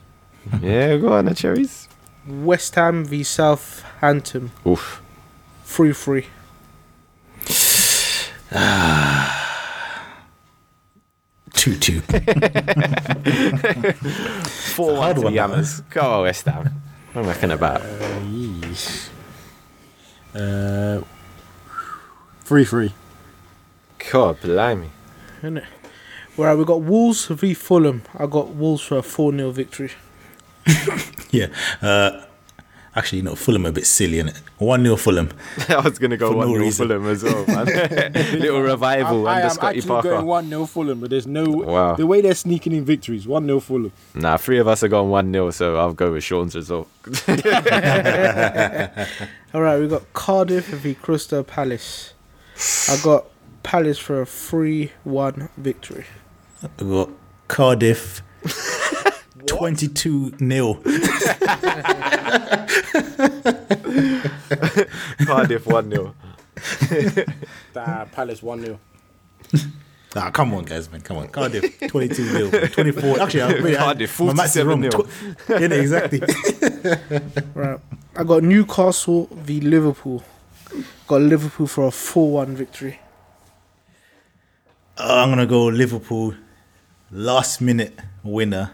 yeah, 0.62 0.96
go 0.98 1.12
on 1.14 1.24
the 1.24 1.34
cherries. 1.34 1.85
West 2.26 2.74
Ham 2.74 3.04
v 3.04 3.22
Southampton. 3.22 4.50
Oof. 4.66 5.00
3 5.64 5.92
3. 5.92 6.26
Two 11.52 11.74
two. 11.76 12.00
Four 14.74 14.92
one 14.92 15.02
hard 15.02 15.16
to 15.16 15.22
one, 15.22 15.32
the 15.34 15.38
that 15.38 15.82
Go 15.90 16.00
on, 16.00 16.22
West 16.22 16.46
Ham. 16.46 16.82
What 17.12 17.22
am 17.22 17.28
I 17.28 17.32
reckon 17.32 17.50
about? 17.50 17.82
Uh, 20.34 21.00
3 22.42 22.64
3. 22.64 22.92
God, 24.12 24.40
blimey. 24.40 24.90
Isn't 25.38 25.56
it? 25.58 25.64
Where 26.36 26.56
we 26.56 26.64
got 26.64 26.82
Wolves 26.82 27.26
v 27.26 27.54
Fulham. 27.54 28.02
I 28.16 28.26
got 28.26 28.50
Wolves 28.50 28.82
for 28.82 28.98
a 28.98 29.02
4 29.02 29.32
0 29.32 29.50
victory. 29.50 29.90
yeah. 31.30 31.46
Uh, 31.80 32.24
actually, 32.94 33.22
no. 33.22 33.34
Fulham 33.34 33.66
are 33.66 33.70
a 33.70 33.72
bit 33.72 33.86
silly, 33.86 34.18
is 34.18 34.42
One 34.58 34.82
0 34.82 34.96
Fulham. 34.96 35.30
I 35.68 35.80
was 35.80 35.98
gonna 35.98 36.16
go 36.16 36.32
one 36.32 36.48
0 36.48 36.60
reason. 36.60 36.88
Fulham 36.88 37.06
as 37.08 37.22
well, 37.22 37.44
man. 37.46 37.66
Little 38.32 38.60
revival 38.62 39.28
I 39.28 39.34
under 39.36 39.44
am 39.46 39.50
Scotty 39.50 39.78
actually 39.78 39.88
Parker. 39.88 40.10
going 40.10 40.26
1 40.26 40.48
0 40.48 40.66
Fulham, 40.66 41.00
but 41.00 41.10
there's 41.10 41.26
no. 41.26 41.44
Wow. 41.44 41.94
The 41.96 42.06
way 42.06 42.20
they're 42.20 42.34
sneaking 42.34 42.72
in 42.72 42.84
victories, 42.84 43.26
1 43.26 43.46
0 43.46 43.60
Fulham. 43.60 43.92
Nah, 44.14 44.36
three 44.38 44.58
of 44.58 44.66
us 44.68 44.82
are 44.82 44.88
going 44.88 45.10
one 45.10 45.32
0 45.32 45.50
so 45.50 45.76
I'll 45.76 45.92
go 45.92 46.12
with 46.12 46.24
Sean's 46.24 46.54
result. 46.56 46.88
All 49.54 49.62
right, 49.62 49.78
we 49.80 49.88
got 49.88 50.12
Cardiff 50.12 50.66
v 50.66 50.94
Crystal 50.94 51.44
Palace. 51.44 52.14
I 52.88 52.96
got 53.02 53.26
Palace 53.62 53.98
for 53.98 54.20
a 54.22 54.26
3 54.26 54.90
1 55.04 55.48
victory. 55.58 56.06
We 56.80 56.86
got 56.88 57.10
Cardiff. 57.48 58.22
22 59.46 60.36
0. 60.38 60.74
Cardiff 65.26 65.66
one 65.66 65.90
0 65.90 66.14
That 67.72 68.08
Palace 68.12 68.42
1 68.42 68.64
0. 68.64 68.78
Ah, 70.18 70.30
come 70.30 70.54
on, 70.54 70.64
guys, 70.64 70.90
man. 70.90 71.02
Come 71.02 71.18
on. 71.18 71.28
Cardiff, 71.28 71.78
22 71.88 72.48
0. 72.50 72.66
24. 72.68 73.20
Actually, 73.20 73.42
I, 73.42 73.60
wait, 73.62 73.76
I- 73.76 73.84
Cardiff, 73.84 74.20
my 74.20 74.32
maths 74.32 74.56
is 74.56 74.64
wrong. 74.64 74.82
Tw- 74.88 75.06
yeah, 75.48 75.58
exactly. 75.72 76.22
Right, 77.54 77.80
I 78.14 78.22
got 78.24 78.42
Newcastle 78.44 79.28
v 79.32 79.60
Liverpool. 79.60 80.22
Got 81.08 81.22
Liverpool 81.22 81.66
for 81.66 81.86
a 81.86 81.90
4 81.90 82.32
1 82.32 82.56
victory. 82.56 83.00
Uh, 84.98 85.22
I'm 85.22 85.28
going 85.28 85.38
to 85.40 85.46
go 85.46 85.66
Liverpool. 85.66 86.34
Last 87.10 87.60
minute 87.60 87.98
winner. 88.22 88.70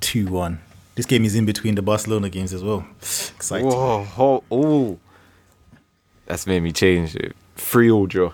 2 0.00 0.26
1. 0.26 0.60
This 0.94 1.06
game 1.06 1.24
is 1.24 1.34
in 1.34 1.44
between 1.44 1.74
the 1.74 1.82
Barcelona 1.82 2.28
games 2.28 2.52
as 2.52 2.62
well. 2.62 2.86
Exciting. 3.00 3.68
Whoa, 3.68 4.06
oh, 4.18 4.44
oh. 4.50 4.98
That's 6.26 6.46
made 6.46 6.62
me 6.62 6.72
change 6.72 7.16
it. 7.16 7.34
Three 7.56 7.90
all 7.90 8.06
draw. 8.06 8.32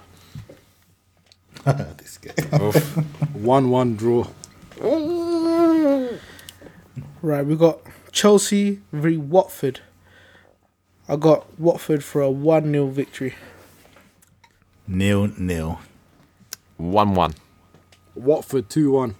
this 1.64 2.18
guy. 2.18 2.32
1 3.32 3.70
1 3.70 3.96
draw. 3.96 4.26
Right, 7.22 7.44
we 7.44 7.56
got 7.56 7.80
Chelsea 8.12 8.80
v 8.92 9.16
Watford. 9.16 9.80
I 11.08 11.16
got 11.16 11.58
Watford 11.58 12.02
for 12.04 12.22
a 12.22 12.30
1 12.30 12.70
0 12.70 12.86
victory. 12.86 13.34
Nil 14.86 15.32
nil. 15.38 15.80
One 16.76 17.14
one. 17.14 17.34
Watford 18.14 18.70
2 18.70 18.92
1. 18.92 19.14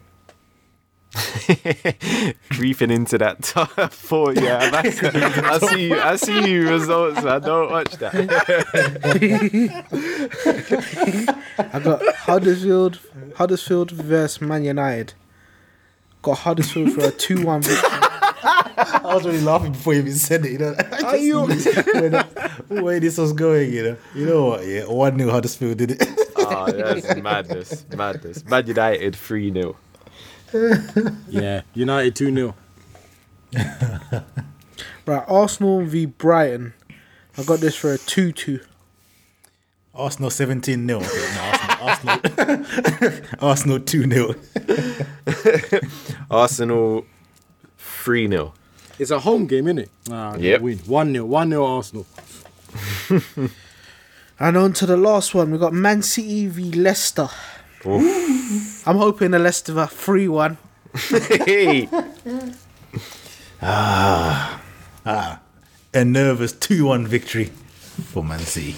Creeping 2.53 2.93
into 2.93 3.19
that 3.19 3.43
top 3.43 3.93
four, 3.93 4.33
yeah. 4.33 4.71
That's, 4.71 5.03
I 5.03 5.59
see 5.59 5.89
you. 5.89 6.01
I 6.01 6.17
see 6.17 6.49
you 6.49 6.69
results. 6.69 7.19
I 7.19 7.41
don't 7.41 7.71
watch 7.71 7.93
that. 7.97 8.15
I 11.59 11.79
got 11.81 12.15
Huddersfield 12.15 13.01
Huddersfield 13.35 13.91
versus 13.91 14.41
Man 14.41 14.65
United. 14.65 15.15
Got 16.23 16.39
Huddersfield 16.39 16.93
for 16.93 17.05
a 17.05 17.11
2 17.11 17.45
1 17.45 17.63
victory. 17.63 17.91
I 18.43 19.01
was 19.05 19.25
really 19.25 19.41
laughing 19.41 19.73
before 19.73 19.95
you 19.95 20.01
even 20.01 20.15
said 20.15 20.45
it, 20.45 20.53
you 20.53 20.59
know. 20.59 20.75
Are 21.05 21.17
you? 21.17 21.47
the 21.47 22.83
way 22.83 22.99
this 22.99 23.19
was 23.19 23.33
going, 23.33 23.73
you 23.73 23.83
know. 23.83 23.97
You 24.15 24.27
know 24.27 24.45
what, 24.47 24.67
yeah. 24.67 24.85
1 24.85 25.19
0 25.19 25.31
Huddersfield 25.31 25.79
did 25.79 25.93
it. 25.93 26.09
Ah, 26.37 26.67
oh, 26.69 26.73
that's 26.73 27.17
madness, 27.17 27.85
madness. 27.97 28.45
Man 28.45 28.67
United 28.67 29.17
three 29.17 29.53
0 29.53 29.77
Yeah. 31.29 31.63
United 31.75 32.15
2 32.17 32.35
0. 32.35 32.55
Right, 35.07 35.25
Arsenal 35.27 35.85
v 35.85 36.07
Brighton. 36.07 36.73
I 37.37 37.43
got 37.43 37.61
this 37.61 37.75
for 37.75 37.93
a 37.93 37.99
2 37.99 38.33
2. 38.33 38.61
Arsenal 39.95 40.31
17 40.31 40.87
0. 40.87 41.01
No, 41.01 41.07
Arsenal, 41.81 42.21
Arsenal, 42.21 43.21
Arsenal 43.41 43.81
2 43.81 44.09
0. 44.11 44.35
Arsenal 46.31 47.05
three 47.79 48.29
0 48.29 48.53
It's 48.99 49.11
a 49.11 49.19
home 49.21 49.47
game, 49.47 49.65
innit? 49.65 49.89
Ah, 50.11 50.37
they 50.37 50.51
Yep. 50.51 50.61
win. 50.61 50.79
1 50.79 51.13
0. 51.13 51.25
1 51.25 51.51
0 51.51 51.65
Arsenal. 51.67 52.07
And 54.39 54.57
on 54.57 54.73
to 54.75 54.87
the 54.87 54.97
last 54.97 55.35
one. 55.35 55.51
We've 55.51 55.61
got 55.61 55.73
Man 55.73 56.03
City 56.03 56.47
v 56.47 56.71
Leicester. 56.73 57.29
I'm 57.85 58.97
hoping 58.97 59.31
the 59.31 59.39
Leicester 59.39 59.78
are 59.78 59.87
3 59.89 60.28
1. 60.28 60.59
Hey, 61.47 61.89
ah. 63.62 64.61
Ah. 65.07 65.41
A 65.95 66.05
nervous 66.05 66.53
2 66.53 66.85
1 66.87 67.07
victory 67.07 67.47
for 67.47 68.22
Man 68.24 68.41
City. 68.41 68.76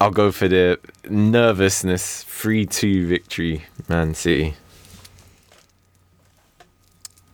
I'll 0.00 0.10
go 0.10 0.32
for 0.32 0.48
the 0.48 0.78
nervousness 1.08 2.24
three 2.24 2.66
two 2.66 3.06
victory. 3.06 3.64
Man 3.88 4.14
City. 4.14 4.54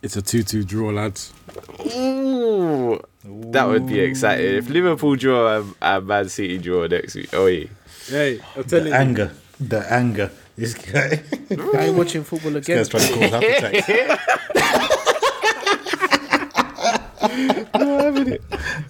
It's 0.02 0.16
a 0.16 0.22
2 0.22 0.42
2 0.42 0.64
draw, 0.64 0.90
lads. 0.90 1.32
Ooh, 1.94 3.00
That 3.24 3.64
would 3.68 3.86
be 3.86 4.00
exciting. 4.00 4.54
If 4.56 4.68
Liverpool 4.68 5.16
draw 5.16 5.58
and, 5.58 5.74
and 5.80 6.06
Man 6.06 6.28
City 6.28 6.58
draw 6.58 6.86
next 6.86 7.14
week, 7.14 7.30
oh 7.32 7.46
yeah. 7.46 7.66
Hey, 8.08 8.40
I'm 8.56 8.64
telling 8.64 8.84
The 8.84 8.90
you. 8.90 8.94
anger, 8.96 9.32
the 9.60 9.86
anger. 9.92 10.30
This 10.56 10.74
guy, 10.74 11.22
I 11.78 11.86
ain't 11.86 11.96
watching 11.96 12.24
football 12.24 12.50
this 12.52 12.66
again. 12.66 12.78
guy's 12.78 12.88
trying 12.88 13.06
to 13.06 13.12
cause 13.18 13.30
heart 13.30 13.44
attacks. 13.44 15.00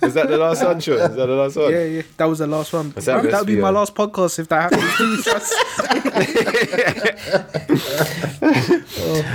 Is 0.02 0.14
that 0.14 0.28
the 0.28 0.38
last 0.38 0.64
one, 0.64 0.80
Sean? 0.80 0.94
Is 0.98 1.14
that 1.16 1.26
the 1.26 1.26
last 1.26 1.56
one? 1.56 1.70
Yeah, 1.72 1.84
yeah, 1.84 2.02
that 2.16 2.24
was 2.24 2.38
the 2.38 2.46
last 2.46 2.72
one. 2.72 2.90
that 2.90 3.04
That 3.04 3.38
would 3.40 3.46
be 3.46 3.56
my 3.56 3.68
last 3.70 3.94
podcast 3.94 4.38
if 4.38 4.48
that 4.48 4.72
happens. 4.72 5.24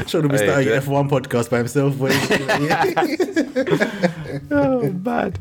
Should 0.09 0.23
have 0.23 0.31
been 0.31 0.39
Hey, 0.39 0.47
starting 0.47 0.67
yeah. 0.69 0.75
an 0.75 0.81
F1 0.83 1.09
podcast 1.09 1.49
by 1.49 1.57
himself. 1.59 1.95
Oh, 4.51 4.89
bad. 4.91 5.39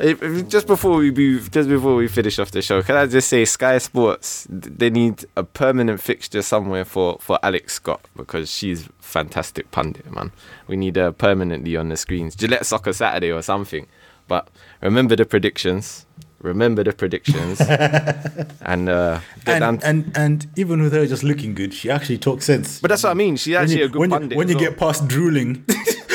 If- 0.00 0.22
if- 0.22 0.48
Just 0.48 0.66
before 0.66 0.96
we 0.98 1.10
move, 1.10 1.50
just 1.50 1.68
before 1.68 1.96
we 1.96 2.08
finish 2.08 2.38
off 2.38 2.50
the 2.50 2.62
show, 2.62 2.82
can 2.82 2.96
I 2.96 3.06
just 3.06 3.28
say 3.28 3.44
Sky 3.44 3.78
Sports? 3.78 4.46
They 4.50 4.90
need 4.90 5.24
a 5.36 5.42
permanent 5.42 6.00
fixture 6.00 6.42
somewhere 6.42 6.84
for 6.84 7.18
for 7.20 7.38
Alex 7.42 7.74
Scott 7.74 8.00
because 8.16 8.48
she's 8.50 8.88
fantastic 9.00 9.70
pundit, 9.70 10.10
man. 10.12 10.30
We 10.68 10.76
need 10.76 10.96
her 10.96 11.10
permanently 11.12 11.76
on 11.76 11.88
the 11.88 11.96
screens. 11.96 12.36
Gillette 12.36 12.64
Soccer 12.66 12.92
Saturday 12.92 13.32
or 13.32 13.42
something. 13.42 13.86
But 14.28 14.48
remember 14.82 15.16
the 15.16 15.24
predictions. 15.24 16.04
Remember 16.40 16.84
the 16.84 16.92
predictions, 16.92 17.60
and 18.62 18.88
uh, 18.88 19.18
get 19.44 19.58
down. 19.58 19.80
and, 19.82 20.04
and 20.04 20.16
and 20.16 20.46
even 20.56 20.80
with 20.80 20.92
her 20.92 21.04
just 21.04 21.24
looking 21.24 21.52
good, 21.52 21.74
she 21.74 21.90
actually 21.90 22.18
talks 22.18 22.44
sense. 22.44 22.78
but 22.80 22.90
that's 22.90 23.02
what 23.02 23.10
I 23.10 23.14
mean. 23.14 23.34
She's 23.36 23.54
when 23.54 23.62
actually 23.62 23.78
you, 23.80 23.84
a 23.86 23.88
good 23.88 23.98
when 23.98 24.10
you, 24.10 24.16
pundit. 24.18 24.38
when 24.38 24.48
you 24.48 24.54
well. 24.54 24.64
get 24.70 24.78
past 24.78 25.08
drooling, 25.08 25.64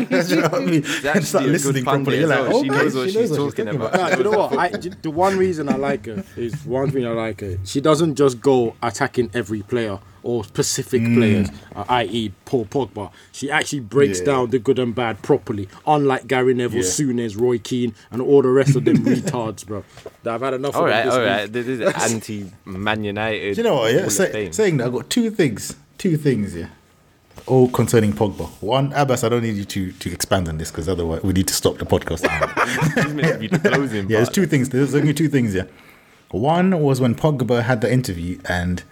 you 0.28 0.36
know 0.36 0.48
what 0.48 0.54
I 0.54 0.64
mean? 0.64 0.82
She's 0.82 1.04
and 1.04 1.24
start 1.24 1.44
good 1.44 1.52
listening 1.52 1.84
pundit 1.84 2.04
properly, 2.04 2.18
you're 2.20 2.28
like, 2.28 2.38
well. 2.48 2.56
oh, 2.56 2.62
She 2.62 2.68
knows 2.68 2.94
what 2.94 3.06
she 3.10 3.12
she's 3.12 3.30
knows 3.30 3.54
talking 3.54 3.68
about. 3.68 3.92
Nah, 3.94 4.16
you 4.16 4.24
know 4.24 4.30
what? 4.30 4.56
I, 4.58 4.68
j- 4.70 4.90
the 5.02 5.10
one 5.10 5.36
reason 5.38 5.68
I 5.68 5.76
like 5.76 6.06
her 6.06 6.24
is 6.36 6.54
one 6.64 6.90
thing 6.90 7.06
I 7.06 7.10
like 7.10 7.40
her. 7.40 7.58
She 7.64 7.80
doesn't 7.80 8.14
just 8.16 8.40
go 8.40 8.74
attacking 8.82 9.30
every 9.34 9.62
player 9.62 9.98
or 10.24 10.44
specific 10.44 11.02
players, 11.02 11.48
uh, 11.74 11.84
i.e., 11.88 12.32
Paul 12.44 12.64
Pogba. 12.66 13.10
She 13.32 13.50
actually 13.50 13.80
breaks 13.80 14.20
Yeah. 14.20 14.26
down 14.26 14.50
the 14.50 14.60
good 14.60 14.78
and 14.78 14.94
bad 14.94 15.20
properly, 15.22 15.68
unlike 15.84 16.28
Gary 16.28 16.54
Neville, 16.54 16.78
Yeah. 16.84 16.84
Souness, 16.84 17.36
Roy 17.40 17.58
Keane, 17.58 17.92
and 18.12 18.22
all 18.22 18.40
the 18.40 18.48
rest 18.48 18.76
of 18.76 18.84
them 18.84 18.98
retards, 19.04 19.66
bro. 19.66 19.82
That 20.22 20.34
I've 20.34 20.40
had 20.40 20.54
enough 20.54 20.76
All 20.76 20.84
of 20.84 20.90
right, 20.90 21.04
this 21.04 21.12
all 21.14 21.20
week. 21.20 21.28
right. 21.28 21.52
This 21.52 21.66
is 21.66 21.80
anti 21.80 22.52
Man 22.64 23.02
United. 23.02 23.54
Do 23.56 23.60
you 23.62 23.64
know 23.68 23.74
what? 23.74 23.92
Hall 23.92 24.02
Yeah, 24.02 24.08
say, 24.10 24.52
saying 24.52 24.76
that, 24.76 24.86
I've 24.86 24.92
got 24.92 25.10
two 25.10 25.28
things. 25.32 25.74
Two 25.98 26.16
things, 26.16 26.54
yeah. 26.54 26.68
All 27.46 27.68
concerning 27.68 28.12
Pogba. 28.12 28.48
One, 28.62 28.92
Abass, 28.92 29.24
I 29.24 29.28
don't 29.28 29.42
need 29.42 29.56
you 29.56 29.64
to, 29.64 29.92
to 29.92 30.12
expand 30.12 30.48
on 30.48 30.58
this 30.58 30.70
because 30.70 30.88
otherwise 30.88 31.22
we 31.22 31.32
need 31.32 31.48
to 31.48 31.54
stop 31.54 31.76
the 31.78 31.84
podcast. 31.84 32.20
He's 33.02 33.14
meant 33.14 33.32
to 33.34 33.38
be 33.38 33.46
the 33.48 33.58
closing 33.58 34.08
yeah, 34.08 34.18
there's 34.18 34.28
two 34.28 34.46
things. 34.46 34.68
There's 34.68 34.94
only 34.94 35.12
two 35.12 35.28
things, 35.28 35.54
yeah. 35.54 35.64
One 36.30 36.78
was 36.80 37.00
when 37.00 37.14
Pogba 37.14 37.62
had 37.62 37.80
the 37.80 37.92
interview 37.92 38.38
and 38.48 38.82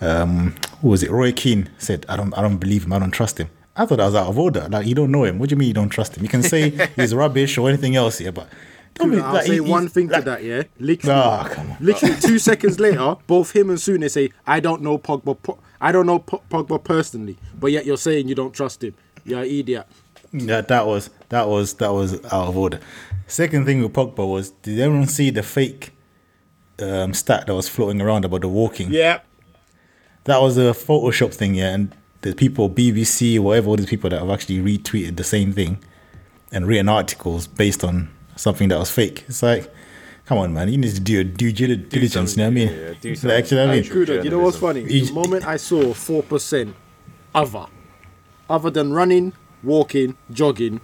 um, 0.00 0.54
who 0.80 0.88
was 0.88 1.02
it? 1.02 1.10
Roy 1.10 1.30
Keane 1.32 1.68
said, 1.78 2.06
"I 2.08 2.16
don't, 2.16 2.36
I 2.36 2.40
don't 2.42 2.56
believe 2.56 2.84
him. 2.84 2.92
I 2.94 2.98
don't 2.98 3.10
trust 3.10 3.38
him." 3.38 3.50
I 3.76 3.84
thought 3.86 3.96
that 3.98 4.06
was 4.06 4.14
out 4.14 4.28
of 4.28 4.38
order. 4.38 4.66
Like 4.70 4.86
you 4.86 4.94
don't 4.94 5.10
know 5.12 5.24
him. 5.24 5.38
What 5.38 5.50
do 5.50 5.52
you 5.52 5.58
mean 5.58 5.68
you 5.68 5.74
don't 5.74 5.90
trust 5.90 6.16
him? 6.16 6.22
You 6.22 6.28
can 6.30 6.42
say 6.42 6.70
he's 6.96 7.14
rubbish 7.14 7.58
or 7.58 7.68
anything 7.68 7.96
else, 7.96 8.18
yeah, 8.20 8.30
but 8.30 8.48
don't 8.94 9.10
be, 9.10 9.18
I'll 9.20 9.34
like, 9.34 9.46
say 9.46 9.52
he- 9.54 9.60
one 9.60 9.82
he- 9.84 9.88
thing 9.90 10.08
to 10.08 10.20
that, 10.22 10.42
yeah. 10.42 10.62
Literally, 10.78 11.50
come 11.54 11.70
on. 11.72 11.76
literally 11.80 12.16
two 12.16 12.38
seconds 12.38 12.80
later, 12.80 13.16
both 13.26 13.52
him 13.54 13.68
and 13.70 13.78
Souness 13.78 14.12
say, 14.12 14.30
"I 14.46 14.58
don't 14.60 14.80
know 14.82 14.96
Pogba. 14.98 15.36
Po- 15.42 15.58
I 15.80 15.92
don't 15.92 16.06
know 16.06 16.18
Po- 16.18 16.42
Pogba 16.50 16.82
personally, 16.82 17.38
but 17.58 17.72
yet 17.72 17.86
you're 17.86 17.96
saying 17.96 18.28
you 18.28 18.34
don't 18.34 18.52
trust 18.54 18.84
him. 18.84 18.94
You're 19.24 19.40
an 19.40 19.46
idiot." 19.46 19.86
Yeah, 20.32 20.60
that 20.60 20.86
was 20.86 21.10
that 21.30 21.48
was 21.48 21.74
that 21.74 21.92
was 21.92 22.14
out 22.26 22.48
of 22.48 22.56
order. 22.56 22.80
Second 23.26 23.64
thing 23.64 23.80
with 23.82 23.92
Pogba 23.92 24.28
was, 24.28 24.50
did 24.50 24.80
everyone 24.80 25.06
see 25.06 25.30
the 25.30 25.42
fake 25.42 25.92
um, 26.80 27.14
stat 27.14 27.46
that 27.46 27.54
was 27.54 27.68
floating 27.68 28.00
around 28.00 28.24
about 28.24 28.40
the 28.40 28.48
walking? 28.48 28.88
Yeah. 28.90 29.20
That 30.24 30.40
was 30.40 30.58
a 30.58 30.72
Photoshop 30.72 31.32
thing, 31.32 31.54
yeah. 31.54 31.74
And 31.74 31.94
the 32.22 32.34
people, 32.34 32.68
BBC, 32.68 33.38
whatever, 33.38 33.68
all 33.68 33.76
these 33.76 33.86
people 33.86 34.10
that 34.10 34.18
have 34.20 34.30
actually 34.30 34.58
retweeted 34.58 35.16
the 35.16 35.24
same 35.24 35.52
thing 35.52 35.78
and 36.52 36.66
written 36.66 36.88
articles 36.88 37.46
based 37.46 37.84
on 37.84 38.10
something 38.36 38.68
that 38.68 38.78
was 38.78 38.90
fake. 38.90 39.24
It's 39.28 39.42
like, 39.42 39.72
come 40.30 40.38
on, 40.38 40.52
man, 40.54 40.68
you 40.68 40.78
need 40.78 40.94
to 40.94 41.00
do 41.00 41.12
your 41.14 41.24
due 41.24 41.50
dil- 41.52 41.76
diligence. 41.88 42.36
You 42.36 42.44
know 42.44 42.44
what 42.44 42.50
I 42.52 42.54
mean? 42.54 42.68
yeah, 42.68 42.74
yeah, 42.86 42.94
do 43.00 43.08
Like, 43.10 43.18
some- 43.18 43.30
actually, 43.32 43.60
I 43.62 43.66
mean, 43.74 43.82
True 43.82 44.06
Kuda, 44.06 44.22
you 44.24 44.30
know 44.30 44.38
what's 44.38 44.56
funny? 44.58 44.82
The 44.84 45.10
moment 45.12 45.44
I 45.44 45.56
saw 45.56 45.92
four 45.92 46.22
percent 46.22 46.76
other, 47.34 47.66
other 48.48 48.70
than 48.70 48.92
running, 48.92 49.32
walking, 49.64 50.16
jogging, 50.30 50.80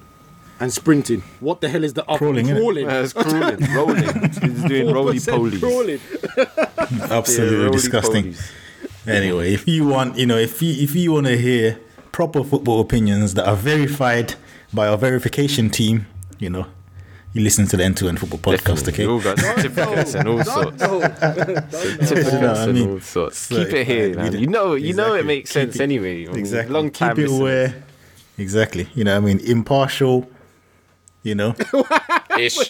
and 0.59 0.72
sprinting, 0.72 1.22
what 1.38 1.61
the 1.61 1.68
hell 1.68 1.84
is 1.84 1.92
the 1.94 2.05
other? 2.07 2.18
Crawling, 2.18 2.47
crawling. 2.49 2.88
Uh, 2.90 3.03
it's 3.05 3.12
crawling, 3.12 3.61
rolling. 3.78 4.30
He's 4.42 4.64
doing 4.64 4.92
roly 4.92 5.18
polies. 5.18 5.61
crawling. 5.61 6.01
absolutely 7.11 7.57
roly 7.59 7.70
disgusting. 7.70 8.24
polies. 8.32 8.53
Anyway, 9.07 9.55
if 9.55 9.68
you 9.68 9.86
want, 9.86 10.18
you 10.18 10.26
know, 10.26 10.36
if 10.38 10.61
you 10.61 10.72
if 10.82 10.97
you 10.97 11.12
want 11.12 11.26
to 11.26 11.38
hear 11.38 11.78
proper 12.11 12.42
football 12.42 12.80
opinions 12.80 13.34
that 13.34 13.47
are 13.47 13.55
verified 13.55 14.34
by 14.74 14.88
our 14.88 14.99
verification 14.99 15.70
team, 15.70 16.07
you 16.40 16.51
know, 16.51 16.66
you 17.37 17.43
listen 17.43 17.66
to 17.66 17.76
the 17.76 17.84
End 17.84 17.97
to 17.99 18.09
End 18.09 18.18
Football 18.18 18.39
Podcast. 18.39 18.84
Definitely. 18.87 19.07
We 19.07 19.12
Okay, 19.12 19.28
all 19.28 19.34
got 19.34 19.39
certificates 19.41 20.14
and 20.14 20.28
all 20.28 20.45
sorts. 20.45 20.82
Certificates 20.82 22.32
You 22.32 22.41
know 22.41 22.49
what 22.49 22.57
I 22.59 22.64
and 22.64 22.91
all 22.91 23.01
sorts. 23.01 23.39
So, 23.39 23.64
Keep 23.64 23.74
it 23.74 23.87
here, 23.87 24.14
man. 24.16 24.32
You 24.39 24.47
know, 24.47 24.74
you 24.74 24.95
know 24.95 25.14
it 25.14 25.26
makes 25.26 25.51
Keep 25.51 25.55
sense 25.62 25.76
it- 25.76 25.82
anyway. 25.82 26.24
Exactly. 26.26 26.72
Long 26.74 26.91
time 26.91 27.14
Keep 27.16 27.18
it 27.24 27.28
listeners. 27.30 27.43
where, 27.43 27.84
exactly. 28.39 28.89
You 28.95 29.05
know, 29.05 29.20
what 29.20 29.28
I 29.30 29.34
mean, 29.34 29.41
impartial. 29.41 30.28
You 31.22 31.34
know, 31.34 31.57
Ish, 32.39 32.57
ish. 32.61 32.68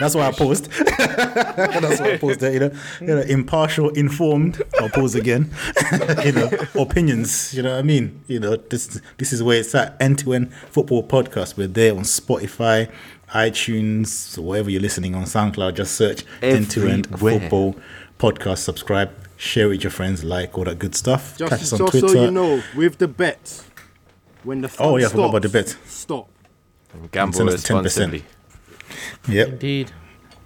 that's 0.00 0.16
why 0.16 0.26
I 0.26 0.32
paused. 0.32 0.68
that's 0.98 2.00
why 2.00 2.14
I 2.14 2.16
paused 2.18 2.40
there. 2.40 2.52
You 2.52 2.58
know, 2.58 2.70
you 3.00 3.06
know, 3.06 3.20
impartial, 3.20 3.90
informed. 3.90 4.60
I'll 4.80 4.88
pause 4.88 5.14
again. 5.14 5.52
you 6.24 6.32
know, 6.32 6.50
opinions. 6.74 7.54
You 7.54 7.62
know 7.62 7.70
what 7.70 7.78
I 7.78 7.82
mean? 7.82 8.24
You 8.26 8.40
know, 8.40 8.56
this 8.56 9.00
this 9.18 9.32
is 9.32 9.40
where 9.40 9.60
it's 9.60 9.72
at. 9.72 9.96
End 10.00 10.18
to 10.18 10.32
end 10.34 10.52
football 10.52 11.06
podcast. 11.06 11.56
We're 11.56 11.68
there 11.68 11.92
on 11.94 12.00
Spotify, 12.02 12.90
iTunes, 13.32 14.38
wherever 14.38 14.70
you're 14.70 14.80
listening 14.80 15.14
on 15.14 15.24
SoundCloud. 15.24 15.74
Just 15.74 15.94
search 15.94 16.24
end 16.42 16.70
to 16.72 16.86
end 16.88 17.08
Everywhere. 17.12 17.40
football 17.40 17.76
podcast. 18.18 18.58
Subscribe, 18.58 19.10
share 19.36 19.68
with 19.68 19.82
your 19.82 19.90
friends, 19.90 20.22
like 20.24 20.56
all 20.56 20.64
that 20.64 20.78
good 20.78 20.94
stuff. 20.94 21.36
Just, 21.38 21.50
Catch 21.50 21.62
us 21.62 21.72
on 21.72 21.78
just 21.80 21.90
Twitter. 21.90 22.08
so 22.08 22.24
you 22.24 22.30
know, 22.30 22.62
with 22.76 22.98
the 22.98 23.08
bets, 23.08 23.64
when 24.42 24.60
the 24.60 24.68
fun 24.68 24.86
Oh, 24.86 24.96
yeah, 24.96 25.06
I 25.06 25.08
stops, 25.08 25.12
forgot 25.12 25.28
about 25.30 25.42
the 25.42 25.48
bets. 25.48 25.76
Stop. 25.86 26.28
Gamble 27.10 27.32
Send 27.36 27.48
us 27.50 27.62
10%. 27.64 27.82
responsibly. 27.84 28.24
Yep. 29.28 29.48
Indeed. 29.48 29.92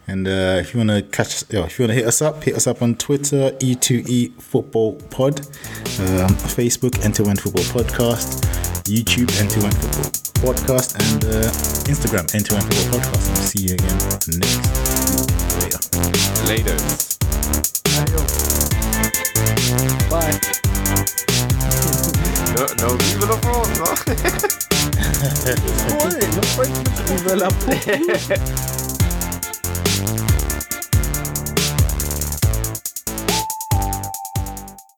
And 0.07 0.27
uh, 0.27 0.57
if 0.61 0.73
you 0.73 0.79
want 0.79 0.89
to 0.91 1.03
catch, 1.03 1.43
you 1.53 1.59
know, 1.59 1.67
if 1.67 1.79
you 1.79 1.83
want 1.83 1.91
to 1.91 1.95
hit 1.97 2.07
us 2.07 2.23
up, 2.23 2.43
hit 2.43 2.55
us 2.55 2.67
up 2.67 2.81
on 2.81 2.95
Twitter, 2.95 3.51
E2E 3.61 4.41
Football 4.41 4.95
Pod, 4.95 5.41
um, 5.41 6.33
Facebook, 6.49 7.05
End 7.05 7.15
to 7.17 7.25
End 7.27 7.39
Football 7.39 7.65
Podcast, 7.65 8.41
YouTube, 8.85 9.39
End 9.39 9.51
to 9.51 9.61
End 9.65 9.77
Football 9.77 10.28
Podcast, 10.39 10.95
and 10.95 11.25
uh, 11.25 11.51
Instagram, 11.91 12.33
End 12.35 12.47
to 12.47 12.55
End 12.55 12.65
Football 12.65 13.01
Podcast. 13.01 13.27
And 13.29 13.37
we'll 13.37 13.47
see 13.47 13.63
you 13.67 13.75
again 13.75 13.99
next 14.39 14.59
later. 15.59 15.81
Later. 16.47 16.77
Bye. 20.09 20.39
No, 22.55 22.65
no, 22.81 22.89
vive 22.97 23.27
la 23.27 23.37
France, 23.39 23.79
no? 23.79 23.87
Vive 27.07 27.35
la 27.37 27.49